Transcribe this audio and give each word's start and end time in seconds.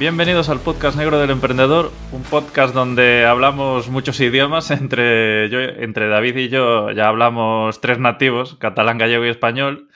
Bienvenidos 0.00 0.48
al 0.48 0.60
podcast 0.60 0.96
negro 0.96 1.20
del 1.20 1.28
emprendedor, 1.28 1.92
un 2.12 2.22
podcast 2.22 2.72
donde 2.72 3.26
hablamos 3.26 3.90
muchos 3.90 4.18
idiomas. 4.20 4.70
Entre, 4.70 5.50
yo, 5.50 5.60
entre 5.60 6.08
David 6.08 6.36
y 6.38 6.48
yo 6.48 6.90
ya 6.90 7.06
hablamos 7.06 7.82
tres 7.82 7.98
nativos, 7.98 8.54
catalán, 8.54 8.96
gallego 8.96 9.26
y 9.26 9.28
español. 9.28 9.90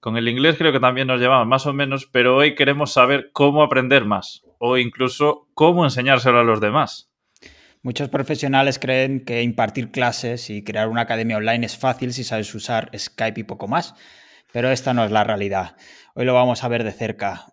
Con 0.00 0.16
el 0.16 0.26
inglés 0.26 0.56
creo 0.56 0.72
que 0.72 0.80
también 0.80 1.06
nos 1.06 1.20
llevamos 1.20 1.46
más 1.46 1.66
o 1.66 1.74
menos, 1.74 2.06
pero 2.06 2.34
hoy 2.34 2.54
queremos 2.54 2.94
saber 2.94 3.28
cómo 3.34 3.62
aprender 3.62 4.06
más 4.06 4.42
o 4.56 4.78
incluso 4.78 5.50
cómo 5.52 5.84
enseñárselo 5.84 6.40
a 6.40 6.44
los 6.44 6.62
demás. 6.62 7.12
Muchos 7.82 8.08
profesionales 8.08 8.78
creen 8.78 9.22
que 9.22 9.42
impartir 9.42 9.90
clases 9.90 10.48
y 10.48 10.64
crear 10.64 10.88
una 10.88 11.02
academia 11.02 11.36
online 11.36 11.66
es 11.66 11.76
fácil 11.76 12.14
si 12.14 12.24
sabes 12.24 12.54
usar 12.54 12.90
Skype 12.98 13.40
y 13.40 13.44
poco 13.44 13.68
más, 13.68 13.96
pero 14.50 14.70
esta 14.70 14.94
no 14.94 15.04
es 15.04 15.10
la 15.10 15.24
realidad. 15.24 15.76
Hoy 16.14 16.24
lo 16.24 16.32
vamos 16.32 16.64
a 16.64 16.68
ver 16.68 16.84
de 16.84 16.92
cerca. 16.92 17.52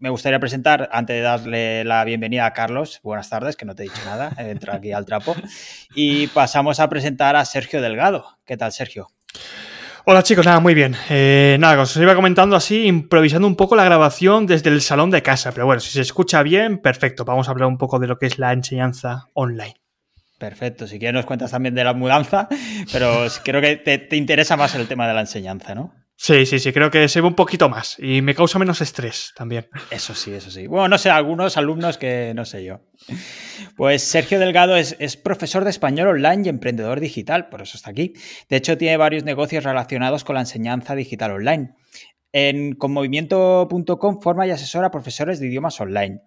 Me 0.00 0.08
gustaría 0.08 0.40
presentar, 0.40 0.88
antes 0.92 1.14
de 1.14 1.20
darle 1.20 1.84
la 1.84 2.02
bienvenida 2.04 2.46
a 2.46 2.54
Carlos, 2.54 3.00
buenas 3.02 3.28
tardes, 3.28 3.54
que 3.54 3.66
no 3.66 3.74
te 3.74 3.82
he 3.82 3.84
dicho 3.84 4.00
nada, 4.06 4.32
entra 4.38 4.76
aquí 4.76 4.92
al 4.92 5.04
trapo, 5.04 5.36
y 5.94 6.26
pasamos 6.28 6.80
a 6.80 6.88
presentar 6.88 7.36
a 7.36 7.44
Sergio 7.44 7.82
Delgado. 7.82 8.38
¿Qué 8.46 8.56
tal, 8.56 8.72
Sergio? 8.72 9.08
Hola 10.06 10.22
chicos, 10.22 10.46
nada, 10.46 10.58
muy 10.58 10.72
bien. 10.72 10.96
Eh, 11.10 11.58
nada, 11.60 11.82
os 11.82 11.94
iba 11.98 12.14
comentando 12.14 12.56
así, 12.56 12.86
improvisando 12.86 13.46
un 13.46 13.56
poco 13.56 13.76
la 13.76 13.84
grabación 13.84 14.46
desde 14.46 14.70
el 14.70 14.80
salón 14.80 15.10
de 15.10 15.22
casa, 15.22 15.52
pero 15.52 15.66
bueno, 15.66 15.80
si 15.80 15.90
se 15.90 16.00
escucha 16.00 16.42
bien, 16.42 16.78
perfecto. 16.78 17.26
Vamos 17.26 17.48
a 17.48 17.50
hablar 17.50 17.68
un 17.68 17.76
poco 17.76 17.98
de 17.98 18.06
lo 18.06 18.18
que 18.18 18.24
es 18.24 18.38
la 18.38 18.54
enseñanza 18.54 19.26
online. 19.34 19.74
Perfecto, 20.38 20.86
si 20.86 20.98
quieres 20.98 21.12
nos 21.12 21.26
cuentas 21.26 21.50
también 21.50 21.74
de 21.74 21.84
la 21.84 21.92
mudanza, 21.92 22.48
pero 22.90 23.26
creo 23.44 23.60
que 23.60 23.76
te, 23.76 23.98
te 23.98 24.16
interesa 24.16 24.56
más 24.56 24.74
el 24.74 24.88
tema 24.88 25.06
de 25.06 25.12
la 25.12 25.20
enseñanza, 25.20 25.74
¿no? 25.74 25.92
Sí, 26.22 26.44
sí, 26.44 26.58
sí, 26.58 26.70
creo 26.74 26.90
que 26.90 27.08
se 27.08 27.22
ve 27.22 27.28
un 27.28 27.34
poquito 27.34 27.70
más 27.70 27.96
y 27.98 28.20
me 28.20 28.34
causa 28.34 28.58
menos 28.58 28.82
estrés 28.82 29.32
también. 29.34 29.70
Eso 29.90 30.14
sí, 30.14 30.34
eso 30.34 30.50
sí. 30.50 30.66
Bueno, 30.66 30.86
no 30.86 30.98
sé, 30.98 31.08
algunos 31.08 31.56
alumnos 31.56 31.96
que 31.96 32.34
no 32.36 32.44
sé 32.44 32.62
yo. 32.62 32.82
Pues 33.74 34.02
Sergio 34.02 34.38
Delgado 34.38 34.76
es, 34.76 35.16
profesor 35.16 35.64
de 35.64 35.70
español 35.70 36.08
online 36.08 36.42
y 36.44 36.50
emprendedor 36.50 37.00
digital, 37.00 37.48
por 37.48 37.62
eso 37.62 37.78
está 37.78 37.90
aquí. 37.90 38.12
De 38.50 38.56
hecho, 38.56 38.76
tiene 38.76 38.98
varios 38.98 39.24
negocios 39.24 39.64
relacionados 39.64 40.22
con 40.22 40.34
la 40.34 40.42
enseñanza 40.42 40.94
digital 40.94 41.30
online. 41.30 41.70
En 42.32 42.74
conmovimiento.com 42.74 44.20
forma 44.20 44.46
y 44.46 44.50
asesora 44.50 44.88
a 44.88 44.90
profesores 44.90 45.40
de 45.40 45.46
idiomas 45.46 45.80
online. 45.80 46.20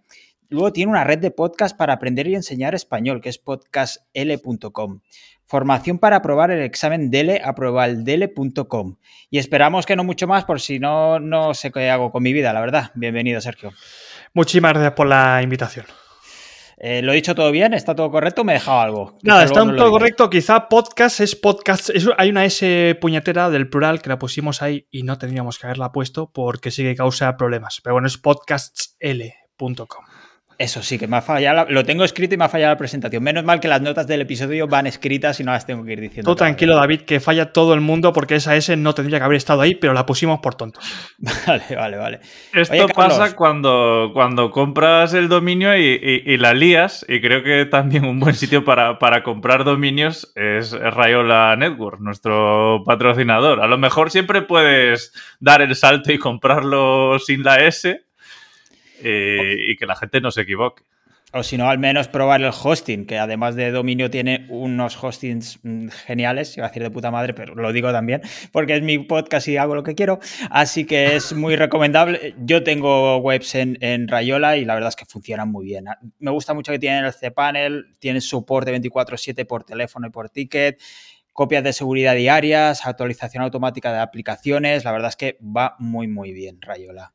Luego 0.54 0.72
tiene 0.72 0.92
una 0.92 1.04
red 1.04 1.18
de 1.18 1.32
podcast 1.32 1.76
para 1.76 1.94
aprender 1.94 2.28
y 2.28 2.36
enseñar 2.36 2.76
español, 2.76 3.22
que 3.22 3.30
es 3.30 3.40
podcastl.com. 3.40 5.00
Formación 5.48 5.98
para 5.98 6.18
aprobar 6.18 6.52
el 6.52 6.62
examen 6.62 7.10
DELE, 7.10 7.42
aprobaldele.com. 7.44 8.98
Y 9.32 9.40
esperamos 9.40 9.88
que 9.88 9.95
no 9.95 10.04
mucho 10.04 10.28
más, 10.28 10.45
por 10.45 10.62
si 10.62 10.78
no, 10.78 11.20
no 11.20 11.56
sé 11.56 11.72
qué 11.72 11.90
hago 11.90 12.12
con 12.12 12.22
mi 12.22 12.34
vida, 12.34 12.54
la 12.54 12.62
verdad. 12.62 12.92
Bienvenido, 12.94 13.42
Sergio. 13.42 13.72
Muchísimas 14.36 14.73
gracias 14.73 14.94
por 14.94 15.08
la 15.08 15.42
invitación. 15.42 15.88
Eh, 16.78 17.02
¿Lo 17.02 17.14
he 17.14 17.16
dicho 17.16 17.34
todo 17.34 17.50
bien? 17.50 17.73
¿Está 17.73 17.95
todo 17.95 18.12
correcto? 18.12 18.44
¿Me 18.44 18.54
he 18.54 18.58
dejado 18.58 18.80
algo? 18.80 19.17
Nada, 19.23 19.45
está 19.45 19.66
todo 19.66 19.90
correcto. 19.90 20.30
Quizá 20.30 20.70
podcast 20.70 21.20
es 21.20 21.36
podcast. 21.36 21.90
hay 22.16 22.30
una 22.30 22.45
S 22.45 22.95
puñetera 23.02 23.50
del 23.50 23.72
plural 23.72 24.04
que 24.04 24.10
la 24.10 24.20
pusimos 24.20 24.62
ahí 24.62 24.88
y 24.92 25.02
no 25.02 25.17
tendríamos 25.17 25.58
que 25.58 25.66
haberla 25.66 25.92
puesto 25.92 26.32
porque 26.32 26.70
sí 26.70 26.84
que 26.84 26.94
causa 26.95 27.36
problemas. 27.38 27.82
Pero 27.82 27.95
bueno, 27.95 28.08
es 28.08 28.20
podcastsl.com. 28.20 30.06
Eso 30.58 30.84
sí, 30.84 30.98
que 30.98 31.08
me 31.08 31.18
ha 31.18 31.22
fallado. 31.22 31.66
Lo 31.70 31.84
tengo 31.84 32.04
escrito 32.04 32.36
y 32.36 32.38
me 32.38 32.46
ha 32.46 32.50
fallado 32.50 32.73
la 32.73 32.78
presentación. 32.78 33.23
Menos 33.23 33.44
mal 33.44 33.59
que 33.59 33.68
las 33.68 33.82
notas 33.82 34.08
del 34.08 34.22
episodio 34.22 34.68
van 34.68 34.88
escritas 34.88 35.40
y 35.40 35.44
no 35.44 35.52
las 35.52 35.66
tengo 35.66 35.84
que 35.84 35.94
ir 35.94 36.02
diciendo. 36.02 36.30
Tú 36.30 36.36
tranquilo, 36.36 36.76
David, 36.76 37.02
que 37.02 37.20
falla 37.20 37.52
todo 37.52 37.73
el 37.73 37.82
mundo 37.82 38.14
porque 38.14 38.36
esa 38.36 38.55
S 38.55 38.76
no 38.77 38.94
tendría 38.94 39.20
que 39.20 39.26
haber 39.26 39.38
estado 39.38 39.61
ahí, 39.61 39.76
pero 39.76 39.94
la 39.94 40.05
pusimos 40.05 40.39
por 40.39 40.55
tontos. 40.55 40.83
Vale, 41.48 41.76
vale, 41.76 41.98
vale. 41.98 42.20
Esto 42.54 42.88
pasa 42.89 43.36
cuando, 43.36 44.11
cuando 44.14 44.50
compras 44.52 45.14
el 45.14 45.27
dominio 45.27 45.77
y, 45.77 46.38
la 46.38 46.54
lías, 46.54 47.06
y 47.08 47.22
creo 47.22 47.44
que 47.44 47.66
también 47.66 48.06
un 48.06 48.20
buen 48.20 48.36
sitio 48.36 48.64
para, 48.64 48.98
para 48.98 49.23
comprar 49.23 49.64
dominios 49.64 50.32
es 50.36 50.72
Rayola 50.72 51.56
Network, 51.58 52.00
nuestro 52.00 52.83
patrocinador. 52.86 53.61
A 53.61 53.67
lo 53.67 53.77
mejor 53.77 54.11
siempre 54.11 54.42
puedes 54.42 55.14
dar 55.39 55.61
el 55.61 55.76
salto 55.76 56.11
y 56.11 56.17
comprarlo 56.17 57.20
sin 57.20 57.44
la 57.44 57.58
S 57.58 58.04
eh, 59.03 59.55
y 59.67 59.75
que 59.75 59.86
la 59.86 59.95
gente 59.95 60.21
no 60.21 60.31
se 60.31 60.41
equivoque. 60.41 60.83
O 61.36 61.41
si 61.41 61.58
no, 61.58 61.67
al 61.67 61.80
menos 61.80 62.08
probar 62.08 62.43
el 62.43 62.52
hosting, 62.52 63.08
que 63.08 63.17
además 63.17 63.55
de 63.55 63.71
dominio 63.71 64.11
tiene 64.11 64.45
unos 64.49 65.03
hostings 65.03 65.59
mm, 65.64 65.87
geniales, 65.87 66.55
iba 66.58 66.67
a 66.67 66.69
decir 66.69 66.83
de 66.83 66.91
puta 66.91 67.09
madre, 67.09 67.33
pero 67.33 67.55
lo 67.55 67.73
digo 67.73 67.91
también, 67.91 68.21
porque 68.52 68.75
es 68.75 68.83
mi 68.83 68.99
podcast 68.99 69.47
y 69.47 69.58
hago 69.58 69.73
lo 69.73 69.81
que 69.81 69.95
quiero, 69.95 70.19
así 70.52 70.86
que 70.86 71.15
es 71.15 71.33
muy 71.33 71.55
recomendable. 71.55 72.36
Yo 72.37 72.61
tengo 72.64 73.17
webs 73.17 73.55
en, 73.55 73.80
en 73.81 74.08
Rayola 74.08 74.58
y 74.58 74.65
la 74.65 74.75
verdad 74.75 74.89
es 74.89 74.95
que 74.95 75.05
funcionan 75.05 75.52
muy 75.52 75.65
bien. 75.65 75.85
Me 76.20 76.30
gusta 76.30 76.53
mucho 76.53 76.71
que 76.71 76.77
tienen 76.77 77.03
el 77.03 77.14
cPanel, 77.14 77.95
tienen 77.97 78.21
soporte 78.21 78.71
24/7 78.71 79.47
por 79.47 79.64
teléfono 79.64 80.05
y 80.05 80.11
por 80.11 80.30
ticket, 80.30 80.80
copias 81.31 81.64
de 81.64 81.73
seguridad 81.73 82.14
diarias, 82.14 82.85
actualización 82.85 83.41
automática 83.43 83.91
de 83.91 84.02
aplicaciones, 84.02 84.85
la 84.85 84.91
verdad 84.91 85.09
es 85.09 85.15
que 85.15 85.39
va 85.41 85.77
muy 85.80 86.08
muy 86.08 86.31
bien 86.31 86.61
Rayola. 86.61 87.11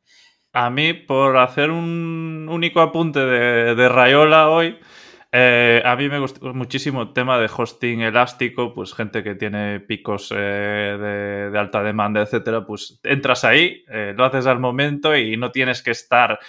A 0.61 0.71
mí, 0.71 0.93
por 0.93 1.37
hacer 1.37 1.71
un 1.71 2.49
único 2.51 2.81
apunte 2.81 3.21
de, 3.21 3.89
Rayola 3.89 4.51
hoy, 4.51 4.77
eh, 5.31 5.81
a 5.85 5.95
mí 5.95 6.09
me 6.09 6.19
gusta 6.19 6.53
muchísimo 6.53 7.03
el 7.03 7.13
tema 7.13 7.39
de 7.39 7.49
hosting 7.57 8.01
elástico, 8.01 8.75
pues 8.75 8.93
gente 8.93 9.23
que 9.23 9.37
tiene 9.37 9.79
picos 9.79 10.35
eh, 10.37 11.49
de, 11.53 11.57
alta 11.57 11.81
demanda, 11.85 12.23
etcétera, 12.23 12.67
pues 12.67 12.99
entras 13.05 13.45
ahí, 13.45 13.85
eh, 13.89 14.15
lo 14.17 14.25
haces 14.25 14.47
al 14.47 14.59
momento 14.59 15.17
y 15.17 15.37
no 15.37 15.53
tienes 15.53 15.81
que 15.81 15.93
estar 15.93 16.41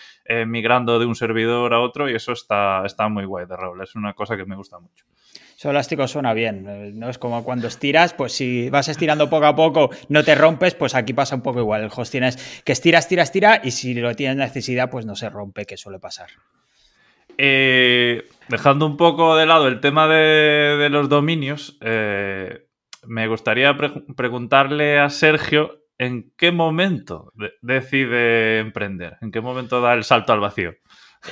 migrando 0.48 0.98
de 0.98 1.06
un 1.06 1.14
servidor 1.14 1.75
a 1.75 1.80
otro 1.80 2.09
y 2.09 2.16
eso 2.16 2.31
está, 2.31 2.84
está 2.88 3.09
muy 3.09 3.25
guay 3.25 3.46
de 3.46 3.58
Rayola, 3.58 3.84
es 3.84 3.94
una 3.94 4.14
cosa 4.14 4.36
que 4.36 4.46
me 4.46 4.56
gusta 4.56 4.80
mucho. 4.80 5.06
Eso 5.59 5.72
elástico 5.72 6.08
suena 6.08 6.34
bien, 6.34 6.66
eh, 6.70 6.92
¿no? 6.96 7.09
Es 7.09 7.18
como 7.18 7.44
cuando 7.44 7.68
estiras, 7.68 8.14
pues 8.14 8.31
si 8.31 8.70
vas 8.70 8.88
estirando 8.88 9.30
poco 9.30 9.46
a 9.46 9.58
poco, 9.58 9.90
no 10.08 10.24
te 10.24 10.34
rompes, 10.34 10.74
pues 10.74 10.96
aquí 10.96 11.12
pasa 11.12 11.36
un 11.36 11.42
poco 11.42 11.59
igual. 11.59 11.84
El 11.84 11.92
hosting 11.94 12.24
es 12.24 12.62
que 12.64 12.72
estiras, 12.72 13.03
estiras, 13.03 13.28
estira 13.28 13.59
y 13.62 13.72
si 13.72 13.94
lo 13.94 14.16
tienes 14.16 14.38
necesidad, 14.38 14.90
pues 14.90 15.06
no 15.06 15.18
se 15.18 15.30
rompe, 15.30 15.66
que 15.66 15.75
suele 15.75 16.00
pasar. 16.00 16.30
Eh, 17.38 18.25
dejando 18.48 18.86
un 18.86 18.96
poco 18.96 19.36
de 19.36 19.48
lado 19.48 19.68
el 19.68 19.81
tema 19.81 20.08
de, 20.08 20.88
los 20.90 21.09
dominios, 21.09 21.78
eh, 21.81 22.66
me 23.06 23.28
gustaría 23.28 23.75
preguntarle 24.16 24.98
a 24.98 25.09
Sergio 25.09 25.84
en 25.98 26.31
qué 26.38 26.53
momento 26.53 27.34
decide 27.62 28.59
emprender, 28.59 29.18
en 29.19 29.31
qué 29.34 29.42
momento 29.42 29.81
da 29.81 29.92
el 29.94 30.06
salto 30.06 30.31
al 30.31 30.40
vacío. 30.40 30.75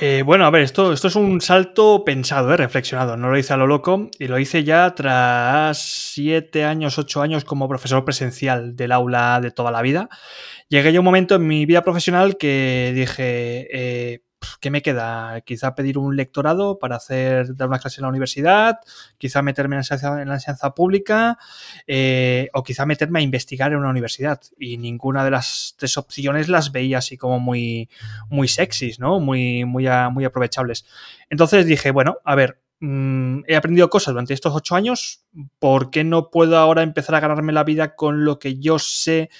Eh, 0.00 0.22
bueno, 0.24 0.44
a 0.44 0.50
ver, 0.50 0.62
esto, 0.62 0.92
esto 0.92 1.08
es 1.08 1.16
un 1.16 1.40
salto 1.40 2.04
pensado, 2.04 2.52
¿eh? 2.52 2.56
reflexionado. 2.56 3.16
No 3.16 3.30
lo 3.30 3.38
hice 3.38 3.54
a 3.54 3.56
lo 3.56 3.66
loco 3.66 4.10
y 4.18 4.28
lo 4.28 4.38
hice 4.38 4.62
ya 4.62 4.94
tras 4.94 5.78
siete 5.78 6.64
años, 6.64 6.98
ocho 6.98 7.22
años 7.22 7.44
como 7.44 7.68
profesor 7.68 8.04
presencial 8.04 8.76
del 8.76 8.92
aula 8.92 9.40
de 9.40 9.50
toda 9.50 9.70
la 9.70 9.82
vida. 9.82 10.08
Llegué 10.68 10.92
ya 10.92 11.00
un 11.00 11.04
momento 11.06 11.36
en 11.36 11.46
mi 11.46 11.64
vida 11.64 11.82
profesional 11.82 12.36
que 12.36 12.92
dije, 12.94 13.66
eh, 13.72 14.20
¿qué 14.60 14.70
me 14.70 14.82
queda? 14.82 15.40
Quizá 15.42 15.74
pedir 15.74 15.98
un 15.98 16.16
lectorado 16.16 16.78
para 16.78 16.96
hacer, 16.96 17.56
dar 17.56 17.68
una 17.68 17.78
clase 17.78 18.00
en 18.00 18.02
la 18.02 18.08
universidad, 18.08 18.78
quizá 19.18 19.42
meterme 19.42 19.76
en 19.76 20.28
la 20.28 20.34
enseñanza, 20.34 20.74
pública 20.74 21.38
eh, 21.86 22.48
o 22.52 22.62
quizá 22.62 22.86
meterme 22.86 23.20
a 23.20 23.22
investigar 23.22 23.72
en 23.72 23.78
una 23.78 23.90
universidad. 23.90 24.40
Y 24.58 24.78
ninguna 24.78 25.24
de 25.24 25.30
las 25.30 25.74
tres 25.78 25.96
opciones 25.96 26.48
las 26.48 26.72
veía 26.72 26.98
así 26.98 27.16
como 27.16 27.40
muy, 27.40 27.88
muy 28.28 28.48
sexys, 28.48 28.98
¿no? 28.98 29.20
Muy, 29.20 29.64
muy, 29.64 29.86
muy 30.10 30.24
aprovechables. 30.24 30.86
Entonces 31.30 31.66
dije, 31.66 31.90
bueno, 31.90 32.18
a 32.24 32.34
ver, 32.34 32.60
mm, 32.80 33.40
he 33.46 33.56
aprendido 33.56 33.90
cosas 33.90 34.14
durante 34.14 34.34
estos 34.34 34.54
ocho 34.54 34.74
años, 34.74 35.24
¿por 35.58 35.90
qué 35.90 36.04
no 36.04 36.30
puedo 36.30 36.58
ahora 36.58 36.82
empezar 36.82 37.14
a 37.14 37.20
ganarme 37.20 37.52
la 37.52 37.64
vida 37.64 37.94
con 37.94 38.24
lo 38.24 38.38
que 38.38 38.58
yo 38.58 38.78
sé? 38.78 39.30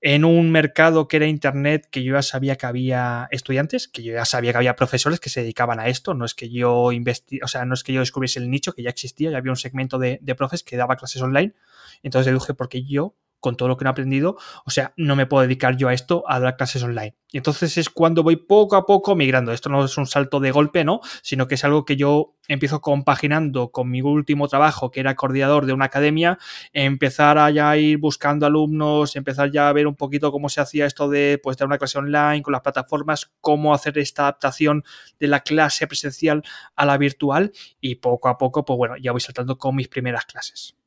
En 0.00 0.24
un 0.24 0.50
mercado 0.50 1.08
que 1.08 1.16
era 1.16 1.26
Internet, 1.26 1.88
que 1.90 2.04
yo 2.04 2.14
ya 2.14 2.22
sabía 2.22 2.56
que 2.56 2.66
había 2.66 3.28
estudiantes, 3.30 3.88
que 3.88 4.02
yo 4.02 4.12
ya 4.14 4.24
sabía 4.24 4.52
que 4.52 4.58
había 4.58 4.76
profesores 4.76 5.18
que 5.18 5.28
se 5.28 5.40
dedicaban 5.40 5.80
a 5.80 5.88
esto, 5.88 6.14
no 6.14 6.24
es 6.24 6.34
que 6.34 6.50
yo 6.50 6.92
investi 6.92 7.40
o 7.42 7.48
sea, 7.48 7.64
no 7.64 7.74
es 7.74 7.82
que 7.82 7.92
yo 7.92 8.00
descubriese 8.00 8.38
el 8.38 8.50
nicho, 8.50 8.72
que 8.72 8.82
ya 8.82 8.90
existía, 8.90 9.30
ya 9.30 9.38
había 9.38 9.52
un 9.52 9.56
segmento 9.56 9.98
de, 9.98 10.18
de 10.22 10.34
profes 10.34 10.62
que 10.62 10.76
daba 10.76 10.96
clases 10.96 11.20
online, 11.22 11.54
entonces 12.02 12.26
deduje 12.26 12.54
porque 12.54 12.84
yo 12.84 13.16
con 13.40 13.56
todo 13.56 13.68
lo 13.68 13.76
que 13.76 13.84
he 13.84 13.88
aprendido, 13.88 14.36
o 14.64 14.70
sea, 14.70 14.92
no 14.96 15.16
me 15.16 15.26
puedo 15.26 15.42
dedicar 15.42 15.76
yo 15.76 15.88
a 15.88 15.94
esto, 15.94 16.24
a 16.26 16.40
dar 16.40 16.56
clases 16.56 16.82
online. 16.82 17.16
Y 17.30 17.36
entonces 17.36 17.76
es 17.76 17.90
cuando 17.90 18.22
voy 18.22 18.36
poco 18.36 18.76
a 18.76 18.86
poco 18.86 19.14
migrando. 19.14 19.52
Esto 19.52 19.68
no 19.68 19.84
es 19.84 19.98
un 19.98 20.06
salto 20.06 20.40
de 20.40 20.50
golpe, 20.50 20.82
¿no? 20.82 21.00
Sino 21.22 21.46
que 21.46 21.56
es 21.56 21.64
algo 21.64 21.84
que 21.84 21.96
yo 21.96 22.36
empiezo 22.48 22.80
compaginando 22.80 23.70
con 23.70 23.90
mi 23.90 24.00
último 24.00 24.48
trabajo, 24.48 24.90
que 24.90 25.00
era 25.00 25.14
coordinador 25.14 25.66
de 25.66 25.74
una 25.74 25.84
academia, 25.86 26.38
empezar 26.72 27.36
a 27.36 27.50
ya 27.50 27.76
ir 27.76 27.98
buscando 27.98 28.46
alumnos, 28.46 29.14
empezar 29.14 29.50
ya 29.50 29.68
a 29.68 29.72
ver 29.74 29.86
un 29.86 29.94
poquito 29.94 30.32
cómo 30.32 30.48
se 30.48 30.62
hacía 30.62 30.86
esto 30.86 31.10
de 31.10 31.38
pues 31.42 31.58
dar 31.58 31.66
una 31.66 31.76
clase 31.76 31.98
online 31.98 32.42
con 32.42 32.52
las 32.52 32.62
plataformas, 32.62 33.30
cómo 33.42 33.74
hacer 33.74 33.98
esta 33.98 34.22
adaptación 34.22 34.82
de 35.20 35.28
la 35.28 35.40
clase 35.40 35.86
presencial 35.86 36.42
a 36.76 36.86
la 36.86 36.96
virtual 36.96 37.52
y 37.80 37.96
poco 37.96 38.28
a 38.28 38.38
poco, 38.38 38.64
pues 38.64 38.78
bueno, 38.78 38.96
ya 38.96 39.12
voy 39.12 39.20
saltando 39.20 39.58
con 39.58 39.76
mis 39.76 39.88
primeras 39.88 40.24
clases. 40.24 40.77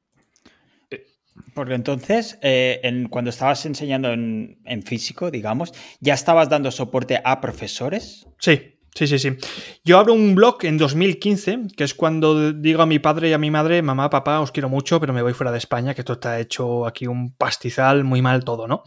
Porque 1.53 1.73
entonces, 1.73 2.37
eh, 2.41 3.05
cuando 3.09 3.29
estabas 3.29 3.65
enseñando 3.65 4.11
en, 4.11 4.59
en, 4.65 4.83
físico, 4.83 5.31
digamos, 5.31 5.73
¿ya 5.99 6.13
estabas 6.13 6.49
dando 6.49 6.71
soporte 6.71 7.21
a 7.23 7.41
profesores? 7.41 8.27
Sí, 8.39 8.75
Sí, 8.93 9.07
sí, 9.07 9.19
sí. 9.19 9.37
Yo 9.85 9.97
abro 9.97 10.13
un 10.13 10.35
blog 10.35 10.65
en 10.65 10.77
2015, 10.77 11.59
que 11.77 11.85
es 11.85 11.93
cuando 11.93 12.51
digo 12.51 12.81
a 12.81 12.85
mi 12.85 12.99
padre 12.99 13.29
y 13.29 13.33
a 13.33 13.37
mi 13.37 13.49
madre, 13.49 13.81
mamá, 13.81 14.09
papá, 14.09 14.41
os 14.41 14.51
quiero 14.51 14.67
mucho, 14.67 14.99
pero 14.99 15.13
me 15.13 15.21
voy 15.21 15.33
fuera 15.33 15.49
de 15.51 15.59
España, 15.59 15.93
que 15.93 16.01
esto 16.01 16.13
está 16.13 16.41
hecho 16.41 16.85
aquí 16.85 17.07
un 17.07 17.31
pastizal, 17.31 18.03
muy 18.03 18.21
mal 18.21 18.43
todo, 18.43 18.67
¿no? 18.67 18.83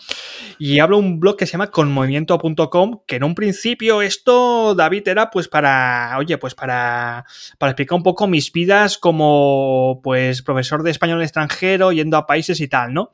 Y 0.58 0.78
abro 0.78 0.98
un 0.98 1.20
blog 1.20 1.38
que 1.38 1.46
se 1.46 1.52
llama 1.52 1.70
conmovimiento.com, 1.70 3.00
que 3.06 3.16
en 3.16 3.24
un 3.24 3.34
principio 3.34 4.02
esto, 4.02 4.74
David, 4.74 5.08
era 5.08 5.30
pues 5.30 5.48
para, 5.48 6.14
oye, 6.18 6.36
pues 6.36 6.54
para, 6.54 7.24
para 7.56 7.70
explicar 7.70 7.96
un 7.96 8.02
poco 8.02 8.26
mis 8.26 8.52
vidas 8.52 8.98
como, 8.98 10.00
pues, 10.04 10.42
profesor 10.42 10.82
de 10.82 10.90
español 10.90 11.22
extranjero, 11.22 11.92
yendo 11.92 12.18
a 12.18 12.26
países 12.26 12.60
y 12.60 12.68
tal, 12.68 12.92
¿no? 12.92 13.10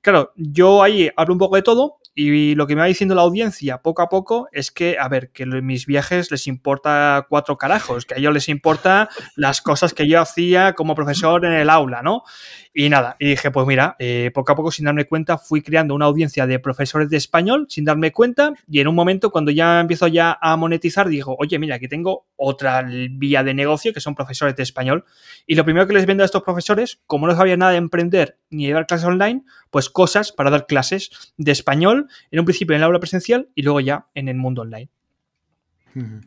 Claro, 0.00 0.32
yo 0.36 0.82
ahí 0.82 1.10
hablo 1.16 1.34
un 1.34 1.38
poco 1.38 1.56
de 1.56 1.62
todo 1.62 1.99
y 2.14 2.54
lo 2.54 2.66
que 2.66 2.74
me 2.74 2.80
va 2.80 2.86
diciendo 2.86 3.14
la 3.14 3.22
audiencia 3.22 3.82
poco 3.82 4.02
a 4.02 4.08
poco 4.08 4.48
es 4.52 4.70
que, 4.70 4.98
a 4.98 5.08
ver, 5.08 5.30
que 5.30 5.46
mis 5.46 5.86
viajes 5.86 6.30
les 6.30 6.46
importa 6.46 7.26
cuatro 7.28 7.56
carajos, 7.56 8.04
que 8.04 8.14
a 8.14 8.18
ellos 8.18 8.34
les 8.34 8.48
importa 8.48 9.08
las 9.36 9.60
cosas 9.62 9.94
que 9.94 10.08
yo 10.08 10.20
hacía 10.20 10.74
como 10.74 10.94
profesor 10.94 11.44
en 11.44 11.52
el 11.52 11.70
aula, 11.70 12.02
¿no? 12.02 12.22
Y 12.72 12.88
nada, 12.88 13.16
y 13.18 13.30
dije, 13.30 13.50
pues 13.50 13.66
mira, 13.66 13.96
eh, 13.98 14.30
poco 14.32 14.52
a 14.52 14.54
poco, 14.54 14.70
sin 14.70 14.84
darme 14.84 15.04
cuenta, 15.04 15.38
fui 15.38 15.60
creando 15.60 15.92
una 15.92 16.04
audiencia 16.04 16.46
de 16.46 16.60
profesores 16.60 17.10
de 17.10 17.16
español, 17.16 17.66
sin 17.68 17.84
darme 17.84 18.12
cuenta, 18.12 18.52
y 18.68 18.78
en 18.78 18.86
un 18.86 18.94
momento, 18.94 19.32
cuando 19.32 19.50
ya 19.50 19.80
empiezo 19.80 20.06
ya 20.06 20.38
a 20.40 20.56
monetizar, 20.56 21.08
digo, 21.08 21.34
oye, 21.40 21.58
mira, 21.58 21.76
aquí 21.76 21.88
tengo 21.88 22.28
otra 22.36 22.82
vía 22.82 23.42
de 23.42 23.54
negocio, 23.54 23.92
que 23.92 24.00
son 24.00 24.14
profesores 24.14 24.54
de 24.54 24.62
español, 24.62 25.04
y 25.48 25.56
lo 25.56 25.64
primero 25.64 25.88
que 25.88 25.94
les 25.94 26.06
vendo 26.06 26.22
a 26.22 26.26
estos 26.26 26.44
profesores, 26.44 27.00
como 27.06 27.26
no 27.26 27.34
sabía 27.34 27.56
nada 27.56 27.72
de 27.72 27.78
emprender 27.78 28.38
ni 28.50 28.68
de 28.68 28.72
dar 28.72 28.86
clases 28.86 29.06
online, 29.06 29.42
pues 29.70 29.90
cosas 29.90 30.30
para 30.30 30.50
dar 30.50 30.66
clases 30.66 31.10
de 31.36 31.50
español, 31.50 32.06
en 32.30 32.38
un 32.38 32.44
principio 32.44 32.76
en 32.76 32.82
el 32.82 32.84
aula 32.84 33.00
presencial 33.00 33.48
y 33.56 33.62
luego 33.62 33.80
ya 33.80 34.06
en 34.14 34.28
el 34.28 34.36
mundo 34.36 34.62
online. 34.62 34.90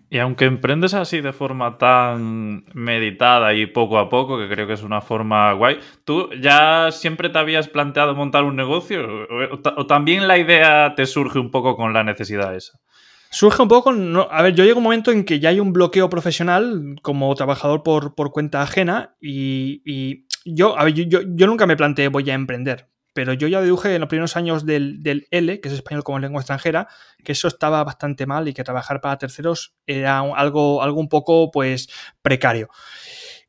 Y 0.09 0.17
aunque 0.17 0.45
emprendes 0.45 0.93
así 0.93 1.21
de 1.21 1.33
forma 1.33 1.77
tan 1.77 2.65
meditada 2.73 3.53
y 3.53 3.65
poco 3.65 3.97
a 3.97 4.09
poco, 4.09 4.37
que 4.37 4.49
creo 4.49 4.67
que 4.67 4.73
es 4.73 4.83
una 4.83 5.01
forma 5.01 5.53
guay, 5.53 5.79
¿tú 6.03 6.29
ya 6.39 6.89
siempre 6.91 7.29
te 7.29 7.37
habías 7.37 7.67
planteado 7.67 8.15
montar 8.15 8.43
un 8.43 8.55
negocio? 8.55 9.01
¿O, 9.77 9.85
también 9.85 10.27
la 10.27 10.37
idea 10.37 10.93
te 10.95 11.05
surge 11.05 11.39
un 11.39 11.51
poco 11.51 11.75
con 11.75 11.93
la 11.93 12.03
necesidad 12.03 12.55
esa? 12.55 12.79
Surge 13.31 13.63
un 13.63 13.67
poco, 13.67 13.91
a 14.29 14.41
ver, 14.43 14.53
yo 14.53 14.63
llego 14.63 14.77
un 14.77 14.83
momento 14.83 15.11
en 15.11 15.23
que 15.23 15.39
ya 15.39 15.49
hay 15.49 15.59
un 15.59 15.73
bloqueo 15.73 16.07
profesional 16.07 16.95
como 17.01 17.33
trabajador 17.33 17.81
por, 17.81 18.13
cuenta 18.31 18.61
ajena 18.61 19.15
y, 19.19 20.27
yo, 20.45 20.77
a 20.77 20.83
ver, 20.83 20.93
yo, 20.93 21.21
yo, 21.25 21.47
nunca 21.47 21.65
me 21.65 21.77
planteé 21.77 22.09
voy 22.09 22.29
a 22.29 22.33
emprender 22.33 22.92
pero 23.13 23.33
yo 23.33 23.47
ya 23.47 23.61
deduje 23.61 23.95
en 23.95 24.01
los 24.01 24.09
primeros 24.09 24.35
años 24.35 24.65
del, 24.65 25.27
L, 25.29 25.61
que 25.61 25.67
es 25.67 25.73
español 25.73 26.03
como 26.03 26.19
lengua 26.19 26.41
extranjera, 26.41 26.87
que 27.23 27.31
eso 27.31 27.47
estaba 27.47 27.83
bastante 27.83 28.25
mal 28.25 28.47
y 28.47 28.53
que 28.53 28.63
trabajar 28.63 29.01
para 29.01 29.17
terceros 29.17 29.75
era 29.85 30.19
algo, 30.19 30.81
algo 30.81 30.99
un 30.99 31.09
poco 31.09 31.51
pues 31.51 31.89
precario. 32.21 32.69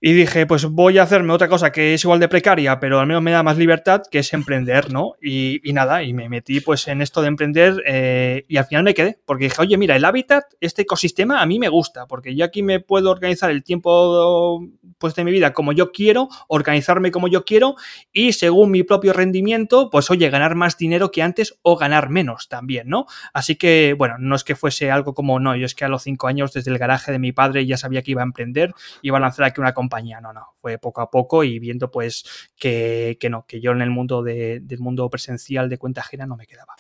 Y 0.07 0.13
dije, 0.13 0.45
pues 0.45 0.67
voy 0.67 0.99
a 0.99 1.05
hacerme 1.05 1.33
otra 1.33 1.49
cosa 1.49 1.73
que 1.73 1.95
es 1.95 2.05
igual 2.05 2.21
de 2.21 2.29
precaria, 2.29 2.79
pero 2.79 3.01
al 3.01 3.07
menos 3.07 3.23
me 3.23 3.31
da 3.31 3.43
más 3.43 3.57
libertad, 3.57 4.03
que 4.11 4.19
es 4.19 4.35
emprender, 4.35 4.93
¿no? 4.93 5.15
Y, 5.23 5.63
nada, 5.73 6.03
y 6.03 6.13
me 6.13 6.29
metí 6.29 6.61
pues 6.61 6.89
en 6.89 7.01
esto 7.01 7.23
de 7.23 7.29
emprender 7.29 7.83
eh, 7.87 8.45
y 8.47 8.59
al 8.59 8.67
final 8.67 8.85
me 8.85 8.93
quedé, 8.93 9.19
porque 9.25 9.45
dije, 9.45 9.63
oye, 9.63 9.79
mira, 9.79 9.97
el 9.97 10.05
hábitat, 10.05 10.45
este 10.61 10.83
ecosistema 10.83 11.41
a 11.41 11.47
mí 11.47 11.59
me 11.59 11.71
gusta, 11.71 12.07
porque 12.07 12.37
yo 12.37 12.45
aquí 12.45 12.63
me 12.63 12.81
puedo 12.81 13.11
organizar 13.11 13.51
el 13.51 13.65
tiempo 13.65 14.63
pues 14.99 15.15
de 15.15 15.25
mi 15.25 15.31
vida 15.31 15.55
como 15.55 15.73
yo 15.73 15.91
quiero, 15.91 16.29
organizarme 16.49 17.11
como 17.11 17.27
yo 17.29 17.47
quiero 17.47 17.77
y 18.13 18.35
según 18.35 18.73
mi 18.73 18.83
propio 18.83 19.15
rendimiento, 19.15 19.89
pues 19.89 20.11
oye, 20.11 20.29
ganar 20.29 20.55
más 20.55 20.77
dinero 20.77 21.11
que 21.13 21.23
antes 21.23 21.59
o 21.63 21.79
ganar 21.79 22.11
menos 22.11 22.49
también, 22.51 22.91
¿no? 22.91 23.07
Así 23.33 23.57
que, 23.57 23.95
bueno, 23.97 24.17
no 24.19 24.37
es 24.37 24.45
que 24.45 24.55
fuese 24.55 24.91
algo 24.91 25.15
como, 25.15 25.41
no, 25.41 25.57
yo 25.57 25.65
es 25.65 25.75
que 25.75 25.87
a 25.87 25.89
los 25.89 26.03
cinco 26.03 26.27
años 26.27 26.53
desde 26.53 26.71
el 26.71 26.77
garaje 26.77 27.11
de 27.11 27.19
mi 27.19 27.33
padre 27.33 27.65
ya 27.65 27.79
sabía 27.79 28.03
que 28.03 28.11
iba 28.11 28.21
a 28.21 28.25
emprender, 28.27 28.75
iba 29.01 29.17
a 29.17 29.21
lanzar 29.21 29.47
aquí 29.47 29.63
una 29.63 29.73
compañía 29.73 29.94
no, 30.03 30.33
no, 30.33 30.49
fue 30.61 30.79
poco 30.79 31.01
a 31.01 31.11
poco 31.11 31.45
y 31.45 31.59
viendo 31.59 31.91
pues 31.91 32.25
que, 32.57 33.17
no, 33.31 33.47
que 33.47 33.61
yo 33.61 33.73
en 33.73 33.83
el 33.83 33.91
mundo 33.91 34.23
del 34.23 34.79
mundo 34.79 35.09
presencial 35.11 35.69
de 35.69 35.79
cuenta 35.79 36.01
ajena 36.01 36.27
no 36.27 36.37
me 36.37 36.47
quedaba. 36.47 36.75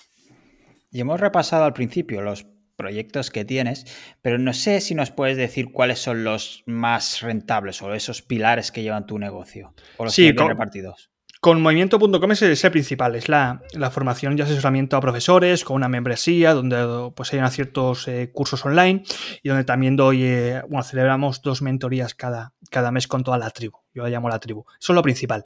Y 0.90 1.00
hemos 1.00 1.20
repasado 1.20 1.64
al 1.64 1.72
principio 1.72 2.22
los 2.22 2.46
proyectos 2.76 3.30
que 3.30 3.44
tienes, 3.44 3.86
pero 4.20 4.38
no 4.38 4.52
sé 4.52 4.80
si 4.80 4.94
nos 4.94 5.10
puedes 5.10 5.36
decir 5.36 5.72
cuáles 5.72 6.00
son 6.00 6.24
los 6.24 6.62
más 6.66 7.20
rentables 7.20 7.82
o 7.82 7.94
esos 7.94 8.22
pilares 8.22 8.72
que 8.72 8.82
llevan 8.82 9.06
tu 9.06 9.18
negocio 9.18 9.74
o 9.96 10.04
los 10.04 10.14
sí, 10.14 10.32
repartidos. 10.32 11.10
Con 11.44 11.60
movimiento.com 11.60 12.32
es 12.32 12.64
el, 12.64 12.70
principal, 12.70 13.16
es 13.16 13.28
la, 13.28 13.60
formación 13.92 14.34
y 14.38 14.40
asesoramiento 14.40 14.96
a 14.96 15.02
profesores 15.02 15.62
con 15.62 15.76
una 15.76 15.90
membresía 15.90 16.54
donde 16.54 17.12
pues 17.14 17.34
hay 17.34 17.50
ciertos 17.50 18.08
eh, 18.08 18.30
cursos 18.32 18.64
online 18.64 19.02
y 19.42 19.50
donde 19.50 19.64
también 19.64 19.94
doy, 19.94 20.22
eh, 20.22 20.62
bueno, 20.70 20.82
celebramos 20.84 21.42
dos 21.42 21.60
mentorías 21.60 22.14
cada, 22.14 22.54
cada 22.70 22.90
mes 22.92 23.06
con 23.06 23.24
toda 23.24 23.36
la 23.36 23.50
tribu. 23.50 23.76
Yo 23.92 24.04
la 24.04 24.08
llamo 24.08 24.30
la 24.30 24.38
tribu. 24.38 24.64
Eso 24.80 24.94
es 24.94 24.94
lo 24.94 25.02
principal. 25.02 25.44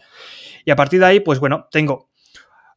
Y 0.64 0.70
a 0.70 0.76
partir 0.76 1.00
de 1.00 1.06
ahí, 1.06 1.18
pues 1.18 1.40
bueno, 1.40 1.66
tengo 1.68 2.10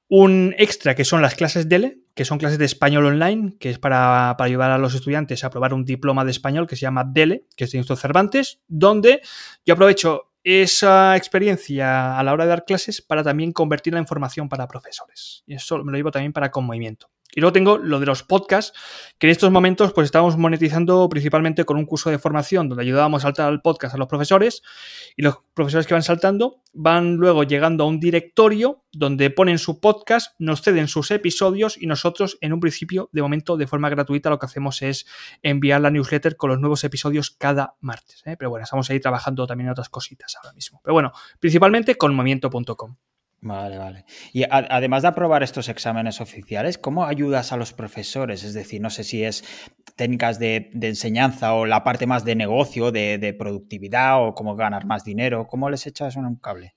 un 0.08 0.56
extra 0.58 0.96
que 0.96 1.06
son 1.06 1.22
las 1.22 1.36
clases 1.36 1.70
DELE, 1.70 2.00
que 2.16 2.26
son 2.26 2.40
clases 2.40 2.58
de 2.58 2.66
español 2.66 3.06
online, 3.06 3.56
que 3.60 3.70
es 3.70 3.78
para, 3.78 4.34
para, 4.36 4.48
ayudar 4.48 4.72
a 4.72 4.80
los 4.80 4.96
estudiantes 4.96 5.44
a 5.44 5.52
probar 5.52 5.76
un 5.76 5.86
diploma 5.86 6.26
de 6.26 6.32
español 6.32 6.66
que 6.66 6.76
se 6.76 6.82
llama 6.82 7.04
DELE, 7.06 7.46
que 7.56 7.66
es 7.66 7.72
de 7.72 7.78
Instituto 7.78 8.02
Cervantes, 8.02 8.62
donde 8.68 9.22
yo 9.64 9.76
aprovecho 9.76 10.31
esa 10.44 11.16
experiencia 11.16 12.18
a 12.18 12.24
la 12.24 12.34
hora 12.34 12.46
de 12.46 12.50
dar 12.50 12.66
clases 12.66 13.02
para 13.02 13.24
también 13.24 13.52
convertirla 13.52 14.00
en 14.00 14.08
formación 14.08 14.50
para 14.50 14.68
profesores. 14.68 15.44
Y 15.46 15.56
eso 15.56 15.84
me 15.84 15.92
lo 15.92 15.98
llevo 15.98 16.12
también 16.12 16.34
para 16.34 16.52
con 16.52 16.66
movimiento. 16.66 17.10
Y 17.34 17.42
luego 17.42 17.54
tengo 17.54 17.78
lo 17.78 18.00
de 18.00 18.06
los 18.06 18.24
podcasts, 18.24 18.78
que 19.18 19.28
en 19.28 19.32
estos 19.32 19.52
momentos 19.52 19.94
pues 19.94 20.06
estamos 20.06 20.38
monetizando 20.38 21.08
principalmente 21.10 21.66
con 21.66 21.78
un 21.78 21.86
curso 21.86 22.10
de 22.10 22.20
formación 22.20 22.70
donde 22.70 22.84
ayudábamos 22.84 23.24
a 23.24 23.28
saltar 23.28 23.52
el 23.52 23.62
podcast 23.62 23.96
a 23.96 23.98
los 23.98 24.08
profesores 24.08 24.62
y 25.16 25.22
los 25.22 25.38
profesores 25.54 25.88
que 25.88 25.94
van 25.94 26.04
saltando 26.04 26.62
van 26.74 27.16
luego 27.16 27.44
llegando 27.44 27.84
a 27.84 27.88
un 27.88 28.00
directorio 28.00 28.84
donde 28.92 29.30
ponen 29.30 29.58
su 29.58 29.80
podcast, 29.80 30.36
nos 30.40 30.62
ceden 30.62 30.88
sus 30.88 31.12
episodios 31.12 31.82
y 31.82 31.88
nosotros 31.88 32.38
en 32.42 32.54
un 32.54 32.60
principio, 32.60 33.10
de 33.12 33.22
momento, 33.22 33.58
de 33.58 33.68
forma 33.68 33.90
gratuita, 33.90 34.30
lo 34.30 34.40
que 34.40 34.46
hacemos 34.46 34.82
es 34.82 35.06
enviar 35.42 35.82
la 35.82 35.92
newsletter 35.92 36.36
con 36.36 36.50
los 36.50 36.60
nuevos 36.60 36.84
episodios 36.84 37.32
cada 37.32 37.76
martes. 37.80 38.22
¿eh? 38.26 38.36
Pero 38.38 38.50
bueno, 38.50 38.64
estamos 38.64 38.90
ahí 38.90 39.00
trabajando 39.00 39.48
también 39.48 39.68
en 39.68 39.72
otras 39.72 39.90
cositas 39.90 40.36
ahora 40.38 40.54
mismo. 40.54 40.82
Pero 40.84 40.94
bueno, 40.94 41.12
principalmente 41.40 41.96
con 41.96 42.14
movimiento.com. 42.16 42.96
Vale, 43.44 43.80
vale. 43.80 44.06
Y 44.34 44.44
además 44.48 45.02
de 45.02 45.08
aprobar 45.08 45.42
estos 45.42 45.68
exámenes 45.68 46.22
oficiales, 46.22 46.78
¿cómo 46.78 47.06
ayudas 47.06 47.52
a 47.52 47.58
los 47.58 47.74
profesores? 47.74 48.44
Es 48.44 48.54
decir, 48.54 48.82
no 48.82 48.92
sé 48.92 49.04
si 49.04 49.24
es 49.24 49.44
técnicas 49.96 50.38
de, 50.38 50.70
enseñanza 50.80 51.56
o 51.56 51.66
la 51.66 51.84
parte 51.84 52.06
más 52.06 52.24
de 52.24 52.36
negocio, 52.36 52.92
de, 52.92 53.36
productividad 53.38 54.24
o 54.24 54.36
cómo 54.36 54.56
ganar 54.56 54.86
más 54.86 55.04
dinero. 55.04 55.48
¿Cómo 55.48 55.72
les 55.72 55.88
echas 55.88 56.16
un 56.16 56.36
cable? 56.36 56.76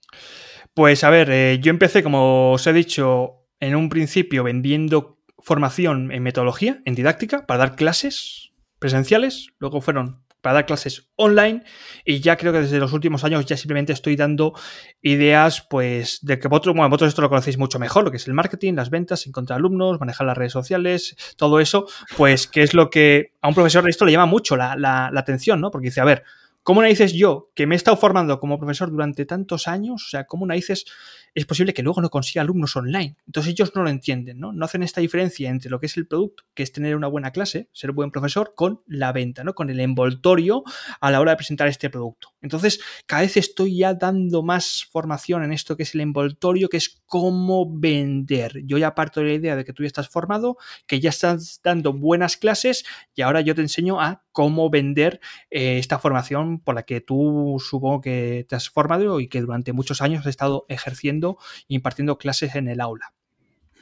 Pues 0.72 1.04
a 1.04 1.10
ver, 1.10 1.30
eh, 1.30 1.58
yo 1.60 1.68
empecé, 1.68 2.02
como 2.02 2.52
os 2.52 2.66
he 2.66 2.72
dicho, 2.72 3.46
en 3.60 3.76
un 3.76 3.90
principio 3.90 4.42
vendiendo 4.42 5.20
formación 5.38 6.12
en 6.12 6.22
metodología, 6.22 6.80
en 6.86 6.94
didáctica, 6.94 7.44
para 7.44 7.58
dar 7.58 7.76
clases 7.76 8.52
presenciales. 8.78 9.48
Luego 9.58 9.82
fueron 9.82 10.23
para 10.44 10.54
dar 10.56 10.66
clases 10.66 11.08
online 11.16 11.64
y 12.04 12.20
ya 12.20 12.36
creo 12.36 12.52
que 12.52 12.60
desde 12.60 12.78
los 12.78 12.92
últimos 12.92 13.24
años 13.24 13.46
ya 13.46 13.56
simplemente 13.56 13.94
estoy 13.94 14.14
dando 14.14 14.52
ideas 15.00 15.66
pues 15.70 16.18
de 16.20 16.38
que 16.38 16.48
vosotros, 16.48 16.76
bueno, 16.76 16.90
vosotros 16.90 17.08
esto 17.08 17.22
lo 17.22 17.30
conocéis 17.30 17.56
mucho 17.56 17.78
mejor, 17.78 18.04
lo 18.04 18.10
que 18.10 18.18
es 18.18 18.28
el 18.28 18.34
marketing, 18.34 18.74
las 18.74 18.90
ventas, 18.90 19.26
encontrar 19.26 19.58
alumnos, 19.58 19.98
manejar 19.98 20.26
las 20.26 20.36
redes 20.36 20.52
sociales, 20.52 21.16
todo 21.38 21.60
eso, 21.60 21.86
pues 22.18 22.46
que 22.46 22.62
es 22.62 22.74
lo 22.74 22.90
que 22.90 23.32
a 23.40 23.48
un 23.48 23.54
profesor 23.54 23.84
de 23.84 23.90
esto 23.90 24.04
le 24.04 24.12
llama 24.12 24.26
mucho 24.26 24.54
la, 24.54 24.76
la 24.76 25.10
atención, 25.16 25.62
¿no? 25.62 25.70
Porque 25.70 25.86
dice, 25.86 26.02
a 26.02 26.04
ver, 26.04 26.24
¿cómo 26.64 26.82
narices 26.82 27.12
yo, 27.12 27.50
que 27.54 27.66
me 27.66 27.74
he 27.74 27.76
estado 27.76 27.96
formando 27.96 28.40
como 28.40 28.58
profesor 28.58 28.90
durante 28.90 29.24
tantos 29.26 29.68
años, 29.68 30.04
o 30.06 30.08
sea, 30.08 30.24
cómo 30.24 30.46
narices 30.46 30.86
es 31.34 31.46
posible 31.46 31.74
que 31.74 31.82
luego 31.82 32.00
no 32.00 32.10
consiga 32.10 32.42
alumnos 32.42 32.76
online. 32.76 33.16
Entonces 33.26 33.52
ellos 33.52 33.72
no 33.74 33.82
lo 33.82 33.90
entienden, 33.90 34.38
¿no? 34.38 34.52
No 34.52 34.64
hacen 34.64 34.82
esta 34.84 35.00
diferencia 35.00 35.50
entre 35.50 35.68
lo 35.68 35.80
que 35.80 35.86
es 35.86 35.96
el 35.96 36.06
producto, 36.06 36.44
que 36.54 36.62
es 36.62 36.72
tener 36.72 36.94
una 36.94 37.08
buena 37.08 37.32
clase, 37.32 37.68
ser 37.72 37.90
buen 37.92 38.12
profesor, 38.12 38.54
con 38.54 38.82
la 38.86 39.12
venta, 39.12 39.42
¿no? 39.42 39.54
Con 39.54 39.68
el 39.68 39.80
envoltorio 39.80 40.62
a 41.00 41.10
la 41.10 41.20
hora 41.20 41.32
de 41.32 41.36
presentar 41.36 41.66
este 41.66 41.90
producto. 41.90 42.28
Entonces, 42.40 42.80
cada 43.06 43.22
vez 43.22 43.36
estoy 43.36 43.78
ya 43.78 43.94
dando 43.94 44.42
más 44.42 44.86
formación 44.90 45.42
en 45.42 45.52
esto 45.52 45.76
que 45.76 45.82
es 45.82 45.94
el 45.94 46.02
envoltorio, 46.02 46.68
que 46.68 46.76
es 46.76 47.02
cómo 47.06 47.68
vender. 47.68 48.62
Yo 48.64 48.78
ya 48.78 48.94
parto 48.94 49.20
de 49.20 49.26
la 49.26 49.32
idea 49.32 49.56
de 49.56 49.64
que 49.64 49.72
tú 49.72 49.82
ya 49.82 49.88
estás 49.88 50.08
formado, 50.08 50.56
que 50.86 51.00
ya 51.00 51.10
estás 51.10 51.60
dando 51.64 51.92
buenas 51.92 52.36
clases 52.36 52.84
y 53.14 53.22
ahora 53.22 53.40
yo 53.40 53.54
te 53.54 53.62
enseño 53.62 54.00
a 54.00 54.24
cómo 54.30 54.68
vender 54.70 55.20
eh, 55.50 55.78
esta 55.78 55.98
formación 55.98 56.53
por 56.58 56.74
la 56.74 56.84
que 56.84 57.00
tú 57.00 57.56
supongo 57.58 58.00
que 58.00 58.46
te 58.48 58.56
has 58.56 58.68
formado 58.68 59.20
y 59.20 59.28
que 59.28 59.40
durante 59.40 59.72
muchos 59.72 60.00
años 60.00 60.20
has 60.20 60.26
estado 60.26 60.66
ejerciendo 60.68 61.38
impartiendo 61.68 62.18
clases 62.18 62.54
en 62.54 62.68
el 62.68 62.80
aula. 62.80 63.12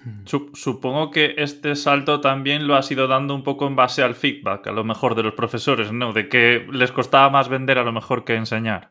Hmm. 0.05 0.25
Supongo 0.55 1.11
que 1.11 1.35
este 1.39 1.77
salto 1.77 2.21
también 2.21 2.67
lo 2.67 2.75
has 2.75 2.91
ido 2.91 3.07
dando 3.07 3.35
un 3.35 3.45
poco 3.45 3.67
en 3.67 3.77
base 3.77 4.03
al 4.03 4.15
feedback, 4.15 4.67
a 4.67 4.73
lo 4.73 4.85
mejor 4.85 5.15
de 5.15 5.23
los 5.23 5.35
profesores, 5.35 5.93
¿no? 5.93 6.13
De 6.13 6.29
que 6.29 6.67
les 6.73 6.91
costaba 6.91 7.31
más 7.31 7.49
vender 7.49 7.79
a 7.79 7.85
lo 7.85 7.93
mejor 7.93 8.25
que 8.25 8.35
enseñar. 8.35 8.91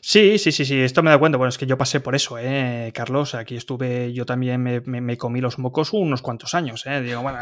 Sí, 0.00 0.38
sí, 0.38 0.52
sí, 0.52 0.64
sí, 0.64 0.80
esto 0.80 1.02
me 1.02 1.10
da 1.10 1.18
cuenta. 1.18 1.38
Bueno, 1.38 1.48
es 1.48 1.58
que 1.58 1.66
yo 1.66 1.78
pasé 1.78 2.00
por 2.00 2.14
eso, 2.14 2.38
¿eh, 2.38 2.90
Carlos? 2.94 3.34
Aquí 3.34 3.56
estuve, 3.56 4.12
yo 4.12 4.24
también 4.24 4.62
me, 4.62 5.16
comí 5.16 5.40
los 5.40 5.58
mocos 5.58 5.92
unos 5.92 6.22
cuantos 6.22 6.54
años, 6.54 6.86
¿eh? 6.86 7.00
Digo, 7.02 7.22
bueno, 7.22 7.38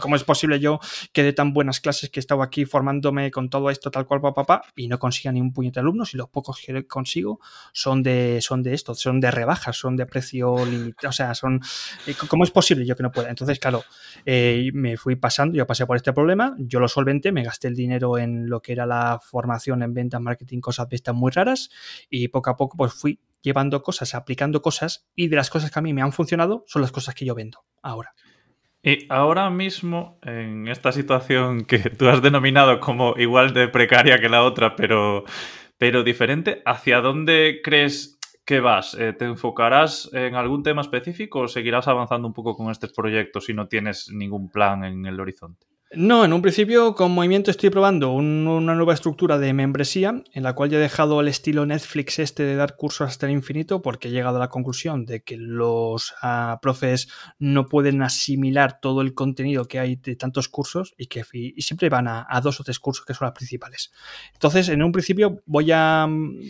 ¿cómo 0.00 0.16
es 0.16 0.24
posible 0.24 0.60
yo 0.60 0.80
que 1.12 1.22
de 1.22 1.32
tan 1.32 1.52
buenas 1.52 1.80
clases 1.80 2.10
que 2.10 2.20
he 2.20 2.22
estado 2.22 2.42
aquí 2.42 2.64
formándome 2.64 3.30
con 3.30 3.50
todo 3.50 3.70
esto 3.70 3.90
tal 3.90 4.06
cual, 4.06 4.20
papá, 4.20 4.44
papá, 4.44 4.66
y 4.76 4.88
no 4.88 4.98
consiga 4.98 5.32
ni 5.32 5.40
un 5.40 5.52
puñete 5.52 5.74
de 5.74 5.80
alumnos 5.80 6.14
y 6.14 6.16
los 6.16 6.28
pocos 6.28 6.60
que 6.64 6.86
consigo 6.86 7.40
son 7.72 8.02
de, 8.02 8.38
son 8.40 8.62
de 8.62 8.74
esto, 8.74 8.94
son 8.94 9.20
de 9.20 9.30
rebajas, 9.30 9.76
son 9.76 9.96
de 9.96 10.06
precio 10.06 10.64
limitado, 10.64 11.10
o 11.10 11.12
sea, 11.12 11.34
son... 11.34 11.60
Eh, 12.06 12.14
¿Cómo 12.28 12.44
es 12.44 12.50
posible 12.50 12.84
yo 12.84 12.96
que 12.96 13.02
no 13.02 13.10
pueda? 13.10 13.30
Entonces, 13.30 13.58
claro, 13.58 13.84
eh, 14.26 14.70
me 14.74 14.96
fui 14.96 15.16
pasando, 15.16 15.56
yo 15.56 15.66
pasé 15.66 15.86
por 15.86 15.96
este 15.96 16.12
problema, 16.12 16.54
yo 16.58 16.80
lo 16.80 16.88
solventé, 16.88 17.32
me 17.32 17.42
gasté 17.42 17.68
el 17.68 17.74
dinero 17.74 18.18
en 18.18 18.48
lo 18.48 18.60
que 18.60 18.72
era 18.72 18.86
la 18.86 19.18
formación 19.22 19.82
en 19.82 19.94
ventas, 19.94 20.20
marketing, 20.20 20.60
cosas 20.60 20.88
de 20.88 20.98
muy 21.12 21.30
raras 21.30 21.70
y 22.10 22.28
poco 22.28 22.50
a 22.50 22.56
poco 22.56 22.76
pues 22.76 22.92
fui 22.92 23.20
llevando 23.42 23.82
cosas, 23.82 24.14
aplicando 24.14 24.62
cosas 24.62 25.08
y 25.14 25.28
de 25.28 25.36
las 25.36 25.50
cosas 25.50 25.70
que 25.70 25.78
a 25.78 25.82
mí 25.82 25.92
me 25.94 26.02
han 26.02 26.12
funcionado 26.12 26.64
son 26.66 26.82
las 26.82 26.92
cosas 26.92 27.14
que 27.14 27.24
yo 27.24 27.34
vendo 27.34 27.64
ahora. 27.82 28.14
Y 28.82 29.06
ahora 29.08 29.50
mismo, 29.50 30.18
en 30.22 30.68
esta 30.68 30.92
situación 30.92 31.64
que 31.64 31.78
tú 31.78 32.08
has 32.08 32.22
denominado 32.22 32.80
como 32.80 33.14
igual 33.16 33.52
de 33.52 33.68
precaria 33.68 34.20
que 34.20 34.28
la 34.28 34.44
otra, 34.44 34.76
pero, 34.76 35.24
pero 35.78 36.04
diferente, 36.04 36.62
¿hacia 36.64 37.00
dónde 37.00 37.60
crees 37.62 38.18
que 38.44 38.60
vas? 38.60 38.94
Eh, 38.94 39.12
¿Te 39.12 39.24
enfocarás 39.24 40.08
en 40.12 40.34
algún 40.34 40.62
tema 40.62 40.82
específico 40.82 41.40
o 41.40 41.48
seguirás 41.48 41.88
avanzando 41.88 42.28
un 42.28 42.34
poco 42.34 42.56
con 42.56 42.70
estos 42.70 42.92
proyectos 42.92 43.46
si 43.46 43.52
no 43.52 43.68
tienes 43.68 44.10
ningún 44.10 44.48
plan 44.48 44.84
en 44.84 45.04
el 45.06 45.18
horizonte? 45.20 45.66
No, 45.94 46.22
en 46.22 46.34
un 46.34 46.42
principio 46.42 46.94
con 46.94 47.12
Movimiento 47.12 47.50
estoy 47.50 47.70
probando 47.70 48.12
una 48.12 48.74
nueva 48.74 48.92
estructura 48.92 49.38
de 49.38 49.54
membresía 49.54 50.22
en 50.34 50.42
la 50.42 50.54
cual 50.54 50.68
ya 50.68 50.76
he 50.76 50.80
dejado 50.82 51.18
el 51.22 51.28
estilo 51.28 51.64
Netflix 51.64 52.18
este 52.18 52.42
de 52.42 52.56
dar 52.56 52.76
cursos 52.76 53.08
hasta 53.08 53.24
el 53.24 53.32
infinito 53.32 53.80
porque 53.80 54.08
he 54.08 54.10
llegado 54.10 54.36
a 54.36 54.40
la 54.40 54.50
conclusión 54.50 55.06
de 55.06 55.22
que 55.22 55.38
los 55.38 56.12
ah, 56.20 56.58
profes 56.60 57.08
no 57.38 57.68
pueden 57.68 58.02
asimilar 58.02 58.80
todo 58.80 59.00
el 59.00 59.14
contenido 59.14 59.64
que 59.64 59.78
hay 59.78 59.96
de 59.96 60.14
tantos 60.14 60.50
cursos 60.50 60.94
y 60.98 61.06
que 61.06 61.24
siempre 61.56 61.88
van 61.88 62.06
a, 62.06 62.40
dos 62.42 62.60
o 62.60 62.64
tres 62.64 62.78
cursos 62.78 63.06
que 63.06 63.14
son 63.14 63.24
las 63.24 63.34
principales. 63.34 63.90
Entonces, 64.34 64.68
en 64.68 64.82
un 64.82 64.92
principio 64.92 65.40
voy 65.46 65.70
a... 65.72 66.06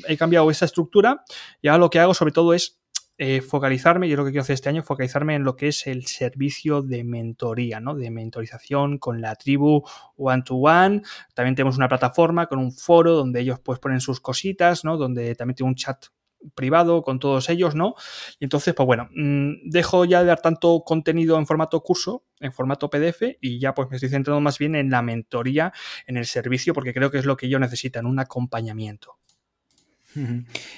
he 0.09 0.16
cambiado 0.16 0.50
esta 0.50 0.64
estructura 0.64 1.23
y 1.62 1.68
ahora 1.68 1.78
lo 1.78 1.90
que 1.90 2.00
hago 2.00 2.12
sobre 2.12 2.33
todo 2.33 2.54
es 2.54 2.77
eh, 3.18 3.40
focalizarme, 3.40 4.08
yo 4.08 4.16
lo 4.16 4.25
que 4.25 4.30
quiero 4.30 4.42
hacer 4.42 4.54
este 4.54 4.68
año, 4.68 4.84
focalizarme 4.84 5.34
en 5.34 5.42
lo 5.42 5.56
que 5.56 5.68
es 5.68 5.88
el 5.88 6.06
servicio 6.06 6.82
de 6.82 7.02
mentoría, 7.02 7.80
¿no? 7.80 7.96
De 7.96 8.10
mentorización 8.10 8.98
con 8.98 9.20
la 9.20 9.34
tribu 9.34 9.82
one 10.16 10.42
to 10.44 10.54
one. 10.54 11.02
También 11.34 11.56
tenemos 11.56 11.76
una 11.76 11.88
plataforma 11.88 12.46
con 12.46 12.60
un 12.60 12.72
foro 12.72 13.14
donde 13.14 13.40
ellos 13.40 13.58
pues 13.58 13.80
ponen 13.80 14.00
sus 14.00 14.20
cositas, 14.20 14.84
¿no? 14.84 14.96
Donde 14.96 15.34
también 15.34 15.56
tengo 15.56 15.68
un 15.68 15.75
chat 15.75 16.06
privado 16.54 17.02
con 17.02 17.18
todos 17.18 17.48
ellos, 17.50 17.75
¿no? 17.75 17.94
Y 18.38 18.44
entonces, 18.44 18.75
pues 18.75 18.87
bueno, 18.87 19.08
mm, 19.12 19.68
dejo 19.70 20.04
ya 20.04 20.20
de 20.20 20.26
dar 20.26 20.40
tanto 20.40 20.82
contenido 20.84 21.38
en 21.38 21.46
formato 21.46 21.82
curso, 21.82 22.25
en 22.40 22.52
formato 22.52 22.88
PDF, 22.88 23.37
y 23.40 23.58
ya 23.58 23.75
pues 23.75 23.88
me 23.90 23.96
estoy 23.96 24.10
centrando 24.10 24.40
más 24.40 24.58
bien 24.58 24.76
en 24.76 24.90
la 24.90 25.02
mentoría, 25.02 25.72
en 26.06 26.16
el 26.16 26.26
servicio, 26.26 26.72
porque 26.72 26.94
creo 26.94 27.10
que 27.10 27.18
es 27.18 27.25
lo 27.26 27.37
que 27.37 27.46
ellos 27.46 27.60
necesitan, 27.60 28.06
un 28.06 28.20
acompañamiento. 28.20 29.18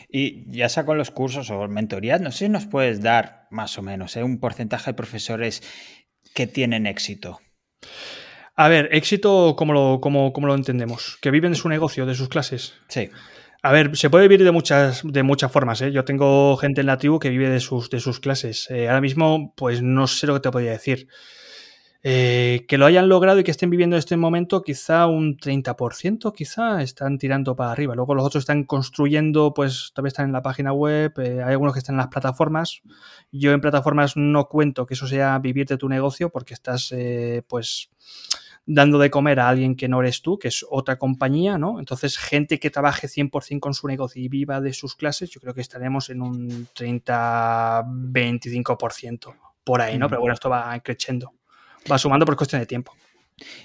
Y 0.09 0.51
ya 0.51 0.69
sea 0.69 0.85
con 0.85 0.99
los 0.99 1.11
cursos 1.11 1.51
o 1.51 1.69
mentorías, 1.69 2.21
no 2.21 2.31
sé 2.31 2.47
si 2.47 2.49
nos 2.49 2.67
puedes 2.67 3.01
dar 3.01 3.47
más 3.51 3.79
o 3.79 3.83
menos 3.83 4.17
¿eh? 4.17 4.23
un 4.23 4.39
porcentaje 4.39 4.91
de 4.91 4.95
profesores 4.95 5.63
que 6.35 6.47
tienen 6.47 6.87
éxito. 6.87 7.41
A 8.57 8.69
ver, 8.69 8.91
éxito, 8.93 9.55
¿cómo 9.57 9.73
lo, 9.73 10.01
lo 10.01 10.55
entendemos? 10.55 11.19
Que 11.23 11.31
viven 11.31 11.53
de 11.53 11.59
su 11.59 11.69
negocio, 11.69 12.05
de 12.07 12.15
sus 12.15 12.29
clases. 12.29 12.75
Sí. 12.89 13.09
A 13.63 13.73
ver, 13.73 13.97
se 13.97 14.11
puede 14.11 14.29
vivir 14.29 14.45
de 14.45 14.53
muchas, 14.53 15.03
de 15.05 15.23
muchas 15.23 15.53
formas. 15.53 15.81
¿eh? 15.83 15.93
Yo 15.93 16.05
tengo 16.05 16.57
gente 16.57 16.81
en 16.81 16.87
la 16.87 16.99
tribu 16.99 17.19
que 17.19 17.31
vive 17.31 17.49
de 17.49 17.61
sus, 17.61 17.91
de 17.91 18.01
sus 18.01 18.21
clases. 18.21 18.71
Eh, 18.71 18.89
ahora 18.89 19.01
mismo, 19.01 19.55
pues 19.57 19.83
no 19.83 20.07
sé 20.07 20.27
lo 20.27 20.35
que 20.35 20.41
te 20.41 20.51
podría 20.51 20.73
decir. 20.73 21.09
Eh, 22.03 22.65
que 22.67 22.79
lo 22.79 22.87
hayan 22.87 23.11
logrado 23.11 23.41
y 23.41 23.45
que 23.45 23.51
estén 23.51 23.69
viviendo 23.69 23.99
este 23.99 24.17
momento, 24.17 24.63
quizá 24.63 25.07
un 25.07 25.37
30%, 25.37 26.33
quizá 26.33 26.81
están 26.83 27.19
tirando 27.19 27.55
para 27.55 27.73
arriba. 27.73 27.95
Luego 27.95 28.15
los 28.15 28.25
otros 28.25 28.41
están 28.43 28.65
construyendo, 28.65 29.53
pues 29.53 29.93
tal 29.95 30.05
vez 30.05 30.15
están 30.15 30.25
en 30.27 30.33
la 30.33 30.41
página 30.41 30.73
web, 30.73 31.13
eh, 31.19 31.43
hay 31.43 31.53
algunos 31.53 31.75
que 31.75 31.81
están 31.81 31.97
en 31.97 31.99
las 31.99 32.09
plataformas. 32.09 32.81
Yo 33.31 33.53
en 33.53 33.61
plataformas 33.61 34.17
no 34.17 34.49
cuento 34.49 34.87
que 34.87 34.95
eso 34.95 35.07
sea 35.07 35.39
vivir 35.41 35.67
de 35.67 35.77
tu 35.77 35.91
negocio 35.91 36.31
porque 36.31 36.55
estás, 36.55 36.91
eh, 36.93 37.43
pues 37.47 37.91
dando 38.65 38.99
de 38.99 39.11
comer 39.11 39.41
a 39.41 39.49
alguien 39.49 39.77
que 39.77 39.89
no 39.89 40.01
eres 40.01 40.23
tú, 40.23 40.39
que 40.39 40.49
es 40.49 40.65
otra 40.71 40.99
compañía, 40.99 41.59
¿no? 41.59 41.79
Entonces, 41.81 42.17
gente 42.17 42.59
que 42.59 42.71
trabaje 42.71 43.09
100% 43.09 43.61
con 43.61 43.75
su 43.75 43.87
negocio 43.89 44.23
y 44.23 44.29
viva 44.29 44.63
de 44.63 44.73
sus 44.73 44.97
clases, 44.97 45.29
yo 45.31 45.41
creo 45.41 45.53
que 45.55 45.61
estaremos 45.61 46.09
en 46.09 46.23
un 46.23 46.67
30-25% 46.75 49.35
por 49.65 49.83
ahí, 49.83 49.99
¿no? 49.99 50.09
Pero 50.09 50.21
bueno, 50.21 50.35
esto 50.35 50.49
va 50.49 50.79
creciendo 50.81 51.35
va 51.91 51.99
sumando 51.99 52.27
por 52.27 52.37
cuestión 52.37 52.61
de 52.61 52.67
tiempo. 52.67 52.95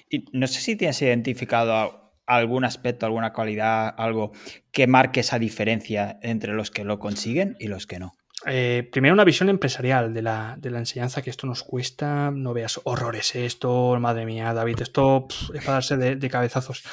Y 0.09 0.25
no 0.31 0.47
sé 0.47 0.61
si 0.61 0.75
tienes 0.75 1.01
identificado 1.01 2.13
algún 2.25 2.65
aspecto, 2.65 3.05
alguna 3.05 3.33
cualidad, 3.33 3.93
algo 3.97 4.31
que 4.71 4.87
marque 4.87 5.19
esa 5.19 5.39
diferencia 5.39 6.19
entre 6.21 6.53
los 6.53 6.71
que 6.71 6.83
lo 6.83 6.99
consiguen 6.99 7.55
y 7.59 7.67
los 7.67 7.85
que 7.85 7.99
no. 7.99 8.13
Eh, 8.45 8.87
primero 8.91 9.13
una 9.13 9.23
visión 9.23 9.49
empresarial 9.49 10.13
de 10.13 10.21
la, 10.21 10.57
enseñanza, 10.61 11.21
que 11.21 11.29
esto 11.29 11.47
nos 11.47 11.63
cuesta, 11.63 12.31
no 12.31 12.53
veas 12.53 12.79
horrores, 12.83 13.33
esto, 13.35 13.97
madre 13.99 14.25
mía, 14.25 14.53
David, 14.53 14.81
esto 14.81 15.27
es 15.53 15.61
para 15.61 15.75
darse 15.75 15.97
de, 15.97 16.29
cabezazos. 16.29 16.83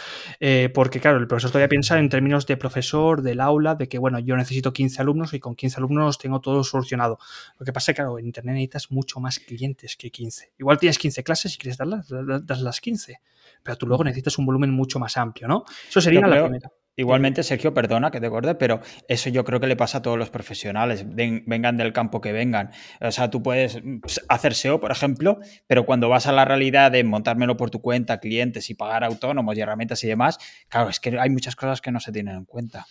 Eh, 0.40 0.70
porque 0.72 1.00
claro, 1.00 1.18
el 1.18 1.26
profesor 1.26 1.50
todavía 1.50 1.68
piensa 1.68 1.98
en 1.98 2.08
términos 2.08 2.46
de 2.46 2.56
profesor, 2.56 3.22
del 3.22 3.40
aula, 3.40 3.74
de 3.74 3.88
que, 3.88 3.98
bueno, 3.98 4.18
yo 4.20 4.36
necesito 4.36 4.72
15 4.72 5.02
alumnos 5.02 5.34
y 5.34 5.40
con 5.40 5.56
15 5.56 5.78
alumnos 5.78 6.16
tengo 6.16 6.40
todo 6.40 6.62
solucionado. 6.64 7.18
Lo 7.58 7.66
que 7.66 7.72
pasa 7.72 7.90
es 7.90 7.96
que, 7.96 8.02
claro, 8.02 8.18
en 8.18 8.26
Internet 8.26 8.54
necesitas 8.54 8.90
mucho 8.90 9.18
más 9.20 9.38
clientes 9.40 9.96
que 9.96 10.10
15. 10.10 10.52
Igual 10.58 10.78
tienes 10.78 10.98
15 10.98 11.24
clases 11.24 11.54
y 11.54 11.58
quieres 11.58 11.76
darlas, 11.76 12.06
das 12.08 12.60
las 12.60 12.80
15, 12.80 13.20
pero 13.62 13.76
tú 13.76 13.86
luego 13.86 14.04
necesitas 14.04 14.38
un 14.38 14.46
volumen 14.46 14.70
mucho 14.70 14.98
más 14.98 15.16
amplio, 15.16 15.48
¿no? 15.48 15.64
Eso 15.88 16.00
sería 16.00 16.26
la 16.26 16.44
primera. 16.44 16.70
Igualmente, 16.94 17.42
Sergio, 17.42 17.72
perdona 17.72 18.10
que 18.10 18.20
te 18.20 18.26
acorde, 18.26 18.54
pero 18.54 18.80
eso 19.08 19.30
yo 19.30 19.44
creo 19.44 19.60
que 19.60 19.66
le 19.66 19.76
pasa 19.76 19.98
a 19.98 20.02
todos 20.02 20.18
los 20.18 20.28
profesionales, 20.28 21.06
vengan 21.06 21.78
del 21.78 21.94
campo 21.94 22.20
que 22.20 22.32
vengan. 22.32 22.70
O 23.00 23.10
sea, 23.10 23.30
tú 23.30 23.42
puedes 23.42 23.82
mm, 23.82 24.00
hacer 24.28 24.54
SEO, 24.54 24.78
por 24.78 24.90
ejemplo, 24.90 25.38
pero 25.66 25.86
cuando 25.86 26.10
vas 26.10 26.26
a 26.26 26.32
la 26.32 26.44
realidad 26.44 26.90
de 26.90 27.02
montármelo 27.02 27.56
por 27.56 27.70
tu 27.70 27.80
cuenta, 27.80 28.20
clientes 28.20 28.68
y 28.68 28.74
pagar 28.74 29.04
autónomos 29.04 29.56
y 29.56 29.60
herramientas 29.62 30.04
y 30.04 30.08
demás, 30.08 30.38
claro, 30.68 30.90
es 30.90 31.00
que 31.00 31.18
hay 31.18 31.30
muchas 31.30 31.56
cosas 31.56 31.80
que 31.80 31.90
no 31.90 31.98
se 31.98 32.12
tienen 32.12 32.36
en 32.36 32.44
cuenta. 32.44 32.86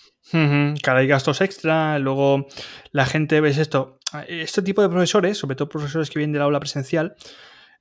Claro, 0.81 0.99
hay 0.99 1.07
gastos 1.07 1.41
extra, 1.41 1.99
luego 1.99 2.47
la 2.91 3.05
gente 3.05 3.39
ves 3.39 3.59
esto. 3.59 3.99
Este 4.27 4.63
tipo 4.63 4.81
de 4.81 4.89
profesores, 4.89 5.37
sobre 5.37 5.55
todo 5.55 5.69
profesores 5.69 6.09
que 6.09 6.19
vienen 6.19 6.33
del 6.33 6.41
aula 6.41 6.59
presencial, 6.59 7.15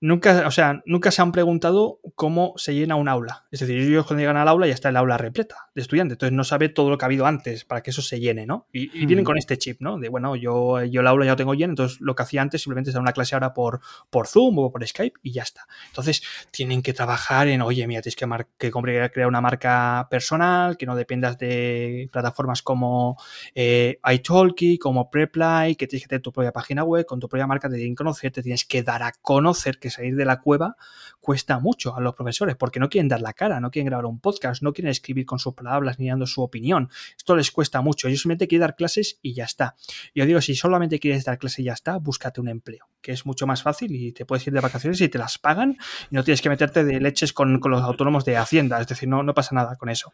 nunca, 0.01 0.47
o 0.47 0.51
sea, 0.51 0.83
nunca 0.87 1.11
se 1.11 1.23
han 1.23 1.33
preguntado 1.33 2.01
cómo 2.15 2.55
se 2.57 2.75
llena 2.75 2.97
un 2.97 3.09
aula. 3.09 3.47
Es 3.51 3.61
decir, 3.61 3.79
ellos 3.79 4.07
cuando 4.07 4.21
llegan 4.21 4.37
al 4.37 4.49
aula 4.49 4.67
ya 4.67 4.75
está 4.75 4.89
el 4.89 4.97
aula 4.97 5.19
repleta 5.19 5.71
de 5.75 5.83
estudiantes, 5.83 6.15
entonces 6.15 6.35
no 6.35 6.45
sabe 6.45 6.69
todo 6.69 6.91
lo 6.91 6.99
que 6.99 7.05
ha 7.05 7.07
habido 7.07 7.27
antes 7.27 7.65
para 7.65 7.83
que 7.83 7.91
eso 7.91 8.03
se 8.03 8.19
llene, 8.19 8.47
¿no? 8.47 8.67
Y, 8.73 9.07
vienen 9.07 9.25
con 9.25 9.37
este 9.37 9.59
chip, 9.59 9.81
¿no? 9.81 9.99
De, 9.99 10.09
bueno, 10.09 10.37
yo, 10.37 10.83
yo 10.85 11.01
el 11.01 11.07
aula 11.07 11.27
ya 11.27 11.33
lo 11.33 11.37
tengo 11.37 11.55
lleno, 11.55 11.73
entonces 11.73 12.01
lo 12.01 12.15
que 12.15 12.23
hacía 12.23 12.43
antes 12.43 12.63
simplemente 12.63 12.91
es 12.91 12.95
dar 12.95 13.03
una 13.03 13.13
clase 13.13 13.35
ahora 13.35 13.53
por, 13.53 13.81
por 14.09 14.27
Zoom 14.27 14.59
o 14.59 14.73
por 14.73 14.87
Skype 14.87 15.19
y 15.23 15.33
ya 15.33 15.43
está. 15.43 15.67
Entonces 15.89 16.23
tienen 16.51 16.83
que 16.83 16.93
trabajar 16.93 17.49
en, 17.49 17.63
oye, 17.63 17.87
mira, 17.87 18.01
tienes 18.01 18.17
que, 18.17 18.27
que 18.59 18.71
crear 18.71 19.29
una 19.29 19.41
marca 19.41 20.09
personal, 20.11 20.77
que 20.77 20.87
no 20.87 20.97
dependas 20.97 21.39
de 21.39 22.09
plataformas 22.13 22.63
como 22.63 23.17
eh, 23.55 23.99
iTalki, 24.11 24.79
como 24.79 25.11
Preply, 25.11 25.77
que 25.77 25.87
tienes 25.87 26.05
que 26.05 26.09
tener 26.09 26.23
tu 26.23 26.33
propia 26.33 26.53
página 26.53 26.85
web, 26.85 27.05
con 27.05 27.21
tu 27.21 27.29
propia 27.29 27.47
marca, 27.47 27.69
te 27.69 27.77
tienen 27.77 27.95
que 27.95 27.99
conocer, 27.99 28.33
te 28.33 28.43
tienes 28.43 28.65
que 28.65 28.83
dar 28.83 29.03
a 29.03 29.13
conocer 29.21 29.79
que 29.79 29.90
salir 29.91 30.17
de 30.17 30.25
la 30.25 30.41
cueva 30.41 30.77
cuesta 31.21 31.59
mucho 31.59 31.95
a 31.95 32.01
los 32.01 32.15
profesores 32.15 32.57
porque 32.57 32.81
no 32.81 32.89
quieren 32.89 33.09
dar 33.09 33.21
la 33.21 33.33
cara, 33.33 33.61
no 33.61 33.71
quieren 33.71 33.87
grabar 33.87 34.07
un 34.07 34.21
podcast, 34.21 34.63
no 34.63 34.73
quieren 34.73 34.91
escribir 34.91 35.27
con 35.27 35.39
sus 35.39 35.55
palabras 35.55 35.99
ni 35.99 36.09
dando 36.09 36.27
su 36.27 36.43
opinión. 36.43 36.89
Esto 37.17 37.37
les 37.37 37.51
cuesta 37.51 37.81
mucho. 37.81 38.09
Ellos 38.09 38.23
solamente 38.23 38.49
quieren 38.49 38.63
dar 38.63 38.77
clases 38.77 39.19
y 39.23 39.35
ya 39.35 39.45
está. 39.45 39.77
Yo 40.15 40.27
digo, 40.27 40.41
si 40.41 40.55
solamente 40.55 40.99
quieres 40.99 41.25
dar 41.25 41.39
clases 41.39 41.61
y 41.61 41.65
ya 41.65 41.73
está, 41.73 41.99
búscate 41.99 42.41
un 42.41 42.49
empleo, 42.49 42.89
que 43.01 43.13
es 43.13 43.27
mucho 43.27 43.47
más 43.47 43.63
fácil 43.63 43.95
y 43.95 44.13
te 44.13 44.25
puedes 44.25 44.47
ir 44.47 44.53
de 44.53 44.61
vacaciones 44.61 45.01
y 45.01 45.09
te 45.09 45.19
las 45.19 45.39
pagan 45.39 45.77
y 46.11 46.15
no 46.15 46.25
tienes 46.25 46.41
que 46.41 46.49
meterte 46.49 46.85
de 46.85 47.01
leches 47.01 47.33
con, 47.33 47.61
los 47.63 47.83
autónomos 47.83 48.25
de 48.25 48.37
Hacienda. 48.37 48.81
Es 48.81 48.87
decir, 48.87 49.09
no, 49.09 49.23
no 49.23 49.35
pasa 49.35 49.55
nada 49.55 49.77
con 49.77 49.89
eso. 49.89 50.13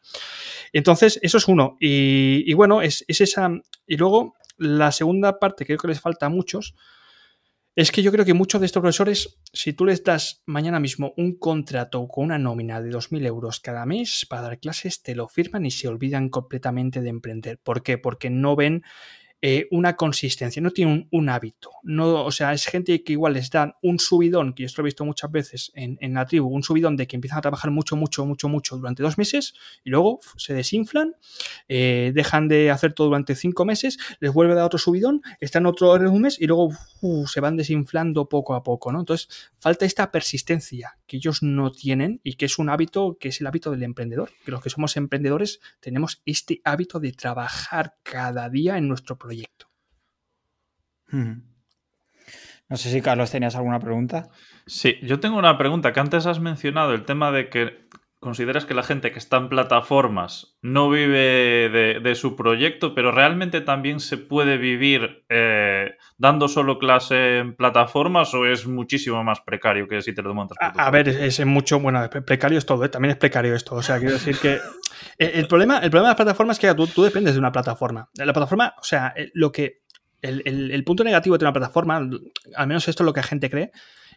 Entonces, 0.73 1.19
eso 1.23 1.39
es 1.39 1.49
uno. 1.49 1.77
Y, 1.81 2.53
bueno, 2.55 2.83
es, 2.83 3.05
es 3.09 3.21
esa. 3.21 3.51
Y 3.87 3.97
luego, 3.97 4.35
la 4.59 4.93
segunda 4.93 5.39
parte 5.39 5.65
que 5.65 5.77
creo 5.77 5.79
que 5.79 5.89
les 5.89 6.01
falta 6.01 6.27
a 6.27 6.31
muchos 6.31 6.75
es 7.77 7.93
que 7.93 8.03
yo 8.03 8.11
creo 8.11 8.25
que 8.25 8.33
muchos 8.33 8.59
de 8.59 8.67
estos 8.67 8.81
profesores, 8.81 9.39
si 9.53 9.75
tú 9.75 9.85
les 9.85 10.03
das 10.03 10.43
mañana 10.47 10.81
mismo 10.81 11.13
un 11.19 11.39
contrato 11.39 12.09
con 12.09 12.25
una 12.25 12.39
nómina 12.39 12.81
de 12.81 12.91
2.000 12.91 13.27
euros 13.27 13.61
cada 13.61 13.85
mes 13.85 14.25
para 14.27 14.43
dar 14.43 14.59
clases, 14.59 15.03
te 15.03 15.15
lo 15.15 15.29
firman 15.29 15.67
y 15.67 15.71
se 15.71 15.87
olvidan 15.87 16.31
completamente 16.31 17.03
de 17.03 17.11
emprender. 17.11 17.59
¿Por 17.59 17.83
qué? 17.83 17.99
Porque 17.99 18.31
no 18.31 18.57
ven 18.57 18.83
eh, 19.43 19.69
una 19.71 19.97
consistencia, 19.97 20.63
no 20.63 20.71
tienen 20.71 21.09
un, 21.13 21.29
hábito. 21.29 21.71
No, 21.83 22.25
o 22.25 22.31
sea, 22.31 22.55
es 22.55 22.65
gente 22.65 23.05
que 23.05 23.13
igual 23.13 23.35
les 23.35 23.51
dan 23.51 23.75
un 23.83 23.99
subidón, 23.99 24.55
que 24.55 24.63
yo 24.63 24.67
esto 24.67 24.81
lo 24.81 24.87
he 24.87 24.89
visto 24.89 25.05
muchas 25.05 25.31
veces 25.31 25.73
en, 25.75 25.99
en, 26.01 26.15
la 26.15 26.25
tribu, 26.25 26.49
un 26.49 26.63
subidón 26.63 26.97
de 26.97 27.07
que 27.07 27.17
empiezan 27.17 27.39
a 27.39 27.43
trabajar 27.43 27.71
mucho, 27.71 27.97
mucho, 27.97 28.25
mucho, 28.25 28.49
mucho 28.49 28.77
durante 28.79 29.03
dos 29.03 29.19
meses 29.19 29.55
y 29.85 29.91
luego 29.91 30.21
se 30.37 30.55
desinflan, 30.55 31.17
eh, 31.69 32.13
dejan 32.15 32.49
de 32.49 32.71
hacer 32.71 32.95
todo 32.95 33.09
durante 33.09 33.35
cinco 33.35 33.67
meses, 33.67 33.99
les 34.21 34.33
vuelve 34.33 34.55
a 34.55 34.57
dar 34.57 34.65
otro 34.65 34.79
subidón, 34.79 35.21
están 35.41 35.67
otro 35.67 35.93
un 35.93 36.23
mes 36.23 36.41
y 36.41 36.47
luego 36.47 36.71
se 37.27 37.41
van 37.41 37.57
desinflando 37.57 38.29
poco 38.29 38.55
a 38.55 38.63
poco, 38.63 38.91
¿no? 38.91 39.01
Entonces, 39.01 39.29
falta 39.59 39.85
esta 39.85 40.11
persistencia 40.11 40.99
que 41.07 41.19
ellos 41.19 41.43
no 41.43 41.73
tienen 41.73 42.21
y 42.25 42.35
que 42.35 42.47
es 42.47 42.59
un 42.59 42.71
hábito 42.71 43.19
que 43.21 43.29
es 43.29 43.41
el 43.41 43.47
hábito 43.47 43.71
del 43.71 43.83
emprendedor, 43.83 44.31
que 44.45 44.51
los 44.51 44.63
que 44.63 44.71
somos 44.71 44.97
emprendedores 44.97 45.61
tenemos 45.81 46.23
este 46.25 46.61
hábito 46.65 47.01
de 47.01 47.13
trabajar 47.13 47.97
cada 48.03 48.49
día 48.49 48.79
en 48.79 48.89
nuestro 48.89 49.17
proyecto. 49.17 49.26
No 52.69 52.77
sé 52.77 52.91
si 52.91 53.01
Carlos 53.01 53.31
tenías 53.31 53.55
alguna 53.55 53.79
pregunta. 53.79 54.29
Sí, 54.67 54.97
yo 55.03 55.21
tengo 55.21 55.39
una 55.39 55.57
pregunta 55.57 55.93
que 55.93 56.01
antes 56.01 56.27
has 56.27 56.41
mencionado, 56.41 56.95
el 56.95 57.05
tema 57.05 57.31
de 57.31 57.49
que 57.49 57.89
consideras 58.27 58.65
que 58.65 58.75
la 58.75 58.83
gente 58.83 59.13
que 59.13 59.21
está 59.21 59.37
en 59.37 59.49
plataformas 59.49 60.57
no 60.61 60.91
vive 60.91 62.01
de, 62.03 62.15
su 62.17 62.35
proyecto, 62.35 62.93
pero 62.93 63.13
realmente 63.13 63.61
también 63.61 64.01
se 64.01 64.19
puede 64.19 64.59
vivir 64.59 65.25
eh, 65.29 65.95
dando 66.19 66.49
solo 66.49 66.81
clase 66.81 67.39
en 67.39 67.55
plataformas 67.55 68.35
o 68.35 68.45
es 68.45 68.67
muchísimo 68.67 69.23
más 69.23 69.43
precario 69.43 69.87
que 69.87 70.03
si 70.03 70.13
te 70.13 70.23
lo 70.23 70.35
montas? 70.35 70.59
A, 70.61 70.91
ver, 70.91 71.09
es, 71.09 71.47
mucho, 71.47 71.79
bueno, 71.79 72.11
precario 72.27 72.59
es 72.59 72.67
todo, 72.67 72.85
¿eh? 72.85 72.89
también 72.89 73.13
es 73.13 73.17
precario 73.17 73.55
esto. 73.55 73.77
O 73.77 73.83
sea, 73.83 74.01
quiero 74.01 74.15
decir 74.15 74.37
que 74.39 74.59
el, 75.19 75.47
problema, 75.47 75.79
el 75.79 75.91
problema 75.91 76.09
de 76.09 76.11
las 76.11 76.17
plataformas 76.17 76.57
es 76.57 76.61
que 76.61 76.75
tú, 76.75 76.89
tú 76.89 77.05
dependes 77.05 77.35
de 77.35 77.39
una 77.39 77.53
plataforma. 77.53 78.11
La 78.17 78.33
plataforma, 78.33 78.75
o 78.77 78.83
sea, 78.83 79.15
eh, 79.17 79.31
lo 79.35 79.53
que 79.53 79.83
el, 80.21 80.83
punto 80.85 81.05
negativo 81.05 81.39
de 81.39 81.45
una 81.45 81.53
plataforma, 81.53 81.97
al 81.97 82.67
menos 82.67 82.89
esto 82.89 83.05
es 83.05 83.07
lo 83.07 83.13
que 83.13 83.21
la 83.21 83.27
gente 83.29 83.51
cree, 83.51 83.71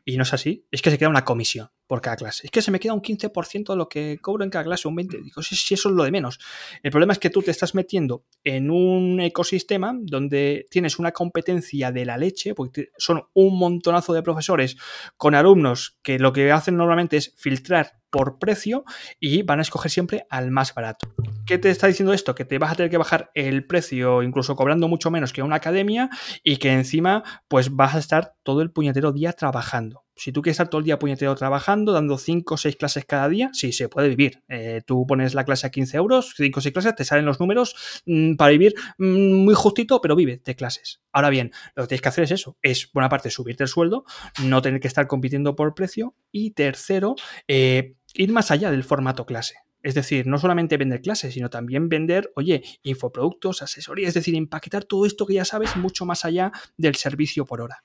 y 0.06 0.18
no 0.18 0.24
es 0.24 0.34
así, 0.34 0.66
es 0.72 0.82
que 0.82 0.92
se 0.92 0.98
queda 0.98 1.10
una 1.10 1.26
comisión 1.26 1.70
por 1.88 2.02
cada 2.02 2.16
clase. 2.16 2.46
Es 2.46 2.52
que 2.52 2.62
se 2.62 2.70
me 2.72 2.80
queda 2.80 2.94
un 2.94 3.02
15% 3.02 3.70
de 3.70 3.76
lo 3.76 3.90
que 3.90 4.20
cobro 4.22 4.44
en 4.44 4.50
cada 4.50 4.64
clase, 4.64 4.88
un 4.88 4.96
20%. 4.96 5.24
Digo, 5.24 5.42
si, 5.42 5.56
si, 5.56 5.74
eso 5.74 5.90
es 5.90 5.96
lo 5.96 6.04
de 6.04 6.12
menos. 6.12 6.40
El 6.84 6.92
problema 6.92 7.14
es 7.14 7.20
que 7.20 7.30
tú 7.30 7.42
te 7.42 7.52
estás 7.52 7.74
metiendo 7.74 8.26
en 8.44 8.70
un 8.70 9.20
ecosistema 9.20 9.96
donde 10.00 10.68
tienes 10.70 11.00
una 11.00 11.12
competencia 11.12 11.92
de 11.92 12.06
la 12.06 12.18
leche, 12.18 12.54
porque 12.54 12.90
son 12.98 13.24
un 13.34 13.58
montonazo 13.58 14.14
de 14.14 14.22
profesores 14.22 14.78
con 15.18 15.34
alumnos 15.34 15.98
que 16.04 16.20
lo 16.20 16.32
que 16.32 16.52
hacen 16.52 16.78
normalmente 16.78 17.18
es 17.18 17.34
filtrar 17.38 18.00
por 18.10 18.40
precio 18.40 18.86
y 19.20 19.44
van 19.44 19.60
a 19.60 19.62
escoger 19.64 19.92
siempre 19.92 20.26
al 20.30 20.52
más 20.52 20.74
barato. 20.74 21.14
¿Qué 21.50 21.58
te 21.58 21.72
está 21.72 21.88
diciendo 21.88 22.14
esto? 22.14 22.36
Que 22.36 22.46
te 22.46 22.60
vas 22.60 22.72
a 22.72 22.76
tener 22.76 22.92
que 22.92 23.00
bajar 23.00 23.32
el 23.34 23.66
precio 23.66 24.22
incluso 24.22 24.56
cobrando 24.56 24.88
mucho 24.88 25.10
menos 25.10 25.34
que 25.34 25.42
una 25.42 25.56
academia 25.56 26.12
y 26.44 26.58
que 26.58 26.72
encima 26.72 27.24
pues 27.48 27.76
vas 27.76 27.96
a 27.96 27.98
estar 27.98 28.36
todo 28.44 28.62
el 28.62 28.70
puñetero 28.70 29.12
día 29.14 29.34
trabajando. 29.34 30.04
Si 30.16 30.32
tú 30.32 30.44
quieres 30.44 30.58
estar 30.58 30.70
todo 30.70 30.78
el 30.78 30.86
día 30.86 31.00
puñetero 31.00 31.34
trabajando, 31.34 31.92
dando 31.92 32.20
5 32.20 32.54
o 32.54 32.56
6 32.56 32.76
clases 32.76 33.06
cada 33.06 33.28
día, 33.30 33.50
sí, 33.54 33.72
se 33.72 33.90
puede 33.90 34.10
vivir. 34.10 34.44
Eh, 34.48 34.84
tú 34.86 35.08
pones 35.08 35.34
la 35.34 35.44
clase 35.44 35.66
a 35.66 35.72
15 35.72 35.98
euros, 35.98 36.36
5 36.38 36.60
o 36.60 36.62
6 36.62 36.72
clases, 36.72 36.94
te 36.94 37.04
salen 37.04 37.26
los 37.26 37.40
números 37.40 38.04
mm, 38.06 38.36
para 38.36 38.52
vivir 38.52 38.76
mm, 39.00 39.34
muy 39.44 39.56
justito, 39.56 40.02
pero 40.02 40.16
vive 40.16 40.40
de 40.46 40.56
clases. 40.56 41.02
Ahora 41.12 41.32
bien, 41.32 41.52
lo 41.74 41.82
que 41.82 41.88
tienes 41.88 42.04
que 42.04 42.10
hacer 42.10 42.26
es 42.26 42.32
eso, 42.32 42.60
es, 42.62 42.92
buena 42.94 43.10
parte, 43.10 43.32
subirte 43.32 43.64
el 43.64 43.70
sueldo, 43.70 44.06
no 44.44 44.62
tener 44.62 44.80
que 44.80 44.88
estar 44.88 45.08
compitiendo 45.08 45.56
por 45.56 45.74
precio 45.74 46.14
y 46.32 46.52
tercero, 46.52 47.16
eh, 47.48 47.96
ir 48.14 48.32
más 48.32 48.52
allá 48.52 48.70
del 48.70 48.84
formato 48.84 49.26
clase. 49.26 49.56
Es 49.82 49.96
decir, 49.96 50.28
no 50.28 50.38
solamente 50.38 50.78
vender 50.78 51.02
clases, 51.02 51.34
sino 51.34 51.50
también 51.50 51.88
vender, 51.90 52.32
oye, 52.36 52.64
infoproductos, 52.84 53.62
asesoría, 53.62 54.08
es 54.08 54.14
decir, 54.14 54.36
empaquetar 54.36 54.84
todo 54.84 55.06
esto 55.06 55.26
que 55.26 55.36
ya 55.36 55.46
sabes 55.46 55.76
mucho 55.78 56.06
más 56.06 56.26
allá 56.26 56.52
del 56.78 56.96
servicio 56.96 57.46
por 57.46 57.62
hora. 57.62 57.84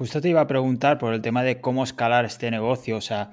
Justo 0.00 0.20
te 0.22 0.30
iba 0.30 0.40
a 0.40 0.46
preguntar 0.46 0.96
por 0.96 1.12
el 1.12 1.20
tema 1.20 1.42
de 1.42 1.60
cómo 1.60 1.84
escalar 1.84 2.24
este 2.24 2.50
negocio. 2.50 2.96
O 2.96 3.00
sea, 3.02 3.32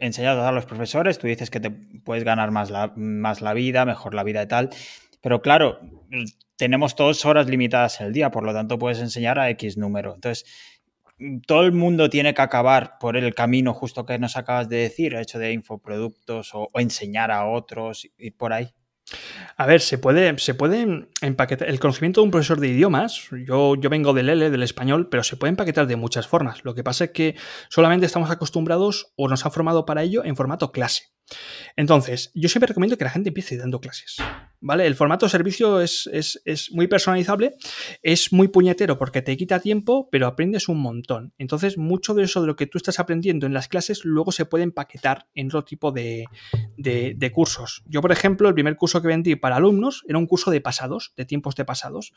enseñar 0.00 0.36
a 0.36 0.50
los 0.50 0.66
profesores, 0.66 1.20
tú 1.20 1.28
dices 1.28 1.50
que 1.50 1.60
te 1.60 1.70
puedes 1.70 2.24
ganar 2.24 2.50
más 2.50 2.68
la, 2.68 2.92
más 2.96 3.40
la 3.40 3.54
vida, 3.54 3.84
mejor 3.84 4.12
la 4.12 4.24
vida 4.24 4.42
y 4.42 4.48
tal. 4.48 4.70
Pero 5.20 5.40
claro, 5.40 5.78
tenemos 6.56 6.96
dos 6.96 7.24
horas 7.24 7.48
limitadas 7.48 8.00
el 8.00 8.12
día, 8.12 8.32
por 8.32 8.44
lo 8.44 8.52
tanto 8.52 8.76
puedes 8.76 8.98
enseñar 8.98 9.38
a 9.38 9.48
X 9.50 9.76
número. 9.76 10.16
Entonces, 10.16 10.44
todo 11.46 11.62
el 11.62 11.72
mundo 11.72 12.10
tiene 12.10 12.34
que 12.34 12.42
acabar 12.42 12.98
por 12.98 13.16
el 13.16 13.34
camino 13.34 13.72
justo 13.74 14.04
que 14.04 14.18
nos 14.18 14.36
acabas 14.36 14.68
de 14.68 14.78
decir, 14.78 15.14
hecho 15.14 15.38
de 15.38 15.52
infoproductos 15.52 16.54
o, 16.54 16.68
o 16.72 16.80
enseñar 16.80 17.30
a 17.30 17.46
otros 17.46 18.08
y 18.18 18.30
por 18.32 18.52
ahí. 18.52 18.74
A 19.56 19.66
ver, 19.66 19.80
se 19.80 19.98
puede, 19.98 20.38
se 20.38 20.54
puede 20.54 21.08
empaquetar. 21.20 21.68
El 21.68 21.78
conocimiento 21.78 22.20
de 22.20 22.24
un 22.24 22.30
profesor 22.30 22.58
de 22.58 22.68
idiomas, 22.68 23.28
yo, 23.46 23.74
yo 23.76 23.90
vengo 23.90 24.12
del 24.12 24.30
L, 24.30 24.50
del 24.50 24.62
español, 24.62 25.08
pero 25.10 25.22
se 25.22 25.36
puede 25.36 25.50
empaquetar 25.50 25.86
de 25.86 25.96
muchas 25.96 26.26
formas. 26.26 26.64
Lo 26.64 26.74
que 26.74 26.82
pasa 26.82 27.04
es 27.04 27.10
que 27.10 27.36
solamente 27.68 28.06
estamos 28.06 28.30
acostumbrados 28.30 29.12
o 29.16 29.28
nos 29.28 29.44
ha 29.44 29.50
formado 29.50 29.84
para 29.84 30.02
ello 30.02 30.24
en 30.24 30.36
formato 30.36 30.72
clase. 30.72 31.04
Entonces, 31.76 32.30
yo 32.34 32.48
siempre 32.48 32.68
recomiendo 32.68 32.96
que 32.96 33.04
la 33.04 33.10
gente 33.10 33.30
empiece 33.30 33.56
dando 33.56 33.80
clases. 33.80 34.16
¿Vale? 34.60 34.86
El 34.86 34.94
formato 34.94 35.28
servicio 35.28 35.80
es, 35.80 36.08
muy 36.72 36.86
personalizable, 36.86 37.56
es 38.02 38.32
muy 38.32 38.48
puñetero 38.48 38.98
porque 38.98 39.20
te 39.20 39.36
quita 39.36 39.60
tiempo, 39.60 40.08
pero 40.10 40.26
aprendes 40.26 40.68
un 40.68 40.80
montón. 40.80 41.34
Entonces, 41.36 41.76
mucho 41.76 42.14
de 42.14 42.24
eso 42.24 42.40
de 42.40 42.46
lo 42.46 42.56
que 42.56 42.66
tú 42.66 42.78
estás 42.78 42.98
aprendiendo 42.98 43.46
en 43.46 43.52
las 43.52 43.68
clases 43.68 44.04
luego 44.04 44.32
se 44.32 44.46
puede 44.46 44.64
empaquetar 44.64 45.26
en 45.34 45.48
otro 45.48 45.64
tipo 45.64 45.92
de, 45.92 46.24
de 46.78 47.32
cursos. 47.32 47.82
Yo, 47.86 48.00
por 48.00 48.12
ejemplo, 48.12 48.48
el 48.48 48.54
primer 48.54 48.76
curso 48.76 49.02
que 49.02 49.08
vendí 49.08 49.36
para 49.36 49.56
alumnos 49.56 50.02
era 50.08 50.18
un 50.18 50.26
curso 50.26 50.50
de 50.50 50.62
pasados, 50.62 51.12
de 51.16 51.26
tiempos 51.26 51.56
de 51.56 51.66
pasados. 51.66 52.14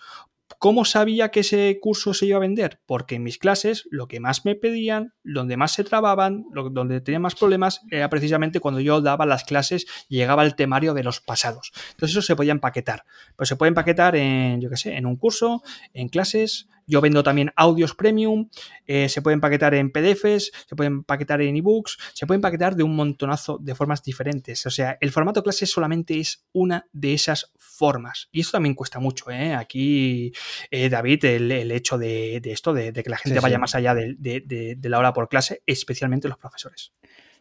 ¿Cómo 0.60 0.86
sabía 0.86 1.30
que 1.30 1.42
ese 1.42 1.80
curso 1.82 2.14
se 2.14 2.28
iba 2.28 2.38
a 2.38 2.42
vender? 2.42 2.82
Porque 2.86 3.16
en 3.16 3.24
mis 3.24 3.38
clases 3.38 3.88
lo 3.92 4.08
que 4.08 4.20
más 4.20 4.46
me 4.46 4.56
pedían, 4.56 5.14
donde 5.24 5.58
más 5.58 5.74
se 5.74 5.84
trababan, 5.84 6.46
donde 6.72 7.02
tenía 7.02 7.20
más 7.20 7.36
problemas, 7.36 7.82
era 7.92 8.10
precisamente 8.10 8.60
cuando 8.60 8.80
yo 8.80 8.97
daba 9.02 9.26
las 9.26 9.44
clases 9.44 9.86
y 10.10 10.18
llegaba 10.18 10.44
el 10.44 10.56
temario 10.56 10.94
de 10.94 11.04
los 11.04 11.22
pasados. 11.22 11.72
Entonces 11.92 12.18
eso 12.18 12.22
se 12.22 12.36
podía 12.36 12.52
empaquetar. 12.52 13.04
Pues 13.36 13.50
se 13.50 13.56
puede 13.56 13.70
empaquetar 13.70 14.16
en, 14.16 14.62
yo 14.62 14.70
qué 14.70 14.78
sé, 14.78 14.96
en 14.96 15.06
un 15.06 15.16
curso, 15.18 15.64
en 15.94 16.10
clases, 16.10 16.68
yo 16.88 17.02
vendo 17.02 17.22
también 17.22 17.52
audios 17.56 17.94
premium, 17.94 18.50
eh, 18.86 19.10
se 19.10 19.22
pueden 19.22 19.42
paquetar 19.42 19.76
en 19.76 19.92
PDFs, 19.92 20.52
se 20.68 20.76
pueden 20.76 21.04
paquetar 21.04 21.42
en 21.42 21.58
ebooks, 21.58 21.98
se 22.14 22.26
pueden 22.26 22.42
paquetar 22.42 22.76
de 22.76 22.84
un 22.84 22.96
montonazo 22.96 23.58
de 23.62 23.76
formas 23.76 24.02
diferentes. 24.02 24.66
O 24.66 24.72
sea, 24.72 24.98
el 25.02 25.12
formato 25.12 25.44
clase 25.44 25.66
solamente 25.66 26.18
es 26.18 26.46
una 26.54 26.88
de 26.94 27.14
esas 27.14 27.52
formas. 27.58 28.30
Y 28.32 28.40
eso 28.40 28.52
también 28.52 28.74
cuesta 28.74 29.00
mucho. 29.00 29.30
¿eh? 29.30 29.54
Aquí, 29.54 30.32
eh, 30.72 30.88
David, 30.88 31.26
el, 31.26 31.72
hecho 31.72 31.98
de, 31.98 32.42
esto, 32.46 32.74
de, 32.74 32.94
que 32.94 33.10
la 33.10 33.18
gente 33.18 33.42
vaya 33.42 33.60
más 33.60 33.76
allá 33.76 33.94
de, 33.94 34.16
de 34.18 34.90
la 34.90 35.00
hora 35.00 35.12
por 35.12 35.28
clase, 35.28 35.64
especialmente 35.66 36.30
los 36.30 36.38
profesores. 36.38 36.94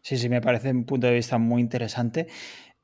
Sí, 0.07 0.17
sí, 0.19 0.29
me 0.29 0.41
parece 0.41 0.71
un 0.71 0.85
punto 0.85 1.09
de 1.09 1.15
vista 1.15 1.37
muy 1.37 1.61
interesante. 1.61 2.29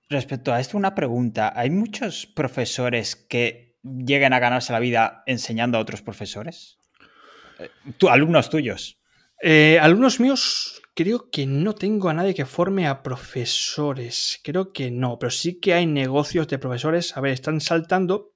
Respecto 0.09 0.53
a 0.53 0.59
esto, 0.59 0.77
una 0.77 0.93
pregunta. 0.93 1.53
¿Hay 1.55 1.71
muchos 1.71 2.27
profesores 2.27 3.15
que 3.15 3.77
lleguen 3.85 4.33
a 4.33 4.41
ganarse 4.41 4.73
la 4.73 4.81
vida 4.81 5.23
enseñando 5.27 5.79
a 5.79 5.83
otros 5.83 6.03
profesores? 6.03 6.79
Eh, 7.61 7.71
alumnos 8.11 8.51
tuyos. 8.51 8.99
Eh, 9.41 9.79
alumnos 9.81 10.19
míos, 10.19 10.83
creo 10.97 11.31
que 11.31 11.47
no 11.47 11.77
tengo 11.77 12.09
a 12.09 12.15
nadie 12.15 12.35
que 12.35 12.45
forme 12.45 12.89
a 12.89 13.05
profesores. 13.05 14.41
Creo 14.43 14.73
que 14.73 14.91
no, 14.91 15.21
pero 15.21 15.31
sí 15.31 15.61
que 15.61 15.75
hay 15.75 15.87
negocios 15.87 16.49
de 16.49 16.59
profesores. 16.59 17.17
A 17.17 17.21
ver, 17.21 17.35
están 17.35 17.61
saltando 17.61 18.33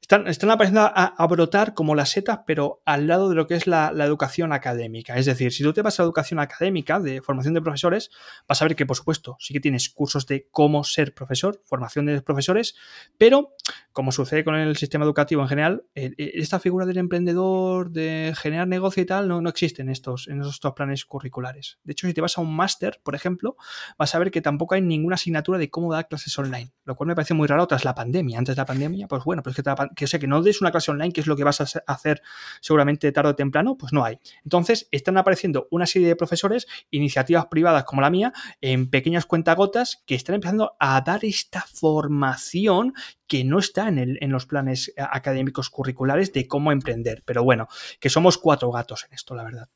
están, 0.00 0.26
están 0.26 0.50
apareciendo 0.50 0.90
a, 0.92 1.26
brotar 1.26 1.74
como 1.74 1.94
las 1.94 2.10
setas, 2.10 2.40
pero 2.46 2.82
al 2.84 3.06
lado 3.06 3.28
de 3.28 3.34
lo 3.34 3.46
que 3.46 3.54
es 3.54 3.66
la, 3.66 3.92
educación 4.04 4.52
académica. 4.52 5.16
Es 5.16 5.26
decir, 5.26 5.52
si 5.52 5.62
tú 5.62 5.72
te 5.72 5.82
vas 5.82 6.00
a 6.00 6.02
educación 6.02 6.40
académica 6.40 6.98
de 6.98 7.22
formación 7.22 7.54
de 7.54 7.62
profesores, 7.62 8.10
vas 8.48 8.60
a 8.60 8.64
ver 8.64 8.76
que, 8.76 8.86
por 8.86 8.96
supuesto, 8.96 9.36
sí 9.38 9.54
que 9.54 9.60
tienes 9.60 9.88
cursos 9.88 10.26
de 10.26 10.48
cómo 10.50 10.84
ser 10.84 11.14
profesor, 11.14 11.62
formación 11.64 12.06
de 12.06 12.20
profesores, 12.22 12.74
pero 13.18 13.54
como 13.92 14.12
sucede 14.12 14.44
con 14.44 14.54
el 14.54 14.76
sistema 14.76 15.04
educativo 15.04 15.42
en 15.42 15.48
general, 15.48 15.84
esta 15.94 16.60
figura 16.60 16.86
del 16.86 16.98
emprendedor, 16.98 17.90
de 17.90 18.34
generar 18.36 18.68
negocio 18.68 19.02
y 19.02 19.06
tal, 19.06 19.28
no, 19.28 19.40
no 19.40 19.48
existe 19.48 19.82
en 19.82 19.88
estos, 19.88 20.28
en 20.28 20.40
estos 20.40 20.72
planes 20.74 21.04
curriculares. 21.04 21.78
De 21.84 21.92
hecho, 21.92 22.06
si 22.06 22.14
te 22.14 22.20
vas 22.20 22.38
a 22.38 22.40
un 22.40 22.54
máster, 22.54 23.00
por 23.02 23.14
ejemplo, 23.14 23.56
vas 23.98 24.14
a 24.14 24.18
ver 24.18 24.30
que 24.30 24.40
tampoco 24.40 24.74
hay 24.74 24.82
ninguna 24.82 25.14
asignatura 25.14 25.58
de 25.58 25.70
cómo 25.70 25.92
dar 25.92 26.08
clases 26.08 26.38
online, 26.38 26.72
lo 26.84 26.94
cual 26.94 27.08
me 27.08 27.14
parece 27.14 27.34
muy 27.34 27.48
raro 27.48 27.66
tras 27.66 27.84
la 27.84 27.94
pandemia. 27.94 28.38
Antes 28.38 28.56
de 28.56 28.60
la 28.60 28.66
pandemia, 28.66 29.08
pues 29.08 29.24
bueno, 29.24 29.42
pues 29.42 29.56
que 29.56 29.62
te 29.62 30.18
que 30.18 30.26
no 30.26 30.42
des 30.42 30.60
una 30.60 30.70
clase 30.70 30.90
online, 30.90 31.12
que 31.12 31.20
es 31.20 31.26
lo 31.26 31.36
que 31.36 31.44
vas 31.44 31.60
a 31.60 31.82
hacer 31.86 32.22
seguramente 32.60 33.10
tarde 33.12 33.30
o 33.30 33.34
temprano, 33.34 33.76
pues 33.76 33.92
no 33.92 34.04
hay. 34.04 34.18
Entonces, 34.44 34.88
están 34.90 35.16
apareciendo 35.16 35.66
una 35.70 35.86
serie 35.86 36.08
de 36.08 36.16
profesores, 36.16 36.66
iniciativas 36.90 37.46
privadas 37.46 37.84
como 37.84 38.02
la 38.02 38.10
mía, 38.10 38.32
en 38.60 38.88
pequeñas 38.88 39.26
cuentagotas, 39.26 40.02
que 40.06 40.14
están 40.14 40.36
empezando 40.36 40.76
a 40.78 41.00
dar 41.00 41.24
esta 41.24 41.62
formación 41.62 42.94
que 43.26 43.44
no 43.44 43.60
está 43.60 43.89
en, 43.90 43.98
el, 43.98 44.18
en 44.22 44.32
los 44.32 44.46
planes 44.46 44.92
académicos 44.96 45.68
curriculares 45.68 46.32
de 46.32 46.48
cómo 46.48 46.72
emprender. 46.72 47.22
Pero 47.26 47.44
bueno, 47.44 47.68
que 48.00 48.08
somos 48.08 48.38
cuatro 48.38 48.70
gatos 48.70 49.04
en 49.06 49.14
esto, 49.14 49.34
la 49.34 49.44
verdad. 49.44 49.68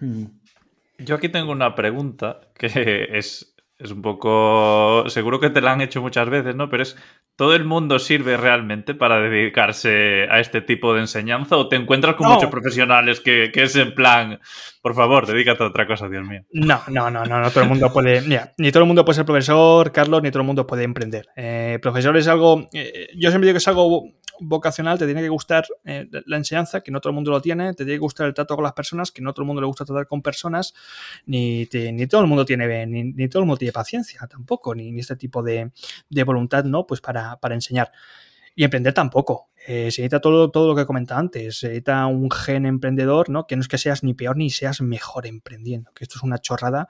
Hmm. 0.00 0.24
Yo 0.98 1.14
aquí 1.14 1.28
tengo 1.28 1.52
una 1.52 1.74
pregunta 1.74 2.40
que 2.54 3.08
es 3.18 3.54
es 3.78 3.92
un 3.92 4.02
poco. 4.02 5.04
Seguro 5.08 5.38
que 5.38 5.50
te 5.50 5.60
la 5.60 5.72
han 5.72 5.80
hecho 5.80 6.02
muchas 6.02 6.28
veces, 6.28 6.54
¿no? 6.56 6.68
Pero 6.68 6.82
es. 6.82 6.96
¿Todo 7.36 7.54
el 7.54 7.64
mundo 7.64 8.00
sirve 8.00 8.36
realmente 8.36 8.96
para 8.96 9.20
dedicarse 9.20 10.26
a 10.28 10.40
este 10.40 10.60
tipo 10.60 10.92
de 10.92 11.02
enseñanza? 11.02 11.56
¿O 11.56 11.68
te 11.68 11.76
encuentras 11.76 12.16
con 12.16 12.28
muchos 12.28 12.50
profesionales 12.50 13.20
que, 13.20 13.52
es 13.54 13.76
en 13.76 13.94
plan, 13.94 14.40
por 14.82 14.96
favor, 14.96 15.24
dedícate 15.24 15.62
a 15.62 15.68
otra 15.68 15.86
cosa, 15.86 16.08
Dios 16.08 16.26
mío? 16.26 16.40
No, 16.50 16.80
no, 16.88 17.08
no, 17.12 17.24
no, 17.24 17.40
no 17.40 17.50
todo 17.50 17.62
el 17.62 17.68
mundo 17.68 17.92
puede. 17.92 18.22
ni 18.58 18.72
todo 18.72 18.82
el 18.82 18.88
mundo 18.88 19.04
puede 19.04 19.14
ser 19.14 19.24
profesor, 19.24 19.92
Carlos, 19.92 20.20
ni 20.20 20.32
todo 20.32 20.40
el 20.40 20.46
mundo 20.48 20.66
puede 20.66 20.82
emprender. 20.82 21.28
Eh, 21.36 21.78
profesor 21.80 22.16
es 22.16 22.26
algo. 22.26 22.66
Eh, 22.72 23.10
yo 23.14 23.30
siempre 23.30 23.46
digo 23.46 23.54
que 23.54 23.58
es 23.58 23.68
algo 23.68 24.02
vocacional, 24.40 24.98
te 24.98 25.04
tiene 25.04 25.22
que 25.22 25.28
gustar 25.28 25.66
eh, 25.84 26.08
la 26.26 26.36
enseñanza, 26.36 26.80
que 26.80 26.90
no 26.90 27.00
todo 27.00 27.10
el 27.10 27.14
mundo 27.14 27.30
lo 27.30 27.40
tiene, 27.40 27.72
te 27.74 27.84
tiene 27.84 27.94
que 27.94 27.98
gustar 27.98 28.26
el 28.26 28.34
trato 28.34 28.54
con 28.54 28.64
las 28.64 28.72
personas, 28.72 29.10
que 29.10 29.22
no 29.22 29.32
todo 29.32 29.42
el 29.42 29.46
mundo 29.46 29.60
le 29.60 29.66
gusta 29.66 29.84
tratar 29.84 30.06
con 30.06 30.22
personas, 30.22 30.74
ni, 31.26 31.68
ni 31.72 32.06
todo 32.06 32.20
el 32.20 32.26
mundo 32.26 32.44
tiene 32.44 32.86
ni, 32.86 33.04
ni, 33.04 33.28
todo 33.28 33.42
el 33.42 33.46
mundo 33.46 33.58
tiene 33.58 33.72
paciencia 33.72 34.26
tampoco, 34.26 34.74
ni, 34.74 34.92
ni 34.92 35.00
este 35.00 35.16
tipo 35.16 35.42
de, 35.42 35.70
de, 36.08 36.24
voluntad, 36.24 36.64
¿no? 36.64 36.86
Pues 36.86 37.00
para, 37.00 37.36
para 37.36 37.54
enseñar. 37.54 37.92
Y 38.54 38.64
emprender 38.64 38.92
tampoco. 38.92 39.50
Eh, 39.66 39.90
se 39.90 40.02
necesita 40.02 40.20
todo, 40.20 40.50
todo 40.50 40.68
lo 40.68 40.76
que 40.76 40.86
comentaba 40.86 41.20
antes. 41.20 41.58
Se 41.58 41.68
necesita 41.68 42.06
un 42.06 42.30
gen 42.30 42.66
emprendedor, 42.66 43.28
¿no? 43.28 43.46
Que 43.46 43.56
no 43.56 43.62
es 43.62 43.68
que 43.68 43.78
seas 43.78 44.02
ni 44.02 44.14
peor 44.14 44.36
ni 44.36 44.50
seas 44.50 44.80
mejor 44.80 45.26
emprendiendo. 45.26 45.92
Que 45.92 46.04
esto 46.04 46.16
es 46.18 46.22
una 46.22 46.38
chorrada 46.38 46.88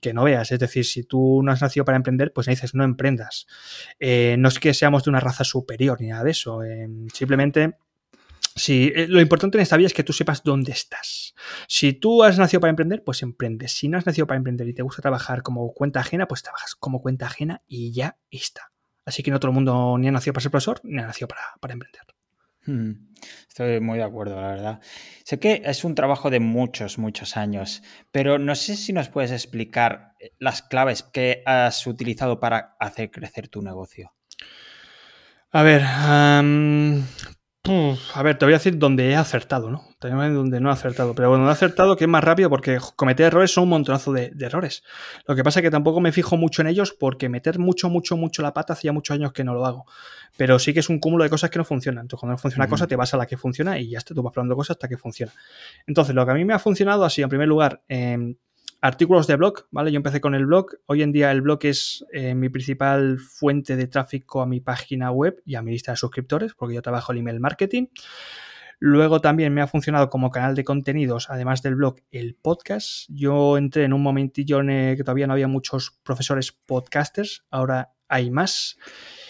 que 0.00 0.12
no 0.12 0.24
veas. 0.24 0.50
Es 0.52 0.58
decir, 0.58 0.84
si 0.84 1.04
tú 1.04 1.40
no 1.42 1.52
has 1.52 1.62
nacido 1.62 1.84
para 1.84 1.96
emprender, 1.96 2.32
pues 2.32 2.46
dices, 2.46 2.74
no 2.74 2.84
emprendas. 2.84 3.46
Eh, 4.00 4.36
no 4.38 4.48
es 4.48 4.58
que 4.58 4.74
seamos 4.74 5.04
de 5.04 5.10
una 5.10 5.20
raza 5.20 5.44
superior 5.44 6.00
ni 6.00 6.08
nada 6.08 6.24
de 6.24 6.30
eso. 6.30 6.62
Eh, 6.62 6.88
simplemente 7.12 7.76
Sí, 8.58 8.90
lo 9.08 9.20
importante 9.20 9.58
en 9.58 9.62
esta 9.62 9.76
vida 9.76 9.86
es 9.86 9.92
que 9.92 10.02
tú 10.02 10.14
sepas 10.14 10.42
dónde 10.42 10.72
estás. 10.72 11.34
Si 11.68 11.92
tú 11.92 12.22
has 12.22 12.38
nacido 12.38 12.58
para 12.60 12.70
emprender, 12.70 13.04
pues 13.04 13.22
emprendes. 13.22 13.72
Si 13.72 13.86
no 13.86 13.98
has 13.98 14.06
nacido 14.06 14.26
para 14.26 14.38
emprender 14.38 14.66
y 14.66 14.72
te 14.72 14.82
gusta 14.82 15.02
trabajar 15.02 15.42
como 15.42 15.74
cuenta 15.74 16.00
ajena, 16.00 16.26
pues 16.26 16.42
trabajas 16.42 16.74
como 16.74 17.02
cuenta 17.02 17.26
ajena 17.26 17.60
y 17.68 17.92
ya 17.92 18.16
está. 18.30 18.72
Así 19.06 19.22
que 19.22 19.30
no 19.30 19.38
todo 19.38 19.50
el 19.50 19.54
mundo 19.54 19.96
ni 19.98 20.08
ha 20.08 20.12
nacido 20.12 20.34
para 20.34 20.42
ser 20.42 20.50
profesor, 20.50 20.80
ni 20.82 21.00
ha 21.00 21.06
nacido 21.06 21.28
para, 21.28 21.72
emprender. 21.72 22.02
Hmm, 22.66 23.14
estoy 23.48 23.78
muy 23.80 23.98
de 23.98 24.04
acuerdo, 24.04 24.40
la 24.40 24.48
verdad. 24.48 24.80
Sé 25.24 25.38
que 25.38 25.62
es 25.64 25.84
un 25.84 25.94
trabajo 25.94 26.28
de 26.28 26.40
muchos, 26.40 26.98
muchos 26.98 27.36
años, 27.36 27.84
pero 28.10 28.40
no 28.40 28.56
sé 28.56 28.74
si 28.74 28.92
nos 28.92 29.08
puedes 29.08 29.30
explicar 29.30 30.14
eh, 30.18 30.32
las 30.40 30.62
claves 30.62 31.04
que 31.04 31.44
has 31.46 31.86
utilizado 31.86 32.40
para 32.40 32.76
hacer 32.80 33.12
crecer 33.12 33.46
tu 33.46 33.62
negocio. 33.62 34.12
A 35.52 35.62
ver, 35.62 35.82
a 38.14 38.22
ver, 38.22 38.38
te 38.38 38.44
voy 38.44 38.54
a 38.54 38.58
decir 38.58 38.78
dónde 38.78 39.10
he 39.10 39.16
acertado, 39.16 39.70
¿no? 39.70 39.84
También 39.98 40.34
donde 40.34 40.60
no 40.60 40.70
he 40.70 40.72
acertado. 40.72 41.14
Pero 41.14 41.28
bueno, 41.28 41.44
no 41.44 41.50
he 41.50 41.52
acertado 41.52 41.96
que 41.96 42.04
es 42.04 42.10
más 42.10 42.22
rápido 42.22 42.50
porque 42.50 42.78
cometer 42.96 43.26
errores 43.26 43.52
son 43.52 43.64
un 43.64 43.70
montonazo 43.70 44.12
de, 44.12 44.32
errores. 44.40 44.82
Lo 45.26 45.34
que 45.34 45.42
pasa 45.42 45.60
es 45.60 45.64
que 45.64 45.70
tampoco 45.70 46.00
me 46.00 46.12
fijo 46.12 46.36
mucho 46.36 46.62
en 46.62 46.68
ellos 46.68 46.92
porque 46.98 47.28
meter 47.28 47.58
mucho, 47.58 47.88
mucho, 47.88 48.16
mucho 48.16 48.42
la 48.42 48.52
pata 48.52 48.72
hacía 48.72 48.92
muchos 48.92 49.14
años 49.14 49.32
que 49.32 49.44
no 49.44 49.54
lo 49.54 49.66
hago. 49.66 49.86
Pero 50.36 50.58
sí 50.58 50.72
que 50.72 50.80
es 50.80 50.88
un 50.88 50.98
cúmulo 50.98 51.24
de 51.24 51.30
cosas 51.30 51.50
que 51.50 51.58
no 51.58 51.64
funcionan. 51.64 52.04
Entonces, 52.04 52.20
cuando 52.20 52.32
no 52.32 52.38
funciona 52.38 52.64
una 52.64 52.70
cosa, 52.70 52.86
te 52.86 52.96
vas 52.96 53.12
a 53.14 53.16
la 53.16 53.26
que 53.26 53.36
funciona 53.36 53.78
y 53.78 53.90
ya 53.90 53.98
está, 53.98 54.14
tú 54.14 54.22
vas 54.22 54.32
probando 54.32 54.54
cosas 54.54 54.76
hasta 54.76 54.88
que 54.88 54.96
funciona. 54.96 55.32
Entonces, 55.86 56.14
lo 56.14 56.24
que 56.24 56.32
a 56.32 56.34
mí 56.34 56.44
me 56.44 56.54
ha 56.54 56.58
funcionado 56.58 57.04
ha 57.04 57.10
sido, 57.10 57.26
en 57.26 57.30
primer 57.30 57.48
lugar, 57.48 57.82
eh, 57.88 58.36
artículos 58.80 59.26
de 59.26 59.36
blog, 59.36 59.66
¿vale? 59.70 59.92
Yo 59.92 59.96
empecé 59.96 60.20
con 60.20 60.34
el 60.34 60.46
blog. 60.46 60.66
Hoy 60.86 61.02
en 61.02 61.12
día 61.12 61.30
el 61.30 61.42
blog 61.42 61.60
es 61.62 62.04
eh, 62.12 62.34
mi 62.34 62.48
principal 62.48 63.18
fuente 63.18 63.76
de 63.76 63.86
tráfico 63.86 64.40
a 64.40 64.46
mi 64.46 64.60
página 64.60 65.10
web 65.10 65.42
y 65.44 65.54
a 65.54 65.62
mi 65.62 65.72
lista 65.72 65.92
de 65.92 65.96
suscriptores, 65.96 66.54
porque 66.54 66.74
yo 66.74 66.82
trabajo 66.82 67.12
el 67.12 67.18
email 67.18 67.40
marketing. 67.40 67.86
Luego 68.78 69.20
también 69.20 69.54
me 69.54 69.62
ha 69.62 69.66
funcionado 69.66 70.10
como 70.10 70.30
canal 70.30 70.54
de 70.54 70.64
contenidos, 70.64 71.30
además 71.30 71.62
del 71.62 71.76
blog, 71.76 71.96
el 72.10 72.34
podcast. 72.34 73.08
Yo 73.08 73.56
entré 73.56 73.84
en 73.84 73.94
un 73.94 74.02
momentillo 74.02 74.60
en 74.60 74.70
el 74.70 74.96
que 74.96 75.04
todavía 75.04 75.26
no 75.26 75.32
había 75.32 75.48
muchos 75.48 75.98
profesores 76.02 76.52
podcasters, 76.52 77.44
ahora 77.50 77.92
hay 78.08 78.30
más. 78.30 78.76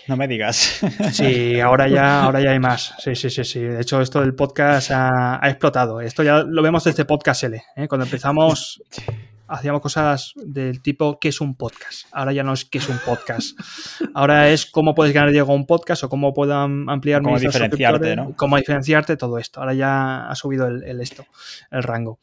No 0.08 0.16
me 0.16 0.28
digas. 0.28 0.80
Sí, 1.12 1.60
ahora 1.60 1.88
ya, 1.88 2.24
ahora 2.24 2.40
ya 2.40 2.50
hay 2.50 2.60
más. 2.60 2.94
Sí, 2.98 3.14
sí, 3.14 3.30
sí, 3.30 3.44
sí. 3.44 3.60
De 3.60 3.80
hecho, 3.80 4.00
esto 4.00 4.20
del 4.20 4.34
podcast 4.34 4.90
ha, 4.92 5.40
explotado. 5.44 6.00
Esto 6.00 6.22
ya 6.22 6.42
lo 6.42 6.62
vemos 6.62 6.84
desde 6.84 7.04
Podcast 7.04 7.44
L. 7.44 7.62
¿eh? 7.76 7.88
Cuando 7.88 8.04
empezamos 8.04 8.82
hacíamos 9.48 9.80
cosas 9.80 10.32
del 10.36 10.82
tipo 10.82 11.18
¿qué 11.18 11.28
es 11.28 11.40
un 11.40 11.56
podcast? 11.56 12.06
Ahora 12.12 12.32
ya 12.32 12.42
no 12.42 12.52
es 12.52 12.64
¿qué 12.64 12.78
es 12.78 12.88
un 12.88 12.98
podcast? 13.04 13.58
Ahora 14.14 14.50
es 14.50 14.66
cómo 14.66 14.94
puedes 14.94 15.14
ganar 15.14 15.30
Diego 15.30 15.54
un 15.54 15.66
podcast 15.66 16.04
o 16.04 16.08
cómo 16.08 16.34
puedo 16.34 16.54
ampliar 16.54 17.22
cómo 17.22 17.38
diferenciarte, 17.38 18.16
¿no? 18.16 18.34
Cómo 18.36 18.56
diferenciarte 18.56 19.16
todo 19.16 19.38
esto. 19.38 19.60
Ahora 19.60 19.74
ya 19.74 20.28
ha 20.28 20.34
subido 20.34 20.66
el, 20.66 21.00
esto, 21.00 21.24
el 21.70 21.82
rango. 21.82 22.18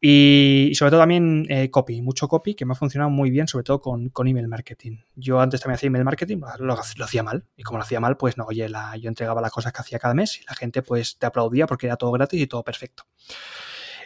Y, 0.00 0.72
sobre 0.74 0.90
todo 0.90 1.00
también 1.00 1.46
eh, 1.48 1.70
copy, 1.70 2.02
mucho 2.02 2.28
copy 2.28 2.54
que 2.54 2.66
me 2.66 2.72
ha 2.72 2.76
funcionado 2.76 3.10
muy 3.10 3.30
bien, 3.30 3.48
sobre 3.48 3.64
todo 3.64 3.80
con, 3.80 4.10
email 4.26 4.48
marketing. 4.48 4.98
Yo 5.14 5.40
antes 5.40 5.62
también 5.62 5.76
hacía 5.76 5.86
email 5.86 6.04
marketing, 6.04 6.42
lo, 6.58 6.74
hacía 6.74 7.22
mal. 7.22 7.44
Y 7.56 7.62
como 7.62 7.78
lo 7.78 7.84
hacía 7.84 8.00
mal, 8.00 8.18
pues 8.18 8.36
no, 8.36 8.44
oye, 8.44 8.68
la, 8.68 8.96
yo 8.98 9.08
entregaba 9.08 9.40
las 9.40 9.50
cosas 9.50 9.72
que 9.72 9.80
hacía 9.80 9.98
cada 9.98 10.12
mes 10.12 10.40
y 10.42 10.44
la 10.44 10.54
gente 10.54 10.82
pues 10.82 11.18
te 11.18 11.24
aplaudía 11.24 11.66
porque 11.66 11.86
era 11.86 11.96
todo 11.96 12.12
gratis 12.12 12.38
y 12.38 12.46
todo 12.46 12.62
perfecto. 12.62 13.04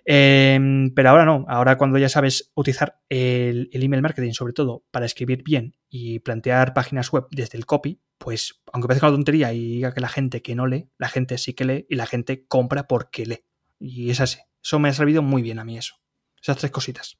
Em, 0.05 0.93
pero 0.95 1.11
ahora 1.11 1.25
no, 1.25 1.45
ahora 1.49 1.77
cuando 1.77 1.99
ya 1.99 2.09
sabes 2.09 2.53
utilizar 2.55 3.01
el, 3.09 3.69
email 3.73 4.03
marketing, 4.03 4.33
sobre 4.33 4.53
todo 4.53 4.85
para 4.91 5.07
escribir 5.07 5.43
bien 5.43 5.75
y 5.89 6.21
plantear 6.21 6.75
páginas 6.75 7.13
web 7.13 7.27
desde 7.31 7.59
el 7.59 7.67
copy, 7.67 8.01
pues 8.19 8.63
aunque 8.73 8.89
parezca 8.89 9.09
una 9.09 9.17
tontería 9.17 9.53
y 9.53 9.77
diga 9.77 9.95
que 9.95 10.01
la 10.01 10.09
gente 10.09 10.43
que 10.43 10.55
no 10.55 10.67
lee, 10.67 10.91
la 10.99 11.09
gente 11.09 11.39
sí 11.39 11.55
que 11.55 11.65
lee 11.65 11.87
y 11.89 11.97
la 11.97 12.07
gente 12.07 12.47
compra 12.47 12.87
porque 12.87 13.27
lee. 13.27 13.45
Y 13.79 14.11
es 14.11 14.21
así. 14.21 14.39
Eso 14.63 14.79
me 14.79 14.89
ha 14.89 14.93
servido 14.93 15.23
muy 15.23 15.43
bien 15.43 15.59
a 15.59 15.65
mí 15.65 15.79
eso. 15.79 15.95
Esas 16.41 16.59
tres 16.59 16.73
cositas. 16.73 17.19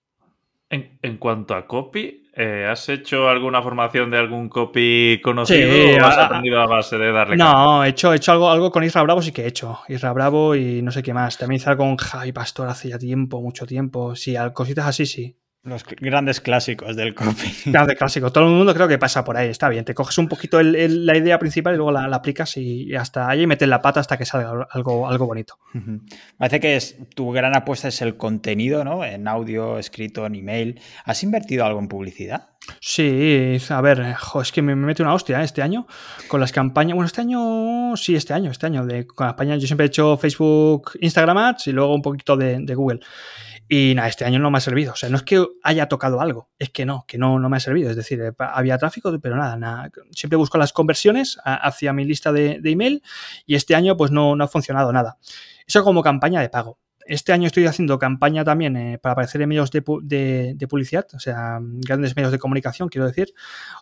En, 0.71 1.17
cuanto 1.17 1.55
a 1.55 1.67
copy, 1.67 2.28
eh, 2.41 2.67
¿has 2.71 2.89
hecho 2.89 3.29
alguna 3.29 3.61
formación 3.61 4.11
de 4.11 4.17
algún 4.17 4.49
copy 4.49 5.21
conocido 5.21 5.69
o 6.01 6.07
has 6.07 6.19
aprendido 6.19 6.61
a 6.61 6.67
base 6.67 6.97
de 6.97 7.11
darle 7.11 7.37
No, 7.37 7.85
he 7.85 7.89
hecho, 7.89 8.13
he 8.13 8.17
hecho 8.17 8.31
algo, 8.31 8.49
algo 8.49 8.71
con 8.71 8.85
Isra 8.85 9.03
Bravo, 9.03 9.21
sí 9.21 9.33
que 9.33 9.43
he 9.43 9.49
hecho. 9.49 9.81
Isra 9.89 10.13
Bravo 10.13 10.55
y 10.55 10.81
no 10.81 10.93
sé 10.93 11.03
qué 11.03 11.13
más. 11.13 11.37
También 11.37 11.57
hice 11.57 11.69
algo 11.69 11.83
con 11.83 11.97
Javi 11.97 12.31
Pastor 12.31 12.69
hace 12.69 12.91
ya 12.91 12.99
tiempo, 12.99 13.43
mucho 13.43 13.67
tiempo. 13.67 14.15
Sí, 14.15 14.37
cositas 14.55 14.87
así, 14.87 15.05
sí. 15.05 15.37
Los 15.69 15.85
grandes 15.85 16.41
clásicos 16.41 16.97
del 16.97 17.15
copy. 17.15 17.53
Grandes 17.67 17.97
clásicos. 17.97 18.33
Todo 18.33 18.45
el 18.45 18.51
mundo 18.51 18.75
creo 18.75 18.89
que 18.89 18.99
pasa 18.99 19.25
por 19.25 19.37
ahí. 19.37 19.49
Está 19.49 19.69
bien. 19.69 19.85
Te 19.85 19.95
coges 19.95 20.17
un 20.19 20.29
poquito 20.29 20.63
la 20.63 21.17
idea 21.17 21.39
principal 21.39 21.75
y 21.75 21.77
luego 21.77 21.93
la, 21.93 22.05
aplicas 22.05 22.57
y, 22.57 22.95
hasta 22.95 23.29
ahí 23.29 23.47
metes 23.47 23.69
la 23.69 23.83
pata 23.83 24.01
hasta 24.01 24.17
que 24.17 24.25
salga 24.25 24.67
algo, 24.71 25.09
algo 25.09 25.27
bonito. 25.27 25.59
Parece 26.37 26.61
que 26.61 26.77
es, 26.77 26.97
tu 27.15 27.31
gran 27.33 27.55
apuesta 27.55 27.89
es 27.89 28.01
el 28.03 28.17
contenido, 28.17 28.85
¿no? 28.85 29.05
En 29.05 29.29
audio, 29.29 29.79
escrito, 29.79 30.27
en 30.27 30.35
email. 30.35 30.81
¿Has 31.05 31.23
invertido 31.23 31.65
algo 31.65 31.79
en 31.81 31.89
publicidad? 31.89 32.49
Sí, 32.81 33.59
a 33.71 33.81
ver, 33.81 34.17
es 34.43 34.53
que 34.53 34.63
me, 34.63 34.75
mete 34.77 35.03
una 35.03 35.15
hostia 35.15 35.41
¿eh? 35.41 35.45
este 35.45 35.63
año 35.63 35.87
con 36.29 36.41
las 36.41 36.53
campañas. 36.53 36.95
Bueno, 36.95 37.07
este 37.07 37.21
año, 37.21 37.97
sí, 37.97 38.15
este 38.15 38.35
año, 38.35 38.51
este 38.51 38.67
año, 38.67 38.85
de, 38.85 39.07
con 39.07 39.27
campañas. 39.27 39.61
Yo 39.61 39.67
siempre 39.67 39.87
he 39.87 39.89
hecho 39.89 40.17
Facebook, 40.17 40.93
Instagram 41.01 41.39
Ads 41.39 41.69
y 41.69 41.73
luego 41.73 41.95
un 41.95 42.03
poquito 42.03 42.37
de, 42.37 42.59
de 42.61 42.75
Google. 42.75 43.01
Y 43.69 43.95
nada, 43.95 44.09
este 44.09 44.25
año 44.25 44.39
no 44.39 44.51
me 44.51 44.59
ha 44.59 44.61
servido. 44.63 44.93
O 44.93 44.97
sea, 44.97 45.09
no 45.11 45.17
es 45.17 45.23
que 45.23 45.45
haya 45.63 45.87
tocado 45.87 46.21
algo, 46.21 46.49
es 46.59 46.71
que 46.71 46.87
no, 46.87 47.05
que 47.07 47.19
no, 47.19 47.39
no 47.39 47.49
me 47.49 47.59
ha 47.59 47.61
servido. 47.61 47.91
Es 47.91 47.97
decir, 47.97 48.21
eh, 48.21 48.33
había 48.39 48.79
tráfico, 48.79 49.17
pero 49.21 49.37
nada, 49.37 49.57
nada. 49.57 49.91
Siempre 50.11 50.37
busco 50.37 50.57
las 50.57 50.73
conversiones 50.73 51.39
hacia 51.45 51.93
mi 51.93 52.05
lista 52.05 52.33
de, 52.33 52.61
de 52.61 52.71
email 52.71 53.03
y 53.45 53.55
este 53.55 53.75
año 53.75 53.97
pues 53.97 54.11
no, 54.11 54.37
no 54.37 54.45
ha 54.45 54.49
funcionado 54.49 54.93
nada. 54.93 55.19
Eso 55.67 55.85
como 55.85 56.03
campaña 56.03 56.41
de 56.41 56.49
pago. 56.49 56.79
Este 57.09 57.33
año 57.33 57.47
estoy 57.47 57.65
haciendo 57.65 57.99
campaña 57.99 58.45
también 58.45 58.77
eh, 58.77 58.99
para 58.99 59.15
aparecer 59.15 59.41
en 59.41 59.49
medios 59.49 59.71
de, 59.71 59.81
publicidad, 59.81 61.07
o 61.15 61.19
sea, 61.19 61.59
grandes 61.63 62.15
medios 62.15 62.31
de 62.31 62.39
comunicación, 62.39 62.91
quiero 62.91 63.07
decir. 63.07 63.33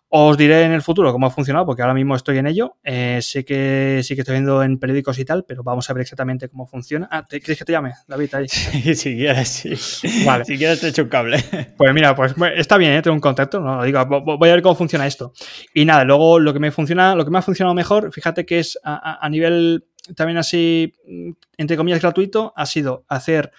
Os 0.09 0.39
diré 0.39 0.63
en 0.63 0.71
el 0.71 0.81
futuro 0.81 1.13
cómo 1.13 1.27
ha 1.27 1.31
funcionado, 1.31 1.67
porque 1.67 1.83
ahora 1.83 1.93
mismo 1.93 2.15
estoy 2.15 2.39
en 2.39 2.47
ello. 2.47 2.77
Eh, 2.85 3.19
sé 3.21 3.45
que 3.45 4.01
sí 4.05 4.15
que 4.15 4.21
estoy 4.21 4.35
viendo 4.35 4.63
en 4.63 4.79
periódicos 4.79 5.19
y 5.19 5.25
tal, 5.25 5.45
pero 5.45 5.65
vamos 5.65 5.91
a 5.91 5.93
ver 5.93 6.03
exactamente 6.03 6.49
cómo 6.49 6.69
funciona. 6.69 7.09
Ah, 7.11 7.27
¿Quieres 7.29 7.59
que 7.59 7.65
te 7.65 7.73
llame, 7.73 7.95
David? 8.07 8.35
Ahí? 8.35 8.47
Sí, 8.77 8.95
si 8.95 9.17
quieres, 9.17 9.49
sí. 9.49 10.25
Vale. 10.25 10.45
Si 10.45 10.57
quieres 10.57 10.81
te 10.81 10.89
echo 10.89 11.03
un 11.03 11.09
cable. 11.09 11.43
Pues 11.77 11.93
mira, 11.93 12.15
pues 12.15 12.35
está 12.55 12.79
bien, 12.79 12.93
¿eh? 12.93 13.03
tengo 13.03 13.15
un 13.15 13.21
contacto, 13.21 13.59
no 13.59 13.83
digo, 13.83 14.05
voy 14.07 14.49
a 14.49 14.53
ver 14.53 14.63
cómo 14.63 14.77
funciona 14.77 15.07
esto. 15.07 15.33
Y 15.75 15.85
nada, 15.85 16.05
luego 16.05 16.39
lo 16.39 16.53
que 16.53 16.61
me 16.61 16.71
funciona, 16.71 17.17
lo 17.17 17.25
que 17.25 17.31
me 17.33 17.39
ha 17.39 17.43
funcionado 17.43 17.75
mejor, 17.75 18.13
fíjate 18.13 18.47
que 18.47 18.61
es 18.61 18.79
a 18.85 19.29
nivel 19.29 19.85
también 20.15 20.39
así, 20.39 20.95
mm, 21.07 21.31
entre 21.59 21.77
comillas, 21.77 22.01
gratuito, 22.01 22.53
ha 22.57 22.67
sido 22.67 23.05
hacer 23.09 23.53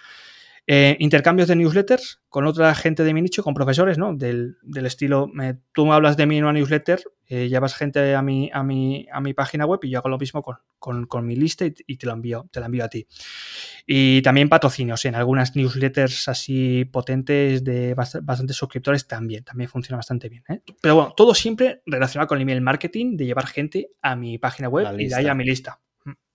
eh, 0.70 0.98
intercambios 1.00 1.48
de 1.48 1.56
newsletters 1.56 2.20
con 2.28 2.44
otra 2.44 2.74
gente 2.74 3.02
de 3.02 3.14
mi 3.14 3.22
nicho, 3.22 3.42
con 3.42 3.54
profesores, 3.54 3.96
¿no? 3.96 4.14
Del, 4.14 4.58
estilo, 4.84 5.32
tú 5.72 5.86
me 5.86 5.94
hablas 5.94 6.18
de 6.18 6.26
mí 6.26 6.36
en 6.36 6.44
una 6.44 6.52
newsletter, 6.52 7.00
eh, 7.26 7.48
llevas 7.48 7.74
gente 7.74 8.14
a 8.14 8.20
mi, 8.20 8.50
a, 8.52 8.62
mi, 8.62 9.06
a 9.10 9.22
mi 9.22 9.32
página 9.32 9.64
web 9.64 9.80
y 9.84 9.88
yo 9.88 9.98
hago 9.98 10.10
lo 10.10 10.18
mismo 10.18 10.44
con, 10.78 11.26
mi 11.26 11.36
lista 11.36 11.64
y, 11.64 11.96
te, 11.96 12.06
lo 12.06 12.12
envío, 12.12 12.50
te 12.52 12.60
la 12.60 12.66
envío 12.66 12.84
a 12.84 12.88
ti. 12.90 13.06
Y 13.86 14.20
también 14.20 14.50
patrocinios 14.50 15.06
en 15.06 15.14
algunas 15.14 15.56
newsletters 15.56 16.28
así 16.28 16.84
potentes 16.84 17.64
de 17.64 17.94
bastantes 17.94 18.54
suscriptores 18.54 19.06
también, 19.06 19.44
también 19.44 19.70
funciona 19.70 19.96
bastante 19.96 20.28
bien. 20.28 20.44
¿eh? 20.50 20.60
Pero 20.82 20.96
bueno, 20.96 21.14
todo 21.16 21.34
siempre 21.34 21.80
relacionado 21.86 22.28
con 22.28 22.36
el 22.36 22.42
email 22.42 22.60
marketing, 22.60 23.16
de 23.16 23.24
llevar 23.24 23.46
gente 23.46 23.92
a 24.02 24.16
mi 24.16 24.36
página 24.36 24.68
web 24.68 25.00
y 25.00 25.08
de 25.08 25.14
ahí 25.14 25.28
a 25.28 25.34
mi 25.34 25.44
lista. 25.44 25.80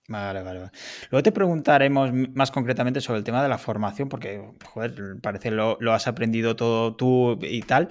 Vale, 0.06 0.42
vale, 0.42 0.58
vale. 0.60 0.70
Luego 1.10 1.22
te 1.22 1.32
preguntaremos 1.32 2.10
más 2.34 2.50
concretamente 2.50 3.00
sobre 3.00 3.20
el 3.20 3.24
tema 3.24 3.42
de 3.42 3.48
la 3.48 3.56
formación, 3.56 4.10
porque, 4.10 4.38
joder, 4.66 5.16
parece 5.22 5.50
lo, 5.50 5.78
lo 5.80 5.94
has 5.94 6.06
aprendido 6.06 6.56
todo 6.56 6.94
tú 6.94 7.38
y 7.40 7.62
tal. 7.62 7.88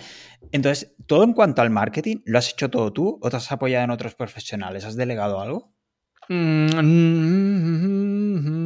Entonces, 0.52 0.96
todo 1.08 1.24
en 1.24 1.34
cuanto 1.34 1.64
al 1.64 1.72
marketing, 1.72 2.18
¿lo 2.26 2.38
has 2.38 2.52
hecho 2.52 2.70
todo 2.70 2.94
tú 2.94 3.18
o 3.20 3.30
te 3.32 3.38
has 3.38 3.52
apoyado 3.52 3.86
en 3.86 3.90
otros 3.90 4.14
profesionales? 4.14 4.86
¿Has 4.86 4.96
delegado 4.96 5.42
algo? 5.42 5.74
Mm, 6.30 6.68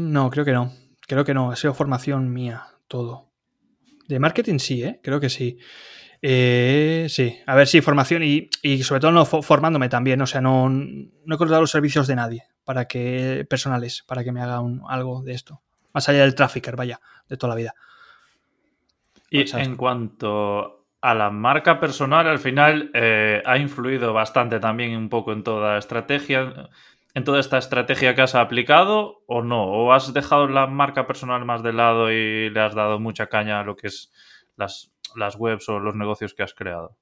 no, 0.12 0.30
creo 0.30 0.44
que 0.44 0.52
no. 0.52 0.74
Creo 1.08 1.24
que 1.24 1.34
no. 1.34 1.52
Ha 1.52 1.56
sido 1.56 1.74
formación 1.74 2.34
mía, 2.34 2.66
todo. 2.90 3.32
De 4.10 4.20
marketing 4.20 4.60
sí, 4.60 4.84
¿eh? 4.84 5.00
Creo 5.02 5.22
que 5.22 5.30
sí. 5.30 5.58
Eh, 6.22 7.08
sí, 7.10 7.38
a 7.46 7.56
ver, 7.56 7.68
sí, 7.68 7.80
formación 7.80 8.24
y, 8.24 8.50
y 8.62 8.84
sobre 8.84 9.00
todo 9.00 9.12
no 9.14 9.26
formándome 9.26 9.88
también. 9.88 10.22
O 10.22 10.28
sea, 10.28 10.42
no, 10.42 10.68
no 10.68 11.36
he 11.36 11.38
contratado 11.38 11.62
los 11.62 11.72
servicios 11.72 12.08
de 12.08 12.16
nadie 12.18 12.44
para 12.68 12.84
que 12.84 13.48
personales, 13.50 14.04
para 14.06 14.26
que 14.26 14.34
me 14.34 14.42
haga 14.42 14.60
un, 14.60 14.84
algo 14.90 15.24
de 15.24 15.32
esto. 15.32 15.62
Más 15.94 16.10
allá 16.10 16.24
del 16.24 16.36
trafficker, 16.36 16.76
vaya, 16.76 17.00
de 17.30 17.38
toda 17.38 17.52
la 17.52 17.56
vida. 17.56 17.76
Y 19.30 19.50
en 19.56 19.78
cuanto 19.78 20.86
a 21.00 21.16
la 21.16 21.30
marca 21.30 21.80
personal, 21.80 22.28
al 22.28 22.40
final 22.40 22.92
eh, 22.94 23.42
ha 23.46 23.58
influido 23.58 24.12
bastante 24.12 24.60
también 24.60 24.98
un 24.98 25.08
poco 25.08 25.32
en 25.32 25.44
toda 25.44 25.78
estrategia, 25.78 26.70
en 27.14 27.24
toda 27.24 27.40
esta 27.40 27.58
estrategia 27.58 28.16
que 28.16 28.24
has 28.24 28.36
aplicado 28.36 29.24
o 29.28 29.42
no, 29.44 29.64
o 29.64 29.94
has 29.94 30.14
dejado 30.14 30.50
la 30.50 30.68
marca 30.68 31.08
personal 31.08 31.46
más 31.46 31.64
de 31.64 31.72
lado 31.72 32.12
y 32.12 32.50
le 32.50 32.60
has 32.60 32.76
dado 32.76 33.00
mucha 33.00 33.28
caña 33.28 33.62
a 33.62 33.64
lo 33.64 33.78
que 33.78 33.88
es 33.88 34.12
las, 34.58 34.92
las 35.16 35.38
webs 35.38 35.70
o 35.70 35.80
los 35.80 35.96
negocios 35.96 36.34
que 36.34 36.44
has 36.44 36.54
creado. 36.54 36.98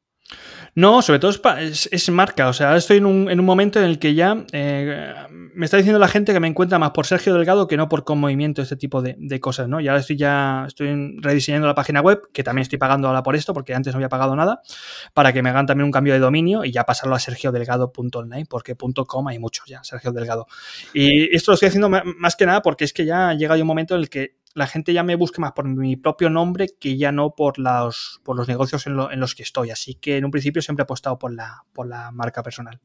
No, 0.75 1.01
sobre 1.01 1.19
todo 1.19 1.31
es, 1.31 2.09
marca. 2.09 2.49
O 2.49 2.53
sea, 2.53 2.67
ahora 2.67 2.79
estoy 2.79 2.97
en 2.97 3.05
un, 3.05 3.29
en 3.29 3.39
un, 3.39 3.45
momento 3.45 3.79
en 3.79 3.85
el 3.85 3.97
que 3.97 4.13
ya 4.13 4.45
eh, 4.51 5.13
me 5.29 5.63
está 5.63 5.77
diciendo 5.77 5.99
la 5.99 6.09
gente 6.09 6.33
que 6.33 6.39
me 6.41 6.49
encuentra 6.49 6.77
más 6.77 6.91
por 6.91 7.05
Sergio 7.05 7.33
Delgado 7.33 7.65
que 7.67 7.77
no 7.77 7.87
por 7.87 8.03
con 8.03 8.19
movimiento, 8.19 8.61
este 8.61 8.75
tipo 8.75 9.01
de, 9.01 9.15
de, 9.17 9.39
cosas, 9.39 9.69
¿no? 9.69 9.79
Y 9.79 9.87
ahora 9.87 10.01
estoy 10.01 10.17
ya 10.17 10.65
estoy 10.67 11.17
rediseñando 11.21 11.65
la 11.65 11.75
página 11.75 12.01
web, 12.01 12.23
que 12.33 12.43
también 12.43 12.63
estoy 12.63 12.77
pagando 12.77 13.07
ahora 13.07 13.23
por 13.23 13.37
esto, 13.37 13.53
porque 13.53 13.73
antes 13.73 13.93
no 13.93 13.99
había 13.99 14.09
pagado 14.09 14.35
nada, 14.35 14.61
para 15.13 15.31
que 15.31 15.41
me 15.41 15.49
hagan 15.49 15.65
también 15.65 15.85
un 15.85 15.91
cambio 15.91 16.13
de 16.13 16.19
dominio 16.19 16.65
y 16.65 16.71
ya 16.71 16.83
pasarlo 16.83 17.15
a 17.15 17.19
sergiodelgado.online, 17.19 18.45
porque 18.49 18.75
.com 18.75 19.27
hay 19.29 19.39
muchos 19.39 19.65
ya, 19.67 19.81
Sergio 19.83 20.11
Delgado. 20.11 20.45
Y 20.93 21.33
esto 21.33 21.51
lo 21.51 21.53
estoy 21.53 21.69
haciendo 21.69 21.89
más 21.89 22.35
que 22.35 22.45
nada 22.45 22.61
porque 22.61 22.83
es 22.83 22.91
que 22.91 23.05
ya 23.05 23.33
llega 23.33 23.55
un 23.55 23.67
momento 23.67 23.95
en 23.95 24.01
el 24.01 24.09
que 24.09 24.35
la 24.55 24.67
gente 24.67 24.93
ya 24.93 25.03
me 25.03 25.15
busque 25.15 25.41
más 25.41 25.51
por 25.51 25.67
mi 25.67 25.97
propio 25.97 26.29
nombre 26.29 26.67
que 26.79 26.97
ya 26.97 27.11
no 27.11 27.35
por 27.35 27.59
los, 27.59 28.21
por 28.23 28.37
los 28.37 28.47
negocios 28.47 28.87
en, 28.87 28.95
los 28.95 29.35
que 29.35 29.43
estoy. 29.43 29.69
Así 29.69 29.95
que 29.95 30.17
en 30.17 30.25
un 30.25 30.31
principio 30.31 30.61
siempre 30.61 30.81
he 30.81 30.85
apostado 30.85 31.19
por 31.19 31.33
la, 31.33 31.63
por 31.73 31.87
la 31.87 32.11
marca 32.11 32.41
personal. 32.41 32.79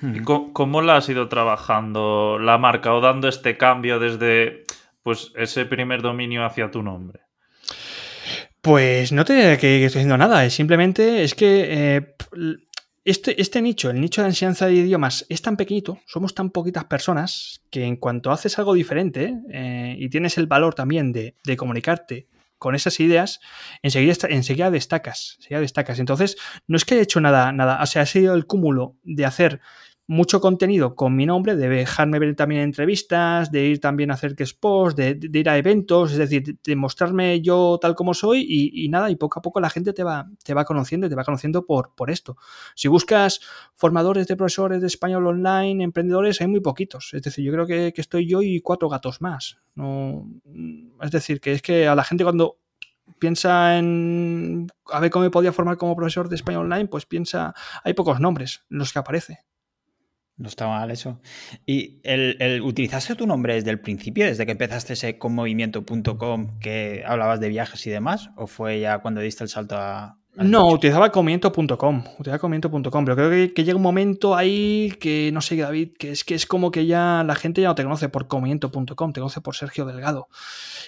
¿Y 0.00 0.20
cómo, 0.20 0.82
la 0.82 0.98
has 0.98 1.08
ido 1.08 1.28
trabajando 1.28 2.38
la 2.38 2.56
marca 2.56 2.94
o 2.94 3.00
dando 3.00 3.26
este 3.26 3.56
cambio 3.56 3.98
desde 3.98 4.64
pues, 5.02 5.32
ese 5.34 5.64
primer 5.64 6.02
dominio 6.02 6.44
hacia 6.44 6.70
tu 6.70 6.82
nombre? 6.82 7.22
Pues 8.60 9.10
no 9.10 9.24
te 9.24 9.56
que, 9.58 9.84
estoy 9.84 10.00
haciendo 10.00 10.18
nada, 10.18 10.48
simplemente 10.50 11.24
es 11.24 11.34
que 11.34 11.96
eh, 11.96 12.14
este, 13.10 13.40
este, 13.40 13.62
nicho, 13.62 13.90
el 13.90 14.00
nicho 14.00 14.22
de 14.22 14.28
enseñanza 14.28 14.66
de 14.66 14.74
idiomas, 14.74 15.24
es 15.28 15.40
tan 15.40 15.56
pequeñito, 15.56 15.98
somos 16.06 16.34
tan 16.34 16.50
poquitas 16.50 16.84
personas, 16.84 17.62
que 17.70 17.84
en 17.84 17.96
cuanto 17.96 18.30
haces 18.30 18.58
algo 18.58 18.74
diferente 18.74 19.34
eh, 19.50 19.96
y 19.98 20.08
tienes 20.10 20.36
el 20.38 20.46
valor 20.46 20.74
también 20.74 21.12
de, 21.12 21.34
comunicarte 21.56 22.28
con 22.58 22.74
esas 22.74 22.98
ideas, 23.00 23.40
enseguida, 23.82 24.14
enseguida 24.28 24.70
destacas, 24.70 25.36
enseguida 25.38 25.60
destacas. 25.60 25.98
Entonces, 26.00 26.36
no 26.66 26.76
es 26.76 26.84
que 26.84 26.94
haya 26.94 27.02
hecho 27.04 27.20
nada, 27.20 27.52
nada, 27.52 27.82
o 27.82 27.86
sea, 27.86 28.02
ha 28.02 28.06
sido 28.06 28.34
el 28.34 28.46
cúmulo 28.46 28.96
de 29.04 29.24
hacer 29.24 29.60
mucho 30.08 30.40
contenido 30.40 30.94
con 30.94 31.14
mi 31.14 31.26
nombre, 31.26 31.54
de 31.54 31.68
dejarme 31.68 32.18
ver 32.18 32.34
también 32.34 32.62
entrevistas, 32.62 33.52
de 33.52 33.66
ir 33.66 33.78
también 33.78 34.10
a 34.10 34.14
hacer 34.14 34.34
que 34.34 34.46
post, 34.58 34.96
de, 34.96 35.14
de, 35.14 35.38
ir 35.38 35.50
a 35.50 35.58
eventos, 35.58 36.12
es 36.12 36.18
decir, 36.18 36.58
de, 36.64 36.76
mostrarme 36.76 37.42
yo 37.42 37.78
tal 37.78 37.94
como 37.94 38.14
soy 38.14 38.46
y, 38.48 38.88
nada, 38.88 39.10
y 39.10 39.16
poco 39.16 39.38
a 39.38 39.42
poco 39.42 39.60
la 39.60 39.68
gente 39.68 39.92
te 39.92 40.02
va, 40.02 40.26
te 40.42 40.54
va 40.54 40.64
conociendo 40.64 41.06
y 41.06 41.10
te 41.10 41.14
va 41.14 41.24
conociendo 41.24 41.66
por, 41.66 41.94
por 41.94 42.10
esto. 42.10 42.38
Si 42.74 42.88
buscas 42.88 43.40
formadores 43.74 44.26
de 44.26 44.36
profesores 44.36 44.80
de 44.80 44.86
español 44.86 45.26
online, 45.26 45.84
emprendedores, 45.84 46.40
hay 46.40 46.46
muy 46.46 46.60
poquitos. 46.60 47.12
Es 47.12 47.20
decir, 47.20 47.44
yo 47.44 47.52
creo 47.52 47.66
que, 47.66 47.92
que 47.92 48.00
estoy 48.00 48.26
yo 48.26 48.40
y 48.40 48.60
cuatro 48.60 48.88
gatos 48.88 49.20
más. 49.20 49.58
No, 49.74 50.26
es 51.02 51.10
decir, 51.10 51.38
que 51.38 51.52
es 51.52 51.60
que 51.60 51.86
a 51.86 51.94
la 51.94 52.02
gente 52.02 52.24
cuando 52.24 52.56
piensa 53.18 53.76
en 53.76 54.68
a 54.90 55.00
ver 55.00 55.10
cómo 55.10 55.24
me 55.24 55.30
podía 55.30 55.52
formar 55.52 55.76
como 55.76 55.94
profesor 55.94 56.30
de 56.30 56.36
español 56.36 56.62
online, 56.62 56.86
pues 56.88 57.04
piensa, 57.04 57.54
hay 57.84 57.92
pocos 57.92 58.20
nombres 58.20 58.64
en 58.70 58.78
los 58.78 58.90
que 58.90 59.00
aparece. 59.00 59.40
No 60.38 60.48
está 60.48 60.68
mal 60.68 60.90
eso. 60.90 61.20
¿Y 61.66 61.98
el, 62.04 62.62
utilizaste 62.62 63.16
tu 63.16 63.26
nombre 63.26 63.54
desde 63.54 63.70
el 63.70 63.80
principio, 63.80 64.24
desde 64.24 64.46
que 64.46 64.52
empezaste 64.52 64.92
ese 64.92 65.18
conmovimiento.com 65.18 66.58
que 66.60 67.02
hablabas 67.06 67.40
de 67.40 67.48
viajes 67.48 67.86
y 67.86 67.90
demás? 67.90 68.30
¿O 68.36 68.46
fue 68.46 68.80
ya 68.80 69.00
cuando 69.00 69.20
diste 69.20 69.42
el 69.42 69.50
salto 69.50 69.76
a, 69.76 70.18
no, 70.38 70.68
utilizaba 70.68 71.10
conmovimiento.com, 71.10 72.04
utilizaba 72.20 72.38
conmovimiento.com, 72.38 73.04
pero 73.04 73.16
creo 73.16 73.52
que, 73.52 73.64
llega 73.64 73.74
un 73.74 73.82
momento 73.82 74.36
ahí 74.36 74.92
que, 75.00 75.30
no 75.32 75.40
sé, 75.40 75.56
David, 75.56 75.94
que 75.98 76.12
es 76.12 76.22
que 76.22 76.36
es 76.36 76.46
como 76.46 76.70
que 76.70 76.86
ya 76.86 77.24
la 77.26 77.34
gente 77.34 77.60
ya 77.60 77.66
no 77.66 77.74
te 77.74 77.82
conoce 77.82 78.08
por 78.08 78.28
conmovimiento.com, 78.28 79.12
te 79.12 79.20
conoce 79.20 79.40
por 79.40 79.56
Sergio 79.56 79.84
Delgado. 79.84 80.28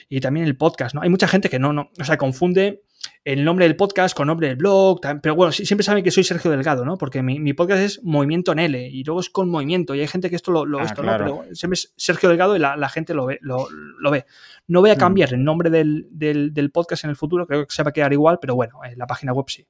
Y 0.09 0.21
también 0.21 0.47
el 0.47 0.57
podcast, 0.57 0.95
¿no? 0.95 1.03
Hay 1.03 1.11
mucha 1.11 1.27
gente 1.27 1.49
que 1.49 1.59
no, 1.59 1.73
no, 1.73 1.91
o 2.01 2.05
sea, 2.05 2.17
confunde 2.17 2.85
el 3.25 3.45
nombre 3.45 3.67
del 3.67 3.77
podcast 3.77 4.17
con 4.17 4.29
nombre 4.29 4.49
del 4.49 4.57
blog, 4.57 5.01
pero 5.23 5.35
bueno, 5.35 5.53
siempre 5.53 5.85
saben 5.85 6.03
que 6.03 6.11
soy 6.11 6.25
Sergio 6.25 6.51
Delgado, 6.51 6.85
¿no? 6.85 6.97
Porque 6.97 7.23
mi, 7.23 7.53
podcast 7.53 7.83
es 7.83 8.03
Movimiento 8.03 8.53
en 8.53 8.61
L 8.61 8.89
y 8.89 9.05
luego 9.05 9.21
es 9.21 9.29
con 9.29 9.51
movimiento 9.51 9.95
y 9.95 10.01
hay 10.01 10.07
gente 10.07 10.31
que 10.31 10.37
esto 10.37 10.51
lo, 10.51 10.65
lo 10.65 10.81
ah, 10.81 10.85
esto, 10.85 11.03
¿no? 11.03 11.13
Pero 11.13 11.45
siempre 11.53 11.75
es 11.75 11.93
Sergio 11.97 12.29
Delgado 12.31 12.57
y 12.57 12.59
la, 12.59 12.89
gente 12.89 13.13
lo 13.13 13.27
ve, 13.27 13.39
lo, 13.43 13.69
ve. 14.11 14.25
No 14.69 14.81
voy 14.81 14.91
a 14.91 14.95
mm. 14.95 14.99
cambiar 14.99 15.35
el 15.35 15.45
nombre 15.45 15.69
del, 15.69 16.71
podcast 16.73 17.05
en 17.05 17.11
el 17.11 17.17
futuro, 17.17 17.47
creo 17.47 17.67
que 17.67 17.75
se 17.75 17.83
va 17.83 17.91
a 17.91 17.93
quedar 17.93 18.13
igual, 18.13 18.39
pero 18.41 18.55
bueno, 18.55 18.81
en 18.85 18.99
la 18.99 19.07
página 19.07 19.33
web 19.33 19.47
sí. 19.49 19.67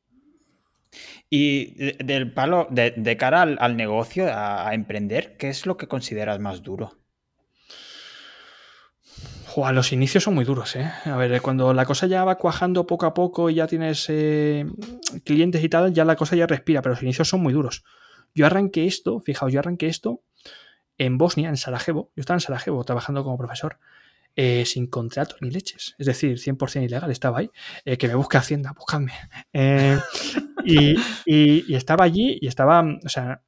Y 1.28 1.92
del 2.04 2.32
palo, 2.32 2.68
de, 2.70 3.16
cara 3.16 3.42
al, 3.42 3.76
negocio, 3.76 4.26
a 4.32 4.72
emprender, 4.74 5.36
¿qué 5.36 5.48
es 5.48 5.66
lo 5.66 5.76
que 5.76 5.88
consideras 5.88 6.38
más 6.38 6.62
duro? 6.62 6.99
Los 9.72 9.92
inicios 9.92 10.24
son 10.24 10.34
muy 10.34 10.44
duros, 10.44 10.76
¿eh? 10.76 10.90
A 11.04 11.16
ver, 11.16 11.40
cuando 11.42 11.72
la 11.72 11.84
cosa 11.84 12.06
ya 12.06 12.24
va 12.24 12.36
cuajando 12.36 12.86
poco 12.86 13.06
a 13.06 13.14
poco 13.14 13.50
y 13.50 13.54
ya 13.54 13.66
tienes 13.66 14.06
eh, 14.08 14.66
clientes 15.24 15.62
y 15.62 15.68
tal, 15.68 15.92
ya 15.92 16.04
la 16.04 16.16
cosa 16.16 16.36
ya 16.36 16.46
respira, 16.46 16.82
pero 16.82 16.94
los 16.94 17.02
inicios 17.02 17.28
son 17.28 17.42
muy 17.42 17.52
duros. 17.52 17.84
Yo 18.34 18.46
arranqué 18.46 18.86
esto, 18.86 19.20
fijaos, 19.20 19.52
yo 19.52 19.60
arranqué 19.60 19.86
esto 19.86 20.22
en 20.98 21.18
Bosnia, 21.18 21.48
en 21.48 21.56
Sarajevo. 21.56 22.10
Yo 22.16 22.20
estaba 22.20 22.36
en 22.36 22.40
Sarajevo 22.40 22.84
trabajando 22.84 23.24
como 23.24 23.38
profesor. 23.38 23.78
Eh, 24.36 24.64
sin 24.64 24.86
contrato 24.86 25.36
ni 25.40 25.50
leches. 25.50 25.94
Es 25.98 26.06
decir, 26.06 26.38
100% 26.38 26.84
ilegal 26.84 27.10
estaba 27.10 27.40
ahí. 27.40 27.50
Eh, 27.84 27.98
que 27.98 28.06
me 28.06 28.14
busque 28.14 28.38
Hacienda, 28.38 28.72
buscadme. 28.72 29.12
Eh, 29.52 29.98
y, 30.64 31.74
estaba 31.74 32.04
allí 32.04 32.38
y 32.40 32.46
estaba, 32.46 32.84
o 33.04 33.08
sea, 33.08 33.42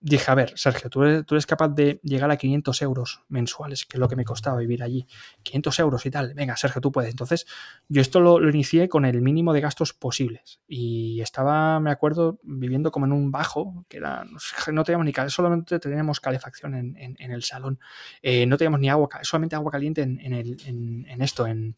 dije, 0.00 0.30
a 0.30 0.34
ver, 0.34 0.52
Sergio, 0.56 0.88
¿tú 0.88 1.02
eres, 1.02 1.46
capaz 1.46 1.68
de 1.68 2.00
llegar 2.02 2.30
a 2.30 2.36
500 2.36 2.82
euros 2.82 3.22
mensuales, 3.28 3.84
que 3.84 3.96
es 3.96 4.00
lo 4.00 4.08
que 4.08 4.16
me 4.16 4.24
costaba 4.24 4.58
vivir 4.58 4.82
allí. 4.82 5.06
500 5.42 5.78
euros 5.80 6.06
y 6.06 6.10
tal. 6.10 6.34
Venga, 6.34 6.56
Sergio, 6.56 6.80
tú 6.80 6.90
puedes. 6.90 7.10
Entonces, 7.10 7.46
yo 7.88 8.00
esto 8.00 8.20
lo, 8.20 8.48
inicié 8.48 8.88
con 8.88 9.04
el 9.04 9.20
mínimo 9.20 9.52
de 9.52 9.60
gastos 9.60 9.92
posibles. 9.92 10.60
Y 10.66 11.20
estaba, 11.20 11.80
me 11.80 11.90
acuerdo, 11.90 12.38
viviendo 12.42 12.90
como 12.90 13.06
en 13.06 13.12
un 13.12 13.30
bajo, 13.30 13.84
que 13.88 13.98
era, 13.98 14.24
no 14.72 14.84
teníamos 14.84 15.06
ni 15.06 15.12
solamente 15.28 15.78
teníamos 15.78 16.20
calefacción 16.20 16.74
en, 16.74 17.16
el 17.18 17.42
salón. 17.42 17.78
no 18.22 18.56
teníamos 18.56 18.80
ni 18.80 18.88
agua, 18.88 19.08
solamente 19.22 19.56
agua 19.56 19.72
caliente 19.72 19.97
en, 20.02 21.22
esto, 21.22 21.46
en, 21.46 21.76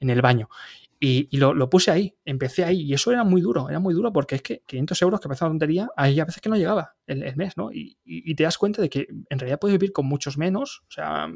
el 0.00 0.22
baño. 0.22 0.48
Y, 1.02 1.34
lo, 1.38 1.70
puse 1.70 1.90
ahí, 1.90 2.14
empecé 2.24 2.62
ahí, 2.62 2.82
y 2.82 2.92
eso 2.92 3.10
era 3.10 3.24
muy 3.24 3.40
duro, 3.40 3.70
era 3.70 3.78
muy 3.78 3.94
duro 3.94 4.12
porque 4.12 4.34
es 4.34 4.42
que 4.42 4.62
500 4.66 5.02
euros 5.02 5.20
que 5.20 5.28
parece 5.28 5.44
una 5.44 5.52
tontería, 5.52 5.88
hay 5.96 6.20
a 6.20 6.26
veces 6.26 6.42
que 6.42 6.50
no 6.50 6.56
llegaba 6.56 6.94
el, 7.06 7.36
mes, 7.36 7.56
¿no? 7.56 7.70
Y, 7.72 8.34
te 8.34 8.42
das 8.42 8.58
cuenta 8.58 8.82
de 8.82 8.90
que 8.90 9.08
en 9.28 9.38
realidad 9.38 9.58
puedes 9.58 9.78
vivir 9.78 9.92
con 9.92 10.06
muchos 10.06 10.36
menos. 10.36 10.82
O 10.88 10.92
sea, 10.92 11.28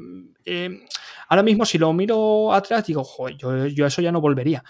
eh, 0.45 0.85
ahora 1.29 1.43
mismo 1.43 1.65
si 1.65 1.79
lo 1.79 1.91
miro 1.93 2.53
atrás, 2.53 2.85
digo, 2.85 3.03
joder, 3.03 3.37
yo, 3.37 3.65
yo 3.67 3.87
eso 3.87 4.01
ya 4.01 4.11
no 4.11 4.21
volvería. 4.21 4.63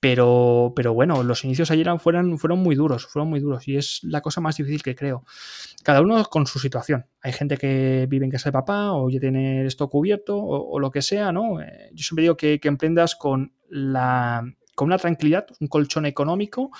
Pero, 0.00 0.72
pero 0.74 0.94
bueno, 0.94 1.22
los 1.22 1.44
inicios 1.44 1.70
ayer 1.70 1.86
fueron, 1.98 2.38
fueron 2.38 2.60
muy 2.60 2.74
duros, 2.74 3.06
fueron 3.06 3.28
muy 3.28 3.38
duros 3.38 3.68
y 3.68 3.76
es 3.76 4.00
la 4.02 4.22
cosa 4.22 4.40
más 4.40 4.56
difícil 4.56 4.82
que 4.82 4.94
creo. 4.94 5.24
Cada 5.82 6.00
uno 6.00 6.24
con 6.24 6.46
su 6.46 6.58
situación. 6.58 7.06
Hay 7.20 7.32
gente 7.32 7.58
que 7.58 8.06
vive 8.08 8.24
en 8.24 8.30
casa 8.30 8.48
de 8.48 8.54
papá 8.54 8.92
o 8.92 9.10
ya 9.10 9.20
tiene 9.20 9.66
esto 9.66 9.90
cubierto 9.90 10.38
o, 10.38 10.80
lo 10.80 10.90
que 10.90 11.02
sea, 11.02 11.32
¿no? 11.32 11.60
Eh, 11.60 11.90
yo 11.92 12.02
siempre 12.02 12.22
digo 12.22 12.36
que, 12.36 12.58
emprendas 12.62 13.14
con, 13.14 13.52
la, 13.68 14.42
con 14.74 14.86
una 14.86 14.96
tranquilidad, 14.96 15.46
un 15.60 15.68
colchón 15.68 16.06
económico, 16.06 16.70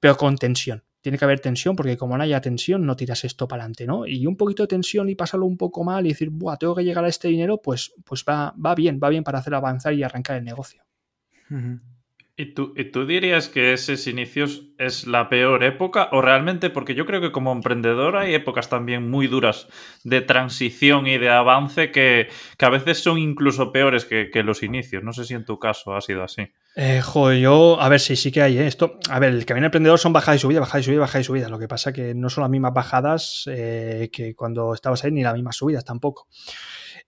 pero 0.00 0.16
con 0.16 0.36
tensión 0.36 0.82
tiene 1.00 1.18
que 1.18 1.24
haber 1.26 1.38
tensión, 1.38 1.76
porque 1.76 1.98
como 1.98 2.16
no 2.16 2.22
haya 2.22 2.40
tensión, 2.40 2.86
no 2.86 2.96
tiras 2.96 3.24
esto 3.24 3.46
para 3.46 3.64
adelante, 3.64 3.86
¿no? 3.86 4.06
Y 4.06 4.26
un 4.26 4.38
poquito 4.38 4.62
de 4.62 4.68
tensión 4.68 5.10
y 5.10 5.14
pasarlo 5.14 5.44
un 5.44 5.58
poco 5.58 5.84
mal 5.84 6.06
y 6.06 6.08
decir, 6.08 6.30
Buah, 6.30 6.56
tengo 6.56 6.74
que 6.74 6.82
llegar 6.82 7.04
a 7.04 7.08
este 7.08 7.28
dinero, 7.28 7.60
pues, 7.60 7.92
pues 8.06 8.24
va, 8.26 8.54
va 8.54 8.74
bien, 8.74 8.98
va 9.04 9.10
bien 9.10 9.22
para 9.22 9.40
hacer 9.40 9.54
avanzar 9.54 9.92
y 9.92 10.02
arrancar 10.02 10.38
el 10.38 10.44
negocio. 10.44 10.82
¿Y 12.36 12.52
tú, 12.52 12.74
¿Y 12.76 12.86
tú, 12.90 13.06
dirías 13.06 13.48
que 13.48 13.72
esos 13.72 14.08
inicios 14.08 14.64
es 14.76 15.06
la 15.06 15.28
peor 15.28 15.62
época? 15.62 16.08
¿O 16.10 16.20
realmente, 16.20 16.68
porque 16.68 16.96
yo 16.96 17.06
creo 17.06 17.20
que 17.20 17.30
como 17.30 17.52
emprendedor 17.52 18.16
hay 18.16 18.34
épocas 18.34 18.68
también 18.68 19.08
muy 19.08 19.28
duras 19.28 19.68
de 20.02 20.20
transición 20.20 21.06
y 21.06 21.16
de 21.16 21.30
avance 21.30 21.92
que, 21.92 22.26
que 22.58 22.66
a 22.66 22.70
veces 22.70 22.98
son 22.98 23.18
incluso 23.18 23.70
peores 23.70 24.04
que, 24.04 24.30
que, 24.32 24.42
los 24.42 24.64
inicios? 24.64 25.04
No 25.04 25.12
sé 25.12 25.24
si 25.24 25.34
en 25.34 25.44
tu 25.44 25.60
caso 25.60 25.94
ha 25.94 26.00
sido 26.00 26.24
así. 26.24 26.48
Eh, 26.74 27.00
joder, 27.02 27.38
yo, 27.38 27.80
a 27.80 27.88
ver, 27.88 28.00
sí, 28.00 28.16
sí 28.16 28.32
que 28.32 28.42
hay 28.42 28.58
¿eh? 28.58 28.66
esto. 28.66 28.98
A 29.10 29.20
ver, 29.20 29.32
el 29.32 29.46
camino 29.46 29.66
emprendedor 29.66 30.00
son 30.00 30.12
bajadas 30.12 30.40
y 30.40 30.42
subidas, 30.42 30.62
bajadas 30.62 30.82
y 30.82 30.86
subidas, 30.86 31.02
bajadas 31.02 31.24
y 31.24 31.26
subidas. 31.26 31.50
Lo 31.52 31.60
que 31.60 31.68
pasa 31.68 31.92
que 31.92 32.16
no 32.16 32.28
son 32.30 32.42
las 32.42 32.50
mismas 32.50 32.74
bajadas 32.74 33.44
eh, 33.46 34.10
que 34.12 34.34
cuando 34.34 34.74
estabas 34.74 35.04
ahí, 35.04 35.12
ni 35.12 35.22
las 35.22 35.34
mismas 35.34 35.54
subidas 35.54 35.84
tampoco. 35.84 36.26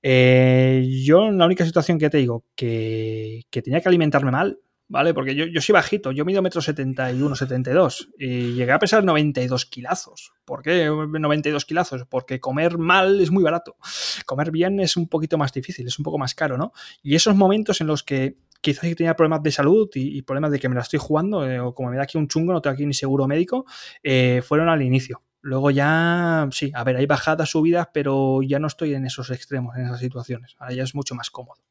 Eh, 0.03 0.87
yo, 1.05 1.33
la 1.33 1.47
única 1.47 1.65
situación 1.65 1.99
que 1.99 2.11
te 2.11 2.19
digo 2.19 2.45
que, 2.55 3.43
que 3.51 3.61
tenía 3.61 3.81
que 3.81 3.89
alimentarme 3.89 4.31
mal, 4.31 4.61
¿vale? 4.89 5.15
Porque 5.15 5.35
yo, 5.35 5.47
yo 5.47 5.61
soy 5.61 5.73
bajito, 5.73 6.13
yo 6.13 6.25
mido 6.25 6.43
metro 6.43 6.61
71, 6.61 7.37
72 7.37 8.11
y 8.19 8.53
llegué 8.55 8.73
a 8.73 8.79
pesar 8.79 9.05
92 9.05 9.67
kilazos. 9.67 10.33
¿Por 10.45 10.63
qué 10.63 10.87
92 10.87 11.65
kilazos? 11.65 12.07
Porque 12.09 12.41
comer 12.41 12.79
mal 12.79 13.21
es 13.21 13.31
muy 13.31 13.43
barato. 13.43 13.77
Comer 14.25 14.51
bien 14.51 14.81
es 14.81 14.97
un 14.97 15.09
poquito 15.09 15.39
más 15.39 15.53
difícil, 15.53 15.87
es 15.87 15.99
un 15.99 16.05
poco 16.05 16.19
más 16.19 16.35
caro, 16.35 16.57
¿no? 16.57 16.73
Y 17.03 17.15
esos 17.15 17.35
momentos 17.35 17.81
en 17.81 17.89
los 17.89 18.03
que 18.03 18.37
quizás 18.61 18.95
tenía 18.97 19.15
problemas 19.15 19.43
de 19.43 19.53
salud 19.53 19.89
y, 19.95 20.23
problemas 20.23 20.51
de 20.51 20.59
que 20.59 20.69
me 20.69 20.75
la 20.75 20.81
estoy 20.81 20.99
jugando, 20.99 21.49
eh, 21.49 21.61
o 21.61 21.75
como 21.75 21.91
me 21.91 21.97
da 21.97 22.03
aquí 22.03 22.19
un 22.19 22.29
chungo, 22.29 22.53
no 22.53 22.61
tengo 22.61 22.75
aquí 22.75 22.87
ni 22.87 22.95
seguro 22.95 23.27
médico, 23.27 23.67
eh, 24.03 24.43
fueron 24.45 24.69
al 24.69 24.83
inicio. 24.83 25.23
Luego 25.41 25.71
ya, 25.71 26.49
sí, 26.51 26.73
a 26.75 26.83
ver, 26.83 26.97
hay 26.97 27.07
bajadas, 27.07 27.51
subidas, 27.51 27.89
pero 27.93 28.43
ya 28.43 28.59
no 28.59 28.67
estoy 28.67 28.95
en 28.95 29.07
esos 29.07 29.31
extremos, 29.31 29.77
en 29.77 29.85
esas 29.85 30.01
situaciones. 30.01 30.57
Ahora 30.59 30.75
ya 30.75 30.83
es 30.83 30.95
mucho 30.97 31.15
más 31.15 31.31
cómodo. 31.31 31.63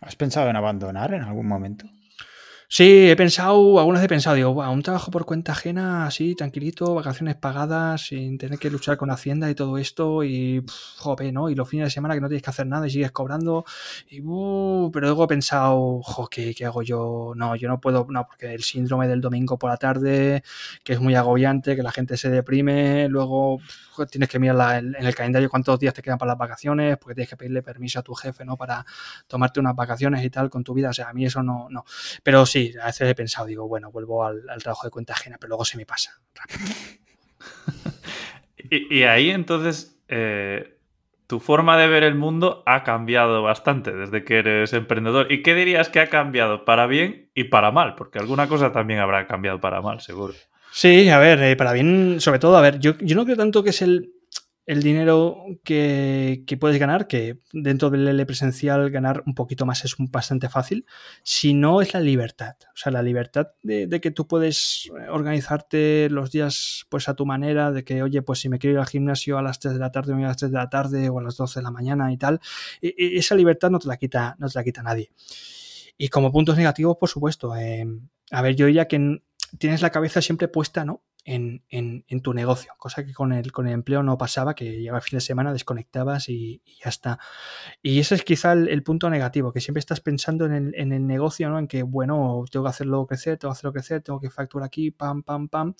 ¿Has 0.00 0.14
pensado 0.14 0.48
en 0.48 0.54
abandonar 0.54 1.12
en 1.12 1.22
algún 1.22 1.48
momento? 1.48 1.86
Sí, 2.70 3.08
he 3.08 3.16
pensado, 3.16 3.78
algunas 3.80 4.04
he 4.04 4.08
pensado, 4.08 4.36
digo, 4.36 4.50
un 4.50 4.82
trabajo 4.82 5.10
por 5.10 5.24
cuenta 5.24 5.52
ajena, 5.52 6.06
así, 6.06 6.34
tranquilito, 6.34 6.94
vacaciones 6.94 7.34
pagadas, 7.34 8.02
sin 8.08 8.36
tener 8.36 8.58
que 8.58 8.68
luchar 8.70 8.98
con 8.98 9.10
Hacienda 9.10 9.48
y 9.50 9.54
todo 9.54 9.78
esto, 9.78 10.22
y 10.22 10.62
joder, 10.98 11.32
¿no? 11.32 11.48
Y 11.48 11.54
los 11.54 11.66
fines 11.66 11.86
de 11.86 11.90
semana 11.90 12.14
que 12.14 12.20
no 12.20 12.28
tienes 12.28 12.42
que 12.42 12.50
hacer 12.50 12.66
nada 12.66 12.86
y 12.86 12.90
sigues 12.90 13.10
cobrando, 13.10 13.64
y 14.10 14.20
uh, 14.20 14.90
pero 14.92 15.06
luego 15.06 15.24
he 15.24 15.28
pensado, 15.28 16.02
jo, 16.02 16.28
¿qué, 16.28 16.54
¿qué, 16.54 16.66
hago 16.66 16.82
yo? 16.82 17.32
No, 17.34 17.56
yo 17.56 17.68
no 17.68 17.80
puedo, 17.80 18.06
no, 18.10 18.26
porque 18.26 18.52
el 18.52 18.62
síndrome 18.62 19.08
del 19.08 19.22
domingo 19.22 19.58
por 19.58 19.70
la 19.70 19.78
tarde, 19.78 20.42
que 20.84 20.92
es 20.92 21.00
muy 21.00 21.14
agobiante, 21.14 21.74
que 21.74 21.82
la 21.82 21.90
gente 21.90 22.18
se 22.18 22.28
deprime, 22.28 23.08
luego 23.08 23.60
tienes 24.10 24.28
que 24.28 24.38
mirar 24.38 24.56
la, 24.56 24.78
en 24.78 24.94
el 24.94 25.14
calendario 25.14 25.48
cuántos 25.48 25.78
días 25.80 25.94
te 25.94 26.02
quedan 26.02 26.18
para 26.18 26.32
las 26.32 26.38
vacaciones, 26.38 26.98
porque 26.98 27.14
tienes 27.14 27.30
que 27.30 27.36
pedirle 27.36 27.62
permiso 27.62 27.98
a 27.98 28.02
tu 28.02 28.14
jefe, 28.14 28.44
¿no? 28.44 28.56
Para 28.58 28.84
tomarte 29.26 29.58
unas 29.58 29.74
vacaciones 29.74 30.22
y 30.22 30.30
tal 30.30 30.50
con 30.50 30.62
tu 30.62 30.74
vida, 30.74 30.90
o 30.90 30.92
sea, 30.92 31.08
a 31.08 31.12
mí 31.14 31.24
eso 31.24 31.42
no, 31.42 31.68
no. 31.70 31.84
Pero 32.22 32.46
sí, 32.46 32.57
sí, 32.58 32.74
a 32.80 32.86
veces 32.86 33.08
he 33.08 33.14
pensado, 33.14 33.46
digo, 33.46 33.68
bueno, 33.68 33.90
vuelvo 33.90 34.24
al, 34.24 34.48
al 34.48 34.62
trabajo 34.62 34.86
de 34.86 34.90
cuenta 34.90 35.12
ajena, 35.12 35.36
pero 35.38 35.48
luego 35.48 35.64
se 35.64 35.76
me 35.76 35.86
pasa. 35.86 36.20
y, 38.70 38.98
y, 38.98 39.02
ahí 39.04 39.30
entonces, 39.30 40.00
eh, 40.08 40.78
tu 41.26 41.40
forma 41.40 41.76
de 41.76 41.88
ver 41.88 42.02
el 42.02 42.14
mundo 42.14 42.62
ha 42.66 42.84
cambiado 42.84 43.42
bastante 43.42 43.92
desde 43.92 44.24
que 44.24 44.38
eres 44.38 44.72
emprendedor. 44.72 45.30
¿Y 45.30 45.42
qué 45.42 45.54
dirías 45.54 45.88
que 45.88 46.00
ha 46.00 46.08
cambiado 46.08 46.64
para 46.64 46.86
bien 46.86 47.30
y 47.34 47.44
para 47.44 47.70
mal? 47.70 47.94
Porque 47.94 48.18
alguna 48.18 48.48
cosa 48.48 48.72
también 48.72 49.00
habrá 49.00 49.26
cambiado 49.26 49.60
para 49.60 49.82
mal, 49.82 50.00
seguro. 50.00 50.34
Sí, 50.70 51.08
a 51.08 51.18
ver, 51.18 51.42
eh, 51.42 51.56
para 51.56 51.72
bien, 51.72 52.20
sobre 52.20 52.38
todo, 52.38 52.56
a 52.56 52.60
ver, 52.60 52.78
yo, 52.78 52.96
yo 52.98 53.16
no 53.16 53.24
creo 53.24 53.36
tanto 53.36 53.62
que 53.62 53.70
es 53.70 53.82
el, 53.82 54.12
el 54.68 54.82
dinero 54.82 55.46
que, 55.64 56.44
puedes 56.60 56.78
ganar, 56.78 57.06
que 57.06 57.40
dentro 57.54 57.88
del 57.88 58.06
L 58.06 58.26
presencial 58.26 58.90
ganar 58.90 59.22
un 59.24 59.34
poquito 59.34 59.64
más 59.64 59.82
es 59.86 59.94
bastante 59.98 60.50
fácil, 60.50 60.84
si 61.22 61.54
no 61.54 61.80
es 61.80 61.94
la 61.94 62.00
libertad. 62.00 62.56
O 62.74 62.76
sea, 62.76 62.92
la 62.92 63.02
libertad 63.02 63.48
de, 63.62 63.88
que 64.02 64.10
tú 64.10 64.28
puedes 64.28 64.90
organizarte 65.08 66.10
los 66.10 66.30
días 66.32 66.84
pues 66.90 67.08
a 67.08 67.14
tu 67.14 67.24
manera, 67.24 67.72
de 67.72 67.82
que, 67.82 68.02
oye, 68.02 68.20
pues 68.20 68.40
si 68.40 68.50
me 68.50 68.58
quiero 68.58 68.74
ir 68.74 68.80
al 68.80 68.86
gimnasio 68.86 69.38
a 69.38 69.42
las 69.42 69.58
3 69.58 69.72
de 69.72 69.80
la 69.80 69.90
tarde, 69.90 70.12
me 70.12 70.18
voy 70.18 70.24
a 70.26 70.28
las 70.28 70.36
3 70.36 70.52
de 70.52 70.58
la 70.58 70.68
tarde 70.68 71.08
o 71.08 71.18
a 71.18 71.22
las 71.22 71.38
12 71.38 71.60
de 71.60 71.64
la 71.64 71.70
mañana 71.70 72.12
y 72.12 72.18
tal, 72.18 72.38
y, 72.82 73.14
y 73.14 73.16
esa 73.16 73.34
libertad 73.34 73.70
no 73.70 73.78
te 73.78 73.88
la 73.88 73.96
quita, 73.96 74.36
no 74.38 74.50
te 74.50 74.58
la 74.58 74.64
quita 74.64 74.82
nadie. 74.82 75.10
Y 75.96 76.08
como 76.08 76.30
puntos 76.30 76.58
negativos, 76.58 76.98
por 77.00 77.08
supuesto, 77.08 77.56
eh, 77.56 77.86
a 78.30 78.42
ver, 78.42 78.54
yo 78.54 78.66
diría 78.66 78.86
que 78.86 79.22
tienes 79.56 79.80
la 79.80 79.90
cabeza 79.90 80.20
siempre 80.20 80.46
puesta, 80.46 80.84
¿no? 80.84 81.02
En, 81.30 81.62
en, 81.68 82.22
tu 82.22 82.32
negocio, 82.32 82.72
cosa 82.78 83.04
que 83.04 83.12
con 83.12 83.34
el, 83.34 83.52
con 83.52 83.66
el 83.68 83.74
empleo 83.74 84.02
no 84.02 84.16
pasaba, 84.16 84.54
que 84.54 84.78
llegaba 84.78 84.96
el 84.96 85.02
fin 85.02 85.18
de 85.18 85.20
semana, 85.20 85.52
desconectabas 85.52 86.30
y, 86.30 86.62
y 86.64 86.78
ya 86.82 86.88
está. 86.88 87.18
Y 87.82 88.00
ese 88.00 88.14
es 88.14 88.24
quizá 88.24 88.54
el, 88.54 88.66
el, 88.68 88.82
punto 88.82 89.10
negativo, 89.10 89.52
que 89.52 89.60
siempre 89.60 89.80
estás 89.80 90.00
pensando 90.00 90.46
en 90.46 90.52
el, 90.52 90.74
en 90.74 90.92
el 90.92 91.06
negocio, 91.06 91.50
¿no? 91.50 91.58
En 91.58 91.68
que, 91.68 91.82
bueno, 91.82 92.44
tengo 92.50 92.64
que 92.64 92.70
hacerlo 92.70 93.06
crecer, 93.06 93.36
tengo 93.36 93.52
que 93.52 93.58
hacerlo 93.58 93.72
crecer, 93.74 94.00
tengo 94.00 94.20
que 94.20 94.30
facturar 94.30 94.66
aquí, 94.66 94.90
pam, 94.90 95.22
pam, 95.22 95.48
pam. 95.48 95.74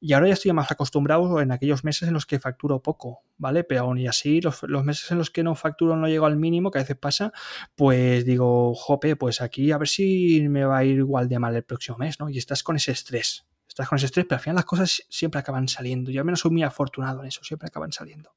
Y 0.00 0.12
ahora 0.12 0.28
ya 0.28 0.34
estoy 0.34 0.52
más 0.52 0.70
acostumbrado 0.70 1.40
en 1.40 1.52
aquellos 1.52 1.84
meses 1.84 2.08
en 2.08 2.14
los 2.14 2.26
que 2.26 2.40
facturo 2.40 2.82
poco, 2.82 3.22
¿vale? 3.36 3.64
Pero 3.64 3.82
aún 3.82 3.98
y 3.98 4.08
así, 4.08 4.40
los, 4.40 4.62
los, 4.64 4.84
meses 4.84 5.10
en 5.12 5.18
los 5.18 5.30
que 5.30 5.44
no 5.44 5.54
facturo, 5.54 5.96
no 5.96 6.08
llego 6.08 6.26
al 6.26 6.36
mínimo, 6.36 6.70
que 6.70 6.78
a 6.78 6.82
veces 6.82 6.96
pasa, 6.96 7.32
pues 7.76 8.24
digo, 8.24 8.74
jope, 8.74 9.16
pues 9.16 9.40
aquí 9.40 9.70
a 9.70 9.78
ver 9.78 9.88
si 9.88 10.48
me 10.48 10.64
va 10.64 10.78
a 10.78 10.84
ir 10.84 10.98
igual 10.98 11.28
de 11.28 11.38
mal 11.38 11.54
el 11.54 11.64
próximo 11.64 11.98
mes, 11.98 12.18
¿no? 12.20 12.28
Y 12.28 12.38
estás 12.38 12.62
con 12.62 12.76
ese 12.76 12.92
estrés 12.92 13.46
estás 13.68 13.88
con 13.88 13.96
ese 13.96 14.06
estrés, 14.06 14.26
pero 14.26 14.36
al 14.36 14.42
final 14.42 14.56
las 14.56 14.64
cosas 14.64 15.02
siempre 15.08 15.40
acaban 15.40 15.68
saliendo. 15.68 16.10
Yo 16.10 16.20
al 16.20 16.24
menos 16.24 16.40
soy 16.40 16.50
muy 16.50 16.62
afortunado 16.62 17.20
en 17.20 17.28
eso, 17.28 17.44
siempre 17.44 17.68
acaban 17.68 17.92
saliendo. 17.92 18.32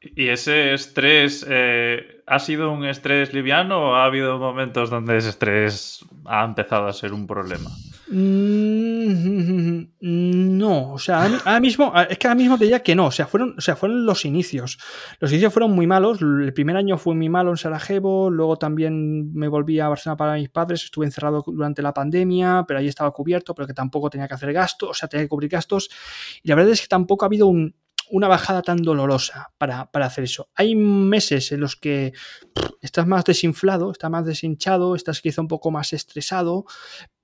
¿Y 0.00 0.28
ese 0.28 0.74
estrés 0.74 1.46
eh, 1.48 2.22
ha 2.26 2.38
sido 2.40 2.72
un 2.72 2.84
estrés 2.84 3.32
liviano 3.32 3.90
o 3.90 3.94
ha 3.94 4.04
habido 4.04 4.38
momentos 4.38 4.90
donde 4.90 5.16
ese 5.16 5.28
estrés 5.28 6.04
ha 6.24 6.44
empezado 6.44 6.88
a 6.88 6.92
ser 6.92 7.12
un 7.12 7.26
problema? 7.26 7.70
Mm, 8.14 9.86
no, 10.58 10.92
o 10.92 10.98
sea, 10.98 11.24
ahora 11.24 11.60
mismo, 11.60 11.94
es 12.10 12.18
que 12.18 12.26
ahora 12.26 12.34
mismo 12.36 12.58
te 12.58 12.64
diría 12.64 12.82
que 12.82 12.94
no, 12.94 13.06
o 13.06 13.10
sea, 13.10 13.26
fueron, 13.26 13.54
o 13.56 13.60
sea, 13.62 13.74
fueron 13.74 14.04
los 14.04 14.26
inicios. 14.26 14.76
Los 15.18 15.30
inicios 15.32 15.50
fueron 15.50 15.72
muy 15.72 15.86
malos, 15.86 16.20
el 16.20 16.52
primer 16.52 16.76
año 16.76 16.98
fue 16.98 17.14
muy 17.14 17.30
malo 17.30 17.50
en 17.52 17.56
Sarajevo, 17.56 18.28
luego 18.28 18.58
también 18.58 19.32
me 19.32 19.48
volví 19.48 19.80
a 19.80 19.88
Barcelona 19.88 20.18
para 20.18 20.34
mis 20.34 20.50
padres, 20.50 20.84
estuve 20.84 21.06
encerrado 21.06 21.42
durante 21.46 21.80
la 21.80 21.94
pandemia, 21.94 22.64
pero 22.68 22.80
ahí 22.80 22.88
estaba 22.88 23.10
cubierto, 23.12 23.54
pero 23.54 23.66
que 23.66 23.74
tampoco 23.74 24.10
tenía 24.10 24.28
que 24.28 24.34
hacer 24.34 24.52
gastos, 24.52 24.90
o 24.90 24.94
sea, 24.94 25.08
tenía 25.08 25.24
que 25.24 25.30
cubrir 25.30 25.48
gastos, 25.48 25.88
y 26.42 26.48
la 26.50 26.56
verdad 26.56 26.72
es 26.72 26.82
que 26.82 26.88
tampoco 26.88 27.24
ha 27.24 27.28
habido 27.28 27.46
un, 27.46 27.74
una 28.12 28.28
bajada 28.28 28.60
tan 28.60 28.82
dolorosa 28.82 29.52
para, 29.56 29.90
para, 29.90 30.04
hacer 30.04 30.24
eso. 30.24 30.50
Hay 30.54 30.74
meses 30.76 31.50
en 31.50 31.60
los 31.60 31.76
que 31.76 32.12
estás 32.82 33.06
más 33.06 33.24
desinflado, 33.24 33.90
estás 33.90 34.10
más 34.10 34.26
deshinchado, 34.26 34.94
estás 34.94 35.22
quizá 35.22 35.40
un 35.40 35.48
poco 35.48 35.70
más 35.70 35.94
estresado, 35.94 36.66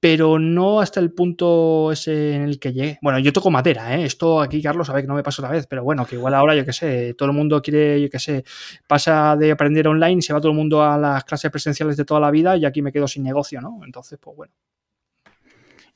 pero 0.00 0.38
no 0.38 0.80
hasta 0.80 0.98
el 1.00 1.12
punto 1.12 1.92
ese 1.92 2.36
en 2.36 2.42
el 2.42 2.58
que 2.58 2.72
llegue. 2.72 2.98
Bueno, 3.02 3.18
yo 3.18 3.34
toco 3.34 3.50
madera, 3.50 3.98
¿eh? 3.98 4.06
Esto 4.06 4.40
aquí, 4.40 4.62
Carlos, 4.62 4.88
a 4.88 4.94
ver 4.94 5.02
que 5.02 5.08
no 5.08 5.14
me 5.14 5.22
pasa 5.22 5.42
otra 5.42 5.52
vez, 5.52 5.66
pero 5.66 5.84
bueno, 5.84 6.06
que 6.06 6.16
igual 6.16 6.32
ahora, 6.32 6.56
yo 6.56 6.64
qué 6.64 6.72
sé, 6.72 7.12
todo 7.12 7.28
el 7.28 7.36
mundo 7.36 7.60
quiere, 7.60 8.00
yo 8.00 8.08
qué 8.08 8.18
sé, 8.18 8.44
pasa 8.86 9.36
de 9.36 9.52
aprender 9.52 9.88
online, 9.88 10.22
se 10.22 10.32
va 10.32 10.40
todo 10.40 10.52
el 10.52 10.56
mundo 10.56 10.82
a 10.82 10.96
las 10.96 11.22
clases 11.24 11.50
presenciales 11.50 11.98
de 11.98 12.06
toda 12.06 12.20
la 12.20 12.30
vida 12.30 12.56
y 12.56 12.64
aquí 12.64 12.80
me 12.80 12.92
quedo 12.92 13.06
sin 13.06 13.24
negocio, 13.24 13.60
¿no? 13.60 13.80
Entonces, 13.84 14.18
pues 14.18 14.34
bueno. 14.34 14.54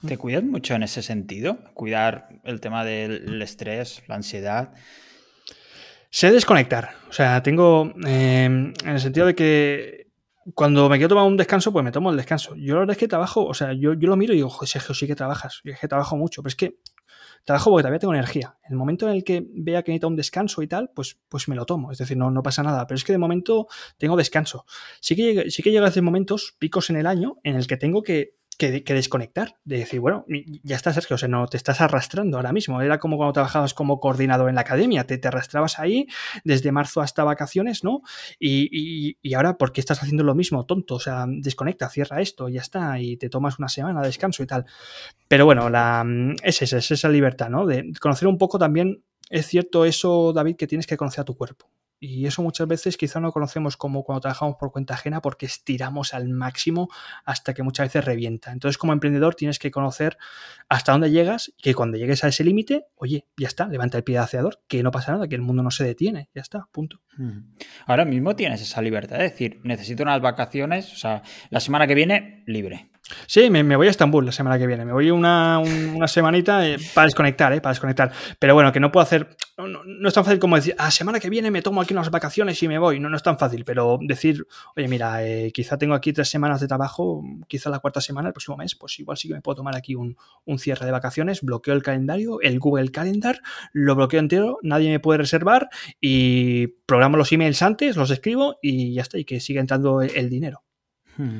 ¿Te 0.06 0.18
cuidas 0.18 0.42
mucho 0.42 0.74
en 0.74 0.82
ese 0.82 1.00
sentido? 1.00 1.58
Cuidar 1.74 2.28
el 2.44 2.60
tema 2.60 2.84
del 2.84 3.40
estrés, 3.40 4.02
la 4.08 4.16
ansiedad. 4.16 4.74
Sé 6.10 6.32
desconectar. 6.32 6.90
O 7.08 7.12
sea, 7.12 7.42
tengo. 7.42 7.92
Eh, 8.06 8.44
en 8.44 8.74
el 8.84 9.00
sentido 9.00 9.26
de 9.26 9.34
que 9.34 10.08
cuando 10.54 10.88
me 10.88 10.96
quiero 10.96 11.10
tomar 11.10 11.24
un 11.24 11.36
descanso, 11.36 11.72
pues 11.72 11.84
me 11.84 11.92
tomo 11.92 12.10
el 12.10 12.16
descanso. 12.16 12.56
Yo 12.56 12.74
la 12.74 12.80
verdad 12.80 12.96
es 12.96 12.98
que 12.98 13.06
trabajo, 13.06 13.44
o 13.44 13.54
sea, 13.54 13.72
yo, 13.72 13.94
yo 13.94 14.08
lo 14.08 14.16
miro 14.16 14.32
y 14.32 14.36
digo, 14.36 14.50
Sergio, 14.66 14.94
sí 14.94 15.06
que 15.06 15.14
trabajas. 15.14 15.60
Yo 15.64 15.72
es 15.72 15.78
que 15.78 15.86
trabajo 15.88 16.16
mucho, 16.16 16.42
pero 16.42 16.48
es 16.48 16.56
que 16.56 16.78
trabajo 17.44 17.70
porque 17.70 17.82
todavía 17.82 18.00
tengo 18.00 18.12
energía. 18.12 18.56
En 18.64 18.72
el 18.72 18.78
momento 18.78 19.08
en 19.08 19.14
el 19.14 19.24
que 19.24 19.46
vea 19.54 19.82
que 19.82 19.92
necesito 19.92 20.08
un 20.08 20.16
descanso 20.16 20.62
y 20.62 20.66
tal, 20.66 20.90
pues, 20.94 21.18
pues 21.28 21.48
me 21.48 21.54
lo 21.54 21.64
tomo. 21.64 21.92
Es 21.92 21.98
decir, 21.98 22.16
no, 22.16 22.30
no 22.30 22.42
pasa 22.42 22.64
nada. 22.64 22.86
Pero 22.88 22.96
es 22.96 23.04
que 23.04 23.12
de 23.12 23.18
momento 23.18 23.68
tengo 23.98 24.16
descanso. 24.16 24.66
Sí 25.00 25.14
que, 25.14 25.50
sí 25.50 25.62
que 25.62 25.70
llega 25.70 25.86
a 25.86 25.88
veces 25.88 26.02
momentos, 26.02 26.56
picos 26.58 26.90
en 26.90 26.96
el 26.96 27.06
año, 27.06 27.38
en 27.44 27.54
el 27.54 27.66
que 27.68 27.76
tengo 27.76 28.02
que 28.02 28.41
que, 28.70 28.94
desconectar, 28.94 29.56
de 29.64 29.78
decir, 29.78 29.98
bueno, 30.00 30.24
ya 30.62 30.76
está, 30.76 30.92
Sergio, 30.92 31.14
o 31.14 31.18
sea, 31.18 31.28
no 31.28 31.46
te 31.46 31.56
estás 31.56 31.80
arrastrando 31.80 32.36
ahora 32.36 32.52
mismo. 32.52 32.80
Era 32.80 32.98
como 32.98 33.16
cuando 33.16 33.32
trabajabas 33.32 33.74
como 33.74 33.98
coordinador 33.98 34.48
en 34.48 34.54
la 34.54 34.60
academia, 34.60 35.04
te, 35.04 35.18
te 35.18 35.28
arrastrabas 35.28 35.78
ahí 35.78 36.06
desde 36.44 36.70
marzo 36.70 37.00
hasta 37.00 37.24
vacaciones, 37.24 37.82
¿no? 37.82 38.02
Y, 38.38 39.16
y, 39.22 39.34
ahora, 39.34 39.58
¿por 39.58 39.72
qué 39.72 39.80
estás 39.80 40.02
haciendo 40.02 40.22
lo 40.22 40.34
mismo, 40.34 40.64
tonto? 40.64 40.96
O 40.96 41.00
sea, 41.00 41.24
desconecta, 41.28 41.88
cierra 41.88 42.20
esto, 42.20 42.48
ya 42.48 42.60
está, 42.60 43.00
y 43.00 43.16
te 43.16 43.28
tomas 43.28 43.58
una 43.58 43.68
semana 43.68 44.00
de 44.00 44.06
descanso 44.06 44.42
y 44.42 44.46
tal. 44.46 44.64
Pero 45.28 45.44
bueno, 45.44 45.68
la, 45.68 46.04
es 46.42 46.62
esa, 46.62 46.78
es 46.78 46.90
esa 46.90 47.08
libertad, 47.08 47.48
¿no? 47.48 47.66
De 47.66 47.92
conocer 48.00 48.28
un 48.28 48.38
poco 48.38 48.58
también, 48.58 49.02
es 49.28 49.46
cierto 49.46 49.84
eso, 49.84 50.32
David, 50.32 50.56
que 50.56 50.66
tienes 50.66 50.86
que 50.86 50.96
conocer 50.96 51.22
a 51.22 51.24
tu 51.24 51.36
cuerpo. 51.36 51.68
Y 52.04 52.26
eso 52.26 52.42
muchas 52.42 52.66
veces 52.66 52.96
quizá 52.96 53.20
no 53.20 53.30
conocemos 53.30 53.76
como 53.76 54.02
cuando 54.02 54.22
trabajamos 54.22 54.56
por 54.56 54.72
cuenta 54.72 54.94
ajena 54.94 55.22
porque 55.22 55.46
estiramos 55.46 56.14
al 56.14 56.28
máximo 56.28 56.88
hasta 57.24 57.54
que 57.54 57.62
muchas 57.62 57.86
veces 57.86 58.04
revienta. 58.04 58.50
Entonces 58.50 58.76
como 58.76 58.92
emprendedor 58.92 59.36
tienes 59.36 59.60
que 59.60 59.70
conocer 59.70 60.18
hasta 60.68 60.90
dónde 60.90 61.12
llegas 61.12 61.52
y 61.56 61.62
que 61.62 61.74
cuando 61.74 61.96
llegues 61.98 62.24
a 62.24 62.28
ese 62.28 62.42
límite, 62.42 62.86
oye, 62.96 63.28
ya 63.36 63.46
está, 63.46 63.68
levanta 63.68 63.98
el 63.98 64.02
pie 64.02 64.16
de 64.16 64.18
acelerador, 64.18 64.60
que 64.66 64.82
no 64.82 64.90
pasa 64.90 65.12
nada, 65.12 65.28
que 65.28 65.36
el 65.36 65.42
mundo 65.42 65.62
no 65.62 65.70
se 65.70 65.84
detiene, 65.84 66.28
ya 66.34 66.42
está, 66.42 66.66
punto. 66.72 67.00
Ahora 67.86 68.04
mismo 68.04 68.34
tienes 68.34 68.60
esa 68.62 68.82
libertad, 68.82 69.22
es 69.22 69.30
decir, 69.30 69.60
necesito 69.62 70.02
unas 70.02 70.20
vacaciones, 70.20 70.92
o 70.92 70.96
sea, 70.96 71.22
la 71.50 71.60
semana 71.60 71.86
que 71.86 71.94
viene, 71.94 72.42
libre. 72.48 72.90
Sí, 73.26 73.50
me, 73.50 73.76
voy 73.76 73.86
a 73.86 73.90
Estambul 73.90 74.26
la 74.26 74.32
semana 74.32 74.58
que 74.58 74.66
viene. 74.66 74.84
Me 74.84 74.92
voy 74.92 75.10
una, 75.10 75.58
una 75.58 76.08
semanita 76.08 76.66
eh, 76.66 76.76
para 76.94 77.06
desconectar, 77.06 77.52
¿eh? 77.52 77.60
Para 77.60 77.72
desconectar. 77.72 78.12
Pero 78.38 78.54
bueno, 78.54 78.72
que 78.72 78.80
no 78.80 78.92
puedo 78.92 79.02
hacer. 79.02 79.36
No, 79.58 80.08
es 80.08 80.14
tan 80.14 80.24
fácil 80.24 80.40
como 80.40 80.56
decir, 80.56 80.74
a 80.78 80.86
ah, 80.86 80.90
semana 80.90 81.20
que 81.20 81.30
viene 81.30 81.50
me 81.50 81.62
tomo 81.62 81.80
aquí 81.80 81.92
unas 81.94 82.10
vacaciones 82.10 82.62
y 82.62 82.68
me 82.68 82.78
voy. 82.78 82.98
No, 82.98 83.08
no 83.08 83.16
es 83.16 83.22
tan 83.22 83.38
fácil, 83.38 83.64
pero 83.64 83.98
decir, 84.00 84.46
oye, 84.76 84.88
mira, 84.88 85.24
eh, 85.24 85.52
quizá 85.52 85.78
tengo 85.78 85.94
aquí 85.94 86.12
tres 86.12 86.28
semanas 86.28 86.60
de 86.60 86.66
trabajo, 86.66 87.22
quizá 87.46 87.70
la 87.70 87.78
cuarta 87.78 88.00
semana, 88.00 88.28
el 88.28 88.32
próximo 88.32 88.56
mes, 88.56 88.74
pues 88.74 88.98
igual 88.98 89.16
sí 89.16 89.28
que 89.28 89.34
me 89.34 89.40
puedo 89.40 89.56
tomar 89.56 89.76
aquí 89.76 89.94
un, 89.94 90.16
un 90.44 90.58
cierre 90.58 90.86
de 90.86 90.92
vacaciones, 90.92 91.42
bloqueo 91.42 91.74
el 91.74 91.82
calendario, 91.82 92.40
el 92.40 92.58
Google 92.58 92.90
Calendar, 92.90 93.40
lo 93.72 93.94
bloqueo 93.94 94.20
entero, 94.20 94.58
nadie 94.62 94.90
me 94.90 95.00
puede 95.00 95.18
reservar 95.18 95.68
y 96.00 96.66
programo 96.86 97.16
los 97.16 97.32
emails 97.32 97.62
antes, 97.62 97.96
los 97.96 98.10
escribo 98.10 98.58
y 98.62 98.94
ya 98.94 99.02
está, 99.02 99.18
y 99.18 99.24
que 99.24 99.40
siga 99.40 99.60
entrando 99.60 100.02
el, 100.02 100.30
dinero. 100.30 100.62
Hmm. 101.16 101.38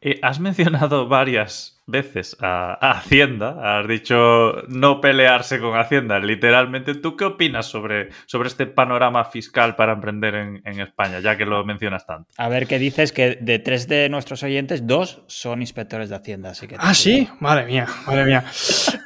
Eh, 0.00 0.20
has 0.22 0.38
mencionado 0.38 1.08
varias 1.08 1.77
veces 1.88 2.36
a, 2.40 2.74
Hacienda, 2.90 3.78
has 3.78 3.88
dicho 3.88 4.62
no 4.68 5.00
pelearse 5.00 5.58
con 5.58 5.76
Hacienda, 5.76 6.18
literalmente. 6.20 6.94
¿Tú 6.94 7.16
qué 7.16 7.24
opinas 7.24 7.66
sobre, 7.66 8.10
sobre 8.26 8.48
este 8.48 8.66
panorama 8.66 9.24
fiscal 9.24 9.74
para 9.74 9.94
emprender 9.94 10.34
en, 10.34 10.80
España, 10.80 11.18
ya 11.20 11.36
que 11.36 11.44
lo 11.44 11.64
mencionas 11.64 12.06
tanto? 12.06 12.30
A 12.36 12.48
ver, 12.48 12.66
¿qué 12.66 12.78
dices? 12.78 13.10
Que 13.10 13.38
de 13.40 13.58
tres 13.58 13.88
de 13.88 14.08
nuestros 14.08 14.42
oyentes, 14.42 14.86
dos 14.86 15.22
son 15.26 15.60
inspectores 15.60 16.08
de 16.10 16.16
Hacienda. 16.16 16.50
Así 16.50 16.68
que 16.68 16.76
ah, 16.78 16.94
sí, 16.94 17.28
madre 17.40 17.64
mía, 17.66 17.86
madre 18.06 18.24
mía. 18.24 18.44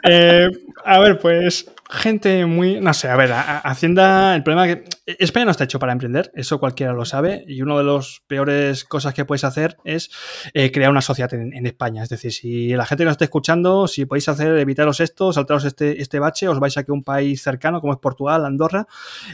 Eh, 0.04 0.50
a 0.84 0.98
ver, 0.98 1.18
pues 1.18 1.72
gente 1.92 2.46
muy. 2.46 2.80
No 2.80 2.94
sé, 2.94 3.08
a 3.08 3.16
ver, 3.16 3.30
Hacienda. 3.32 4.34
El 4.34 4.42
problema 4.42 4.66
es 4.66 4.76
que 4.76 5.14
España 5.18 5.44
no 5.44 5.50
está 5.50 5.64
hecho 5.64 5.78
para 5.78 5.92
emprender, 5.92 6.32
eso 6.34 6.58
cualquiera 6.58 6.92
lo 6.92 7.04
sabe. 7.04 7.44
Y 7.46 7.62
una 7.62 7.76
de 7.76 7.84
las 7.84 8.22
peores 8.26 8.84
cosas 8.84 9.14
que 9.14 9.24
puedes 9.24 9.44
hacer 9.44 9.76
es 9.84 10.10
eh, 10.54 10.72
crear 10.72 10.90
una 10.90 11.02
sociedad 11.02 11.32
en, 11.34 11.66
España. 11.66 12.02
Es 12.02 12.08
decir, 12.08 12.32
si 12.32 12.71
la 12.76 12.86
gente 12.86 13.02
que 13.02 13.06
nos 13.06 13.12
está 13.12 13.24
escuchando, 13.24 13.86
si 13.86 14.06
podéis 14.06 14.28
hacer, 14.28 14.56
evitaros 14.58 15.00
esto, 15.00 15.32
saltaros 15.32 15.64
este, 15.64 16.00
este 16.00 16.18
bache, 16.18 16.48
os 16.48 16.58
vais 16.58 16.76
a 16.76 16.84
que 16.84 16.92
un 16.92 17.02
país 17.02 17.42
cercano 17.42 17.80
como 17.80 17.92
es 17.92 17.98
Portugal, 17.98 18.44
Andorra, 18.44 18.86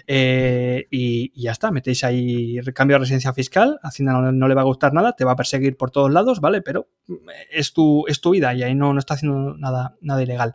eh, 0.06 0.86
y, 0.90 1.32
ya 1.40 1.52
está. 1.52 1.70
Metéis 1.70 2.04
ahí 2.04 2.58
cambio 2.74 2.96
de 2.96 3.00
residencia 3.00 3.32
fiscal, 3.32 3.78
Hacienda 3.82 4.12
no, 4.32 4.48
le 4.48 4.54
va 4.54 4.62
a 4.62 4.64
gustar 4.64 4.92
nada, 4.92 5.14
te 5.14 5.24
va 5.24 5.32
a 5.32 5.36
perseguir 5.36 5.76
por 5.76 5.90
todos 5.90 6.12
lados, 6.12 6.40
¿vale? 6.40 6.62
Pero 6.62 6.88
es 7.50 7.72
tu, 7.72 8.04
es 8.06 8.20
tu 8.20 8.30
vida 8.30 8.54
y 8.54 8.62
ahí 8.62 8.74
no, 8.74 8.92
no 8.92 8.98
está 8.98 9.14
haciendo 9.14 9.54
nada, 9.56 9.96
nada 10.00 10.22
ilegal. 10.22 10.54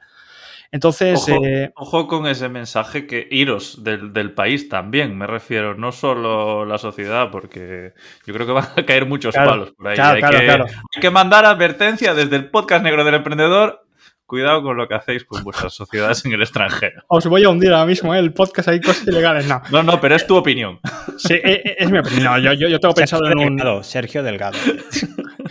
Entonces. 0.74 1.24
Eh, 1.30 1.71
ojo, 1.76 2.07
con 2.07 2.26
ese 2.26 2.49
mensaje 2.49 3.05
que 3.05 3.28
iros 3.30 3.84
del, 3.84 4.34
país 4.34 4.69
también, 4.69 5.15
me 5.15 5.28
refiero, 5.28 5.76
no 5.76 5.91
solo 5.91 6.65
la 6.65 6.80
sociedad, 6.80 7.30
porque 7.30 7.93
yo 8.26 8.34
creo 8.34 8.47
que 8.47 8.53
van 8.53 8.67
a 8.76 8.84
caer 8.84 9.05
muchos 9.05 9.36
palos 9.36 9.71
por 9.74 9.89
ahí. 9.89 9.99
hay, 9.99 10.19
que, 10.19 10.36
hay, 10.36 10.61
que, 10.99 11.11
mandar 11.11 11.45
advertencia 11.45 12.15
desde 12.15 12.38
el 12.38 12.49
podcast 12.49 12.84
negro 12.84 13.03
del 13.03 13.13
emprendedor 13.13 13.86
cuidado 14.26 14.63
con 14.63 14.76
lo 14.76 14.88
que 14.88 14.95
hacéis 14.95 15.26
con 15.26 15.43
vuestras 15.43 15.76
sociedades 15.76 16.26
en 16.26 16.32
el 16.32 16.41
extranjero. 16.41 17.03
Os 17.07 17.28
voy 17.28 17.43
a 17.43 17.49
hundir 17.49 17.71
ahora 17.71 17.86
mismo, 17.86 18.15
¿eh? 18.15 18.19
el 18.19 18.34
podcast 18.34 18.69
hay 18.69 18.82
cosas 18.82 19.05
ilegales, 19.07 19.45
no. 19.45 19.61
No, 19.69 19.84
no, 19.84 20.01
pero 20.01 20.15
es 20.15 20.26
tu 20.26 20.36
opinión. 20.36 20.80
Sí, 21.19 21.36
e, 21.36 21.61
e, 21.63 21.76
es, 21.78 21.91
mi 21.91 21.99
opinión. 21.99 22.41
yo, 22.41 22.53
yo, 22.53 22.80
tengo 22.80 22.95
pensado 22.95 23.28
en 23.30 23.38
un... 23.38 23.84
Sergio 23.84 24.24
Delgado. 24.24 24.57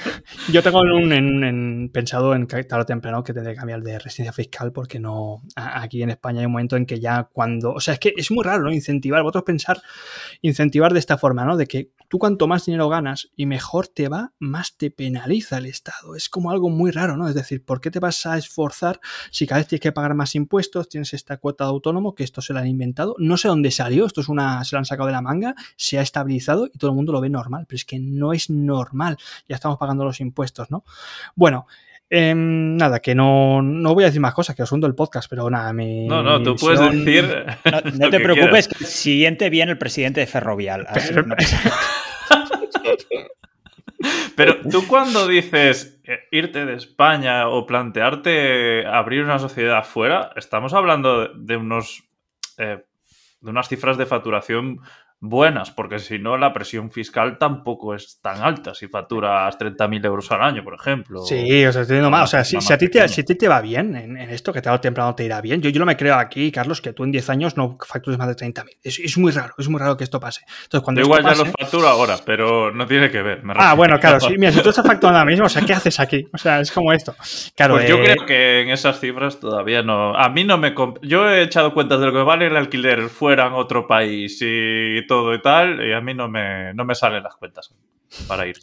yo 0.51 0.63
tengo 0.63 0.81
en, 0.85 1.91
pensado 1.93 2.35
en 2.35 2.47
tarde 2.47 2.83
o 2.83 2.87
temprano 2.87 3.23
que 3.23 3.33
tendré 3.33 3.53
que 3.53 3.59
cambiar 3.59 3.83
de 3.83 3.99
residencia 3.99 4.33
fiscal 4.33 4.73
porque 4.73 4.99
no... 4.99 5.43
Aquí 5.57 6.03
en 6.03 6.11
España 6.11 6.41
hay 6.41 6.47
un 6.47 6.53
momento 6.53 6.77
en 6.77 6.87
que 6.87 7.01
ya 7.01 7.29
cuando... 7.33 7.73
O 7.73 7.81
sea, 7.81 7.95
es 7.95 8.01
que 8.01 8.15
es 8.17 8.31
muy 8.31 8.45
raro, 8.45 8.63
¿no? 8.63 8.73
Incentivar, 8.73 9.23
vosotros 9.23 9.45
pensar, 9.45 9.83
incentivar 10.41 10.93
de 10.93 10.99
esta 10.99 11.19
forma, 11.19 11.45
¿no? 11.45 11.57
De 11.57 11.67
que 11.67 11.93
tú 12.09 12.19
cuanto 12.19 12.47
más 12.47 12.67
dinero 12.67 12.89
ganas 12.89 13.31
y 13.37 13.47
mejor 13.47 13.89
te 13.89 14.09
va, 14.09 14.33
más 14.39 14.77
te 14.77 14.91
penaliza 14.91 15.59
el 15.59 15.67
Estado. 15.67 16.15
Es 16.15 16.29
como 16.29 16.51
algo 16.51 16.69
muy 16.69 16.91
raro, 16.91 17.17
¿no? 17.17 17.29
Es 17.29 17.35
decir, 17.35 17.65
¿por 17.65 17.81
qué 17.81 17.91
te 17.91 18.01
vas 18.01 18.27
a 18.27 18.37
esforzar 18.37 19.01
si 19.31 19.47
cada 19.47 19.61
vez 19.61 19.69
tienes 19.69 19.81
que 19.83 19.93
pagar 19.93 20.15
más 20.15 20.35
impuestos? 20.35 20.89
Tienes 20.89 21.15
esta 21.15 21.39
cuota 21.39 21.65
de 21.65 21.71
autónomo 21.71 22.15
que 22.15 22.25
esto 22.25 22.43
se 22.43 22.53
lo 22.53 22.59
han 22.59 22.67
inventado. 22.67 23.15
No 23.19 23.37
sé 23.37 23.49
dónde 23.49 23.71
salió, 23.71 24.07
esto 24.07 24.21
es 24.21 24.29
una, 24.29 24.65
se 24.65 24.75
lo 24.75 24.79
han 24.79 24.85
sacado 24.85 25.07
de 25.07 25.13
la 25.13 25.23
manga, 25.23 25.55
se 25.77 25.99
ha 25.99 26.03
estabilizado 26.03 26.67
y 26.67 26.79
todo 26.79 26.91
el 26.91 26.97
mundo 26.97 27.13
lo 27.13 27.21
ve 27.21 27.31
normal, 27.31 27.65
pero 27.69 27.77
es 27.77 27.85
que 27.85 27.99
no 27.99 28.33
es 28.33 28.51
normal. 28.51 29.17
Ya 29.49 29.57
estamos 29.57 29.79
pagando 29.79 29.92
los 29.99 30.21
impuestos, 30.21 30.71
¿no? 30.71 30.85
Bueno, 31.35 31.67
Em, 32.15 32.77
nada, 32.77 33.01
que 33.01 33.15
no, 33.15 33.63
no, 33.63 33.95
voy 33.95 34.05
a 34.05 34.09
decir 34.09 34.21
más 34.21 34.35
cosas, 34.35 34.55
que 34.55 34.63
os 34.63 34.71
hundo 34.71 34.87
el 34.87 34.95
podcast, 34.95 35.31
pero 35.31 35.49
nada, 35.49 35.73
mi. 35.73 36.07
No, 36.07 36.23
no, 36.23 36.43
tú 36.43 36.57
puedes 36.57 36.79
decir. 36.79 37.47
No, 37.99 38.11
te 38.11 38.21
preocupes, 38.21 38.69
que 38.69 38.85
el 38.85 38.91
siguiente 38.91 39.49
viene 39.49 39.73
el 39.73 39.79
presidente 39.79 40.21
de 40.21 40.27
Ferrovial. 40.27 40.87
Pero, 44.37 44.61
tú 44.69 44.87
cuando 44.89 45.27
dices 45.29 46.01
eh, 46.05 46.19
irte 46.33 46.67
de 46.67 46.75
España 46.75 47.49
o 47.49 47.67
plantearte 47.67 48.85
abrir 48.87 49.23
una 49.23 49.39
sociedad 49.39 49.79
afuera, 49.79 50.33
estamos 50.37 50.75
hablando 50.75 51.29
de 51.29 51.57
unos. 51.57 52.05
Eh, 52.59 52.85
de 53.41 53.51
unas 53.51 53.69
cifras 53.69 53.97
de 53.97 54.07
facturación 54.07 54.81
buenas, 55.23 55.71
porque 55.71 56.01
si 56.01 56.19
no 56.19 56.37
la 56.37 56.53
presión 56.53 56.91
fiscal 56.91 57.39
tampoco 57.39 57.95
es 57.95 58.21
tan 58.21 58.43
alta 58.43 58.75
si 58.75 58.89
facturas 58.89 59.57
30.000 59.57 60.05
euros 60.05 60.31
al 60.33 60.43
año, 60.43 60.65
por 60.65 60.75
ejemplo. 60.75 61.23
Sí, 61.23 61.65
o 61.65 61.73
sea, 61.73 61.83
estoy 61.83 62.01
más. 62.01 62.25
O 62.25 62.27
sea, 62.27 62.45
si, 62.45 62.57
a 62.57 62.77
ti 62.77 62.89
te, 62.89 63.07
si 63.09 63.23
te 63.23 63.49
va 63.49 63.61
bien 63.61 63.95
en, 63.95 64.17
esto, 64.17 64.53
que 64.53 64.61
tarde 64.61 64.79
o 64.79 64.81
temprano 64.81 65.15
te 65.15 65.25
irá 65.25 65.41
bien, 65.41 65.63
yo, 65.63 65.71
yo 65.71 65.79
no 65.79 65.87
me 65.87 65.97
creo 65.97 66.17
aquí, 66.17 66.51
Carlos, 66.51 66.81
que 66.81 66.93
tú 66.93 67.05
en 67.05 67.13
10 67.13 67.31
años 67.31 67.57
no 67.57 67.79
factures 67.87 68.19
más 68.19 68.27
de 68.27 68.35
30.000. 68.35 68.79
Es, 68.83 68.99
es 68.99 69.17
muy 69.17 69.31
raro, 69.31 69.55
es 69.57 69.69
muy 69.69 69.79
raro 69.79 69.97
que 69.97 70.03
esto 70.03 70.19
pase. 70.19 70.41
Entonces, 70.65 70.85
cuando 70.85 71.01
igual 71.01 71.23
ya 71.23 71.37
lo 71.37 71.47
facturo 71.47 71.87
ahora, 71.87 72.17
pero 72.27 72.73
no 72.73 72.85
tiene 72.89 73.09
que 73.09 73.23
ver. 73.23 73.43
ah, 73.55 73.75
bueno, 73.75 74.01
claro, 74.01 74.19
sí, 74.19 74.35
mira, 74.37 74.51
si 74.51 74.61
tú 74.61 74.71
estás 74.71 74.85
facturando 74.85 75.21
ahora 75.21 75.31
mismo, 75.31 75.47
o 75.47 75.49
sea, 75.49 75.63
¿qué 75.63 75.73
haces 75.73 76.01
aquí? 76.01 76.27
O 76.33 76.39
sea, 76.39 76.59
es 76.59 76.73
como 76.73 76.93
esto. 76.93 77.15
Claro, 77.55 77.75
pues 77.75 77.89
yo 77.89 77.97
eh, 77.99 78.03
creo 78.03 78.27
que 78.27 78.61
en 78.63 78.71
esas 78.71 78.99
cifras 78.99 79.39
todavía 79.39 79.85
no. 79.85 80.17
A 80.17 80.29
mí 80.31 80.43
no 80.43 80.59
me. 80.59 80.75
Yo 81.03 81.31
he 81.31 81.43
echado 81.43 81.75
cuentas 81.75 82.01
de 82.01 82.07
lo 82.07 82.13
que 82.13 82.23
vale 82.23 82.49
el 82.49 82.57
alquiler 82.57 83.09
fuera 83.09 83.47
en 83.47 83.53
otro 83.53 83.87
país 83.87 84.43
y 84.43 85.07
todo 85.13 85.35
y 85.35 85.43
tal, 85.43 85.87
y 85.87 85.93
a 85.93 86.01
mí 86.01 86.15
no 86.15 86.27
me, 86.27 86.73
no 86.73 86.87
me 86.87 86.95
salen 86.95 87.23
las 87.23 87.37
cuentas 87.37 87.75
para 88.27 88.47
ir. 88.47 88.57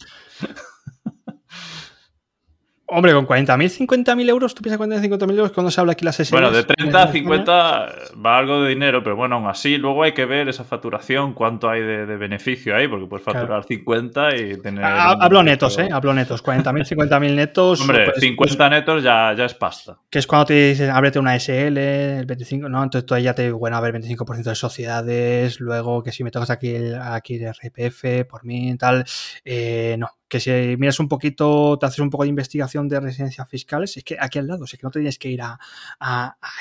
Hombre, 2.91 3.13
con 3.13 3.27
40.000, 3.27 3.87
50.000 3.87 4.29
euros, 4.29 4.55
¿tú 4.55 4.63
piensas 4.63 4.79
40.000, 4.79 5.19
50.000 5.19 5.31
euros 5.31 5.51
cuando 5.51 5.69
se 5.69 5.79
habla 5.79 5.93
aquí 5.93 6.03
la 6.03 6.11
sesión? 6.11 6.41
Bueno, 6.41 6.55
de 6.55 6.63
30 6.63 7.03
a 7.03 7.11
50 7.11 7.95
va 8.25 8.37
algo 8.37 8.63
de 8.63 8.69
dinero, 8.69 9.03
pero 9.03 9.15
bueno, 9.15 9.35
aún 9.35 9.47
así, 9.47 9.77
luego 9.77 10.01
hay 10.01 10.13
que 10.13 10.25
ver 10.25 10.49
esa 10.49 10.63
facturación, 10.63 11.33
cuánto 11.33 11.69
hay 11.69 11.81
de, 11.81 12.17
beneficio 12.17 12.75
ahí, 12.75 12.87
porque 12.87 13.05
puedes 13.05 13.23
facturar 13.23 13.63
50 13.63 14.35
y 14.35 14.57
tener. 14.57 14.83
Ah, 14.83 15.15
hablo 15.19 15.43
netos, 15.43 15.77
¿eh? 15.77 15.89
Hablo 15.91 16.15
netos, 16.15 16.43
40.000, 16.43 16.87
50.000 16.87 17.35
netos. 17.35 17.81
Hombre, 17.81 18.11
50 18.17 18.69
netos 18.69 19.03
ya, 19.03 19.33
ya 19.37 19.45
es 19.45 19.53
pasta. 19.53 19.99
Que 20.09 20.17
es 20.17 20.25
cuando 20.25 20.47
te 20.47 20.69
dicen, 20.69 20.89
ábrete 20.89 21.19
una 21.19 21.35
SL, 21.39 21.77
el 21.77 22.25
25, 22.25 22.69
¿no? 22.69 22.83
Entonces 22.83 23.05
tú 23.05 23.15
ya 23.17 23.35
te, 23.35 23.51
bueno, 23.51 23.77
a 23.77 23.81
ver, 23.81 23.93
25% 23.93 24.43
de 24.43 24.55
sociedades, 24.55 25.59
luego 25.59 26.01
que 26.01 26.11
si 26.11 26.23
me 26.23 26.31
tocas 26.31 26.49
aquí 26.49 26.73
el, 26.73 26.95
aquí 26.95 27.35
el 27.35 27.53
RPF 27.53 28.27
por 28.27 28.43
mí 28.45 28.71
y 28.71 28.77
tal, 28.77 29.05
eh, 29.45 29.95
no, 29.99 30.09
que 30.29 30.39
si 30.39 30.51
miras 30.77 30.99
un 30.99 31.07
poquito, 31.07 31.77
te 31.79 31.87
haces 31.87 31.99
un 31.99 32.09
poco 32.09 32.23
de 32.23 32.29
investigación 32.29 32.87
de 32.87 32.99
residencias 32.99 33.49
fiscales, 33.49 33.97
es 33.97 34.03
que 34.03 34.15
aquí 34.19 34.37
al 34.37 34.47
lado, 34.47 34.65
es 34.65 34.71
que 34.71 34.79
no 34.83 34.91
tienes 34.91 35.17
que 35.17 35.29
ir 35.29 35.41
a, 35.41 35.59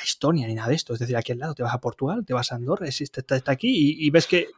Estonia 0.02 0.46
ni 0.46 0.54
nada 0.54 0.68
de 0.68 0.74
esto, 0.74 0.94
es 0.94 0.98
decir, 0.98 1.16
aquí 1.16 1.32
al 1.32 1.38
lado 1.38 1.54
te 1.54 1.62
vas 1.62 1.74
a 1.74 1.80
Portugal, 1.80 2.24
te 2.24 2.32
vas 2.32 2.50
a 2.50 2.54
Andorra, 2.54 2.86
existe, 2.86 3.20
está, 3.20 3.52
aquí 3.52 3.96
y, 3.98 4.10
ves 4.10 4.26
que, 4.26 4.48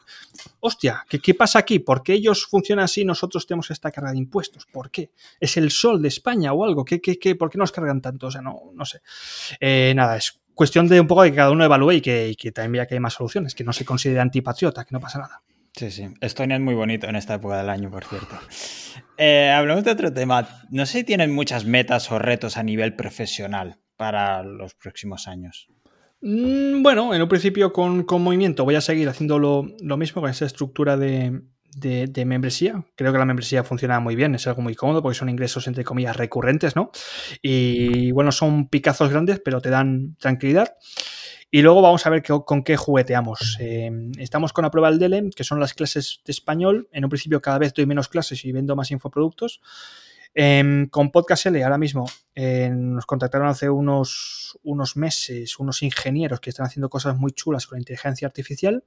hostia, 0.61 1.05
¿qué, 1.09 1.19
¿qué, 1.19 1.35
pasa 1.35 1.59
aquí? 1.59 1.81
¿Por 1.81 2.03
qué 2.03 2.13
ellos 2.15 2.47
funcionan 2.47 2.85
así 2.85 3.01
y 3.03 3.05
nosotros 3.05 3.47
tenemos 3.47 3.71
esta 3.71 3.91
carga 3.91 4.13
de 4.13 4.19
impuestos? 4.19 4.67
¿Por 4.67 4.91
qué? 4.91 5.11
¿Es 5.41 5.57
el 5.57 5.71
sol 5.71 6.01
de 6.01 6.09
España 6.09 6.53
o 6.53 6.65
algo? 6.65 6.85
¿Qué, 6.85 7.01
qué, 7.01 7.19
qué, 7.19 7.35
por 7.35 7.51
qué 7.51 7.59
nos 7.59 7.73
cargan 7.73 8.01
tanto? 8.01 8.29
O 8.29 8.31
sea, 8.31 8.43
no, 8.43 8.71
no 8.75 8.85
sé. 8.85 9.01
Eh, 9.59 9.93
nada, 9.97 10.17
es 10.17 10.41
cuestión 10.55 10.87
de 10.87 11.01
un 11.01 11.07
poco 11.07 11.23
de 11.23 11.31
que 11.31 11.37
cada 11.37 11.51
uno 11.51 11.65
evalúe 11.65 11.93
y 11.93 12.01
que, 12.01 12.29
y 12.29 12.37
que 12.37 12.53
también 12.53 12.73
vea 12.73 12.87
que 12.87 12.95
hay 12.95 13.01
más 13.01 13.15
soluciones, 13.15 13.55
que 13.55 13.65
no 13.65 13.73
se 13.73 13.85
considere 13.85 14.21
antipatriota, 14.21 14.85
que 14.85 14.93
no 14.93 15.01
pasa 15.01 15.19
nada. 15.19 15.43
Sí, 15.73 15.91
sí. 15.91 16.09
Estonia 16.21 16.57
es 16.57 16.63
muy 16.63 16.75
bonito 16.75 17.07
en 17.09 17.17
esta 17.17 17.35
época 17.35 17.59
del 17.59 17.71
año, 17.71 17.91
por 17.91 18.05
cierto. 18.05 18.39
Eh, 19.23 19.51
hablamos 19.51 19.85
de 19.85 19.91
otro 19.91 20.11
tema. 20.11 20.49
No 20.71 20.87
sé 20.87 21.01
si 21.01 21.05
tienen 21.05 21.31
muchas 21.31 21.67
metas 21.67 22.11
o 22.11 22.19
retos 22.19 22.57
a 22.57 22.63
nivel 22.63 22.97
profesional 22.97 23.79
para 23.99 24.43
los 24.43 24.75
próximos 24.75 25.29
años. 25.29 25.69
Mm, 26.23 26.83
bueno, 26.83 27.15
en 27.15 27.21
un 27.21 27.29
principio 27.29 27.71
con, 27.71 28.07
movimiento 28.09 28.65
voy 28.65 28.77
a 28.77 28.81
seguir 28.81 29.11
haciendo 29.11 29.39
lo, 29.39 29.97
mismo 29.99 30.23
con 30.23 30.31
esa 30.31 30.47
estructura 30.47 30.97
de, 30.97 31.43
de, 31.77 32.25
membresía. 32.25 32.83
Creo 32.97 33.13
que 33.13 33.19
la 33.19 33.27
membresía 33.27 33.63
funciona 33.63 34.01
muy 34.01 34.17
bien, 34.17 34.35
es 34.35 34.47
algo 34.47 34.63
muy 34.63 34.75
cómodo 34.75 35.03
porque 35.03 35.19
son 35.19 35.29
ingresos 35.29 35.67
entre 35.67 35.85
comillas 35.85 36.17
recurrentes, 36.17 36.75
¿no? 36.75 36.91
Y 37.43 38.11
bueno, 38.13 38.33
son 38.33 38.69
picazos 38.69 39.11
grandes, 39.11 39.41
pero 39.45 39.61
te 39.61 39.69
dan 39.69 40.17
tranquilidad. 40.19 40.77
Y 41.51 41.63
luego 41.63 41.83
vamos 41.83 42.07
a 42.07 42.11
ver 42.11 42.23
con 42.23 42.63
qué 42.63 42.77
jugueteamos. 42.77 43.57
Eh, 43.59 43.91
estamos 44.19 44.53
con 44.53 44.63
la 44.63 44.71
prueba 44.71 44.89
del 44.91 45.01
DELE, 45.01 45.31
que 45.35 45.43
son 45.43 45.59
las 45.59 45.75
clases 45.75 46.21
de 46.25 46.31
español. 46.31 46.89
En 46.93 47.05
un 47.05 47.11
principio 47.11 47.43
cada 47.43 47.59
vez 47.59 47.75
doy 47.75 47.87
menos 47.87 48.09
clases 48.09 48.45
y 48.45 48.53
vendo 48.53 48.77
más 48.77 48.91
infoproductos. 48.93 49.61
Em, 50.33 50.87
con 50.89 51.11
Podcast 51.11 51.47
L 51.47 51.65
ahora 51.65 51.77
mismo 51.77 52.09
eh, 52.37 52.71
nos 52.73 53.05
contactaron 53.05 53.49
hace 53.49 53.69
unos, 53.69 54.61
unos 54.63 54.97
meses 54.97 55.59
unos 55.59 55.83
ingenieros 55.83 56.39
que 56.39 56.51
están 56.51 56.67
haciendo 56.67 56.89
cosas 56.89 57.17
muy 57.19 57.33
chulas 57.33 57.67
con 57.67 57.79
inteligencia 57.79 58.29
artificial 58.29 58.85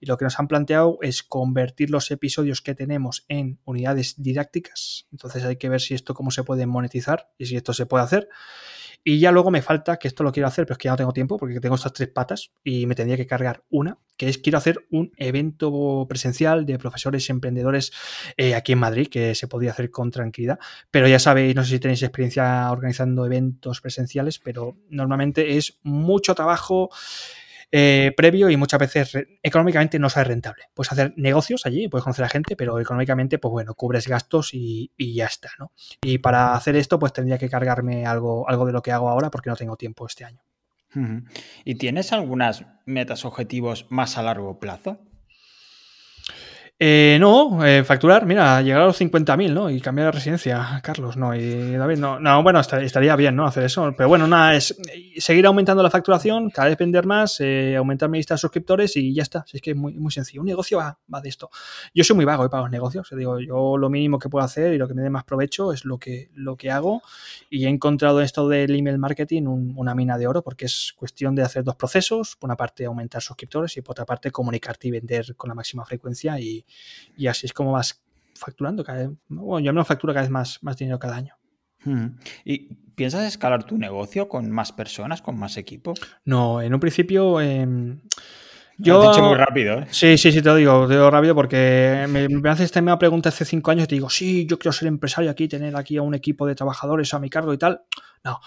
y 0.00 0.04
lo 0.04 0.18
que 0.18 0.26
nos 0.26 0.38
han 0.38 0.48
planteado 0.48 0.98
es 1.00 1.22
convertir 1.22 1.88
los 1.88 2.10
episodios 2.10 2.60
que 2.60 2.74
tenemos 2.74 3.24
en 3.28 3.58
unidades 3.64 4.20
didácticas. 4.22 5.06
Entonces 5.12 5.44
hay 5.44 5.56
que 5.56 5.70
ver 5.70 5.80
si 5.80 5.94
esto 5.94 6.12
cómo 6.12 6.30
se 6.30 6.44
puede 6.44 6.66
monetizar 6.66 7.32
y 7.38 7.46
si 7.46 7.56
esto 7.56 7.72
se 7.72 7.86
puede 7.86 8.04
hacer. 8.04 8.28
Y 9.04 9.18
ya 9.18 9.32
luego 9.32 9.50
me 9.50 9.62
falta, 9.62 9.96
que 9.96 10.06
esto 10.06 10.22
lo 10.22 10.30
quiero 10.30 10.46
hacer, 10.46 10.64
pero 10.64 10.74
es 10.74 10.78
que 10.78 10.86
ya 10.86 10.92
no 10.92 10.96
tengo 10.96 11.12
tiempo 11.12 11.36
porque 11.36 11.58
tengo 11.58 11.74
estas 11.74 11.92
tres 11.92 12.08
patas 12.08 12.52
y 12.62 12.86
me 12.86 12.94
tendría 12.94 13.16
que 13.16 13.26
cargar 13.26 13.64
una, 13.68 13.98
que 14.16 14.28
es 14.28 14.38
quiero 14.38 14.58
hacer 14.58 14.86
un 14.90 15.10
evento 15.16 16.06
presencial 16.08 16.64
de 16.64 16.78
profesores 16.78 17.28
emprendedores 17.28 17.92
eh, 18.36 18.54
aquí 18.54 18.72
en 18.72 18.78
Madrid, 18.78 19.08
que 19.08 19.34
se 19.34 19.48
podría 19.48 19.72
hacer 19.72 19.90
con 19.90 20.10
tranquilidad. 20.12 20.60
Pero 20.90 21.08
ya 21.08 21.18
sabéis, 21.18 21.56
no 21.56 21.64
sé 21.64 21.70
si 21.70 21.78
tenéis 21.80 22.02
experiencia 22.02 22.70
organizando 22.70 23.26
eventos 23.26 23.80
presenciales, 23.80 24.38
pero 24.38 24.76
normalmente 24.88 25.56
es 25.56 25.80
mucho 25.82 26.34
trabajo 26.36 26.90
eh, 27.74 28.12
previo 28.14 28.50
y 28.50 28.56
muchas 28.58 28.78
veces 28.78 29.16
económicamente 29.42 29.98
no 29.98 30.10
sale 30.10 30.28
rentable. 30.28 30.64
Puedes 30.74 30.92
hacer 30.92 31.14
negocios 31.16 31.64
allí, 31.64 31.88
puedes 31.88 32.04
conocer 32.04 32.26
a 32.26 32.28
gente, 32.28 32.54
pero 32.54 32.78
económicamente, 32.78 33.38
pues 33.38 33.50
bueno, 33.50 33.74
cubres 33.74 34.06
gastos 34.06 34.50
y, 34.52 34.90
ya 34.98 35.24
está, 35.24 35.48
¿no? 35.58 35.72
Y 36.02 36.18
para 36.18 36.54
hacer 36.54 36.76
esto, 36.76 36.98
pues 36.98 37.14
tendría 37.14 37.38
que 37.38 37.48
cargarme 37.48 38.04
algo, 38.04 38.48
algo 38.48 38.66
de 38.66 38.72
lo 38.72 38.82
que 38.82 38.92
hago 38.92 39.08
ahora 39.08 39.30
porque 39.30 39.48
no 39.48 39.56
tengo 39.56 39.76
tiempo 39.76 40.06
este 40.06 40.24
año. 40.24 40.42
¿Y 41.64 41.76
tienes 41.76 42.12
algunas 42.12 42.66
metas, 42.84 43.24
objetivos 43.24 43.86
más 43.88 44.18
a 44.18 44.22
largo 44.22 44.60
plazo? 44.60 45.00
Eh, 46.84 47.16
no, 47.20 47.64
eh, 47.64 47.84
facturar, 47.84 48.26
mira, 48.26 48.60
llegar 48.60 48.82
a 48.82 48.86
los 48.86 49.00
50.000, 49.00 49.52
¿no? 49.52 49.70
Y 49.70 49.80
cambiar 49.80 50.06
de 50.06 50.10
residencia, 50.18 50.80
Carlos, 50.82 51.16
¿no? 51.16 51.32
Y 51.32 51.76
David, 51.76 51.98
no, 51.98 52.18
no 52.18 52.42
bueno, 52.42 52.58
estaría 52.58 53.14
bien, 53.14 53.36
¿no? 53.36 53.46
Hacer 53.46 53.62
eso. 53.62 53.94
Pero 53.96 54.08
bueno, 54.08 54.26
nada, 54.26 54.56
es 54.56 54.76
seguir 55.18 55.46
aumentando 55.46 55.80
la 55.84 55.90
facturación, 55.90 56.50
cada 56.50 56.70
vez 56.70 56.76
vender 56.76 57.06
más, 57.06 57.38
eh, 57.38 57.76
aumentar 57.76 58.08
mi 58.08 58.18
lista 58.18 58.34
de 58.34 58.38
suscriptores 58.38 58.96
y 58.96 59.14
ya 59.14 59.22
está. 59.22 59.44
Si 59.46 59.58
es 59.58 59.62
que 59.62 59.70
es 59.70 59.76
muy, 59.76 59.94
muy 59.94 60.10
sencillo. 60.10 60.40
Un 60.40 60.48
negocio 60.48 60.78
va, 60.78 60.98
va 61.14 61.20
de 61.20 61.28
esto. 61.28 61.50
Yo 61.94 62.02
soy 62.02 62.16
muy 62.16 62.24
vago 62.24 62.50
para 62.50 62.64
los 62.64 62.70
negocios. 62.72 63.08
Digo, 63.16 63.38
yo 63.38 63.78
lo 63.78 63.88
mínimo 63.88 64.18
que 64.18 64.28
puedo 64.28 64.44
hacer 64.44 64.74
y 64.74 64.78
lo 64.78 64.88
que 64.88 64.94
me 64.94 65.02
dé 65.02 65.10
más 65.10 65.22
provecho 65.22 65.72
es 65.72 65.84
lo 65.84 65.98
que, 65.98 66.30
lo 66.34 66.56
que 66.56 66.72
hago. 66.72 67.00
Y 67.48 67.64
he 67.64 67.68
encontrado 67.68 68.18
en 68.18 68.24
esto 68.24 68.48
del 68.48 68.74
email 68.74 68.98
marketing 68.98 69.44
una 69.76 69.94
mina 69.94 70.18
de 70.18 70.26
oro 70.26 70.42
porque 70.42 70.64
es 70.64 70.94
cuestión 70.96 71.36
de 71.36 71.42
hacer 71.42 71.62
dos 71.62 71.76
procesos. 71.76 72.34
Por 72.34 72.48
una 72.48 72.56
parte, 72.56 72.86
aumentar 72.86 73.22
suscriptores 73.22 73.76
y 73.76 73.82
por 73.82 73.92
otra 73.92 74.04
parte, 74.04 74.32
comunicarte 74.32 74.88
y 74.88 74.90
vender 74.90 75.36
con 75.36 75.46
la 75.46 75.54
máxima 75.54 75.84
frecuencia 75.84 76.40
y 76.40 76.64
y 77.16 77.26
así 77.26 77.46
es 77.46 77.52
como 77.52 77.72
vas 77.72 78.02
facturando 78.34 78.84
cada 78.84 79.06
vez, 79.06 79.10
bueno, 79.28 79.64
yo 79.64 79.72
me 79.72 79.84
facturo 79.84 80.12
cada 80.12 80.24
vez 80.24 80.30
más, 80.30 80.58
más 80.62 80.76
dinero 80.76 80.98
cada 80.98 81.16
año. 81.16 81.36
¿Y 82.44 82.74
piensas 82.94 83.24
escalar 83.24 83.64
tu 83.64 83.76
negocio 83.76 84.28
con 84.28 84.50
más 84.50 84.72
personas, 84.72 85.20
con 85.20 85.38
más 85.38 85.56
equipo? 85.56 85.94
No, 86.24 86.62
en 86.62 86.74
un 86.74 86.80
principio... 86.80 87.40
Eh, 87.40 87.66
yo, 88.78 89.10
dicho 89.10 89.22
muy 89.22 89.36
rápido, 89.36 89.80
¿eh? 89.80 89.86
Sí, 89.90 90.18
sí, 90.18 90.32
sí, 90.32 90.42
te 90.42 90.48
lo 90.48 90.56
digo, 90.56 90.86
te 90.86 90.94
lo 90.94 91.00
digo 91.00 91.10
rápido 91.10 91.34
porque 91.34 92.06
me, 92.08 92.28
me 92.28 92.50
haces 92.50 92.66
esta 92.66 92.80
misma 92.80 92.98
pregunta 92.98 93.28
hace 93.28 93.44
cinco 93.44 93.70
años 93.70 93.84
y 93.84 93.88
te 93.88 93.94
digo, 93.94 94.10
sí, 94.10 94.46
yo 94.46 94.58
quiero 94.58 94.72
ser 94.72 94.88
empresario 94.88 95.30
aquí, 95.30 95.48
tener 95.48 95.76
aquí 95.76 95.96
a 95.96 96.02
un 96.02 96.14
equipo 96.14 96.46
de 96.46 96.54
trabajadores 96.54 97.12
a 97.14 97.18
mi 97.18 97.30
cargo 97.30 97.52
y 97.52 97.58
tal. 97.58 97.82
No, 98.24 98.38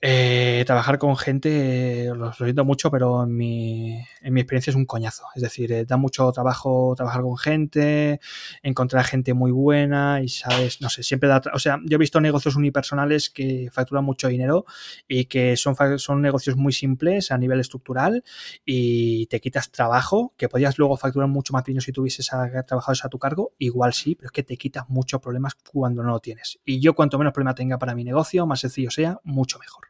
eh, 0.00 0.62
trabajar 0.64 0.96
con 0.98 1.16
gente, 1.16 2.08
lo, 2.14 2.32
siento 2.32 2.64
mucho, 2.64 2.88
pero 2.88 3.24
en 3.24 3.36
mi, 3.36 3.98
en 4.20 4.32
mi, 4.32 4.40
experiencia 4.40 4.70
es 4.70 4.76
un 4.76 4.86
coñazo. 4.86 5.24
Es 5.34 5.42
decir, 5.42 5.72
eh, 5.72 5.84
da 5.84 5.96
mucho 5.96 6.30
trabajo 6.30 6.94
trabajar 6.96 7.22
con 7.22 7.36
gente, 7.36 8.20
encontrar 8.62 9.04
gente 9.04 9.34
muy 9.34 9.50
buena 9.50 10.22
y, 10.22 10.28
¿sabes? 10.28 10.80
No 10.80 10.88
sé, 10.88 11.02
siempre 11.02 11.28
da... 11.28 11.42
O 11.52 11.58
sea, 11.58 11.80
yo 11.84 11.96
he 11.96 11.98
visto 11.98 12.20
negocios 12.20 12.54
unipersonales 12.54 13.28
que 13.28 13.70
facturan 13.72 14.04
mucho 14.04 14.28
dinero 14.28 14.66
y 15.08 15.24
que 15.24 15.56
son, 15.56 15.74
son 15.98 16.22
negocios 16.22 16.56
muy 16.56 16.72
simples 16.72 17.32
a 17.32 17.38
nivel 17.38 17.58
estructural 17.58 18.22
y 18.64 19.26
te 19.26 19.40
quitas 19.58 19.72
trabajo, 19.72 20.34
que 20.36 20.48
podías 20.48 20.78
luego 20.78 20.96
facturar 20.96 21.28
mucho 21.28 21.52
más 21.52 21.64
dinero 21.64 21.82
si 21.82 21.92
tuvieses 21.92 22.32
a, 22.32 22.62
trabajadores 22.62 23.04
a 23.04 23.08
tu 23.08 23.18
cargo. 23.18 23.52
Igual 23.58 23.92
sí, 23.92 24.14
pero 24.14 24.26
es 24.26 24.32
que 24.32 24.42
te 24.42 24.56
quitas 24.56 24.88
muchos 24.88 25.20
problemas 25.20 25.54
cuando 25.54 26.02
no 26.02 26.10
lo 26.10 26.20
tienes. 26.20 26.58
Y 26.64 26.80
yo 26.80 26.94
cuanto 26.94 27.18
menos 27.18 27.32
problema 27.32 27.54
tenga 27.54 27.78
para 27.78 27.94
mi 27.94 28.04
negocio, 28.04 28.46
más 28.46 28.60
sencillo 28.60 28.90
sea, 28.90 29.18
mucho 29.24 29.58
mejor. 29.58 29.88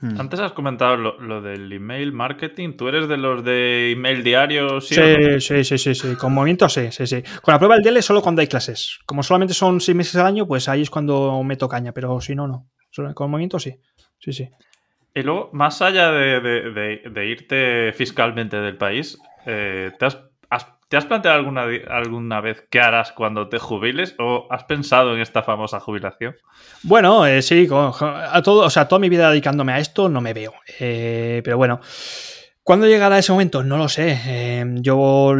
Hmm. 0.00 0.20
Antes 0.20 0.40
has 0.40 0.52
comentado 0.52 0.96
lo, 0.96 1.40
del 1.40 1.72
email 1.72 2.12
marketing. 2.12 2.76
¿Tú 2.76 2.88
eres 2.88 3.08
de 3.08 3.16
los 3.16 3.42
de 3.44 3.92
email 3.92 4.22
diario? 4.22 4.80
Sí, 4.80 4.96
sí, 5.40 5.64
sí, 5.64 5.78
sí, 5.78 5.94
sí, 5.94 6.14
Con 6.16 6.34
movimiento 6.34 6.68
sí, 6.68 6.90
sí, 6.90 7.06
sí. 7.06 7.22
Con 7.42 7.52
la 7.52 7.58
prueba 7.58 7.76
del 7.76 7.84
DL 7.84 8.02
solo 8.02 8.20
cuando 8.20 8.40
hay 8.40 8.46
clases. 8.46 8.98
Como 9.06 9.22
solamente 9.22 9.54
son 9.54 9.80
seis 9.80 9.96
meses 9.96 10.16
al 10.16 10.26
año, 10.26 10.46
pues 10.46 10.68
ahí 10.68 10.82
es 10.82 10.90
cuando 10.90 11.42
meto 11.42 11.68
caña, 11.68 11.92
pero 11.92 12.20
si 12.20 12.34
no, 12.34 12.46
no. 12.46 12.68
Con 13.14 13.30
movimiento 13.30 13.58
sí. 13.58 13.80
Sí, 14.18 14.32
sí. 14.32 14.48
Y 15.14 15.22
luego, 15.22 15.50
más 15.52 15.80
allá 15.80 16.10
de, 16.10 17.24
irte 17.26 17.92
fiscalmente 17.92 18.56
del 18.56 18.76
país, 18.76 19.18
eh, 19.46 19.92
¿te 19.98 20.06
has 20.06 20.18
¿Te 20.94 20.98
has 20.98 21.06
planteado 21.06 21.38
alguna, 21.38 21.64
alguna 21.88 22.40
vez 22.40 22.68
qué 22.70 22.80
harás 22.80 23.10
cuando 23.10 23.48
te 23.48 23.58
jubiles 23.58 24.14
o 24.20 24.46
has 24.48 24.62
pensado 24.62 25.14
en 25.14 25.20
esta 25.20 25.42
famosa 25.42 25.80
jubilación? 25.80 26.36
Bueno, 26.84 27.26
eh, 27.26 27.42
sí, 27.42 27.66
a 27.70 28.42
todo, 28.44 28.64
o 28.64 28.70
sea, 28.70 28.86
toda 28.86 29.00
mi 29.00 29.08
vida 29.08 29.28
dedicándome 29.28 29.72
a 29.72 29.80
esto 29.80 30.08
no 30.08 30.20
me 30.20 30.32
veo. 30.32 30.52
Eh, 30.78 31.40
pero 31.42 31.56
bueno, 31.56 31.80
¿Cuándo 32.64 32.86
llegará 32.86 33.18
ese 33.18 33.30
momento? 33.30 33.62
No 33.62 33.76
lo 33.76 33.90
sé. 33.90 34.18
Em, 34.24 34.80
yo 34.80 35.34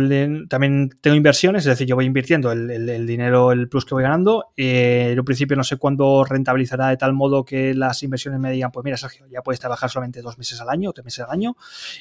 también 0.51 0.91
tengo 1.01 1.17
inversiones, 1.17 1.65
es 1.65 1.71
decir, 1.71 1.87
yo 1.87 1.97
voy 1.97 2.05
invirtiendo 2.05 2.53
el, 2.53 3.07
dinero, 3.07 3.51
el 3.51 3.67
plus 3.71 3.87
que 3.87 3.95
voy 3.95 4.03
ganando. 4.03 4.53
Eh, 4.59 5.09
en 5.13 5.19
un 5.19 5.25
principio 5.25 5.57
no 5.57 5.65
sé 5.65 5.79
cuándo 5.79 6.23
rentabilizará 6.25 6.89
de 6.89 6.99
tal 6.99 7.15
modo 7.15 7.43
que 7.43 7.73
las 7.73 8.03
inversiones 8.03 8.41
me 8.41 8.53
digan, 8.53 8.71
pues 8.71 8.85
mira, 8.85 8.99
Sergio, 8.99 9.27
ya 9.27 9.41
puedes 9.41 9.59
trabajar 9.59 9.89
solamente 9.89 10.21
dos 10.21 10.37
meses 10.37 10.61
al 10.61 10.69
año 10.69 10.93
tres 10.93 11.07
meses 11.07 11.25
al 11.25 11.31
año. 11.31 11.57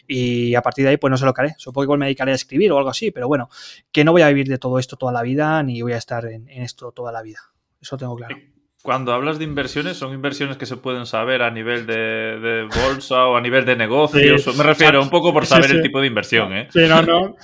Y 0.10 0.56
a 0.56 0.62
partir 0.62 0.84
de 0.84 0.90
ahí, 0.90 0.98
pues 0.98 1.10
no 1.10 1.16
sé 1.16 1.24
lo 1.24 1.34
que. 1.34 1.54
Supongo 1.58 1.84
que 1.84 1.86
igual 1.86 2.00
me 2.00 2.08
dedicaré 2.08 2.34
a 2.34 2.36
escribir 2.36 2.74
o 2.74 2.78
algo 2.78 2.90
así, 2.90 3.12
pero 3.12 3.30
bueno, 3.30 3.48
que 3.94 4.04
no 4.04 4.12
voy 4.12 4.24
a 4.24 4.28
vivir 4.28 4.50
de 4.50 4.58
todo 4.58 4.78
esto 4.78 4.98
toda 4.98 5.14
la 5.14 5.22
vida 5.22 5.64
ni 5.64 5.82
voy 5.82 5.94
a 5.94 5.98
estar 5.98 6.26
en 6.26 6.50
esto 6.50 6.92
toda 6.92 7.14
la 7.14 7.22
vida. 7.22 7.40
Eso 7.80 7.96
tengo 7.96 8.18
claro. 8.18 8.36
Cuando 8.84 9.14
hablas 9.14 9.40
de 9.40 9.46
inversiones, 9.46 9.96
¿son 9.96 10.14
inversiones 10.14 10.58
que 10.58 10.66
se 10.66 10.76
pueden 10.76 11.06
saber 11.06 11.42
a 11.42 11.50
nivel 11.50 11.88
de, 11.88 12.68
bolsa 12.86 13.28
o 13.28 13.38
a 13.38 13.42
nivel 13.42 13.64
de 13.64 13.78
negocios? 13.78 14.58
Me 14.58 14.64
refiero 14.66 15.02
un 15.02 15.10
poco 15.10 15.32
por 15.32 15.46
saber 15.46 15.72
el 15.72 15.82
tipo 15.82 16.02
de 16.02 16.08
inversión, 16.08 16.52
¿eh? 16.52 16.68
Sí, 16.70 16.82
no, 16.90 17.02
no. 17.02 17.38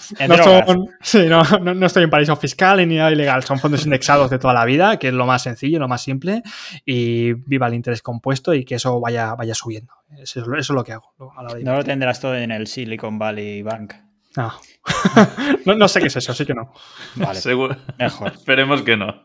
no, 1.73 1.85
estoy 1.85 2.03
en 2.03 2.09
paraíso 2.09 2.35
fiscal 2.35 2.85
ni 2.85 2.97
nada 2.97 3.13
ilegal. 3.13 3.45
Son 3.45 3.57
fondos 3.57 3.85
indexados 3.85 4.29
de 4.29 4.37
toda 4.37 4.53
la 4.53 4.65
vida, 4.65 4.99
que 4.99 5.07
es 5.07 5.13
lo 5.13 5.25
más 5.25 5.43
sencillo, 5.43 5.79
lo 5.79 5.87
más 5.87 6.03
simple, 6.03 6.43
y 6.85 7.31
viva 7.31 7.67
el 7.67 7.73
interés 7.73 8.01
compuesto 8.01 8.53
y 8.53 8.65
que 8.65 8.75
eso 8.75 8.99
vaya, 8.99 9.33
vaya 9.35 9.55
subiendo. 9.55 9.93
Eso, 10.17 10.41
es 10.53 10.69
lo 10.69 10.83
que 10.83 10.91
hago. 10.91 11.13
no 11.63 11.73
lo 11.73 11.83
tendrás 11.85 12.19
todo 12.19 12.35
en 12.35 12.51
el 12.51 12.67
Silicon 12.67 13.17
Valley 13.17 13.61
Bank. 13.61 13.93
No. 14.35 14.53
no, 15.77 15.87
sé 15.87 16.01
qué 16.01 16.07
es 16.07 16.17
eso, 16.17 16.33
así 16.33 16.45
que 16.45 16.53
no. 16.53 16.73
Vale. 17.15 17.39
Seguro. 17.39 17.77
Mejor. 17.97 18.27
Esperemos 18.35 18.81
que 18.81 18.97
no. 18.97 19.23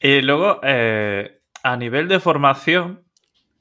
Y 0.00 0.22
luego, 0.22 0.60
eh, 0.62 1.42
a 1.62 1.76
nivel 1.76 2.08
de 2.08 2.20
formación, 2.20 3.04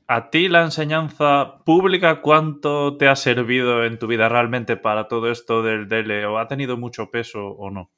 ¿a 0.08 0.30
ti 0.30 0.48
la 0.48 0.64
enseñanza 0.64 1.60
pública 1.66 2.22
cuánto 2.22 2.96
te 2.96 3.10
ha 3.10 3.16
servido 3.18 3.84
en 3.84 4.00
tu 4.00 4.08
vida 4.08 4.30
realmente 4.30 4.78
para 4.78 5.10
todo 5.10 5.30
esto 5.30 5.62
del 5.62 5.90
DL? 5.90 6.26
¿O 6.28 6.40
ha 6.40 6.48
tenido 6.48 6.78
mucho 6.78 7.12
peso 7.12 7.46
o 7.46 7.70
no? 7.70 7.92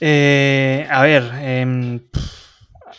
Eh, 0.00 0.86
a 0.90 1.02
ver, 1.02 1.22
em, 1.40 2.00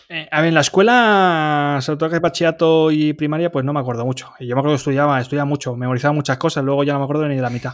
eh, 0.08 0.28
a 0.32 0.41
ver, 0.41 0.47
en 0.47 0.54
la 0.54 0.62
escuela, 0.62 1.80
sobre 1.82 1.97
todo 1.97 2.10
que 2.10 2.20
bachillerato 2.20 2.91
y 2.91 3.14
primaria, 3.14 3.52
pues 3.52 3.66
no 3.66 3.74
me 3.74 3.80
acuerdo 3.82 4.06
mucho. 4.06 4.32
Yo 4.39 4.56
me 4.56 4.62
acuerdo 4.62 4.76
que 4.76 4.80
estudiaba, 4.80 5.20
estudiaba 5.20 5.45
mucho, 5.45 5.76
memorizaba 5.76 6.14
muchas 6.14 6.38
cosas, 6.38 6.64
luego 6.64 6.86
ya 6.86 6.93
no 6.93 7.00
me 7.00 7.06
acuerdo 7.06 7.28
ni 7.28 7.36
de 7.36 7.41
la 7.41 7.50
mitad. 7.50 7.74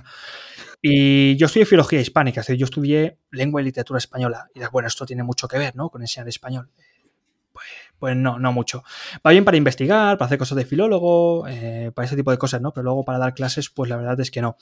Y 0.88 1.36
yo 1.38 1.48
estudié 1.48 1.66
filología 1.66 2.00
hispánica, 2.00 2.42
es 2.42 2.46
decir, 2.46 2.60
yo 2.60 2.66
estudié 2.66 3.18
lengua 3.32 3.60
y 3.60 3.64
literatura 3.66 3.98
española. 3.98 4.48
Y 4.54 4.60
bueno, 4.72 4.88
esto 4.88 5.04
tiene 5.04 5.24
mucho 5.24 5.48
que 5.48 5.58
ver, 5.58 5.76
¿no? 5.76 5.90
Con 5.90 6.04
enseñar 6.04 6.28
español. 6.28 6.70
Pues, 8.00 8.16
no, 8.16 8.40
no 8.40 8.52
mucho. 8.52 8.84
Va 9.26 9.32
bien 9.32 9.46
para 9.46 9.58
investigar, 9.58 10.18
para 10.18 10.28
hacer 10.28 10.38
cosas 10.38 10.58
de 10.58 10.66
filólogo, 10.66 11.48
eh, 11.48 11.92
para 11.94 12.06
ese 12.06 12.16
tipo 12.16 12.32
de 12.32 12.38
cosas, 12.38 12.62
¿no? 12.62 12.72
Pero 12.72 12.84
luego 12.84 13.04
para 13.04 13.18
dar 13.18 13.34
clases, 13.34 13.70
pues 13.70 13.90
la 13.90 13.98
verdad 13.98 14.20
es 14.20 14.32
que 14.32 14.42
no. 14.42 14.58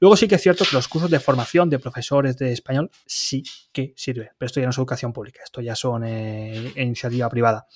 Luego 0.00 0.16
sí 0.16 0.26
que 0.26 0.36
es 0.36 0.42
cierto 0.42 0.64
que 0.64 0.74
los 0.74 0.88
cursos 0.88 1.10
de 1.10 1.20
formación 1.20 1.68
de 1.70 1.78
profesores 1.78 2.36
de 2.38 2.52
español 2.52 2.90
sí 3.06 3.42
que 3.72 3.92
sirven, 3.96 4.30
pero 4.38 4.46
esto 4.46 4.60
ya 4.60 4.66
no 4.66 4.70
es 4.70 4.78
educación 4.78 5.12
pública, 5.12 5.40
esto 5.44 5.60
ya 5.60 5.76
son 5.76 6.04
eh, 6.04 6.72
iniciativa 6.76 7.28
privada. 7.28 7.66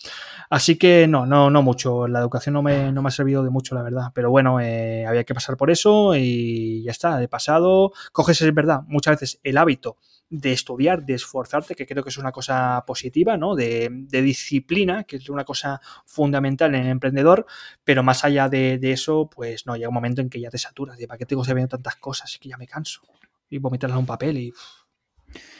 Así 0.51 0.77
que 0.77 1.07
no, 1.07 1.27
no, 1.27 1.51
no 1.51 1.63
mucho. 1.63 2.09
La 2.09 2.21
educación 2.21 2.55
no 2.55 2.63
me, 2.63 2.91
no 2.93 3.03
me 3.03 3.09
ha 3.09 3.13
servido 3.13 3.43
de 3.43 3.51
mucho, 3.51 3.75
la 3.75 3.83
verdad. 3.83 4.11
Pero 4.15 4.31
bueno, 4.31 4.61
eh, 4.61 5.07
había 5.07 5.25
que 5.25 5.35
pasar 5.35 5.57
por 5.57 5.71
eso 5.71 6.15
y 6.17 6.83
ya 6.83 6.91
está, 6.91 7.19
de 7.19 7.29
pasado. 7.29 7.93
Coges, 8.13 8.41
es 8.41 8.55
verdad, 8.55 8.81
muchas 8.87 9.21
veces 9.21 9.41
el 9.43 9.59
hábito 9.59 9.99
de 10.31 10.53
estudiar, 10.53 11.05
de 11.05 11.15
esforzarte, 11.15 11.75
que 11.75 11.87
creo 11.87 12.03
que 12.03 12.09
es 12.09 12.19
una 12.19 12.33
cosa 12.33 12.83
positiva, 12.87 13.37
¿no? 13.37 13.55
De, 13.55 13.89
disciplina, 14.11 15.05
que 15.05 15.17
es 15.17 15.29
una 15.29 15.45
cosa 15.45 15.81
fundamental 16.07 16.75
en 16.75 16.83
el 16.83 16.89
emprendedor, 16.89 17.47
pero 17.85 18.03
más 18.03 18.25
allá 18.25 18.49
de, 18.49 18.79
eso, 18.83 19.29
pues 19.31 19.67
no, 19.67 19.77
llega 19.77 19.89
un 19.89 19.95
momento 19.95 20.21
en 20.21 20.31
que 20.31 20.41
ya 20.41 20.51
te 20.51 20.59
saturas, 20.59 20.99
de 20.99 21.07
para 21.07 21.19
qué 21.19 21.27
tengo 21.27 21.43
que 21.43 21.55
ver 21.55 21.69
tantas 21.69 21.97
cosas, 21.97 22.35
y 22.35 22.39
que 22.39 22.49
ya 22.49 22.57
me 22.57 22.67
canso, 22.67 23.03
y 23.49 23.59
vomitarlas 23.59 23.97
a 23.97 24.01
un 24.01 24.07
papel 24.07 24.39
y... 24.39 24.53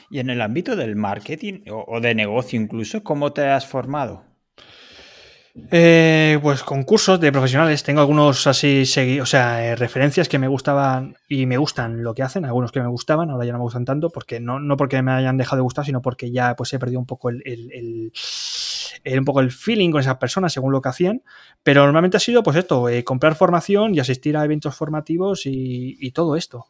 Y 0.09 0.19
en 0.19 0.29
el 0.29 0.41
ámbito 0.41 0.75
del 0.75 0.95
marketing 0.95 1.63
o, 1.69 1.99
de 1.99 2.15
negocio 2.15 2.61
incluso, 2.61 3.03
¿cómo 3.03 3.33
te 3.33 3.47
has 3.47 3.65
formado? 3.65 4.23
Eh, 5.71 6.37
pues 6.41 6.63
concursos 6.63 7.19
de 7.19 7.31
profesionales. 7.31 7.81
Tengo 7.83 8.01
algunos 8.01 8.45
así, 8.45 8.83
o 9.21 9.25
sea, 9.25 9.65
eh, 9.65 9.75
referencias 9.75 10.27
que 10.27 10.37
me 10.37 10.49
gustaban 10.49 11.15
y 11.29 11.45
me 11.45 11.57
gustan 11.57 12.03
lo 12.03 12.13
que 12.13 12.23
hacen. 12.23 12.43
Algunos 12.43 12.73
que 12.73 12.81
me 12.81 12.87
gustaban, 12.87 13.29
ahora 13.29 13.45
ya 13.45 13.53
no 13.53 13.59
me 13.59 13.63
gustan 13.63 13.85
tanto, 13.85 14.09
porque 14.09 14.41
no, 14.41 14.59
no 14.59 14.75
porque 14.75 15.01
me 15.01 15.11
hayan 15.11 15.37
dejado 15.37 15.57
de 15.57 15.63
gustar, 15.63 15.85
sino 15.85 16.01
porque 16.01 16.29
ya 16.31 16.55
pues 16.57 16.73
he 16.73 16.79
perdido 16.79 16.99
un 16.99 17.05
poco 17.05 17.29
el, 17.29 17.41
el, 17.45 18.11
un 19.17 19.25
poco 19.25 19.39
el 19.39 19.51
feeling 19.51 19.91
con 19.91 20.01
esas 20.01 20.17
personas 20.17 20.51
según 20.51 20.73
lo 20.73 20.81
que 20.81 20.89
hacían. 20.89 21.23
Pero 21.63 21.83
normalmente 21.85 22.17
ha 22.17 22.19
sido 22.19 22.43
pues 22.43 22.57
esto, 22.57 22.89
eh, 22.89 23.05
comprar 23.05 23.35
formación 23.35 23.95
y 23.95 23.99
asistir 23.99 24.35
a 24.35 24.43
eventos 24.43 24.75
formativos 24.75 25.43
y 25.45 26.11
todo 26.11 26.35
esto. 26.35 26.67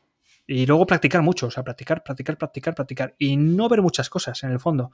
Y 0.47 0.67
luego 0.67 0.85
practicar 0.85 1.23
mucho, 1.23 1.47
o 1.47 1.51
sea, 1.51 1.63
practicar, 1.63 2.03
practicar, 2.03 2.37
practicar, 2.37 2.75
practicar. 2.75 3.15
Y 3.17 3.35
no 3.35 3.67
ver 3.67 3.81
muchas 3.81 4.09
cosas 4.09 4.43
en 4.43 4.51
el 4.51 4.59
fondo. 4.59 4.91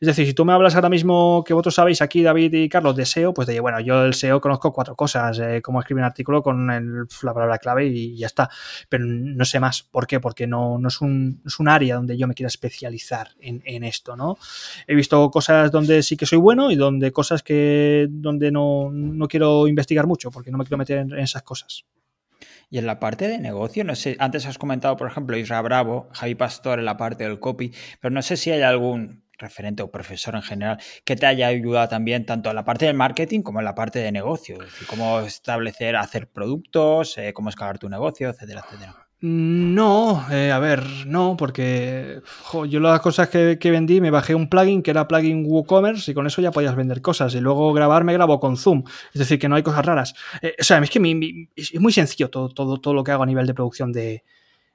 Es 0.00 0.06
decir, 0.06 0.26
si 0.26 0.34
tú 0.34 0.44
me 0.44 0.52
hablas 0.52 0.74
ahora 0.74 0.88
mismo 0.88 1.44
que 1.46 1.54
vosotros 1.54 1.76
sabéis 1.76 2.02
aquí, 2.02 2.22
David 2.22 2.52
y 2.54 2.68
Carlos, 2.68 2.96
de 2.96 3.06
SEO, 3.06 3.32
pues 3.32 3.46
de, 3.46 3.60
bueno, 3.60 3.78
yo 3.78 4.02
del 4.02 4.14
SEO 4.14 4.40
conozco 4.40 4.72
cuatro 4.72 4.96
cosas, 4.96 5.38
eh, 5.38 5.62
cómo 5.62 5.78
escribir 5.78 6.02
un 6.02 6.06
artículo 6.06 6.42
con 6.42 6.70
el, 6.70 7.06
la 7.22 7.34
palabra 7.34 7.58
clave 7.58 7.86
y 7.86 8.16
ya 8.16 8.26
está. 8.26 8.50
Pero 8.88 9.04
no 9.06 9.44
sé 9.44 9.60
más. 9.60 9.84
¿Por 9.84 10.06
qué? 10.06 10.18
Porque 10.18 10.48
no, 10.48 10.78
no 10.78 10.88
es, 10.88 11.00
un, 11.00 11.42
es 11.46 11.60
un 11.60 11.68
área 11.68 11.94
donde 11.94 12.18
yo 12.18 12.26
me 12.26 12.34
quiera 12.34 12.48
especializar 12.48 13.30
en, 13.40 13.62
en, 13.64 13.84
esto, 13.84 14.16
¿no? 14.16 14.36
He 14.86 14.96
visto 14.96 15.30
cosas 15.30 15.70
donde 15.70 16.02
sí 16.02 16.16
que 16.16 16.26
soy 16.26 16.38
bueno 16.38 16.72
y 16.72 16.76
donde 16.76 17.12
cosas 17.12 17.44
que 17.44 18.08
donde 18.10 18.50
no, 18.50 18.90
no 18.90 19.28
quiero 19.28 19.68
investigar 19.68 20.08
mucho 20.08 20.30
porque 20.32 20.50
no 20.50 20.58
me 20.58 20.64
quiero 20.64 20.78
meter 20.78 20.98
en 20.98 21.18
esas 21.18 21.42
cosas. 21.42 21.84
Y 22.70 22.78
en 22.78 22.86
la 22.86 23.00
parte 23.00 23.28
de 23.28 23.38
negocio, 23.38 23.82
no 23.84 23.94
sé, 23.94 24.16
antes 24.18 24.44
has 24.46 24.58
comentado, 24.58 24.96
por 24.96 25.08
ejemplo, 25.10 25.36
Isra 25.36 25.62
Bravo, 25.62 26.08
Javi 26.12 26.34
Pastor 26.34 26.78
en 26.78 26.84
la 26.84 26.96
parte 26.96 27.24
del 27.24 27.40
copy, 27.40 27.72
pero 28.00 28.12
no 28.12 28.20
sé 28.20 28.36
si 28.36 28.50
hay 28.50 28.60
algún 28.62 29.24
referente 29.38 29.82
o 29.82 29.90
profesor 29.90 30.34
en 30.34 30.42
general 30.42 30.78
que 31.04 31.16
te 31.16 31.24
haya 31.26 31.46
ayudado 31.46 31.88
también 31.88 32.26
tanto 32.26 32.50
en 32.50 32.56
la 32.56 32.64
parte 32.64 32.86
del 32.86 32.94
marketing 32.94 33.42
como 33.42 33.60
en 33.60 33.64
la 33.64 33.74
parte 33.74 34.00
de 34.00 34.12
negocio, 34.12 34.58
cómo 34.88 35.20
establecer, 35.20 35.96
hacer 35.96 36.28
productos, 36.28 37.16
eh, 37.18 37.32
cómo 37.32 37.48
escalar 37.48 37.78
tu 37.78 37.88
negocio, 37.88 38.28
etcétera, 38.28 38.64
etcétera. 38.66 39.07
No, 39.20 40.24
eh, 40.30 40.52
a 40.52 40.60
ver, 40.60 40.84
no, 41.06 41.36
porque 41.36 42.22
yo 42.68 42.78
las 42.78 43.00
cosas 43.00 43.28
que, 43.28 43.58
vendí 43.64 44.00
me 44.00 44.12
bajé 44.12 44.36
un 44.36 44.48
plugin 44.48 44.80
que 44.80 44.92
era 44.92 45.08
plugin 45.08 45.44
WooCommerce 45.44 46.12
y 46.12 46.14
con 46.14 46.28
eso 46.28 46.40
ya 46.40 46.52
podías 46.52 46.76
vender 46.76 47.02
cosas 47.02 47.34
y 47.34 47.40
luego 47.40 47.72
grabar 47.72 48.04
me 48.04 48.12
grabo 48.12 48.38
con 48.38 48.56
Zoom, 48.56 48.84
es 49.12 49.18
decir, 49.18 49.40
que 49.40 49.48
no 49.48 49.56
hay 49.56 49.64
cosas 49.64 49.84
raras. 49.84 50.14
Eh, 50.40 50.54
o 50.60 50.62
sea, 50.62 50.78
es 50.78 50.90
que 50.90 51.48
es 51.56 51.80
muy 51.80 51.92
sencillo 51.92 52.30
todo, 52.30 52.48
todo, 52.48 52.80
todo 52.80 52.94
lo 52.94 53.02
que 53.02 53.10
hago 53.10 53.24
a 53.24 53.26
nivel 53.26 53.48
de 53.48 53.54
producción 53.54 53.90
de, 53.90 54.22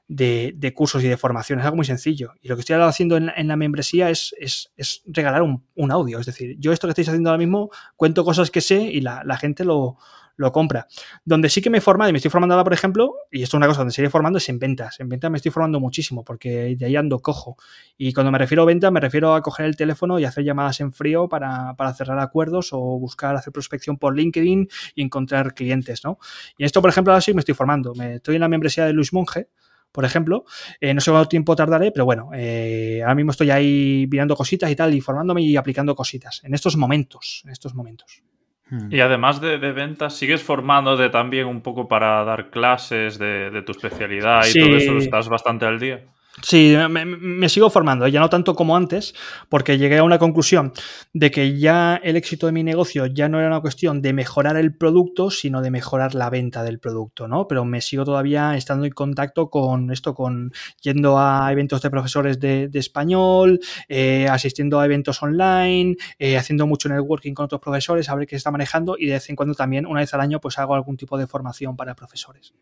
de, 0.10 0.74
cursos 0.76 1.02
y 1.02 1.08
de 1.08 1.16
formación, 1.16 1.60
es 1.60 1.66
algo 1.66 1.78
muy 1.78 1.86
sencillo. 1.86 2.34
Y 2.42 2.50
lo 2.50 2.58
que 2.58 2.62
estoy 2.62 2.76
haciendo 2.76 3.16
en, 3.16 3.48
la 3.48 3.56
membresía 3.56 4.10
es, 4.10 4.36
es, 4.38 5.04
regalar 5.06 5.42
un, 5.42 5.92
audio, 5.92 6.20
es 6.20 6.26
decir, 6.26 6.58
yo 6.60 6.74
esto 6.74 6.88
que 6.88 6.92
estáis 6.92 7.08
haciendo 7.08 7.30
ahora 7.30 7.40
mismo 7.40 7.70
cuento 7.96 8.26
cosas 8.26 8.52
que 8.52 8.60
sé 8.60 8.82
y 8.82 9.00
la 9.00 9.38
gente 9.38 9.64
lo, 9.64 10.00
lo 10.36 10.52
compra. 10.52 10.88
Donde 11.26 11.50
sí 11.50 11.62
que 11.62 11.70
me 11.70 11.78
he 11.78 11.82
formado 11.82 12.10
y 12.10 12.14
me 12.14 12.18
estoy 12.18 12.32
formando 12.32 12.56
ahora, 12.56 12.64
por 12.64 12.74
ejemplo, 12.74 13.14
y 13.32 13.44
esto 13.44 13.58
es 13.58 13.60
una 13.60 13.68
cosa 13.68 13.80
donde 13.80 13.94
sigue 13.94 14.10
formando, 14.10 14.38
es 14.38 14.50
en 14.50 14.60
ventas. 14.60 15.00
En 15.00 15.10
ventas 15.10 15.30
me 15.30 15.38
estoy 15.38 15.52
formando 15.52 15.80
muchísimo 15.80 16.24
porque 16.24 16.76
de 16.76 16.86
ahí 16.86 16.96
ando 16.96 17.20
cojo. 17.20 17.58
Y 17.98 18.14
cuando 18.14 18.32
me 18.32 18.38
refiero 18.38 18.64
a 18.64 18.66
ventas, 18.66 18.92
me 18.92 19.00
refiero 19.00 19.36
a 19.36 19.42
coger 19.42 19.66
el 19.66 19.76
teléfono 19.76 20.20
y 20.20 20.26
hacer 20.26 20.44
llamadas 20.44 20.80
en 20.80 20.94
frío 20.94 21.28
para, 21.28 21.76
cerrar 21.96 22.20
acuerdos 22.20 22.70
o 22.72 22.80
buscar 23.00 23.36
hacer 23.36 23.54
prospección 23.54 23.98
por 23.98 24.16
LinkedIn 24.16 24.68
y 24.96 25.02
encontrar 25.02 25.54
clientes, 25.54 26.04
¿no? 26.04 26.18
Y 26.58 26.66
esto, 26.66 26.82
por 26.82 26.90
ejemplo, 26.90 27.14
ahora 27.14 27.22
sí 27.22 27.34
me 27.34 27.40
estoy 27.40 27.54
formando. 27.54 27.94
Me, 27.96 28.16
estoy 28.16 28.36
en 28.36 28.42
la 28.42 28.48
membresía 28.48 28.86
de 28.86 28.94
Luis 28.94 29.14
Monge, 29.14 29.50
por 29.92 30.06
ejemplo. 30.06 30.46
Eh, 30.82 30.94
no 30.94 31.02
sé 31.02 31.12
cuánto 31.12 31.30
tiempo 31.30 31.56
tardaré, 31.56 31.92
pero 31.92 32.06
bueno, 32.06 32.32
eh, 32.34 33.02
ahora 33.04 33.16
mismo 33.16 33.32
estoy 33.32 33.52
ahí 33.52 34.08
mirando 34.10 34.36
cositas 34.36 34.70
y 34.72 34.76
tal, 34.76 34.94
y 34.94 35.02
formándome 35.02 35.42
y 35.44 35.56
aplicando 35.56 35.96
cositas 35.96 36.42
en 36.44 36.54
estos 36.54 36.76
momentos, 36.76 37.44
en 37.46 37.52
estos 37.52 37.76
momentos. 37.76 38.24
Hmm. 38.70 38.94
Y 38.94 39.00
además 39.00 39.42
de, 39.42 39.58
ventas, 39.58 40.16
¿sigues 40.16 40.42
formándote 40.42 41.10
también 41.10 41.48
un 41.48 41.62
poco 41.62 41.88
para 41.88 42.24
dar 42.24 42.50
clases 42.50 43.20
de, 43.20 43.62
tu 43.66 43.72
especialidad 43.72 44.46
y 44.48 44.60
todo 44.60 44.78
eso? 44.78 44.98
¿Estás 44.98 45.30
bastante 45.30 45.66
al 45.66 45.80
día? 45.80 46.04
Sí, 46.42 46.76
me, 46.90 47.48
sigo 47.48 47.70
formando, 47.70 48.08
ya 48.08 48.20
no 48.20 48.28
tanto 48.28 48.56
como 48.56 48.76
antes, 48.76 49.14
porque 49.50 49.78
llegué 49.78 50.00
a 50.00 50.04
una 50.04 50.18
conclusión 50.18 50.74
de 51.14 51.30
que 51.30 51.60
ya 51.60 52.02
el 52.04 52.16
éxito 52.16 52.48
de 52.48 52.52
mi 52.52 52.64
negocio 52.64 53.06
ya 53.06 53.30
no 53.30 53.38
era 53.38 53.50
una 53.50 53.62
cuestión 53.62 54.02
de 54.02 54.14
mejorar 54.14 54.58
el 54.58 54.76
producto, 54.76 55.30
sino 55.30 55.62
de 55.62 55.70
mejorar 55.70 56.16
la 56.16 56.32
venta 56.32 56.64
del 56.64 56.80
producto, 56.80 57.28
¿no? 57.28 57.48
Pero 57.48 57.66
me 57.66 57.82
sigo 57.82 58.04
todavía 58.04 58.58
estando 58.58 58.86
en 58.86 58.94
contacto 58.94 59.52
con 59.52 59.92
esto, 59.92 60.16
con 60.16 60.52
yendo 60.82 61.20
a 61.20 61.52
eventos 61.52 61.84
de 61.84 61.92
profesores 61.92 62.40
de, 62.40 62.68
español, 62.74 63.60
eh, 63.88 64.28
asistiendo 64.28 64.80
a 64.80 64.86
eventos 64.86 65.22
online, 65.22 65.98
eh, 66.18 66.36
haciendo 66.38 66.66
mucho 66.66 66.90
networking 66.90 67.36
con 67.36 67.46
otros 67.46 67.62
profesores, 67.62 68.10
a 68.10 68.16
ver 68.16 68.26
qué 68.26 68.32
se 68.32 68.38
está 68.38 68.50
manejando 68.50 68.96
y 68.98 69.06
de 69.06 69.14
vez 69.14 69.30
en 69.30 69.36
cuando 69.36 69.54
también, 69.54 69.86
una 69.86 70.00
vez 70.00 70.12
al 70.16 70.22
año, 70.22 70.40
pues 70.40 70.58
hago 70.58 70.74
algún 70.74 70.98
tipo 70.98 71.16
de 71.16 71.28
formación 71.28 71.76
para 71.78 71.94
profesores. 71.94 72.54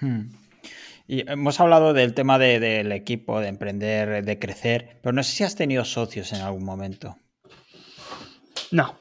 Hmm. 0.00 0.49
Y 1.12 1.28
hemos 1.28 1.58
hablado 1.58 1.92
del 1.92 2.14
tema 2.14 2.38
del 2.38 2.92
equipo, 2.92 3.40
de 3.40 3.48
emprender, 3.48 4.24
de 4.24 4.38
crecer, 4.38 5.00
pero 5.02 5.12
no 5.12 5.24
sé 5.24 5.32
si 5.32 5.42
has 5.42 5.56
tenido 5.56 5.84
socios 5.84 6.32
en 6.32 6.40
algún 6.40 6.64
momento. 6.64 7.16
No, 8.70 8.94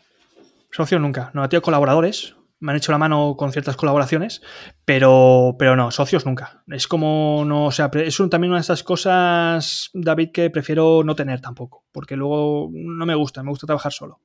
socios 0.71 0.99
nunca. 0.99 1.29
No 1.35 1.45
he 1.45 1.49
tenido 1.49 1.61
colaboradores, 1.61 2.35
me 2.59 2.71
han 2.71 2.77
hecho 2.77 2.91
la 2.91 2.97
mano 2.97 3.35
con 3.37 3.51
ciertas 3.51 3.75
colaboraciones, 3.75 4.41
pero, 4.85 5.55
pero 5.59 5.75
no, 5.75 5.91
socios 5.91 6.25
nunca. 6.25 6.63
Es 6.65 6.87
como, 6.87 7.43
no, 7.45 7.65
o 7.65 7.71
sea, 7.71 7.91
es 7.93 8.17
también 8.17 8.49
una 8.49 8.57
de 8.57 8.63
esas 8.63 8.81
cosas, 8.81 9.91
David, 9.93 10.31
que 10.31 10.49
prefiero 10.49 11.03
no 11.03 11.13
tener 11.13 11.41
tampoco, 11.41 11.85
porque 11.91 12.15
luego 12.15 12.71
no 12.73 13.05
me 13.05 13.13
gusta, 13.13 13.43
me 13.43 13.51
gusta 13.51 13.67
trabajar 13.67 13.93
solo. 13.93 14.19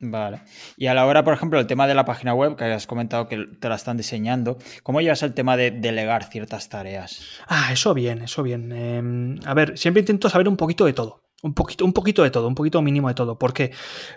Vale. 0.00 0.42
Y 0.76 0.86
a 0.86 0.94
la 0.94 1.06
hora, 1.06 1.24
por 1.24 1.34
ejemplo, 1.34 1.58
el 1.58 1.66
tema 1.66 1.86
de 1.86 1.94
la 1.94 2.04
página 2.04 2.34
web, 2.34 2.56
que 2.56 2.64
has 2.64 2.86
comentado 2.86 3.28
que 3.28 3.46
te 3.58 3.68
la 3.68 3.76
están 3.76 3.96
diseñando, 3.96 4.58
¿cómo 4.82 5.00
llevas 5.00 5.22
el 5.22 5.34
tema 5.34 5.56
de 5.56 5.70
delegar 5.70 6.24
ciertas 6.24 6.68
tareas? 6.68 7.22
Ah, 7.46 7.70
eso 7.72 7.94
bien, 7.94 8.22
eso 8.22 8.42
bien. 8.42 8.72
Em, 8.72 9.38
a 9.46 9.54
ver, 9.54 9.78
siempre 9.78 10.00
intento 10.00 10.28
saber 10.28 10.48
un 10.48 10.56
poquito 10.56 10.84
de 10.84 10.92
todo. 10.92 11.23
Un 11.44 11.52
poquito, 11.52 11.84
un 11.84 11.92
poquito 11.92 12.22
de 12.22 12.30
todo, 12.30 12.48
un 12.48 12.54
poquito 12.54 12.80
mínimo 12.80 13.08
de 13.08 13.14
todo. 13.14 13.38
¿Por 13.38 13.52
qué? 13.52 13.70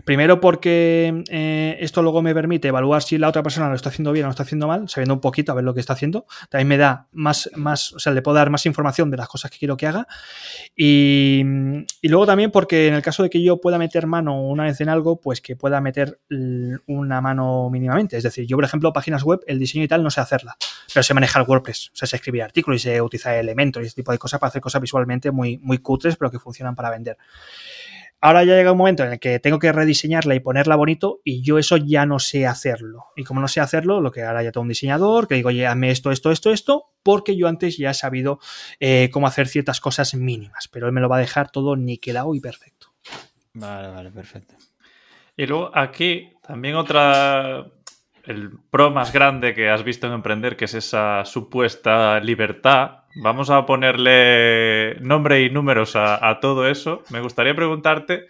Primero 0.05 0.39
porque 0.39 1.25
eh, 1.29 1.77
esto 1.81 2.01
luego 2.01 2.21
me 2.21 2.33
permite 2.33 2.69
evaluar 2.69 3.03
si 3.03 3.17
la 3.17 3.27
otra 3.27 3.43
persona 3.43 3.67
lo 3.67 3.75
está 3.75 3.89
haciendo 3.89 4.13
bien 4.13 4.23
o 4.23 4.27
lo 4.27 4.31
está 4.31 4.43
haciendo 4.43 4.65
mal, 4.65 4.87
sabiendo 4.87 5.15
un 5.15 5.19
poquito 5.19 5.51
a 5.51 5.55
ver 5.55 5.65
lo 5.65 5.73
que 5.73 5.81
está 5.81 5.91
haciendo. 5.91 6.25
También 6.49 6.69
me 6.69 6.77
da 6.77 7.09
más, 7.11 7.49
más, 7.57 7.91
o 7.91 7.99
sea, 7.99 8.13
le 8.13 8.21
puedo 8.21 8.37
dar 8.37 8.49
más 8.49 8.65
información 8.65 9.11
de 9.11 9.17
las 9.17 9.27
cosas 9.27 9.51
que 9.51 9.57
quiero 9.57 9.75
que 9.75 9.87
haga. 9.87 10.07
Y, 10.73 11.41
y 12.01 12.07
luego 12.07 12.25
también 12.25 12.49
porque 12.49 12.87
en 12.87 12.93
el 12.93 13.01
caso 13.01 13.23
de 13.23 13.29
que 13.29 13.43
yo 13.43 13.59
pueda 13.59 13.77
meter 13.77 14.07
mano 14.07 14.41
una 14.41 14.63
vez 14.63 14.79
en 14.79 14.87
algo, 14.87 15.19
pues 15.19 15.41
que 15.41 15.57
pueda 15.57 15.81
meter 15.81 16.21
una 16.85 17.19
mano 17.19 17.69
mínimamente. 17.69 18.15
Es 18.15 18.23
decir, 18.23 18.47
yo, 18.47 18.55
por 18.55 18.63
ejemplo, 18.63 18.93
páginas 18.93 19.23
web, 19.23 19.41
el 19.47 19.59
diseño 19.59 19.83
y 19.83 19.89
tal, 19.89 20.01
no 20.01 20.11
sé 20.11 20.21
hacerla, 20.21 20.55
pero 20.93 21.03
sé 21.03 21.13
manejar 21.13 21.43
WordPress. 21.45 21.89
O 21.93 21.95
sea, 21.97 22.07
sé 22.07 22.15
escribir 22.15 22.43
artículos 22.43 22.79
y 22.79 22.83
sé 22.83 23.01
utilizar 23.01 23.35
elementos 23.35 23.83
y 23.83 23.87
ese 23.87 23.95
tipo 23.95 24.13
de 24.13 24.17
cosas 24.17 24.39
para 24.39 24.47
hacer 24.47 24.61
cosas 24.61 24.81
visualmente 24.81 25.29
muy, 25.31 25.57
muy 25.57 25.79
cutres, 25.79 26.15
pero 26.15 26.31
que 26.31 26.39
funcionan 26.39 26.73
para 26.73 26.89
vender. 26.89 27.16
Ahora 28.19 28.43
ya 28.43 28.55
llega 28.55 28.71
un 28.71 28.79
momento 28.79 29.03
en 29.03 29.13
el 29.13 29.19
que 29.19 29.39
tengo 29.39 29.59
que 29.59 29.71
rediseñarla 29.71 30.33
y 30.33 30.39
ponerla 30.39 30.75
bonito 30.75 31.21
y 31.23 31.43
yo 31.43 31.59
eso 31.59 31.77
ya 31.77 32.07
no 32.07 32.17
sé 32.17 32.47
hacerlo. 32.47 33.05
Y 33.15 33.23
como 33.23 33.41
no 33.41 33.47
sé 33.47 33.61
hacerlo, 33.61 34.01
lo 34.01 34.11
que 34.11 34.23
ahora 34.23 34.41
ya 34.41 34.51
tengo 34.51 34.63
un 34.63 34.69
diseñador 34.69 35.27
que 35.27 35.35
digo, 35.35 35.49
oye, 35.49 35.67
hazme 35.67 35.91
esto, 35.91 36.11
esto, 36.11 36.31
esto, 36.31 36.51
esto, 36.51 36.85
porque 37.03 37.37
yo 37.37 37.47
antes 37.47 37.77
ya 37.77 37.91
he 37.91 37.93
sabido 37.93 38.39
eh, 38.79 39.09
cómo 39.13 39.27
hacer 39.27 39.47
ciertas 39.47 39.79
cosas 39.79 40.15
mínimas, 40.15 40.67
pero 40.67 40.87
él 40.87 40.93
me 40.93 41.01
lo 41.01 41.09
va 41.09 41.17
a 41.17 41.19
dejar 41.19 41.51
todo 41.51 41.75
niquelado 41.75 42.33
y 42.33 42.39
perfecto. 42.39 42.87
Vale, 43.53 43.89
vale, 43.89 44.11
perfecto. 44.11 44.55
Y 45.35 45.45
luego 45.45 45.71
aquí 45.75 46.33
también 46.41 46.73
otra, 46.75 47.67
el 48.23 48.51
pro 48.71 48.89
más 48.89 49.13
grande 49.13 49.53
que 49.53 49.69
has 49.69 49.83
visto 49.83 50.07
en 50.07 50.13
Emprender, 50.13 50.57
que 50.57 50.65
es 50.65 50.73
esa 50.73 51.23
supuesta 51.23 52.19
libertad 52.19 53.03
Vamos 53.19 53.49
a 53.49 53.65
ponerle 53.65 54.95
nombre 55.01 55.41
y 55.41 55.49
números 55.49 55.95
a, 55.95 56.39
todo 56.39 56.67
eso. 56.67 57.01
Me 57.09 57.19
gustaría 57.19 57.55
preguntarte 57.55 58.27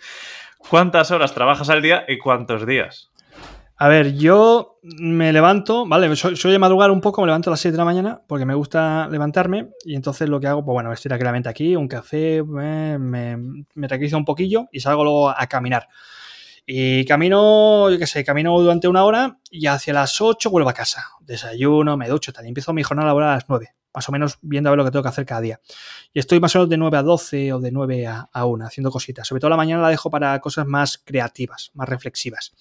cuántas 0.58 1.12
horas 1.12 1.34
trabajas 1.34 1.70
al 1.70 1.82
día 1.82 2.06
y 2.08 2.18
cuántos 2.18 2.66
días. 2.66 3.12
A 3.76 3.90
ver, 3.90 4.16
yo 4.16 4.80
me 4.82 5.32
levanto, 5.32 5.86
¿vale? 5.86 6.16
Soy, 6.16 6.52
de 6.52 6.58
madrugar 6.58 6.90
un 6.90 7.02
poco, 7.02 7.22
me 7.22 7.28
levanto 7.28 7.50
a 7.50 7.52
las 7.52 7.60
6 7.60 7.74
de 7.74 7.78
la 7.78 7.86
mañana 7.86 8.22
porque 8.26 8.46
me 8.46 8.56
gusta 8.56 9.08
levantarme 9.10 9.70
y 9.86 9.96
entonces 9.96 10.30
lo 10.30 10.40
que 10.40 10.48
hago, 10.48 10.66
pues 10.66 10.74
bueno, 10.74 10.92
estoy 10.92 11.10
tranquilamente 11.10 11.50
aquí, 11.50 11.76
un 11.76 11.88
café, 11.88 12.42
me, 12.42 12.98
me, 12.98 13.38
me 13.76 13.88
tranquilizo 13.88 14.18
un 14.18 14.26
poquillo 14.26 14.68
y 14.72 14.80
salgo 14.80 15.04
luego 15.04 15.30
a 15.30 15.46
caminar. 15.48 15.90
Y 16.66 17.06
camino, 17.06 17.90
yo 17.90 18.00
qué 18.00 18.08
sé, 18.08 18.24
camino 18.24 18.60
durante 18.60 18.88
una 18.88 19.04
hora 19.04 19.38
y 19.52 19.68
hacia 19.68 19.94
las 19.94 20.20
8 20.20 20.50
vuelvo 20.50 20.70
a 20.70 20.74
casa. 20.74 21.04
Desayuno, 21.22 21.98
me 21.98 22.10
ducho, 22.10 22.34
tal. 22.34 22.46
Y 22.46 22.50
empiezo 22.50 22.74
mi 22.74 22.84
jornada 22.84 23.08
laboral 23.08 23.30
a 23.30 23.36
las 23.36 23.46
9 23.48 23.70
más 23.98 24.08
o 24.10 24.12
menos 24.12 24.38
viendo 24.44 24.70
a 24.70 24.72
ver 24.72 24.78
lo 24.78 24.86
que 24.86 24.92
tengo 24.92 25.02
que 25.02 25.10
hacer 25.10 25.26
cada 25.26 25.42
día. 25.42 25.60
Y 26.14 26.20
estoy 26.20 26.40
más 26.40 26.56
o 26.56 26.60
menos 26.60 26.70
de 26.70 26.78
9 26.78 26.98
a 26.98 27.02
12 27.02 27.54
o 27.54 27.60
de 27.60 27.72
9 27.72 28.06
a, 28.06 28.30
a 28.32 28.46
1 28.46 28.64
haciendo 28.64 28.92
cositas. 28.92 29.28
Sobre 29.28 29.40
todo 29.40 29.50
la 29.50 29.58
mañana 29.58 29.82
la 29.82 29.90
dejo 29.90 30.12
para 30.12 30.40
cosas 30.40 30.68
más 30.68 31.00
creativas, 31.04 31.72
más 31.74 31.90
reflexivas. 31.90 32.54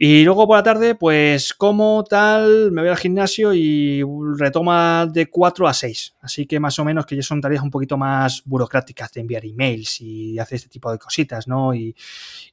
Y 0.00 0.22
luego 0.24 0.46
por 0.46 0.58
la 0.58 0.62
tarde, 0.62 0.94
pues 0.94 1.54
como 1.54 2.04
tal, 2.04 2.70
me 2.72 2.82
voy 2.82 2.90
al 2.90 2.98
gimnasio 2.98 3.54
y 3.54 4.04
retoma 4.36 5.06
de 5.10 5.30
4 5.30 5.66
a 5.66 5.72
6. 5.72 6.16
Así 6.20 6.46
que 6.46 6.60
más 6.60 6.78
o 6.78 6.84
menos 6.84 7.06
que 7.06 7.16
ya 7.16 7.22
son 7.22 7.40
tareas 7.40 7.62
un 7.62 7.70
poquito 7.70 7.96
más 7.96 8.42
burocráticas 8.44 9.10
de 9.12 9.22
enviar 9.22 9.46
emails 9.46 10.02
y 10.02 10.38
hacer 10.38 10.56
este 10.56 10.68
tipo 10.68 10.92
de 10.92 10.98
cositas, 10.98 11.48
¿no? 11.48 11.74
Y, 11.74 11.96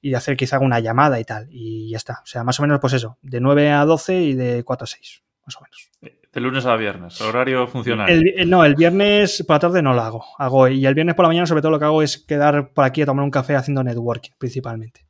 y 0.02 0.12
de 0.12 0.16
hacer 0.16 0.38
quizá 0.38 0.60
una 0.60 0.80
llamada 0.80 1.20
y 1.20 1.26
tal. 1.26 1.48
Y 1.52 1.90
ya 1.90 1.98
está. 1.98 2.22
O 2.24 2.26
sea, 2.26 2.46
más 2.46 2.58
o 2.60 2.64
menos 2.64 2.80
pues 2.80 2.94
eso, 2.94 3.18
de 3.22 3.42
9 3.42 3.70
a 3.70 3.84
12 3.84 4.22
y 4.22 4.34
de 4.34 4.64
4 4.64 4.84
a 4.86 4.88
6, 4.88 5.22
más 5.46 5.56
o 5.58 5.62
menos. 5.62 6.16
De 6.34 6.42
lunes 6.42 6.66
a 6.66 6.76
viernes, 6.76 7.22
horario 7.22 7.66
funcional. 7.68 8.10
El, 8.10 8.50
no, 8.50 8.66
el 8.66 8.76
viernes 8.76 9.44
por 9.48 9.56
la 9.56 9.60
tarde 9.60 9.82
no 9.82 9.94
lo 9.94 10.02
hago. 10.02 10.26
hago. 10.38 10.68
Y 10.68 10.86
el 10.86 10.94
viernes 10.94 11.16
por 11.16 11.24
la 11.24 11.30
mañana 11.30 11.46
sobre 11.46 11.62
todo 11.62 11.72
lo 11.72 11.80
que 11.80 11.86
hago 11.86 12.02
es 12.02 12.18
quedar 12.18 12.74
por 12.74 12.84
aquí 12.84 13.02
a 13.02 13.06
tomar 13.06 13.24
un 13.24 13.32
café 13.32 13.56
haciendo 13.56 13.84
networking 13.84 14.32
principalmente. 14.38 15.06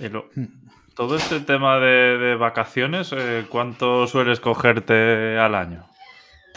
Y 0.00 0.08
lo, 0.08 0.28
todo 0.96 1.16
este 1.16 1.40
tema 1.40 1.78
de, 1.78 2.36
vacaciones, 2.36 3.12
eh, 3.16 3.44
¿cuánto 3.50 4.06
sueles 4.06 4.40
cogerte 4.40 5.38
al 5.38 5.54
año? 5.54 5.86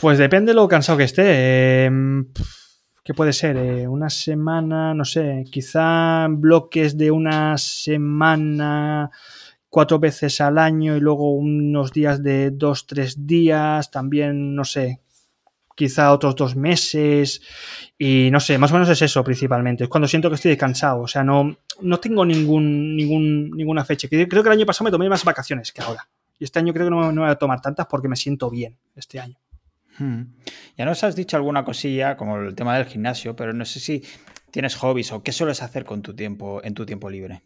Pues 0.02 0.18
depende 0.18 0.52
de 0.52 0.56
lo 0.56 0.68
cansado 0.68 0.98
que 0.98 1.04
esté. 1.04 1.84
Em, 1.84 2.32
¿Qué 3.04 3.14
puede 3.14 3.34
ser? 3.34 3.58
Eh, 3.58 3.88
una 3.88 4.10
semana, 4.10 4.94
no 4.94 5.04
sé, 5.04 5.44
quizá 5.52 6.28
bloques 6.30 6.98
de 6.98 7.12
una 7.12 7.58
semana 7.58 9.12
cuatro 9.70 10.00
veces 10.00 10.42
al 10.42 10.58
año 10.58 10.96
y 10.96 11.00
luego 11.00 11.32
unos 11.32 11.92
días 11.92 12.24
de 12.24 12.52
dos, 12.52 12.88
tres 12.88 13.26
días, 13.26 13.92
también, 13.92 14.56
no 14.56 14.66
sé, 14.66 15.02
quizá 15.76 16.12
otros 16.12 16.36
dos 16.36 16.56
meses 16.56 17.42
y 17.98 18.30
no 18.32 18.40
sé, 18.40 18.58
más 18.58 18.72
o 18.72 18.74
menos 18.74 18.90
es 18.90 19.02
eso 19.02 19.24
principalmente, 19.24 19.86
es 19.86 19.90
cuando 19.90 20.08
siento 20.08 20.30
que 20.30 20.36
estoy 20.36 20.58
cansado, 20.58 21.02
o 21.02 21.08
sea, 21.08 21.24
no, 21.24 21.56
no 21.82 22.00
tengo 22.00 22.26
ningún, 22.26 22.96
ningún, 22.96 23.52
ninguna 23.52 23.86
fecha. 23.86 24.08
Creo 24.10 24.28
que 24.28 24.40
el 24.50 24.52
año 24.52 24.66
pasado 24.66 24.86
me 24.86 24.92
tomé 24.92 25.08
más 25.08 25.24
vacaciones 25.24 25.72
que 25.72 25.82
ahora. 25.82 26.10
Y 26.38 26.46
este 26.46 26.60
año 26.60 26.74
creo 26.74 26.88
que 26.88 26.92
no, 26.92 27.12
no 27.12 27.22
voy 27.22 27.30
a 27.30 27.36
tomar 27.36 27.62
tantas 27.62 27.86
porque 27.88 28.08
me 28.08 28.16
siento 28.16 28.50
bien 28.50 28.78
este 28.96 29.20
año. 29.20 29.38
Hmm. 29.98 30.24
Ya 30.78 30.86
nos 30.86 31.04
has 31.04 31.16
dicho 31.16 31.36
alguna 31.36 31.66
cosilla, 31.66 32.16
como 32.16 32.38
el 32.38 32.56
tema 32.56 32.78
del 32.78 32.86
gimnasio, 32.86 33.36
pero 33.36 33.54
no 33.54 33.66
sé 33.66 33.80
si 33.80 34.04
tienes 34.52 34.76
hobbies 34.76 35.12
o 35.12 35.22
qué 35.22 35.32
sueles 35.32 35.62
hacer 35.62 35.86
con 35.86 36.02
tu 36.02 36.16
tiempo, 36.16 36.62
en 36.64 36.74
tu 36.74 36.86
tiempo 36.86 37.10
libre. 37.10 37.44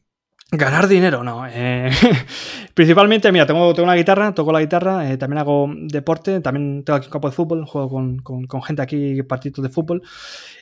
Ganar 0.55 0.87
dinero, 0.87 1.23
no. 1.23 1.47
Eh, 1.47 1.89
principalmente, 2.75 3.31
mira, 3.31 3.47
tengo, 3.47 3.73
tengo 3.73 3.85
una 3.85 3.95
guitarra, 3.95 4.35
toco 4.35 4.51
la 4.51 4.59
guitarra, 4.61 5.09
eh, 5.09 5.17
también 5.17 5.39
hago 5.39 5.67
deporte, 5.75 6.41
también 6.41 6.83
tengo 6.83 6.97
aquí 6.97 7.07
un 7.07 7.11
campo 7.11 7.27
de 7.27 7.35
fútbol, 7.35 7.65
juego 7.65 7.89
con, 7.89 8.45
con 8.45 8.61
gente 8.61 8.83
aquí 8.83 9.23
partidos 9.23 9.63
de 9.63 9.69
fútbol. 9.69 10.03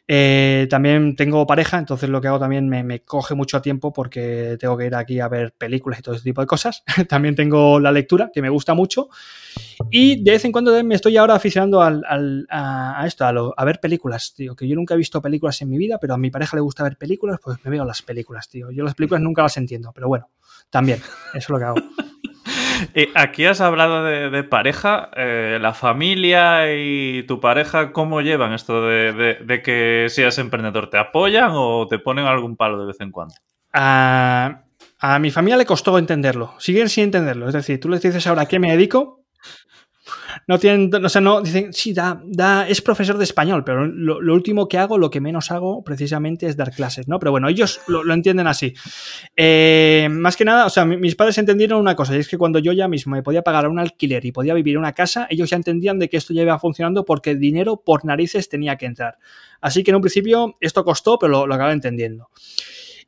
Eh, 0.07 0.67
también 0.69 1.15
tengo 1.15 1.47
pareja, 1.47 1.77
entonces 1.77 2.09
lo 2.09 2.19
que 2.19 2.27
hago 2.27 2.39
también 2.39 2.67
me, 2.67 3.01
coge 3.03 3.33
mucho 3.33 3.61
tiempo 3.61 3.93
porque 3.93 4.57
tengo 4.59 4.77
que 4.77 4.87
ir 4.87 4.95
aquí 4.95 5.19
a 5.19 5.27
ver 5.27 5.53
películas 5.53 5.99
y 5.99 6.01
todo 6.01 6.15
ese 6.15 6.23
tipo 6.23 6.41
de 6.41 6.47
cosas. 6.47 6.83
también 7.07 7.35
tengo 7.35 7.79
la 7.79 7.91
lectura, 7.91 8.29
que 8.33 8.41
me 8.41 8.49
gusta 8.49 8.73
mucho. 8.73 9.09
Y 9.89 10.21
de 10.23 10.31
vez 10.31 10.45
en 10.45 10.51
cuando 10.51 10.83
me 10.83 10.95
estoy 10.95 11.17
ahora 11.17 11.35
aficionando 11.35 11.81
a, 11.81 13.03
esto, 13.05 13.25
a, 13.25 13.65
ver 13.65 13.79
películas, 13.79 14.33
tío. 14.35 14.55
Que 14.55 14.67
yo 14.67 14.75
nunca 14.75 14.95
he 14.95 14.97
visto 14.97 15.21
películas 15.21 15.61
en 15.61 15.69
mi 15.69 15.77
vida, 15.77 15.97
pero 15.97 16.13
a 16.13 16.17
mi 16.17 16.29
pareja 16.29 16.57
le 16.57 16.61
gusta 16.61 16.83
ver 16.83 16.97
películas, 16.97 17.39
pues 17.41 17.57
me 17.63 17.71
veo 17.71 17.85
las 17.85 18.01
películas, 18.01 18.49
tío. 18.49 18.71
Yo 18.71 18.83
las 18.83 18.95
películas 18.95 19.21
nunca 19.21 19.43
las 19.43 19.55
entiendo, 19.57 19.91
pero 19.93 20.07
bueno, 20.07 20.29
también, 20.69 20.99
eso 20.99 21.37
es 21.37 21.49
lo 21.49 21.57
que 21.57 21.65
hago. 21.65 21.75
aquí 23.15 23.45
has 23.45 23.61
hablado 23.61 24.03
de, 24.03 24.43
pareja, 24.43 25.09
eh, 25.15 25.57
la 25.61 25.73
familia 25.73 26.73
y 26.75 27.23
tu 27.23 27.39
pareja, 27.39 27.91
¿cómo 27.91 28.21
llevan 28.21 28.53
esto 28.53 28.85
de, 28.87 29.61
que 29.63 30.07
seas 30.09 30.37
emprendedor? 30.37 30.89
¿Te 30.89 30.97
apoyan 30.97 31.51
o 31.53 31.87
te 31.87 31.99
ponen 31.99 32.25
algún 32.25 32.55
palo 32.55 32.79
de 32.79 32.87
vez 32.87 33.01
en 33.01 33.11
cuando? 33.11 33.35
A, 33.73 34.63
mi 35.19 35.31
familia 35.31 35.57
le 35.57 35.65
costó 35.65 35.97
entenderlo, 35.97 36.53
siguen 36.59 36.89
sin 36.89 37.05
entenderlo. 37.05 37.47
Es 37.47 37.53
decir, 37.53 37.79
tú 37.79 37.89
les 37.89 38.01
dices 38.01 38.25
ahora 38.27 38.45
qué 38.45 38.59
me 38.59 38.71
dedico 38.71 39.20
no 40.47 40.59
tienen, 40.59 40.93
o 40.93 41.09
sea, 41.09 41.21
no, 41.21 41.41
dicen, 41.41 41.73
sí, 41.73 41.93
da, 41.93 42.21
da, 42.25 42.67
es 42.67 42.81
profesor 42.81 43.17
de 43.17 43.23
español, 43.23 43.63
pero 43.63 43.85
lo, 43.85 44.33
último 44.33 44.67
que 44.67 44.77
hago, 44.77 44.97
lo 44.97 45.09
que 45.09 45.21
menos 45.21 45.51
hago 45.51 45.83
precisamente 45.83 46.47
es 46.47 46.57
dar 46.57 46.71
clases, 46.71 47.07
¿no? 47.07 47.19
Pero 47.19 47.31
bueno, 47.31 47.47
ellos 47.49 47.81
lo, 47.87 48.13
entienden 48.13 48.47
así. 48.47 48.73
Eh, 49.35 50.07
más 50.11 50.35
que 50.35 50.45
nada, 50.45 50.65
o 50.65 50.69
sea, 50.69 50.85
mis 50.85 51.15
padres 51.15 51.37
entendieron 51.37 51.79
una 51.79 51.95
cosa, 51.95 52.15
y 52.15 52.19
es 52.19 52.27
que 52.27 52.37
cuando 52.37 52.59
yo 52.59 52.73
ya 52.73 52.87
mismo 52.87 53.15
me 53.15 53.23
podía 53.23 53.41
pagar 53.41 53.67
un 53.67 53.79
alquiler 53.79 54.25
y 54.25 54.31
podía 54.31 54.53
vivir 54.53 54.73
en 54.73 54.79
una 54.79 54.93
casa, 54.93 55.27
ellos 55.29 55.49
ya 55.49 55.57
entendían 55.57 55.99
de 55.99 56.09
que 56.09 56.17
esto 56.17 56.33
ya 56.33 56.41
iba 56.41 56.57
funcionando 56.59 57.05
porque 57.05 57.35
dinero 57.35 57.81
por 57.83 58.05
narices 58.05 58.49
tenía 58.49 58.75
que 58.75 58.85
entrar. 58.85 59.17
Así 59.61 59.83
que 59.83 59.91
en 59.91 59.95
un 59.95 60.01
principio 60.01 60.57
esto 60.59 60.83
costó, 60.83 61.19
pero 61.19 61.45
lo, 61.45 61.47
lo 61.47 61.71
entendiendo. 61.71 62.29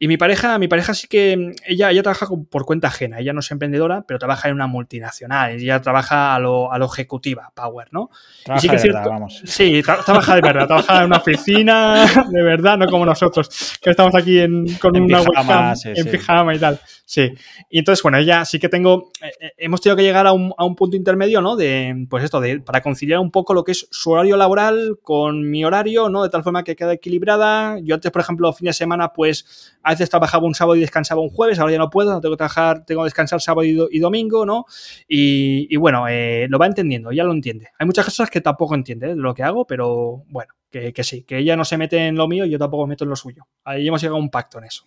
Y 0.04 0.08
mi 0.10 0.18
pareja, 0.18 0.60
mi 0.60 0.68
pareja 0.68 0.93
sí 0.93 1.08
que 1.08 1.38
mm, 1.38 1.51
ella, 1.66 1.91
ella 1.91 2.04
trabaja 2.04 2.28
por 2.49 2.66
cuenta 2.66 2.89
ajena, 2.89 3.20
ella 3.22 3.32
no 3.32 3.39
es 3.39 3.49
emprendedora, 3.51 4.04
pero 4.06 4.20
trabaja 4.20 4.49
en 4.49 4.56
una 4.56 4.68
multinacional, 4.68 5.51
ella 5.54 5.80
trabaja 5.82 6.36
a 6.36 6.39
lo, 6.39 6.74
a 6.74 6.78
lo 6.78 6.88
ejecutiva, 6.88 7.54
Power, 7.56 7.88
¿no? 7.91 8.10
Trabaja 8.43 8.62
sí 8.62 8.68
de 8.68 8.91
verdad, 8.91 9.06
vamos. 9.10 9.41
Sí, 9.45 9.82
trabaja 9.82 10.36
de 10.36 10.41
verdad, 10.41 10.68
trabaja 10.68 10.99
en 10.99 11.06
una 11.06 11.18
oficina, 11.20 12.06
de 12.30 12.43
verdad, 12.43 12.78
no 12.78 12.88
como 12.88 13.06
nosotros, 13.06 13.78
que 13.82 13.91
estamos 13.91 14.14
aquí 14.14 14.39
en, 14.39 14.76
con 14.76 14.99
una 14.99 15.22
webcam 15.22 15.74
en 15.86 16.12
pijama 16.12 16.54
y 16.54 16.60
tal. 16.60 16.82
Sí. 17.06 17.32
Y 17.70 17.80
entonces, 17.80 18.01
bueno, 18.01 18.18
ella 18.18 18.43
sí 18.43 18.60
que 18.60 18.70
tengo, 18.70 19.12
eh, 19.22 19.32
eh, 19.39 19.51
hemos 19.58 19.80
tenido 19.80 19.95
que 19.95 20.04
llegar 20.04 20.26
a 20.26 20.34
un, 20.34 20.54
a 20.58 20.66
un, 20.66 20.76
punto 20.76 20.97
intermedio, 20.97 21.41
¿no? 21.41 21.56
De, 21.56 22.08
pues 22.10 22.24
esto, 22.24 22.41
de, 22.41 22.60
para 22.60 22.82
conciliar 22.82 23.20
un 23.20 23.32
poco 23.32 23.54
lo 23.54 23.64
que 23.64 23.74
es 23.74 23.88
su 23.91 24.12
horario 24.12 24.36
laboral 24.36 24.97
con 25.01 25.49
mi 25.49 25.64
horario, 25.64 26.10
¿no? 26.10 26.24
De 26.24 26.30
tal 26.30 26.43
forma 26.43 26.64
que 26.64 26.76
quede 26.76 26.93
equilibrada. 26.93 27.78
Yo 27.84 27.95
antes, 27.95 28.12
por 28.12 28.22
ejemplo, 28.22 28.51
fin 28.51 28.66
de 28.66 28.74
semana, 28.74 29.14
pues 29.14 29.78
a 29.84 29.93
veces 29.94 30.10
trabajaba 30.10 30.46
un 30.46 30.56
sábado 30.56 30.76
y 30.76 30.82
descansaba 30.82 31.22
un 31.22 31.30
jueves, 31.30 31.60
ahora 31.60 31.72
ya 31.72 31.78
no 31.78 31.89
puedo, 31.89 32.12
no 32.12 32.22
tengo 32.22 32.34
que 32.36 32.38
trabajar, 32.38 32.86
tengo 32.86 33.02
que 33.02 33.08
descansar 33.08 33.41
sábado 33.41 33.64
y, 33.66 34.00
domingo, 34.00 34.46
¿no? 34.46 34.66
Y, 35.08 35.76
bueno, 35.78 36.08
eh, 36.08 36.48
lo 36.50 36.60
va 36.60 36.66
entendiendo, 36.66 37.12
ya 37.12 37.24
lo 37.24 37.32
entiende. 37.32 37.70
Hay 37.80 37.86
muchas 37.86 38.06
cosas 38.06 38.30
que 38.30 38.41
tampoco 38.41 38.76
entiende 38.76 39.08
de 39.08 39.16
lo 39.16 39.34
que 39.34 39.44
hago, 39.44 39.66
pero 39.66 40.24
bueno, 40.28 40.54
que, 40.70 41.04
sí, 41.04 41.24
que 41.24 41.38
ella 41.38 41.56
no 41.56 41.66
se 41.66 41.78
mete 41.78 42.08
en 42.08 42.16
lo 42.16 42.28
mío 42.28 42.46
y 42.46 42.50
yo 42.50 42.58
tampoco 42.58 42.86
me 42.86 42.91
meto 42.91 43.04
en 43.04 43.12
lo 43.12 43.16
suyo. 43.16 43.48
Ahí 43.64 43.88
hemos 43.88 44.02
llegado 44.02 44.18
a 44.18 44.22
un 44.22 44.30
pacto 44.30 44.58
en 44.58 44.66
eso. 44.66 44.86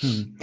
Hmm. 0.00 0.36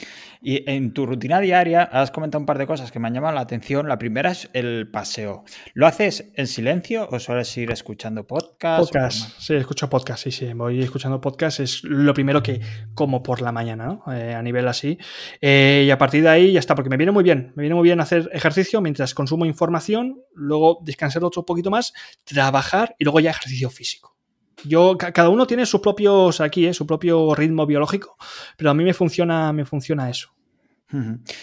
Y 0.47 0.63
en 0.69 0.93
tu 0.93 1.07
rutina 1.07 1.39
diaria 1.39 1.81
has 1.81 2.11
comentado 2.11 2.39
un 2.39 2.45
par 2.45 2.59
de 2.59 2.67
cosas 2.67 2.91
que 2.91 2.99
me 2.99 3.07
han 3.07 3.15
llamado 3.15 3.33
la 3.33 3.41
atención. 3.41 3.87
La 3.87 3.97
primera 3.97 4.29
es 4.29 4.47
el 4.53 4.87
paseo. 4.91 5.43
¿Lo 5.73 5.87
haces 5.87 6.29
en 6.35 6.45
silencio 6.45 7.09
o 7.11 7.17
sueles 7.17 7.57
ir 7.57 7.71
escuchando 7.71 8.27
podcast? 8.27 8.85
Podcast, 8.85 9.39
sí, 9.39 9.55
escucho 9.55 9.89
podcast, 9.89 10.23
sí, 10.23 10.31
sí. 10.31 10.53
Voy 10.53 10.83
escuchando 10.83 11.19
podcast, 11.19 11.61
es 11.61 11.83
lo 11.83 12.13
primero 12.13 12.43
que 12.43 12.61
como 12.93 13.23
por 13.23 13.41
la 13.41 13.51
mañana, 13.51 13.87
¿no? 13.87 14.13
Eh, 14.13 14.35
a 14.35 14.43
nivel 14.43 14.67
así. 14.67 14.99
Eh, 15.41 15.85
y 15.87 15.89
a 15.89 15.97
partir 15.97 16.21
de 16.21 16.29
ahí 16.29 16.51
ya 16.51 16.59
está, 16.59 16.75
porque 16.75 16.91
me 16.91 16.97
viene 16.97 17.11
muy 17.11 17.23
bien. 17.23 17.51
Me 17.55 17.63
viene 17.63 17.73
muy 17.73 17.85
bien 17.85 17.99
hacer 17.99 18.29
ejercicio 18.31 18.81
mientras 18.81 19.15
consumo 19.15 19.47
información, 19.47 20.21
luego 20.35 20.77
descansar 20.83 21.23
otro 21.23 21.43
poquito 21.43 21.71
más, 21.71 21.91
trabajar 22.23 22.95
y 22.99 23.03
luego 23.03 23.19
ya 23.19 23.31
ejercicio 23.31 23.71
físico. 23.71 24.15
Yo, 24.63 24.95
cada 24.95 25.29
uno 25.29 25.47
tiene 25.47 25.65
sus 25.65 25.81
propios 25.81 26.39
aquí, 26.39 26.67
¿eh? 26.67 26.73
su 26.75 26.85
propio 26.85 27.33
ritmo 27.33 27.65
biológico, 27.65 28.15
pero 28.57 28.69
a 28.69 28.75
mí 28.75 28.83
me 28.83 28.93
funciona, 28.93 29.51
me 29.51 29.65
funciona 29.65 30.07
eso. 30.07 30.34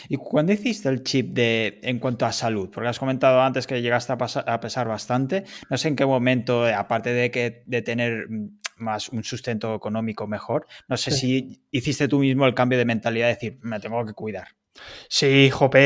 ¿Y 0.08 0.16
cuándo 0.16 0.52
hiciste 0.52 0.88
el 0.88 1.02
chip 1.02 1.32
de 1.34 1.80
en 1.82 1.98
cuanto 1.98 2.26
a 2.26 2.32
salud? 2.32 2.70
Porque 2.70 2.88
has 2.88 2.98
comentado 2.98 3.40
antes 3.40 3.66
que 3.66 3.80
llegaste 3.82 4.12
a, 4.12 4.60
pesar 4.60 4.88
bastante. 4.88 5.44
No 5.70 5.76
sé 5.76 5.88
en 5.88 5.96
qué 5.96 6.06
momento, 6.06 6.66
aparte 6.66 7.12
de 7.12 7.30
que 7.30 7.62
de 7.66 7.82
tener 7.82 8.26
más 8.76 9.08
un 9.10 9.24
sustento 9.24 9.74
económico 9.74 10.26
mejor, 10.26 10.66
no 10.88 10.96
sé 10.96 11.10
si 11.10 11.62
hiciste 11.70 12.08
tú 12.08 12.18
mismo 12.18 12.46
el 12.46 12.54
cambio 12.54 12.78
de 12.78 12.84
mentalidad 12.84 13.26
de 13.28 13.34
decir, 13.34 13.58
me 13.62 13.80
tengo 13.80 14.04
que 14.04 14.12
cuidar. 14.12 14.48
Sí, 15.08 15.50
jope, 15.50 15.78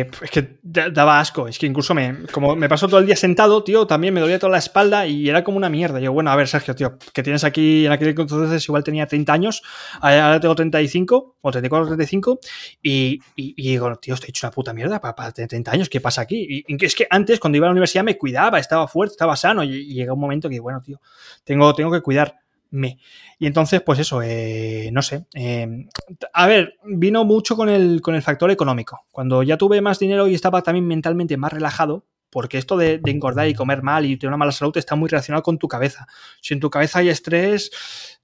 eh, 0.00 0.10
es 0.22 0.30
que 0.30 0.60
daba 0.62 1.18
asco, 1.18 1.48
es 1.48 1.58
que 1.58 1.66
incluso 1.66 1.94
me, 1.94 2.26
como 2.32 2.54
me 2.54 2.68
pasó 2.68 2.86
todo 2.86 3.00
el 3.00 3.06
día 3.06 3.16
sentado, 3.16 3.64
tío, 3.64 3.86
también 3.86 4.14
me 4.14 4.20
dolía 4.20 4.38
toda 4.38 4.52
la 4.52 4.58
espalda 4.58 5.06
y 5.06 5.28
era 5.28 5.42
como 5.42 5.56
una 5.56 5.68
mierda. 5.68 5.98
Yo, 5.98 6.12
bueno, 6.12 6.30
a 6.30 6.36
ver, 6.36 6.46
Sergio, 6.46 6.74
tío, 6.76 6.96
que 7.12 7.24
tienes 7.24 7.42
aquí, 7.42 7.86
en 7.86 7.92
aquel 7.92 8.08
entonces 8.08 8.64
igual 8.68 8.84
tenía 8.84 9.06
30 9.06 9.32
años, 9.32 9.62
ahora 10.00 10.38
tengo 10.38 10.54
35, 10.54 11.36
o 11.40 11.50
34 11.50 11.84
o 11.84 11.88
35, 11.88 12.38
y, 12.80 13.20
y, 13.34 13.54
y, 13.56 13.70
digo, 13.70 13.96
tío, 13.96 14.14
estoy 14.14 14.30
hecho 14.30 14.46
una 14.46 14.52
puta 14.52 14.72
mierda 14.72 15.00
para, 15.00 15.32
tener 15.32 15.48
30 15.48 15.72
años, 15.72 15.88
¿qué 15.88 16.00
pasa 16.00 16.22
aquí? 16.22 16.64
Y, 16.68 16.84
es 16.84 16.94
que 16.94 17.08
antes, 17.10 17.40
cuando 17.40 17.56
iba 17.56 17.66
a 17.66 17.70
la 17.70 17.72
universidad, 17.72 18.04
me 18.04 18.16
cuidaba, 18.16 18.60
estaba 18.60 18.86
fuerte, 18.86 19.14
estaba 19.14 19.34
sano, 19.34 19.64
y 19.64 19.92
llega 19.92 20.12
un 20.12 20.20
momento 20.20 20.48
que, 20.48 20.60
bueno, 20.60 20.80
tío, 20.80 21.00
tengo, 21.42 21.74
tengo 21.74 21.90
que 21.90 22.00
cuidar 22.00 22.36
me. 22.70 22.98
Y 23.38 23.46
entonces, 23.46 23.80
pues 23.82 23.98
eso, 23.98 24.20
eh, 24.22 24.90
no 24.92 25.02
sé. 25.02 25.26
Eh, 25.34 25.86
a 26.32 26.46
ver, 26.46 26.74
vino 26.84 27.24
mucho 27.24 27.56
con 27.56 27.68
el, 27.68 28.00
con 28.00 28.14
el 28.14 28.22
factor 28.22 28.50
económico. 28.50 29.00
Cuando 29.10 29.42
ya 29.42 29.56
tuve 29.56 29.80
más 29.80 29.98
dinero 29.98 30.28
y 30.28 30.34
estaba 30.34 30.62
también 30.62 30.86
mentalmente 30.86 31.36
más 31.36 31.52
relajado, 31.52 32.06
porque 32.30 32.58
esto 32.58 32.76
de, 32.76 33.00
engordar 33.06 33.48
y 33.48 33.54
comer 33.54 33.82
mal 33.82 34.04
y 34.04 34.16
tener 34.16 34.28
una 34.28 34.36
mala 34.36 34.52
salud 34.52 34.76
está 34.76 34.94
muy 34.94 35.08
relacionado 35.08 35.42
con 35.42 35.58
tu 35.58 35.68
cabeza. 35.68 36.06
Si 36.40 36.54
en 36.54 36.60
tu 36.60 36.70
cabeza 36.70 36.98
hay 36.98 37.08
estrés, 37.08 37.70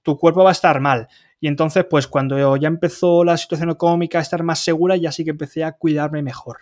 tu 0.03 0.17
cuerpo 0.17 0.43
va 0.43 0.49
a 0.49 0.53
estar 0.53 0.79
mal. 0.79 1.07
Y 1.39 1.47
entonces, 1.47 1.85
pues 1.89 2.07
cuando 2.07 2.55
ya 2.57 2.67
empezó 2.67 3.23
la 3.23 3.37
situación 3.37 3.69
económica 3.69 4.19
a 4.19 4.21
estar 4.21 4.43
más 4.43 4.59
segura, 4.59 4.95
ya 4.95 5.11
sí 5.11 5.23
que 5.23 5.31
empecé 5.31 5.63
a 5.63 5.73
cuidarme 5.73 6.21
mejor. 6.21 6.57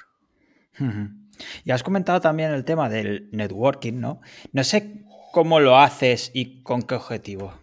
Y 1.64 1.72
has 1.72 1.84
comentado 1.84 2.20
también 2.22 2.52
el 2.52 2.66
tema 2.66 2.90
del 2.90 3.30
networking, 3.32 4.00
¿no? 4.00 4.22
No 4.52 4.64
sé 4.64 5.06
cómo 5.32 5.60
lo 5.60 5.78
haces 5.78 6.32
y 6.34 6.62
con 6.64 6.82
qué 6.82 6.96
objetivo. 6.96 7.54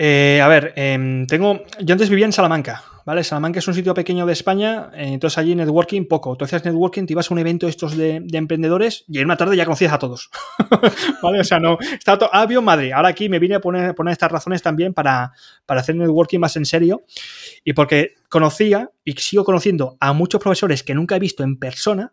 Eh, 0.00 0.40
a 0.40 0.46
ver, 0.46 0.72
em, 0.76 1.26
tengo. 1.26 1.64
Yo 1.80 1.92
antes 1.92 2.08
vivía 2.08 2.24
en 2.24 2.32
Salamanca, 2.32 2.84
¿vale? 3.04 3.24
Salamanca 3.24 3.58
es 3.58 3.66
un 3.66 3.74
sitio 3.74 3.94
pequeño 3.94 4.26
de 4.26 4.32
España, 4.32 4.90
eh, 4.94 5.08
entonces 5.08 5.36
allí 5.38 5.56
networking 5.56 6.06
poco. 6.06 6.36
Tú 6.36 6.44
hacías 6.44 6.64
networking, 6.64 7.04
te 7.04 7.14
ibas 7.14 7.28
a 7.28 7.34
un 7.34 7.40
evento 7.40 7.66
estos 7.66 7.96
de, 7.96 8.24
emprendedores 8.32 9.04
y 9.08 9.18
en 9.18 9.24
una 9.24 9.36
tarde 9.36 9.56
ya 9.56 9.64
conocías 9.64 9.92
a 9.92 9.98
todos, 9.98 10.30
¿vale? 11.22 11.40
O 11.40 11.44
sea, 11.44 11.58
no, 11.58 11.78
estaba 11.80 12.16
todo, 12.16 12.30
ah, 12.32 12.46
en 12.48 12.64
Madrid, 12.64 12.92
ahora 12.92 13.08
aquí 13.08 13.28
me 13.28 13.40
vine 13.40 13.56
a 13.56 13.60
poner, 13.60 13.92
poner 13.96 14.12
estas 14.12 14.30
razones 14.30 14.62
también 14.62 14.94
para, 14.94 15.32
para 15.66 15.80
hacer 15.80 15.96
networking 15.96 16.38
más 16.38 16.54
en 16.54 16.64
serio 16.64 17.02
y 17.64 17.72
porque 17.72 18.14
conocía 18.28 18.92
y 19.04 19.14
sigo 19.14 19.42
conociendo 19.42 19.96
a 19.98 20.12
muchos 20.12 20.40
profesores 20.40 20.84
que 20.84 20.94
nunca 20.94 21.16
he 21.16 21.18
visto 21.18 21.42
en 21.42 21.58
persona, 21.58 22.12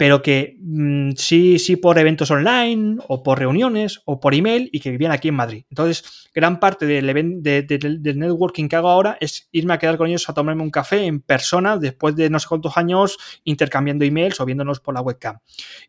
pero 0.00 0.22
que 0.22 0.56
mm, 0.62 1.10
sí, 1.18 1.58
sí 1.58 1.76
por 1.76 1.98
eventos 1.98 2.30
online 2.30 2.96
o 3.06 3.22
por 3.22 3.38
reuniones 3.38 4.00
o 4.06 4.18
por 4.18 4.34
email 4.34 4.70
y 4.72 4.80
que 4.80 4.90
vivían 4.90 5.12
aquí 5.12 5.28
en 5.28 5.34
Madrid. 5.34 5.66
Entonces, 5.68 6.30
gran 6.34 6.58
parte 6.58 6.86
del, 6.86 7.42
del 7.42 8.18
networking 8.18 8.66
que 8.66 8.76
hago 8.76 8.88
ahora 8.88 9.18
es 9.20 9.50
irme 9.52 9.74
a 9.74 9.78
quedar 9.78 9.98
con 9.98 10.08
ellos 10.08 10.26
a 10.26 10.32
tomarme 10.32 10.62
un 10.62 10.70
café 10.70 11.04
en 11.04 11.20
persona 11.20 11.76
después 11.76 12.16
de 12.16 12.30
no 12.30 12.38
sé 12.38 12.48
cuántos 12.48 12.78
años 12.78 13.18
intercambiando 13.44 14.06
emails 14.06 14.40
o 14.40 14.46
viéndonos 14.46 14.80
por 14.80 14.94
la 14.94 15.02
webcam. 15.02 15.40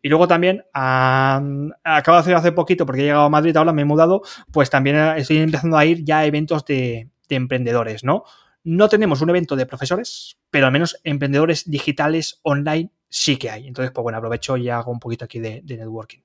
Y 0.02 0.10
luego 0.10 0.28
también, 0.28 0.62
acabo 0.74 2.16
de 2.18 2.20
hacer 2.20 2.34
hace 2.34 2.52
poquito, 2.52 2.84
porque 2.84 3.00
he 3.00 3.04
llegado 3.04 3.24
a 3.24 3.30
Madrid, 3.30 3.56
ahora 3.56 3.72
me 3.72 3.80
he 3.80 3.86
mudado, 3.86 4.20
pues 4.52 4.68
también 4.68 4.96
estoy 5.16 5.38
empezando 5.38 5.78
a 5.78 5.86
ir 5.86 6.04
ya 6.04 6.18
a 6.18 6.26
eventos 6.26 6.66
de 6.66 7.08
emprendedores, 7.30 8.04
¿no? 8.04 8.24
No 8.64 8.88
tenemos 8.88 9.20
un 9.20 9.30
evento 9.30 9.56
de 9.56 9.66
profesores, 9.66 10.38
pero 10.50 10.66
al 10.66 10.72
menos 10.72 11.00
emprendedores 11.04 11.68
digitales 11.68 12.40
online 12.42 12.90
sí 13.08 13.36
que 13.36 13.50
hay. 13.50 13.68
Entonces, 13.68 13.92
pues 13.92 14.02
bueno, 14.02 14.18
aprovecho 14.18 14.56
y 14.56 14.68
hago 14.68 14.90
un 14.90 15.00
poquito 15.00 15.24
aquí 15.24 15.38
de, 15.38 15.62
networking. 15.62 16.20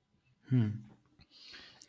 Hmm. 0.49 0.87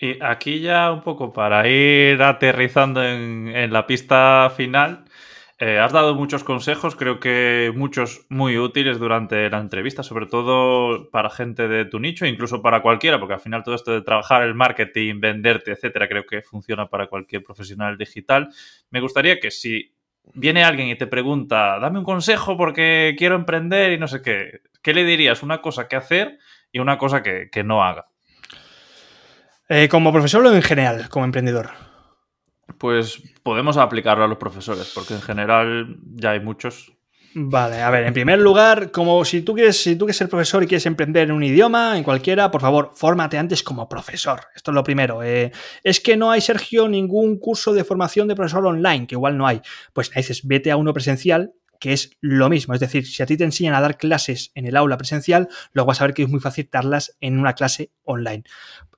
Y 0.00 0.22
aquí 0.22 0.60
ya 0.60 0.92
un 0.92 1.02
poco 1.02 1.32
para 1.32 1.68
ir 1.68 2.22
aterrizando 2.22 3.04
en, 3.04 3.72
la 3.72 3.86
pista 3.86 4.52
final, 4.56 5.04
eh, 5.58 5.78
has 5.78 5.92
dado 5.92 6.14
muchos 6.14 6.44
consejos, 6.44 6.94
creo 6.94 7.18
que 7.18 7.72
muchos 7.74 8.24
muy 8.28 8.58
útiles 8.58 9.00
durante 9.00 9.50
la 9.50 9.58
entrevista, 9.58 10.04
sobre 10.04 10.26
todo 10.26 11.10
para 11.10 11.30
gente 11.30 11.66
de 11.66 11.84
tu 11.84 11.98
nicho, 11.98 12.26
incluso 12.26 12.62
para 12.62 12.80
cualquiera, 12.80 13.18
porque 13.18 13.34
al 13.34 13.40
final 13.40 13.64
todo 13.64 13.74
esto 13.74 13.92
de 13.92 14.02
trabajar 14.02 14.42
el 14.44 14.54
marketing, 14.54 15.18
venderte, 15.18 15.72
etcétera, 15.72 16.08
creo 16.08 16.24
que 16.24 16.42
funciona 16.42 16.88
para 16.88 17.08
cualquier 17.08 17.42
profesional 17.42 17.98
digital. 17.98 18.50
Me 18.90 19.00
gustaría 19.00 19.40
que 19.40 19.50
si 19.50 19.97
viene 20.34 20.64
alguien 20.64 20.88
y 20.88 20.96
te 20.96 21.06
pregunta, 21.06 21.78
dame 21.78 21.98
un 21.98 22.04
consejo 22.04 22.56
porque 22.56 23.14
quiero 23.18 23.34
emprender 23.34 23.92
y 23.92 23.98
no 23.98 24.08
sé 24.08 24.22
qué, 24.22 24.62
¿qué 24.82 24.94
le 24.94 25.04
dirías? 25.04 25.42
Una 25.42 25.60
cosa 25.60 25.88
que 25.88 25.96
hacer 25.96 26.38
y 26.72 26.78
una 26.78 26.98
cosa 26.98 27.22
que, 27.22 27.50
no 27.64 27.82
haga. 27.82 28.06
Eh, 29.68 29.88
¿Como 29.88 30.12
profesor 30.12 30.44
o 30.46 30.54
en 30.54 30.62
general, 30.62 31.08
como 31.08 31.24
emprendedor? 31.24 31.70
Pues 32.78 33.22
podemos 33.42 33.76
aplicarlo 33.76 34.24
a 34.24 34.28
los 34.28 34.38
profesores, 34.38 34.92
porque 34.94 35.14
en 35.14 35.22
general 35.22 35.96
ya 36.14 36.32
hay 36.32 36.40
muchos 36.40 36.97
Vale, 37.34 37.82
a 37.82 37.90
ver, 37.90 38.04
en 38.04 38.14
primer 38.14 38.38
lugar, 38.38 38.90
como 38.90 39.24
si 39.24 39.42
tú 39.42 39.54
quieres, 39.54 39.82
si 39.82 39.96
tú 39.96 40.06
quieres 40.06 40.16
ser 40.16 40.28
profesor 40.28 40.62
y 40.62 40.66
quieres 40.66 40.86
emprender 40.86 41.24
en 41.24 41.32
un 41.32 41.42
idioma, 41.42 41.96
en 41.96 42.02
cualquiera, 42.02 42.50
por 42.50 42.60
favor, 42.60 42.92
fórmate 42.94 43.36
antes 43.36 43.62
como 43.62 43.88
profesor. 43.88 44.40
Esto 44.56 44.70
es 44.70 44.74
lo 44.74 44.82
primero. 44.82 45.22
Eh, 45.22 45.52
es 45.84 46.00
que 46.00 46.16
no 46.16 46.30
hay, 46.30 46.40
Sergio, 46.40 46.88
ningún 46.88 47.38
curso 47.38 47.74
de 47.74 47.84
formación 47.84 48.28
de 48.28 48.34
profesor 48.34 48.66
online, 48.66 49.06
que 49.06 49.14
igual 49.14 49.36
no 49.36 49.46
hay. 49.46 49.60
Pues 49.92 50.10
dices, 50.10 50.46
vete 50.46 50.70
a 50.70 50.76
uno 50.76 50.94
presencial, 50.94 51.52
que 51.78 51.92
es 51.92 52.16
lo 52.20 52.48
mismo. 52.48 52.74
Es 52.74 52.80
decir, 52.80 53.06
si 53.06 53.22
a 53.22 53.26
ti 53.26 53.36
te 53.36 53.44
enseñan 53.44 53.74
a 53.74 53.80
dar 53.80 53.98
clases 53.98 54.50
en 54.54 54.66
el 54.66 54.76
aula 54.76 54.96
presencial, 54.96 55.48
luego 55.72 55.88
vas 55.88 56.00
a 56.00 56.06
ver 56.06 56.14
que 56.14 56.22
es 56.22 56.28
muy 56.28 56.40
fácil 56.40 56.68
darlas 56.72 57.16
en 57.20 57.38
una 57.38 57.54
clase 57.54 57.92
online. 58.04 58.44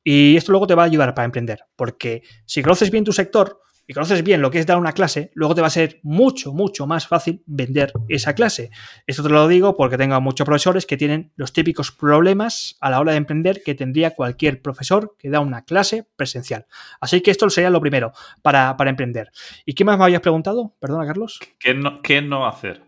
Y 0.02 0.36
esto 0.36 0.52
luego 0.52 0.66
te 0.66 0.74
va 0.74 0.84
a 0.84 0.86
ayudar 0.86 1.14
para 1.14 1.26
emprender, 1.26 1.64
porque 1.76 2.22
si 2.46 2.62
conoces 2.62 2.90
bien 2.90 3.04
tu 3.04 3.12
sector, 3.12 3.60
y 3.90 3.92
conoces 3.92 4.22
bien 4.22 4.40
lo 4.40 4.52
que 4.52 4.60
es 4.60 4.66
dar 4.66 4.78
una 4.78 4.92
clase, 4.92 5.32
luego 5.34 5.56
te 5.56 5.62
va 5.62 5.66
a 5.66 5.70
ser 5.70 5.98
mucho, 6.04 6.52
mucho 6.52 6.86
más 6.86 7.08
fácil 7.08 7.42
vender 7.46 7.92
esa 8.08 8.36
clase. 8.36 8.70
Esto 9.04 9.24
te 9.24 9.30
lo 9.30 9.48
digo 9.48 9.76
porque 9.76 9.98
tengo 9.98 10.20
muchos 10.20 10.44
profesores 10.44 10.86
que 10.86 10.96
tienen 10.96 11.32
los 11.34 11.52
típicos 11.52 11.90
problemas 11.90 12.76
a 12.80 12.88
la 12.88 13.00
hora 13.00 13.10
de 13.10 13.18
emprender 13.18 13.64
que 13.64 13.74
tendría 13.74 14.12
cualquier 14.12 14.62
profesor 14.62 15.16
que 15.18 15.28
da 15.28 15.40
una 15.40 15.64
clase 15.64 16.06
presencial. 16.14 16.66
Así 17.00 17.20
que 17.20 17.32
esto 17.32 17.50
sería 17.50 17.68
lo 17.68 17.80
primero 17.80 18.12
para, 18.42 18.76
emprender. 18.86 19.32
¿Y 19.66 19.74
qué 19.74 19.84
más 19.84 19.98
me 19.98 20.04
habías 20.04 20.20
preguntado? 20.20 20.76
Perdona, 20.78 21.04
Carlos. 21.04 21.40
¿Qué 21.58 21.74
no, 21.74 22.00
qué 22.00 22.22
no 22.22 22.46
hacer? 22.46 22.82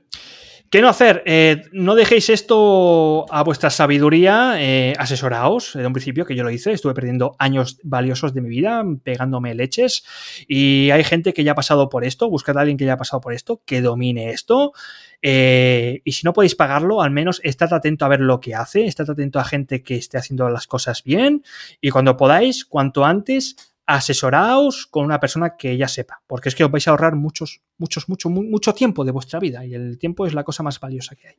¿Qué 0.73 0.81
no 0.81 0.89
hacer? 0.89 1.23
Eh, 1.27 1.65
no 1.73 1.95
dejéis 1.95 2.31
esto 2.31 3.27
a 3.31 3.43
vuestra 3.43 3.69
sabiduría, 3.69 4.55
eh, 4.57 4.95
asesoraos 4.97 5.73
desde 5.75 5.87
un 5.87 5.93
principio, 5.93 6.25
que 6.25 6.35
yo 6.35 6.45
lo 6.45 6.51
hice, 6.51 6.73
estuve 6.73 6.95
perdiendo 6.95 7.37
años 7.39 7.79
valiosos 7.83 8.33
de 8.33 8.41
mi 8.41 8.49
vida 8.49 8.83
pegándome 9.05 9.55
leches 9.55 10.03
y 10.49 10.89
hay 10.89 11.05
gente 11.05 11.35
que 11.35 11.45
ya 11.45 11.53
ha 11.53 11.55
pasado 11.55 11.91
por 11.91 12.05
esto, 12.05 12.31
buscad 12.31 12.57
a 12.57 12.63
alguien 12.63 12.79
que 12.79 12.87
ya 12.87 12.95
ha 12.95 12.97
pasado 12.97 13.21
por 13.21 13.35
esto, 13.35 13.61
que 13.67 13.83
domine 13.83 14.31
esto 14.31 14.73
eh, 15.21 16.01
y 16.05 16.13
si 16.13 16.25
no 16.25 16.33
podéis 16.33 16.55
pagarlo, 16.55 17.03
al 17.03 17.11
menos 17.11 17.43
estad 17.45 17.75
atento 17.75 18.07
a 18.07 18.09
ver 18.09 18.21
lo 18.21 18.41
que 18.41 18.55
hace, 18.55 18.87
estad 18.87 19.11
atento 19.11 19.41
a 19.41 19.45
gente 19.45 19.83
que 19.83 19.97
esté 19.97 20.17
haciendo 20.17 20.49
las 20.49 20.67
cosas 20.67 21.03
bien 21.05 21.45
y 21.83 21.91
cuando 21.91 22.17
podáis, 22.17 22.65
cuanto 22.65 23.05
antes, 23.05 23.72
asesoraos 23.87 24.87
con 24.87 25.05
una 25.05 25.21
persona 25.21 25.57
que 25.57 25.77
ya 25.77 25.89
sepa, 25.89 26.23
porque 26.27 26.49
es 26.49 26.55
que 26.55 26.65
os 26.65 26.71
vais 26.71 26.87
a 26.87 26.93
ahorrar 26.93 27.17
muchos, 27.17 27.63
muchos, 27.79 28.09
mucho, 28.09 28.31
mucho 28.31 28.75
tiempo 28.75 29.05
de 29.05 29.13
vuestra 29.13 29.41
vida 29.41 29.65
y 29.65 29.75
el 29.75 29.99
tiempo 29.99 30.27
es 30.27 30.35
la 30.35 30.45
cosa 30.45 30.63
más 30.63 30.79
valiosa 30.81 31.17
que 31.17 31.29
hay. 31.29 31.35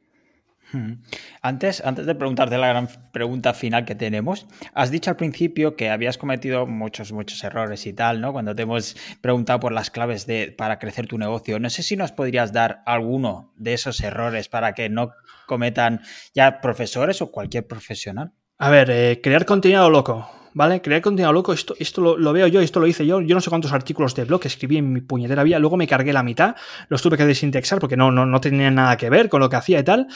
Hmm. 0.74 1.04
Antes, 1.44 1.86
antes 1.86 2.08
de 2.08 2.16
preguntarte 2.16 2.58
la 2.58 2.68
gran 2.68 2.90
pregunta 3.12 3.54
final 3.54 3.86
que 3.86 3.94
tenemos, 3.94 4.48
has 4.74 4.90
dicho 4.90 5.12
al 5.12 5.16
principio 5.16 5.76
que 5.76 5.92
habías 5.92 6.18
cometido 6.18 6.66
muchos, 6.66 7.12
muchos 7.12 7.44
errores 7.44 7.86
y 7.86 7.94
tal, 7.94 8.22
¿no? 8.22 8.34
Cuando 8.34 8.56
te 8.56 8.64
hemos 8.64 8.96
preguntado 9.22 9.60
por 9.60 9.72
las 9.72 9.92
claves 9.92 10.26
de, 10.26 10.52
para 10.58 10.80
crecer 10.80 11.06
tu 11.06 11.20
negocio. 11.20 11.60
No 11.60 11.70
sé 11.70 11.84
si 11.84 11.96
nos 11.96 12.12
podrías 12.12 12.54
dar 12.54 12.82
alguno 12.88 13.54
de 13.56 13.74
esos 13.74 14.02
errores 14.02 14.50
para 14.50 14.74
que 14.74 14.90
no 14.90 15.12
cometan 15.46 16.02
ya 16.34 16.60
profesores 16.60 17.22
o 17.22 17.32
cualquier 17.32 17.68
profesional. 17.68 18.32
A 18.58 18.70
ver, 18.70 18.90
eh, 18.90 19.20
crear 19.22 19.46
contenido 19.46 19.90
loco. 19.92 20.28
¿Vale? 20.54 20.82
Crear 20.82 21.02
contenido 21.02 21.32
loco, 21.34 21.54
esto, 21.54 21.76
esto 21.80 22.18
lo, 22.18 22.34
veo 22.34 22.48
yo, 22.48 22.62
esto 22.62 22.80
lo 22.80 22.88
hice 22.88 23.06
yo. 23.06 23.22
Yo 23.22 23.36
no 23.36 23.42
sé 23.42 23.50
cuántos 23.50 23.74
artículos 23.74 24.16
de 24.16 24.26
blog 24.26 24.42
escribí 24.46 24.78
en 24.78 24.92
mi 24.92 25.02
puñetera 25.02 25.44
vía, 25.44 25.60
luego 25.60 25.78
me 25.78 25.88
cargué 25.88 26.14
la 26.14 26.24
mitad, 26.24 26.56
los 26.90 27.02
tuve 27.02 27.18
que 27.18 27.26
desindexar 27.26 27.80
porque 27.80 27.98
no, 27.98 28.12
no, 28.12 28.26
no 28.26 28.42
tenían 28.42 28.76
nada 28.76 28.98
que 28.98 29.10
ver 29.10 29.30
con 29.30 29.40
lo 29.40 29.50
que 29.50 29.56
hacía 29.56 29.80
y 29.80 29.84
tal. 29.84 30.08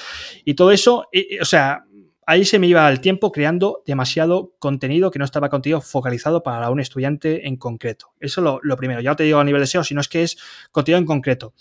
Y 0.46 0.54
todo 0.54 0.72
eso, 0.72 1.06
o 1.42 1.46
sea, 1.46 1.86
ahí 2.26 2.46
se 2.46 2.60
me 2.60 2.68
iba 2.68 2.88
el 2.90 3.00
tiempo 3.00 3.32
creando 3.32 3.84
demasiado 3.86 4.54
contenido 4.60 5.10
que 5.12 5.20
no 5.20 5.26
estaba 5.26 5.50
contenido 5.50 5.82
focalizado 5.82 6.44
para 6.44 6.70
un 6.70 6.80
estudiante 6.80 7.48
en 7.48 7.56
concreto. 7.56 8.14
Eso 8.20 8.42
lo, 8.42 8.60
lo 8.62 8.76
primero. 8.78 9.02
Ya 9.02 9.16
te 9.16 9.24
digo 9.24 9.40
a 9.40 9.44
nivel 9.44 9.62
de 9.62 9.68
SEO, 9.68 9.84
sino 9.84 10.02
es 10.02 10.10
que 10.10 10.24
es 10.24 10.38
contenido 10.72 11.00
en 11.00 11.06
concreto. 11.06 11.54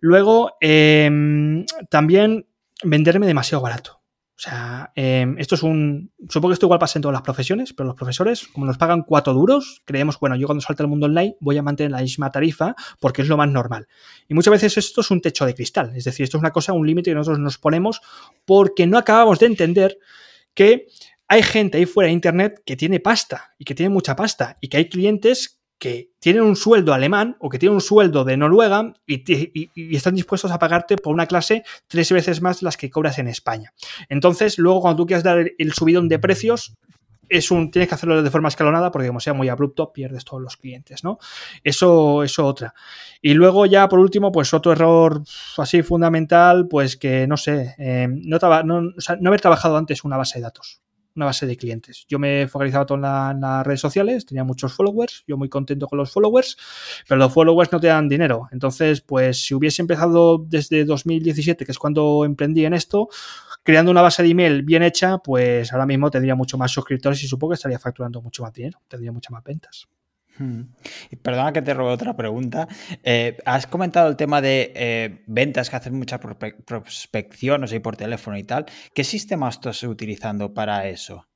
Luego, 0.00 0.56
em, 0.60 1.64
también 1.90 2.46
venderme 2.84 3.26
demasiado 3.26 3.62
barato. 3.62 4.00
O 4.36 4.38
sea, 4.38 4.92
em, 4.94 5.38
esto 5.38 5.54
es 5.54 5.62
un. 5.62 6.12
Supongo 6.28 6.50
que 6.50 6.54
esto 6.54 6.66
igual 6.66 6.78
pasa 6.78 6.98
en 6.98 7.02
todas 7.02 7.14
las 7.14 7.22
profesiones, 7.22 7.72
pero 7.72 7.86
los 7.86 7.96
profesores, 7.96 8.46
como 8.48 8.66
nos 8.66 8.76
pagan 8.76 9.02
cuatro 9.02 9.32
duros, 9.32 9.80
creemos, 9.86 10.20
bueno, 10.20 10.36
yo 10.36 10.46
cuando 10.46 10.60
salta 10.60 10.82
el 10.82 10.90
mundo 10.90 11.06
online 11.06 11.36
voy 11.40 11.56
a 11.56 11.62
mantener 11.62 11.92
la 11.92 12.02
misma 12.02 12.30
tarifa 12.30 12.74
porque 13.00 13.22
es 13.22 13.28
lo 13.28 13.38
más 13.38 13.48
normal. 13.48 13.88
Y 14.28 14.34
muchas 14.34 14.52
veces 14.52 14.76
esto 14.76 15.00
es 15.00 15.10
un 15.10 15.22
techo 15.22 15.46
de 15.46 15.54
cristal. 15.54 15.96
Es 15.96 16.04
decir, 16.04 16.24
esto 16.24 16.36
es 16.36 16.40
una 16.40 16.50
cosa, 16.50 16.74
un 16.74 16.86
límite 16.86 17.12
que 17.12 17.14
nosotros 17.14 17.38
nos 17.38 17.56
ponemos 17.56 18.02
porque 18.44 18.86
no 18.86 18.98
acabamos 18.98 19.38
de 19.38 19.46
entender 19.46 19.96
que 20.52 20.86
hay 21.28 21.42
gente 21.42 21.78
ahí 21.78 21.86
fuera 21.86 22.08
de 22.08 22.12
internet 22.12 22.62
que 22.66 22.76
tiene 22.76 23.00
pasta 23.00 23.54
y 23.58 23.64
que 23.64 23.74
tiene 23.74 23.88
mucha 23.88 24.16
pasta 24.16 24.58
y 24.60 24.68
que 24.68 24.76
hay 24.76 24.88
clientes 24.90 25.55
que 25.78 26.10
tienen 26.20 26.42
un 26.42 26.56
sueldo 26.56 26.94
alemán 26.94 27.36
o 27.38 27.50
que 27.50 27.58
tienen 27.58 27.74
un 27.74 27.80
sueldo 27.80 28.24
de 28.24 28.36
Noruega 28.36 28.94
y, 29.06 29.96
están 29.96 30.14
dispuestos 30.14 30.50
a 30.50 30.58
pagarte 30.58 30.96
por 30.96 31.14
una 31.14 31.26
clase 31.26 31.64
tres 31.86 32.10
veces 32.12 32.40
más 32.40 32.62
las 32.62 32.76
que 32.76 32.90
cobras 32.90 33.18
en 33.18 33.28
España. 33.28 33.72
Entonces, 34.08 34.58
luego 34.58 34.80
cuando 34.80 35.02
tú 35.02 35.06
quieras 35.06 35.24
dar 35.24 35.52
el 35.58 35.72
subidón 35.72 36.08
de 36.08 36.18
precios, 36.18 36.74
es 37.28 37.50
un, 37.50 37.70
tienes 37.72 37.88
que 37.88 37.94
hacerlo 37.96 38.22
de 38.22 38.30
forma 38.30 38.48
escalonada 38.48 38.90
porque 38.92 39.08
como 39.08 39.20
sea 39.20 39.34
muy 39.34 39.48
abrupto, 39.48 39.92
pierdes 39.92 40.24
todos 40.24 40.42
los 40.42 40.56
clientes, 40.56 41.02
¿no? 41.02 41.18
Eso, 41.64 42.22
eso 42.22 42.46
otra. 42.46 42.72
Y 43.20 43.34
luego 43.34 43.66
ya 43.66 43.88
por 43.88 43.98
último, 43.98 44.30
pues 44.30 44.54
otro 44.54 44.72
error 44.72 45.22
así 45.58 45.82
fundamental, 45.82 46.68
pues 46.68 46.96
que 46.96 47.26
no 47.26 47.36
sé, 47.36 47.74
eh, 47.78 48.08
no, 48.08 48.38
no 48.64 49.28
haber 49.28 49.40
trabajado 49.40 49.76
antes 49.76 50.04
una 50.04 50.16
base 50.16 50.38
de 50.38 50.42
datos 50.42 50.85
una 51.16 51.26
base 51.26 51.46
de 51.46 51.56
clientes. 51.56 52.04
Yo 52.08 52.18
me 52.18 52.42
he 52.42 52.48
focalizado 52.48 52.86
todo 52.86 52.96
en, 52.96 53.40
las 53.40 53.66
redes 53.66 53.80
sociales, 53.80 54.26
tenía 54.26 54.44
muchos 54.44 54.74
followers, 54.74 55.24
yo 55.26 55.36
muy 55.36 55.48
contento 55.48 55.86
con 55.86 55.98
los 55.98 56.12
followers, 56.12 56.56
pero 57.08 57.18
los 57.18 57.32
followers 57.32 57.72
no 57.72 57.80
te 57.80 57.88
dan 57.88 58.08
dinero. 58.08 58.48
Entonces, 58.52 59.00
pues 59.00 59.38
si 59.44 59.54
hubiese 59.54 59.82
empezado 59.82 60.38
desde 60.38 60.84
2017, 60.84 61.64
que 61.64 61.72
es 61.72 61.78
cuando 61.78 62.24
emprendí 62.24 62.64
en 62.64 62.74
esto, 62.74 63.08
creando 63.62 63.90
una 63.90 64.02
base 64.02 64.22
de 64.22 64.28
email 64.30 64.62
bien 64.62 64.82
hecha, 64.82 65.18
pues 65.18 65.72
ahora 65.72 65.86
mismo 65.86 66.10
tendría 66.10 66.34
mucho 66.34 66.58
más 66.58 66.70
suscriptores 66.70 67.22
y 67.24 67.28
supongo 67.28 67.52
que 67.52 67.56
estaría 67.56 67.78
facturando 67.78 68.22
mucho 68.22 68.42
más 68.42 68.52
dinero, 68.52 68.80
tendría 68.88 69.12
muchas 69.12 69.32
más 69.32 69.42
ventas. 69.42 69.88
Perdona 71.22 71.52
que 71.52 71.62
te 71.62 71.74
robe 71.74 71.92
otra 71.92 72.16
pregunta. 72.16 72.68
Eh, 73.02 73.36
has 73.44 73.66
comentado 73.66 74.08
el 74.08 74.16
tema 74.16 74.40
de 74.40 74.72
eh, 74.74 75.22
ventas 75.26 75.70
que 75.70 75.76
hacen 75.76 75.94
mucha 75.94 76.18
prospección, 76.18 77.64
o 77.64 77.66
sea, 77.66 77.82
por 77.82 77.96
teléfono 77.96 78.36
y 78.36 78.44
tal. 78.44 78.66
¿Qué 78.94 79.04
sistema 79.04 79.48
estás 79.48 79.82
utilizando 79.82 80.52
para 80.52 80.88
eso? 80.88 81.26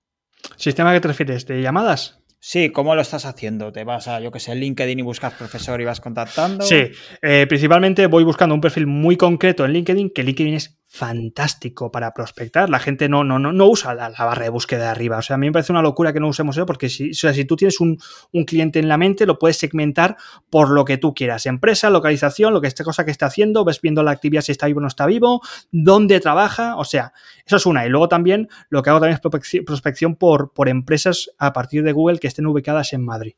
¿Sistema 0.56 0.92
que 0.92 1.00
te 1.00 1.08
refieres? 1.08 1.46
¿De 1.46 1.62
llamadas? 1.62 2.20
Sí, 2.42 2.70
¿cómo 2.70 2.94
lo 2.94 3.02
estás 3.02 3.26
haciendo? 3.26 3.70
¿Te 3.70 3.84
vas 3.84 4.08
a, 4.08 4.18
yo 4.20 4.32
que 4.32 4.40
sé, 4.40 4.54
LinkedIn 4.54 4.98
y 4.98 5.02
buscas 5.02 5.34
profesor 5.34 5.78
y 5.82 5.84
vas 5.84 6.00
contactando? 6.00 6.64
Sí, 6.64 6.90
eh, 7.20 7.46
principalmente 7.46 8.06
voy 8.06 8.24
buscando 8.24 8.54
un 8.54 8.62
perfil 8.62 8.86
muy 8.86 9.18
concreto 9.18 9.66
en 9.66 9.74
LinkedIn, 9.74 10.10
que 10.10 10.22
LinkedIn 10.22 10.54
es 10.54 10.79
fantástico 10.92 11.92
para 11.92 12.12
prospectar. 12.12 12.68
La 12.68 12.80
gente 12.80 13.08
no, 13.08 13.22
no, 13.22 13.38
no, 13.38 13.52
no 13.52 13.66
usa 13.68 13.94
la, 13.94 14.10
barra 14.10 14.42
de 14.42 14.48
búsqueda 14.48 14.82
de 14.82 14.88
arriba. 14.88 15.18
O 15.18 15.22
sea, 15.22 15.34
a 15.34 15.38
mí 15.38 15.46
me 15.46 15.52
parece 15.52 15.70
una 15.70 15.82
locura 15.82 16.12
que 16.12 16.18
no 16.18 16.26
usemos 16.26 16.56
eso 16.56 16.66
porque 16.66 16.88
si, 16.88 17.14
sea, 17.14 17.32
si 17.32 17.44
tú 17.44 17.54
tienes 17.54 17.80
un, 17.80 17.96
cliente 18.44 18.80
en 18.80 18.88
la 18.88 18.98
mente, 18.98 19.24
lo 19.24 19.38
puedes 19.38 19.56
segmentar 19.56 20.16
por 20.50 20.68
lo 20.68 20.84
que 20.84 20.98
tú 20.98 21.14
quieras. 21.14 21.46
Empresa, 21.46 21.90
localización, 21.90 22.52
lo 22.52 22.60
que 22.60 22.66
esta 22.66 22.82
cosa 22.82 23.04
que 23.04 23.12
está 23.12 23.26
haciendo, 23.26 23.64
ves 23.64 23.80
viendo 23.80 24.02
la 24.02 24.10
actividad 24.10 24.42
si 24.42 24.50
está 24.50 24.66
vivo 24.66 24.78
o 24.78 24.82
no 24.82 24.88
está 24.88 25.06
vivo, 25.06 25.40
dónde 25.70 26.18
trabaja. 26.18 26.76
O 26.76 26.84
sea, 26.84 27.12
eso 27.46 27.56
es 27.56 27.66
una. 27.66 27.86
Y 27.86 27.88
luego 27.88 28.08
también 28.08 28.48
lo 28.68 28.82
que 28.82 28.90
hago 28.90 28.98
también 28.98 29.20
es 29.22 29.62
prospección 29.64 30.16
por, 30.16 30.52
por 30.52 30.68
empresas 30.68 31.30
a 31.38 31.52
partir 31.52 31.84
de 31.84 31.92
Google 31.92 32.18
que 32.18 32.26
estén 32.26 32.46
ubicadas 32.46 32.92
en 32.92 33.04
Madrid. 33.04 33.34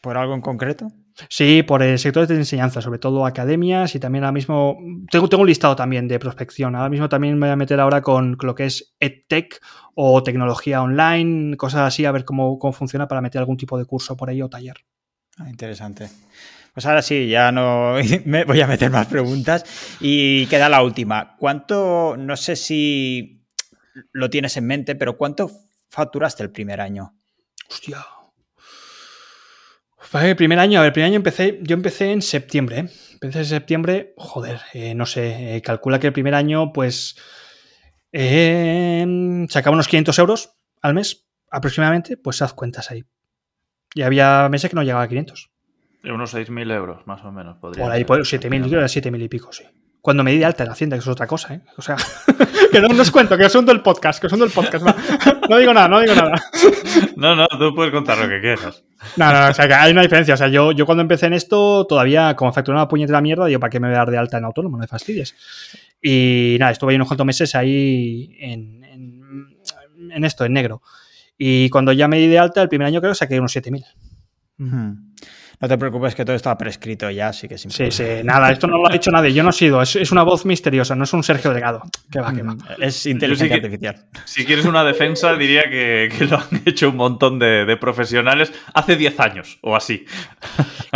¿Por 0.00 0.16
algo 0.16 0.34
en 0.34 0.40
concreto? 0.40 0.92
Sí, 1.28 1.62
por 1.62 1.82
el 1.82 1.98
sector 1.98 2.26
de 2.26 2.34
enseñanza, 2.34 2.82
sobre 2.82 2.98
todo 2.98 3.24
academias 3.24 3.94
y 3.94 4.00
también 4.00 4.24
ahora 4.24 4.32
mismo, 4.32 4.78
tengo, 5.10 5.28
tengo 5.28 5.42
un 5.42 5.48
listado 5.48 5.74
también 5.74 6.08
de 6.08 6.18
prospección, 6.18 6.74
ahora 6.74 6.90
mismo 6.90 7.08
también 7.08 7.38
me 7.38 7.46
voy 7.46 7.52
a 7.52 7.56
meter 7.56 7.80
ahora 7.80 8.02
con 8.02 8.36
lo 8.40 8.54
que 8.54 8.66
es 8.66 8.94
EdTech 9.00 9.60
o 9.94 10.22
tecnología 10.22 10.82
online, 10.82 11.56
cosas 11.56 11.82
así, 11.82 12.04
a 12.04 12.12
ver 12.12 12.24
cómo, 12.24 12.58
cómo 12.58 12.72
funciona 12.72 13.08
para 13.08 13.22
meter 13.22 13.38
algún 13.38 13.56
tipo 13.56 13.78
de 13.78 13.86
curso 13.86 14.16
por 14.16 14.28
ahí 14.28 14.42
o 14.42 14.50
taller. 14.50 14.76
Ah, 15.38 15.48
interesante. 15.48 16.08
Pues 16.74 16.84
ahora 16.84 17.00
sí, 17.00 17.28
ya 17.28 17.50
no 17.52 17.94
me 18.26 18.44
voy 18.44 18.60
a 18.60 18.66
meter 18.66 18.90
más 18.90 19.06
preguntas 19.06 19.64
y 20.00 20.46
queda 20.46 20.68
la 20.68 20.82
última. 20.82 21.36
¿Cuánto, 21.38 22.16
no 22.18 22.36
sé 22.36 22.56
si 22.56 23.42
lo 24.12 24.28
tienes 24.28 24.56
en 24.58 24.66
mente, 24.66 24.94
pero 24.94 25.16
cuánto 25.16 25.50
facturaste 25.88 26.42
el 26.42 26.50
primer 26.50 26.82
año? 26.82 27.14
Hostia, 27.70 28.04
el 30.14 30.36
primer 30.36 30.58
año, 30.58 30.78
a 30.78 30.82
ver, 30.82 30.88
el 30.88 30.92
primer 30.92 31.08
año 31.08 31.16
empecé, 31.16 31.58
yo 31.62 31.74
empecé 31.74 32.12
en 32.12 32.22
septiembre, 32.22 32.78
¿eh? 32.78 32.88
Empecé 33.14 33.38
en 33.40 33.44
septiembre, 33.44 34.14
joder, 34.16 34.60
eh, 34.74 34.94
no 34.94 35.06
sé, 35.06 35.56
eh, 35.56 35.62
calcula 35.62 35.98
que 35.98 36.06
el 36.06 36.12
primer 36.12 36.34
año, 36.34 36.72
pues, 36.72 37.16
sacaba 38.12 39.74
unos 39.74 39.88
500 39.88 40.18
euros 40.18 40.54
al 40.82 40.94
mes, 40.94 41.26
aproximadamente, 41.50 42.16
pues 42.16 42.42
haz 42.42 42.52
cuentas 42.52 42.90
ahí. 42.90 43.04
Y 43.94 44.02
había 44.02 44.48
meses 44.48 44.70
que 44.70 44.76
no 44.76 44.82
llegaba 44.82 45.02
a 45.02 45.08
500. 45.08 45.50
Unos 46.04 46.34
6.000 46.34 46.70
euros, 46.70 47.06
más 47.06 47.24
o 47.24 47.32
menos. 47.32 47.58
Podría 47.58 47.84
Por 47.84 47.92
ahí, 47.92 48.04
7.000, 48.04 48.68
yo 48.68 48.78
era 48.78 48.86
7.000 48.86 49.22
y 49.22 49.28
pico, 49.28 49.52
sí. 49.52 49.64
Cuando 50.06 50.22
me 50.22 50.30
di 50.30 50.38
de 50.38 50.44
alta 50.44 50.62
en 50.62 50.70
Hacienda, 50.70 50.94
que 50.94 51.00
eso 51.00 51.10
es 51.10 51.14
otra 51.14 51.26
cosa, 51.26 51.54
¿eh? 51.54 51.62
O 51.76 51.82
sea, 51.82 51.96
que 52.70 52.80
no, 52.80 52.86
os 53.02 53.10
cuento, 53.10 53.36
que 53.36 53.44
os 53.44 53.52
hundo 53.56 53.72
el 53.72 53.80
podcast, 53.80 54.20
que 54.20 54.28
os 54.28 54.32
hundo 54.32 54.44
el 54.44 54.52
podcast. 54.52 54.86
No, 55.50 55.56
digo 55.58 55.74
nada, 55.74 55.88
no 55.88 55.98
digo 55.98 56.14
nada. 56.14 56.44
No, 57.16 57.34
no, 57.34 57.48
tú 57.48 57.74
puedes 57.74 57.92
contar 57.92 58.16
lo 58.16 58.28
que 58.28 58.40
quieras. 58.40 58.84
No, 59.16 59.32
no, 59.32 59.48
o 59.48 59.52
sea, 59.52 59.66
que 59.66 59.74
hay 59.74 59.90
una 59.90 60.02
diferencia. 60.02 60.34
O 60.34 60.36
sea, 60.36 60.46
yo, 60.46 60.70
yo 60.70 60.86
cuando 60.86 61.02
empecé 61.02 61.26
en 61.26 61.32
esto, 61.32 61.88
todavía 61.88 62.36
como 62.36 62.52
facturaba 62.52 62.82
una 62.82 62.88
puñetera 62.88 63.20
mierda, 63.20 63.46
digo, 63.46 63.58
¿para 63.58 63.68
qué 63.68 63.80
me 63.80 63.88
voy 63.88 63.96
a 63.96 63.98
dar 63.98 64.12
de 64.12 64.18
alta 64.18 64.38
en 64.38 64.44
autónomo? 64.44 64.76
No 64.76 64.82
me 64.82 64.86
fastidies. 64.86 65.34
Y 66.00 66.56
nada, 66.60 66.70
estuve 66.70 66.92
ahí 66.92 66.96
unos 66.96 67.08
cuantos 67.08 67.26
meses 67.26 67.56
ahí 67.56 68.36
en, 68.38 68.84
en, 68.84 70.24
esto, 70.24 70.44
en 70.44 70.52
negro. 70.52 70.82
Y 71.36 71.68
cuando 71.70 71.90
ya 71.90 72.06
me 72.06 72.18
di 72.18 72.28
de 72.28 72.38
alta, 72.38 72.62
el 72.62 72.68
primer 72.68 72.86
año 72.86 73.00
creo 73.00 73.10
que 73.10 73.18
saqué 73.18 73.40
unos 73.40 73.56
7.000. 73.56 73.84
No 75.58 75.68
te 75.68 75.78
preocupes 75.78 76.14
que 76.14 76.24
todo 76.24 76.36
está 76.36 76.56
prescrito 76.58 77.10
ya, 77.10 77.28
así 77.28 77.48
que 77.48 77.56
Sí, 77.56 77.90
sí, 77.90 78.04
nada, 78.22 78.52
esto 78.52 78.66
no 78.66 78.76
lo 78.76 78.88
ha 78.88 78.92
dicho 78.92 79.10
nadie, 79.10 79.32
yo 79.32 79.42
no 79.42 79.50
he 79.50 79.52
sido, 79.52 79.80
es, 79.80 80.12
una 80.12 80.22
voz 80.22 80.44
misteriosa, 80.44 80.94
no 80.94 81.04
es 81.04 81.12
un 81.14 81.22
Sergio 81.22 81.50
Delgado. 81.50 81.82
Que 82.10 82.20
va, 82.20 82.32
que 82.34 82.42
va. 82.42 82.54
Mm, 82.54 82.60
es 82.80 83.06
inteligencia 83.06 83.56
artificial. 83.56 84.04
Si 84.24 84.44
quieres 84.44 84.66
una 84.66 84.84
defensa, 84.84 85.34
diría 85.34 85.62
que, 85.70 86.10
lo 86.28 86.36
han 86.36 86.62
hecho 86.66 86.90
un 86.90 86.96
montón 86.96 87.38
de, 87.38 87.76
profesionales 87.80 88.52
hace 88.74 88.96
10 88.96 89.20
años 89.20 89.58
o 89.62 89.76
así. 89.76 90.04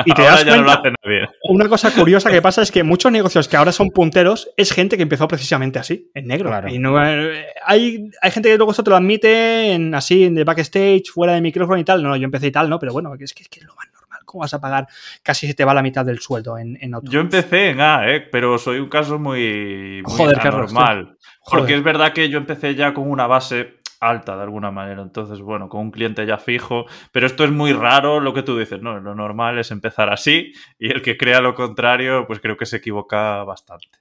Y 0.07 0.15
te 0.15 0.23
das 0.23 0.47
ya 0.47 0.57
no 0.57 0.63
lo 0.63 0.71
hace 0.71 0.93
nadie. 1.05 1.29
Una 1.49 1.69
cosa 1.69 1.91
curiosa 1.95 2.31
que 2.31 2.41
pasa 2.41 2.63
es 2.63 2.71
que 2.71 2.83
muchos 2.83 3.13
negocios 3.13 3.49
que 3.49 3.57
ahora 3.57 3.71
son 3.71 3.91
punteros 3.91 4.49
es 4.57 4.73
gente 4.73 4.97
que 4.97 5.03
empezó 5.03 5.29
precisamente 5.29 5.79
así, 5.79 6.11
en 6.15 6.27
negro. 6.27 6.51
Y 6.69 6.79
no, 6.79 7.05
eh, 7.05 7.45
hay, 7.67 8.09
hay 8.23 8.31
gente 8.31 8.49
que 8.49 8.57
luego 8.57 8.73
eso 8.73 8.83
te 8.83 8.91
lo 8.91 8.97
admite 8.97 9.73
en, 9.73 9.95
así, 9.95 10.25
en 10.25 10.37
de 10.37 10.45
backstage, 10.45 11.11
fuera 11.13 11.35
de 11.35 11.43
micrófono 11.43 11.79
y 11.79 11.85
tal. 11.85 12.03
No, 12.03 12.17
yo 12.17 12.25
empecé 12.25 12.47
y 12.47 12.53
tal, 12.53 12.71
¿no? 12.71 12.79
Pero 12.79 12.93
bueno, 12.93 13.13
es 13.19 13.35
que 13.35 13.43
es, 13.43 13.49
que 13.49 13.61
es 13.61 13.67
lo 13.67 13.75
más 13.75 13.89
¿Cómo 14.31 14.43
vas 14.43 14.55
a 14.55 14.61
pagar? 14.61 14.87
Casi 15.23 15.49
se 15.49 15.55
te 15.55 15.65
va 15.65 15.75
la 15.75 15.83
mitad 15.83 16.05
del 16.05 16.21
sueldo 16.21 16.57
en, 16.57 16.79
en 16.81 16.95
Yo 17.03 17.21
empecé 17.21 17.71
en 17.71 17.81
A, 17.81 18.09
¿eh? 18.09 18.21
pero 18.21 18.59
soy 18.59 18.79
un 18.79 18.89
caso 18.89 19.19
muy, 19.19 20.03
Joder, 20.05 20.39
anormal. 20.41 21.17
Porque 21.51 21.75
es 21.75 21.83
verdad 21.83 22.13
que 22.13 22.29
yo 22.29 22.39
empecé 22.39 22.77
ya 22.77 22.95
con 22.95 23.11
una 23.11 23.27
base 23.27 23.81
alta 24.01 24.37
de 24.37 24.43
alguna 24.43 24.71
manera. 24.71 25.03
Entonces, 25.03 25.41
bueno, 25.41 25.69
con 25.69 25.81
un 25.83 25.91
cliente 25.91 26.25
ya 26.27 26.39
fijo. 26.39 26.87
Pero 27.13 27.27
esto 27.27 27.45
es 27.45 27.51
muy 27.51 27.73
raro 27.73 28.21
lo 28.21 28.33
que 28.33 28.43
tú 28.43 28.59
dices, 28.59 28.81
¿no? 28.81 28.99
Lo 29.01 29.15
normal 29.15 29.59
es 29.59 29.71
empezar 29.71 30.11
así 30.11 30.53
y 30.79 30.91
el 30.91 31.03
que 31.03 31.17
crea 31.17 31.41
lo 31.41 31.55
contrario, 31.55 32.25
pues 32.27 32.41
creo 32.41 32.57
que 32.57 32.67
se 32.67 32.77
equivoca 32.77 33.45
bastante. 33.45 34.00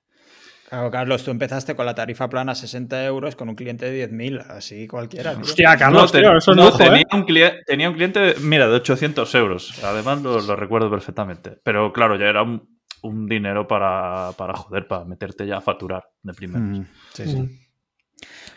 Claro, 0.69 0.91
Carlos, 0.91 1.23
tú 1.23 1.31
empezaste 1.31 1.75
con 1.75 1.87
la 1.87 1.95
tarifa 1.95 2.29
plana 2.29 2.53
60 2.53 3.03
euros 3.05 3.35
con 3.35 3.49
un 3.49 3.55
cliente 3.55 3.89
de 3.89 4.07
10.000, 4.07 4.45
así 4.49 4.87
cualquiera. 4.87 5.31
Hostia, 5.31 5.75
Carlos, 5.75 6.13
eso 6.13 6.53
no, 6.53 6.71
tenía, 6.71 7.01
¿eh? 7.01 7.05
un 7.11 7.23
cliente, 7.23 7.63
tenía 7.65 7.89
un 7.89 7.95
cliente, 7.95 8.35
mira, 8.41 8.67
de 8.67 8.75
800 8.75 9.33
euros. 9.35 9.83
Además, 9.83 10.21
lo, 10.21 10.55
recuerdo 10.55 10.91
perfectamente. 10.91 11.57
Pero 11.63 11.91
claro, 11.91 12.17
ya 12.17 12.27
era 12.27 12.43
un, 12.43 13.27
dinero 13.27 13.67
para, 13.67 14.31
para, 14.37 14.53
joder, 14.53 14.87
para 14.87 15.05
meterte 15.05 15.47
ya 15.47 15.57
a 15.57 15.61
facturar 15.61 16.03
de 16.21 16.33
primero. 16.35 16.59
Mm, 16.59 16.85
sí, 17.13 17.25
sí. 17.25 17.35
Mm. 17.37 17.49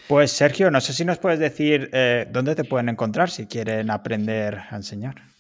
Pues 0.07 0.33
Sergio, 0.33 0.71
no 0.71 0.83
sé 0.83 0.93
si 0.93 1.07
nos 1.07 1.17
puedes 1.17 1.39
decir 1.39 1.89
eh, 1.95 2.27
dónde 2.31 2.55
te 2.55 2.65
pueden 2.65 2.91
encontrar 2.91 3.31
si 3.31 3.47
quieren 3.47 3.91
aprender 3.91 4.59
a 4.69 4.77
enseñar. 4.77 5.32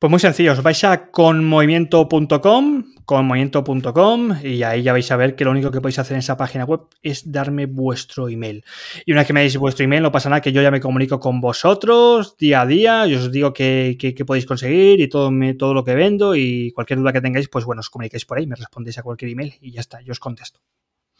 Pues 0.00 0.10
muy 0.10 0.18
sencillo, 0.18 0.52
os 0.52 0.62
vais 0.62 0.82
a 0.84 1.10
conmovimiento.com, 1.10 2.84
conmovimiento.com 3.04 4.34
y 4.42 4.62
ahí 4.62 4.82
ya 4.82 4.92
vais 4.92 5.10
a 5.10 5.16
ver 5.16 5.36
que 5.36 5.44
lo 5.44 5.50
único 5.50 5.70
que 5.70 5.82
podéis 5.82 5.98
hacer 5.98 6.14
en 6.14 6.20
esa 6.20 6.38
página 6.38 6.64
web 6.64 6.80
es 7.02 7.30
darme 7.30 7.66
vuestro 7.66 8.30
email. 8.30 8.64
Y 9.04 9.12
una 9.12 9.20
vez 9.20 9.26
que 9.26 9.34
me 9.34 9.42
deis 9.42 9.58
vuestro 9.58 9.84
email, 9.84 10.02
no 10.02 10.10
pasa 10.10 10.30
nada 10.30 10.40
que 10.40 10.52
yo 10.52 10.62
ya 10.62 10.70
me 10.70 10.80
comunico 10.80 11.20
con 11.20 11.42
vosotros 11.42 12.34
día 12.38 12.62
a 12.62 12.66
día, 12.66 13.06
y 13.06 13.14
os 13.14 13.30
digo 13.30 13.52
qué, 13.52 14.24
podéis 14.26 14.46
conseguir 14.46 15.02
y 15.02 15.08
todo, 15.10 15.30
todo 15.58 15.74
lo 15.74 15.84
que 15.84 15.94
vendo 15.94 16.34
y 16.34 16.72
cualquier 16.72 16.98
duda 16.98 17.12
que 17.12 17.20
tengáis, 17.20 17.50
pues 17.50 17.66
bueno, 17.66 17.80
os 17.80 17.90
comunicáis 17.90 18.24
por 18.24 18.38
ahí, 18.38 18.46
me 18.46 18.56
respondéis 18.56 18.96
a 18.96 19.02
cualquier 19.02 19.32
email 19.32 19.52
y 19.60 19.72
ya 19.72 19.82
está, 19.82 20.00
yo 20.00 20.12
os 20.12 20.18
contesto. 20.18 20.60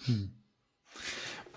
Hmm. 0.06 0.40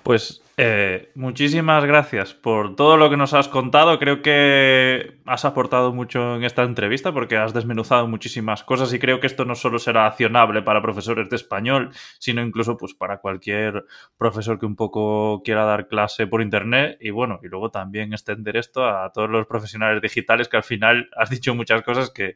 Pues 0.03 0.43
eh, 0.57 1.11
muchísimas 1.15 1.85
gracias 1.85 2.33
por 2.33 2.75
todo 2.75 2.97
lo 2.97 3.09
que 3.09 3.15
nos 3.15 3.33
has 3.33 3.47
contado. 3.47 3.97
Creo 3.99 4.21
que 4.21 5.17
has 5.25 5.45
aportado 5.45 5.93
mucho 5.93 6.35
en 6.35 6.43
esta 6.43 6.63
entrevista 6.63 7.13
porque 7.13 7.37
has 7.37 7.53
desmenuzado 7.53 8.05
muchísimas 8.07 8.63
cosas 8.63 8.93
y 8.93 8.99
creo 8.99 9.21
que 9.21 9.27
esto 9.27 9.45
no 9.45 9.55
solo 9.55 9.79
será 9.79 10.05
accionable 10.05 10.61
para 10.61 10.81
profesores 10.81 11.29
de 11.29 11.37
español, 11.37 11.91
sino 12.19 12.41
incluso 12.41 12.75
pues 12.75 12.93
para 12.93 13.19
cualquier 13.19 13.85
profesor 14.17 14.59
que 14.59 14.65
un 14.65 14.75
poco 14.75 15.41
quiera 15.41 15.63
dar 15.63 15.87
clase 15.87 16.27
por 16.27 16.41
internet 16.41 16.97
y 16.99 17.09
bueno, 17.09 17.39
y 17.41 17.47
luego 17.47 17.71
también 17.71 18.11
extender 18.11 18.57
esto 18.57 18.85
a 18.85 19.09
todos 19.13 19.29
los 19.29 19.47
profesionales 19.47 20.01
digitales 20.01 20.49
que 20.49 20.57
al 20.57 20.63
final 20.63 21.09
has 21.15 21.29
dicho 21.29 21.55
muchas 21.55 21.81
cosas 21.81 22.09
que, 22.11 22.35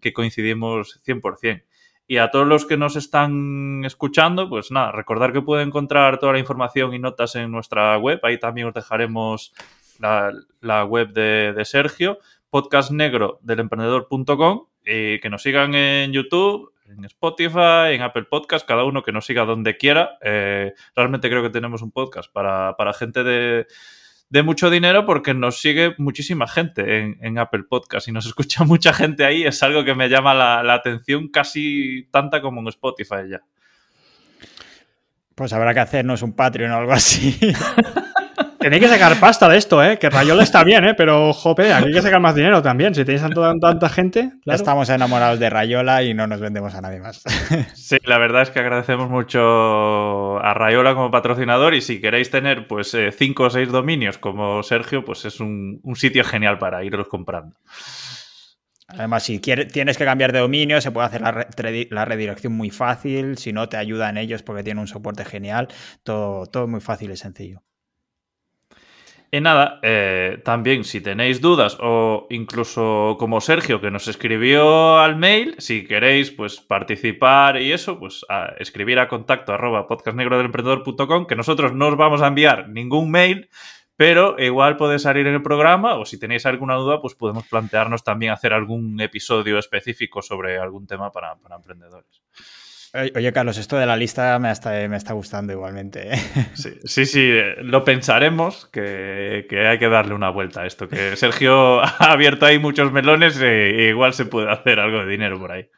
que 0.00 0.12
coincidimos 0.12 1.02
100%. 1.04 1.64
Y 2.10 2.16
a 2.16 2.30
todos 2.30 2.46
los 2.46 2.64
que 2.64 2.78
nos 2.78 2.96
están 2.96 3.82
escuchando, 3.84 4.48
pues 4.48 4.70
nada, 4.70 4.92
recordar 4.92 5.30
que 5.30 5.42
pueden 5.42 5.68
encontrar 5.68 6.18
toda 6.18 6.32
la 6.32 6.38
información 6.38 6.94
y 6.94 6.98
notas 6.98 7.36
en 7.36 7.50
nuestra 7.50 7.98
web. 7.98 8.18
Ahí 8.22 8.38
también 8.38 8.68
os 8.68 8.72
dejaremos 8.72 9.52
la, 9.98 10.84
web 10.84 11.12
de, 11.12 11.62
Sergio, 11.66 12.18
podcastnegro 12.48 13.40
del 13.42 13.60
emprendedor.com 13.60 14.68
y 14.86 15.20
que 15.20 15.28
nos 15.28 15.42
sigan 15.42 15.74
en 15.74 16.14
YouTube, 16.14 16.72
en 16.86 17.04
Spotify, 17.04 17.92
en 17.92 18.00
Apple 18.00 18.24
Podcast, 18.24 18.66
cada 18.66 18.84
uno 18.84 19.02
que 19.02 19.12
nos 19.12 19.26
siga 19.26 19.44
donde 19.44 19.76
quiera. 19.76 20.16
Eh, 20.22 20.72
realmente 20.96 21.28
creo 21.28 21.42
que 21.42 21.50
tenemos 21.50 21.82
un 21.82 21.90
podcast 21.90 22.32
para, 22.32 22.74
para 22.78 22.94
gente 22.94 23.22
de, 23.22 23.66
de 24.30 24.42
mucho 24.42 24.70
dinero 24.70 25.06
porque 25.06 25.34
nos 25.34 25.60
sigue 25.60 25.94
muchísima 25.98 26.46
gente 26.46 27.16
en, 27.20 27.38
Apple 27.38 27.64
Podcast 27.68 28.08
y 28.08 28.12
nos 28.12 28.26
escucha 28.26 28.64
mucha 28.64 28.92
gente 28.92 29.24
ahí. 29.24 29.44
Es 29.44 29.62
algo 29.62 29.84
que 29.84 29.94
me 29.94 30.08
llama 30.08 30.34
la, 30.34 30.62
la 30.62 30.74
atención 30.74 31.28
casi 31.28 32.08
tanta 32.10 32.40
como 32.40 32.60
en 32.60 32.68
Spotify 32.68 33.28
ya. 33.30 33.42
Pues 35.34 35.52
habrá 35.52 35.72
que 35.72 35.80
hacernos 35.80 36.22
un 36.22 36.34
Patreon 36.34 36.72
o 36.72 36.76
algo 36.78 36.92
así. 36.92 37.38
Tenéis 38.68 38.82
que 38.82 38.98
sacar 38.98 39.18
pasta 39.18 39.48
de 39.48 39.56
esto, 39.56 39.82
¿eh? 39.82 39.98
Que 39.98 40.10
Rayola 40.10 40.42
está 40.42 40.62
bien, 40.62 40.84
¿eh? 40.84 40.92
Pero, 40.94 41.32
jope, 41.32 41.72
aquí 41.72 41.86
hay 41.86 41.92
que 41.94 42.02
sacar 42.02 42.20
más 42.20 42.34
dinero 42.34 42.60
también. 42.60 42.94
Si 42.94 43.02
tenéis 43.02 43.22
tanta, 43.22 43.54
tanta 43.58 43.88
gente. 43.88 44.32
Estamos 44.44 44.90
enamorados 44.90 45.38
de 45.38 45.48
Rayola 45.48 46.02
y 46.02 46.12
no 46.12 46.26
nos 46.26 46.38
vendemos 46.38 46.74
a 46.74 46.82
nadie 46.82 47.00
más. 47.00 47.22
Sí, 47.74 47.96
la 48.04 48.18
verdad 48.18 48.42
es 48.42 48.50
que 48.50 48.58
agradecemos 48.58 49.08
mucho 49.08 50.38
a 50.38 50.52
Rayola 50.52 50.92
como 50.92 51.10
patrocinador 51.10 51.72
y 51.72 51.80
si 51.80 51.98
queréis 52.02 52.30
tener, 52.30 52.66
pues, 52.66 52.92
eh, 52.92 53.10
cinco 53.10 53.44
o 53.44 53.50
seis 53.50 53.70
dominios 53.70 54.18
como 54.18 54.62
Sergio, 54.62 55.02
pues 55.02 55.24
es 55.24 55.40
un, 55.40 55.80
sitio 55.94 56.24
genial 56.24 56.58
para 56.58 56.84
irlos 56.84 57.08
comprando. 57.08 57.56
Además, 58.88 59.22
si 59.22 59.40
quieres, 59.40 59.72
tienes 59.72 59.96
que 59.96 60.04
cambiar 60.04 60.32
de 60.32 60.40
dominio, 60.40 60.82
se 60.82 60.90
puede 60.90 61.06
hacer 61.06 61.22
la, 61.22 61.46
la, 61.90 62.04
redirección 62.04 62.52
muy 62.52 62.68
fácil. 62.68 63.38
Si 63.38 63.54
no, 63.54 63.70
te 63.70 63.78
ayudan 63.78 64.18
ellos 64.18 64.42
porque 64.42 64.62
tienen 64.62 64.80
un 64.80 64.88
soporte 64.88 65.24
genial. 65.24 65.68
Todo, 66.02 66.44
todo 66.44 66.68
muy 66.68 66.80
fácil 66.80 67.10
y 67.10 67.16
sencillo. 67.16 67.62
Y 69.30 69.42
nada, 69.42 69.78
eh, 69.82 70.40
también 70.42 70.84
si 70.84 71.02
tenéis 71.02 71.42
dudas 71.42 71.76
o 71.80 72.26
incluso 72.30 73.16
como 73.18 73.42
Sergio 73.42 73.78
que 73.78 73.90
nos 73.90 74.08
escribió 74.08 74.98
al 74.98 75.16
mail, 75.16 75.54
si 75.58 75.84
queréis 75.84 76.30
pues 76.30 76.60
participar 76.60 77.60
y 77.60 77.72
eso, 77.72 77.98
pues 77.98 78.24
a 78.30 78.54
escribir 78.58 78.98
a 78.98 79.08
contacto 79.08 79.52
arroba 79.52 79.86
podcastnegrodelemprendedor.com 79.86 81.26
que 81.26 81.36
nosotros 81.36 81.74
no 81.74 81.88
os 81.88 81.96
vamos 81.98 82.22
a 82.22 82.28
enviar 82.28 82.70
ningún 82.70 83.10
mail, 83.10 83.50
pero 83.96 84.38
igual 84.38 84.78
puede 84.78 84.98
salir 84.98 85.26
en 85.26 85.34
el 85.34 85.42
programa 85.42 85.96
o 85.96 86.06
si 86.06 86.18
tenéis 86.18 86.46
alguna 86.46 86.76
duda 86.76 87.02
pues 87.02 87.14
podemos 87.14 87.46
plantearnos 87.46 88.04
también 88.04 88.32
hacer 88.32 88.54
algún 88.54 88.98
episodio 88.98 89.58
específico 89.58 90.22
sobre 90.22 90.58
algún 90.58 90.86
tema 90.86 91.12
para, 91.12 91.36
para 91.36 91.56
emprendedores. 91.56 92.22
Oye, 92.94 93.32
Carlos, 93.34 93.58
esto 93.58 93.76
de 93.76 93.84
la 93.84 93.96
lista 93.96 94.38
me 94.38 94.50
está, 94.50 94.70
me 94.88 94.96
está 94.96 95.12
gustando 95.12 95.52
igualmente. 95.52 96.14
¿eh? 96.14 96.18
Sí, 96.84 97.06
sí, 97.06 97.32
lo 97.58 97.84
pensaremos, 97.84 98.66
que, 98.66 99.46
hay 99.50 99.78
que 99.78 99.88
darle 99.88 100.14
una 100.14 100.30
vuelta 100.30 100.62
a 100.62 100.66
esto, 100.66 100.88
que 100.88 101.14
Sergio 101.16 101.80
ha 101.82 102.12
abierto 102.12 102.46
ahí 102.46 102.58
muchos 102.58 102.90
melones 102.90 103.38
e 103.40 103.88
igual 103.90 104.14
se 104.14 104.24
puede 104.24 104.50
hacer 104.50 104.80
algo 104.80 105.00
de 105.00 105.06
dinero 105.06 105.38
por 105.38 105.52
ahí. 105.52 105.68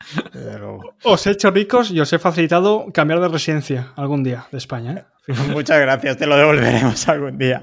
Os 1.03 1.27
he 1.27 1.33
hecho 1.33 1.51
ricos 1.51 1.91
y 1.91 2.01
os 2.01 2.13
he 2.13 2.19
facilitado 2.19 2.87
cambiar 2.95 3.21
de 3.21 3.29
residencia 3.29 3.93
algún 3.97 4.23
día 4.23 4.47
de 4.53 4.59
España. 4.59 4.93
¿eh? 4.93 5.05
Muchas 5.53 5.81
gracias, 5.81 6.17
te 6.17 6.27
lo 6.27 6.37
devolveremos 6.37 7.09
algún 7.09 7.39
día. 7.39 7.63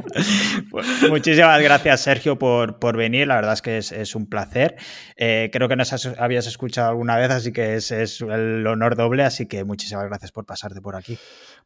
Pues, 0.69 0.87
muchísimas 1.09 1.61
gracias, 1.61 2.01
Sergio, 2.01 2.37
por, 2.37 2.79
por, 2.79 2.95
venir. 2.97 3.27
La 3.27 3.35
verdad 3.35 3.53
es 3.53 3.61
que 3.61 3.77
es, 3.77 4.15
un 4.15 4.27
placer. 4.27 4.75
Eh, 5.15 5.49
creo 5.51 5.67
que 5.67 5.75
nos 5.75 6.05
habías 6.19 6.47
escuchado 6.47 6.89
alguna 6.89 7.17
vez, 7.17 7.29
así 7.31 7.51
que 7.51 7.75
es, 7.75 7.91
es, 7.91 8.21
el 8.21 8.65
honor 8.67 8.95
doble. 8.95 9.23
Así 9.23 9.36
que 9.45 9.63
muchísimas 9.63 10.05
gracias 10.05 10.31
por 10.31 10.45
pasarte 10.45 10.81
por 10.81 10.95
aquí. 10.95 11.17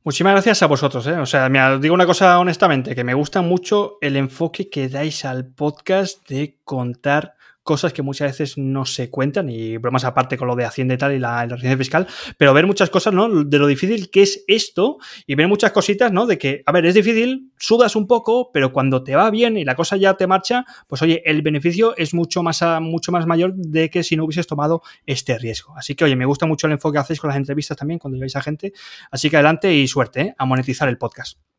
Muchísimas 0.03 0.34
gracias 0.34 0.61
a 0.63 0.67
vosotros. 0.67 1.07
¿eh? 1.07 1.13
O 1.13 1.26
sea, 1.26 1.47
me 1.47 1.80
digo 1.80 1.93
una 1.93 2.05
cosa 2.05 2.39
honestamente, 2.39 2.95
que 2.95 3.03
me 3.03 3.13
gusta 3.13 3.41
mucho 3.41 3.97
el 4.01 4.17
enfoque 4.17 4.69
que 4.69 4.89
dais 4.89 5.24
al 5.26 5.45
podcast 5.45 6.28
de 6.28 6.59
contar 6.63 7.36
cosas 7.64 7.93
que 7.93 8.01
muchas 8.01 8.32
veces 8.32 8.57
no 8.57 8.86
se 8.86 9.09
cuentan 9.09 9.49
y 9.49 9.78
bromas 9.78 10.03
aparte 10.03 10.38
con 10.38 10.47
lo 10.47 10.55
de 10.55 10.66
Hacienda 10.66 10.93
y 10.93 10.97
tal 10.97 11.14
y 11.14 11.20
la, 11.20 11.45
residencia 11.45 11.78
fiscal, 11.78 12.07
pero 12.38 12.53
ver 12.53 12.66
muchas 12.66 12.89
cosas, 12.89 13.14
¿no? 13.14 13.43
De 13.43 13.57
lo 13.57 13.68
difícil 13.68 14.09
que 14.09 14.24
es 14.24 14.43
esto 14.47 14.97
y 15.28 15.36
ver 15.36 15.47
muchas 15.47 15.72
cositas, 15.72 16.12
¿no? 16.12 16.26
De 16.26 16.38
que, 16.38 16.64
a 16.66 16.72
ver, 16.72 16.86
es 16.86 16.95
difícil, 16.95 17.51
sudas 17.57 17.95
un 17.95 18.07
poco, 18.07 18.51
pero 18.51 18.72
cuando 18.72 19.03
te 19.03 19.16
va 19.16 19.30
bien 19.30 19.57
y 19.57 19.66
la 19.66 19.76
cosa 19.76 19.97
ya 19.97 20.16
te 20.16 20.28
marcha, 20.28 20.66
pues 20.88 21.01
oye, 21.01 21.22
el 21.26 21.41
beneficio 21.41 21.95
es 21.97 22.14
mucho 22.14 22.43
más, 22.43 22.64
mucho 22.82 23.12
más 23.12 23.28
mayor 23.28 23.53
de 23.55 23.89
que 23.89 24.03
si 24.03 24.16
no 24.16 24.26
hubieses 24.26 24.47
tomado 24.47 24.82
este 25.05 25.38
riesgo. 25.38 25.76
Así 25.78 25.95
que, 25.95 26.05
oye, 26.05 26.16
me 26.16 26.26
gusta 26.26 26.45
mucho 26.45 26.68
el 26.68 26.74
enfoque 26.74 26.95
que 26.95 26.99
hacéis 26.99 27.20
con 27.20 27.30
las 27.30 27.38
entrevistas 27.38 27.78
también 27.78 27.99
cuando 27.99 28.16
lleváis 28.16 28.36
a 28.36 28.41
gente. 28.41 28.74
Así 29.12 29.30
que 29.30 29.38
adelante 29.38 29.74
y 29.74 29.88
suerte, 29.88 30.22
¿eh? 30.22 30.36
A 30.38 30.45
monetizar 30.45 30.89
el 30.89 30.97
podcast. 30.97 31.51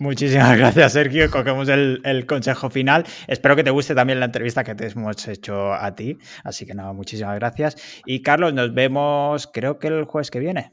Muchísimas 0.00 0.56
gracias, 0.58 0.92
Sergio. 0.92 1.30
Cogemos 1.30 1.68
el, 1.68 2.00
el, 2.04 2.26
consejo 2.26 2.70
final. 2.70 3.04
Espero 3.26 3.56
que 3.56 3.64
te 3.64 3.70
guste 3.70 3.94
también 3.94 4.20
la 4.20 4.26
entrevista 4.26 4.64
que 4.64 4.74
te 4.74 4.88
hemos 4.88 5.26
hecho 5.28 5.72
a 5.72 5.94
ti. 5.94 6.18
Así 6.44 6.66
que 6.66 6.74
nada, 6.74 6.92
muchísimas 6.92 7.34
gracias. 7.36 7.76
Y 8.04 8.22
Carlos, 8.22 8.54
nos 8.54 8.74
vemos 8.74 9.48
creo 9.52 9.78
que 9.78 9.88
el 9.88 10.04
jueves 10.04 10.30
que 10.30 10.40
viene. 10.40 10.72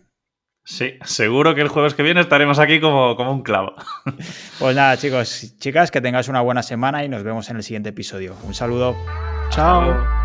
Sí, 0.68 0.96
seguro 1.04 1.54
que 1.54 1.62
el 1.62 1.68
jueves 1.68 1.94
que 1.94 2.02
viene 2.02 2.22
estaremos 2.22 2.58
aquí 2.58 2.80
como, 2.80 3.16
como 3.16 3.32
un 3.32 3.44
clavo. 3.44 3.76
Pues 4.60 4.76
nada, 4.76 4.98
chicos, 4.98 5.54
chicas, 5.60 5.92
que 5.92 6.02
tengáis 6.02 6.28
una 6.28 6.42
buena 6.42 6.64
semana 6.64 7.04
y 7.04 7.10
nos 7.10 7.24
vemos 7.24 7.50
en 7.50 7.58
el 7.58 7.64
siguiente 7.64 7.90
episodio. 7.90 8.36
Un 8.44 8.54
saludo. 8.54 8.96
Chao. 9.50 10.25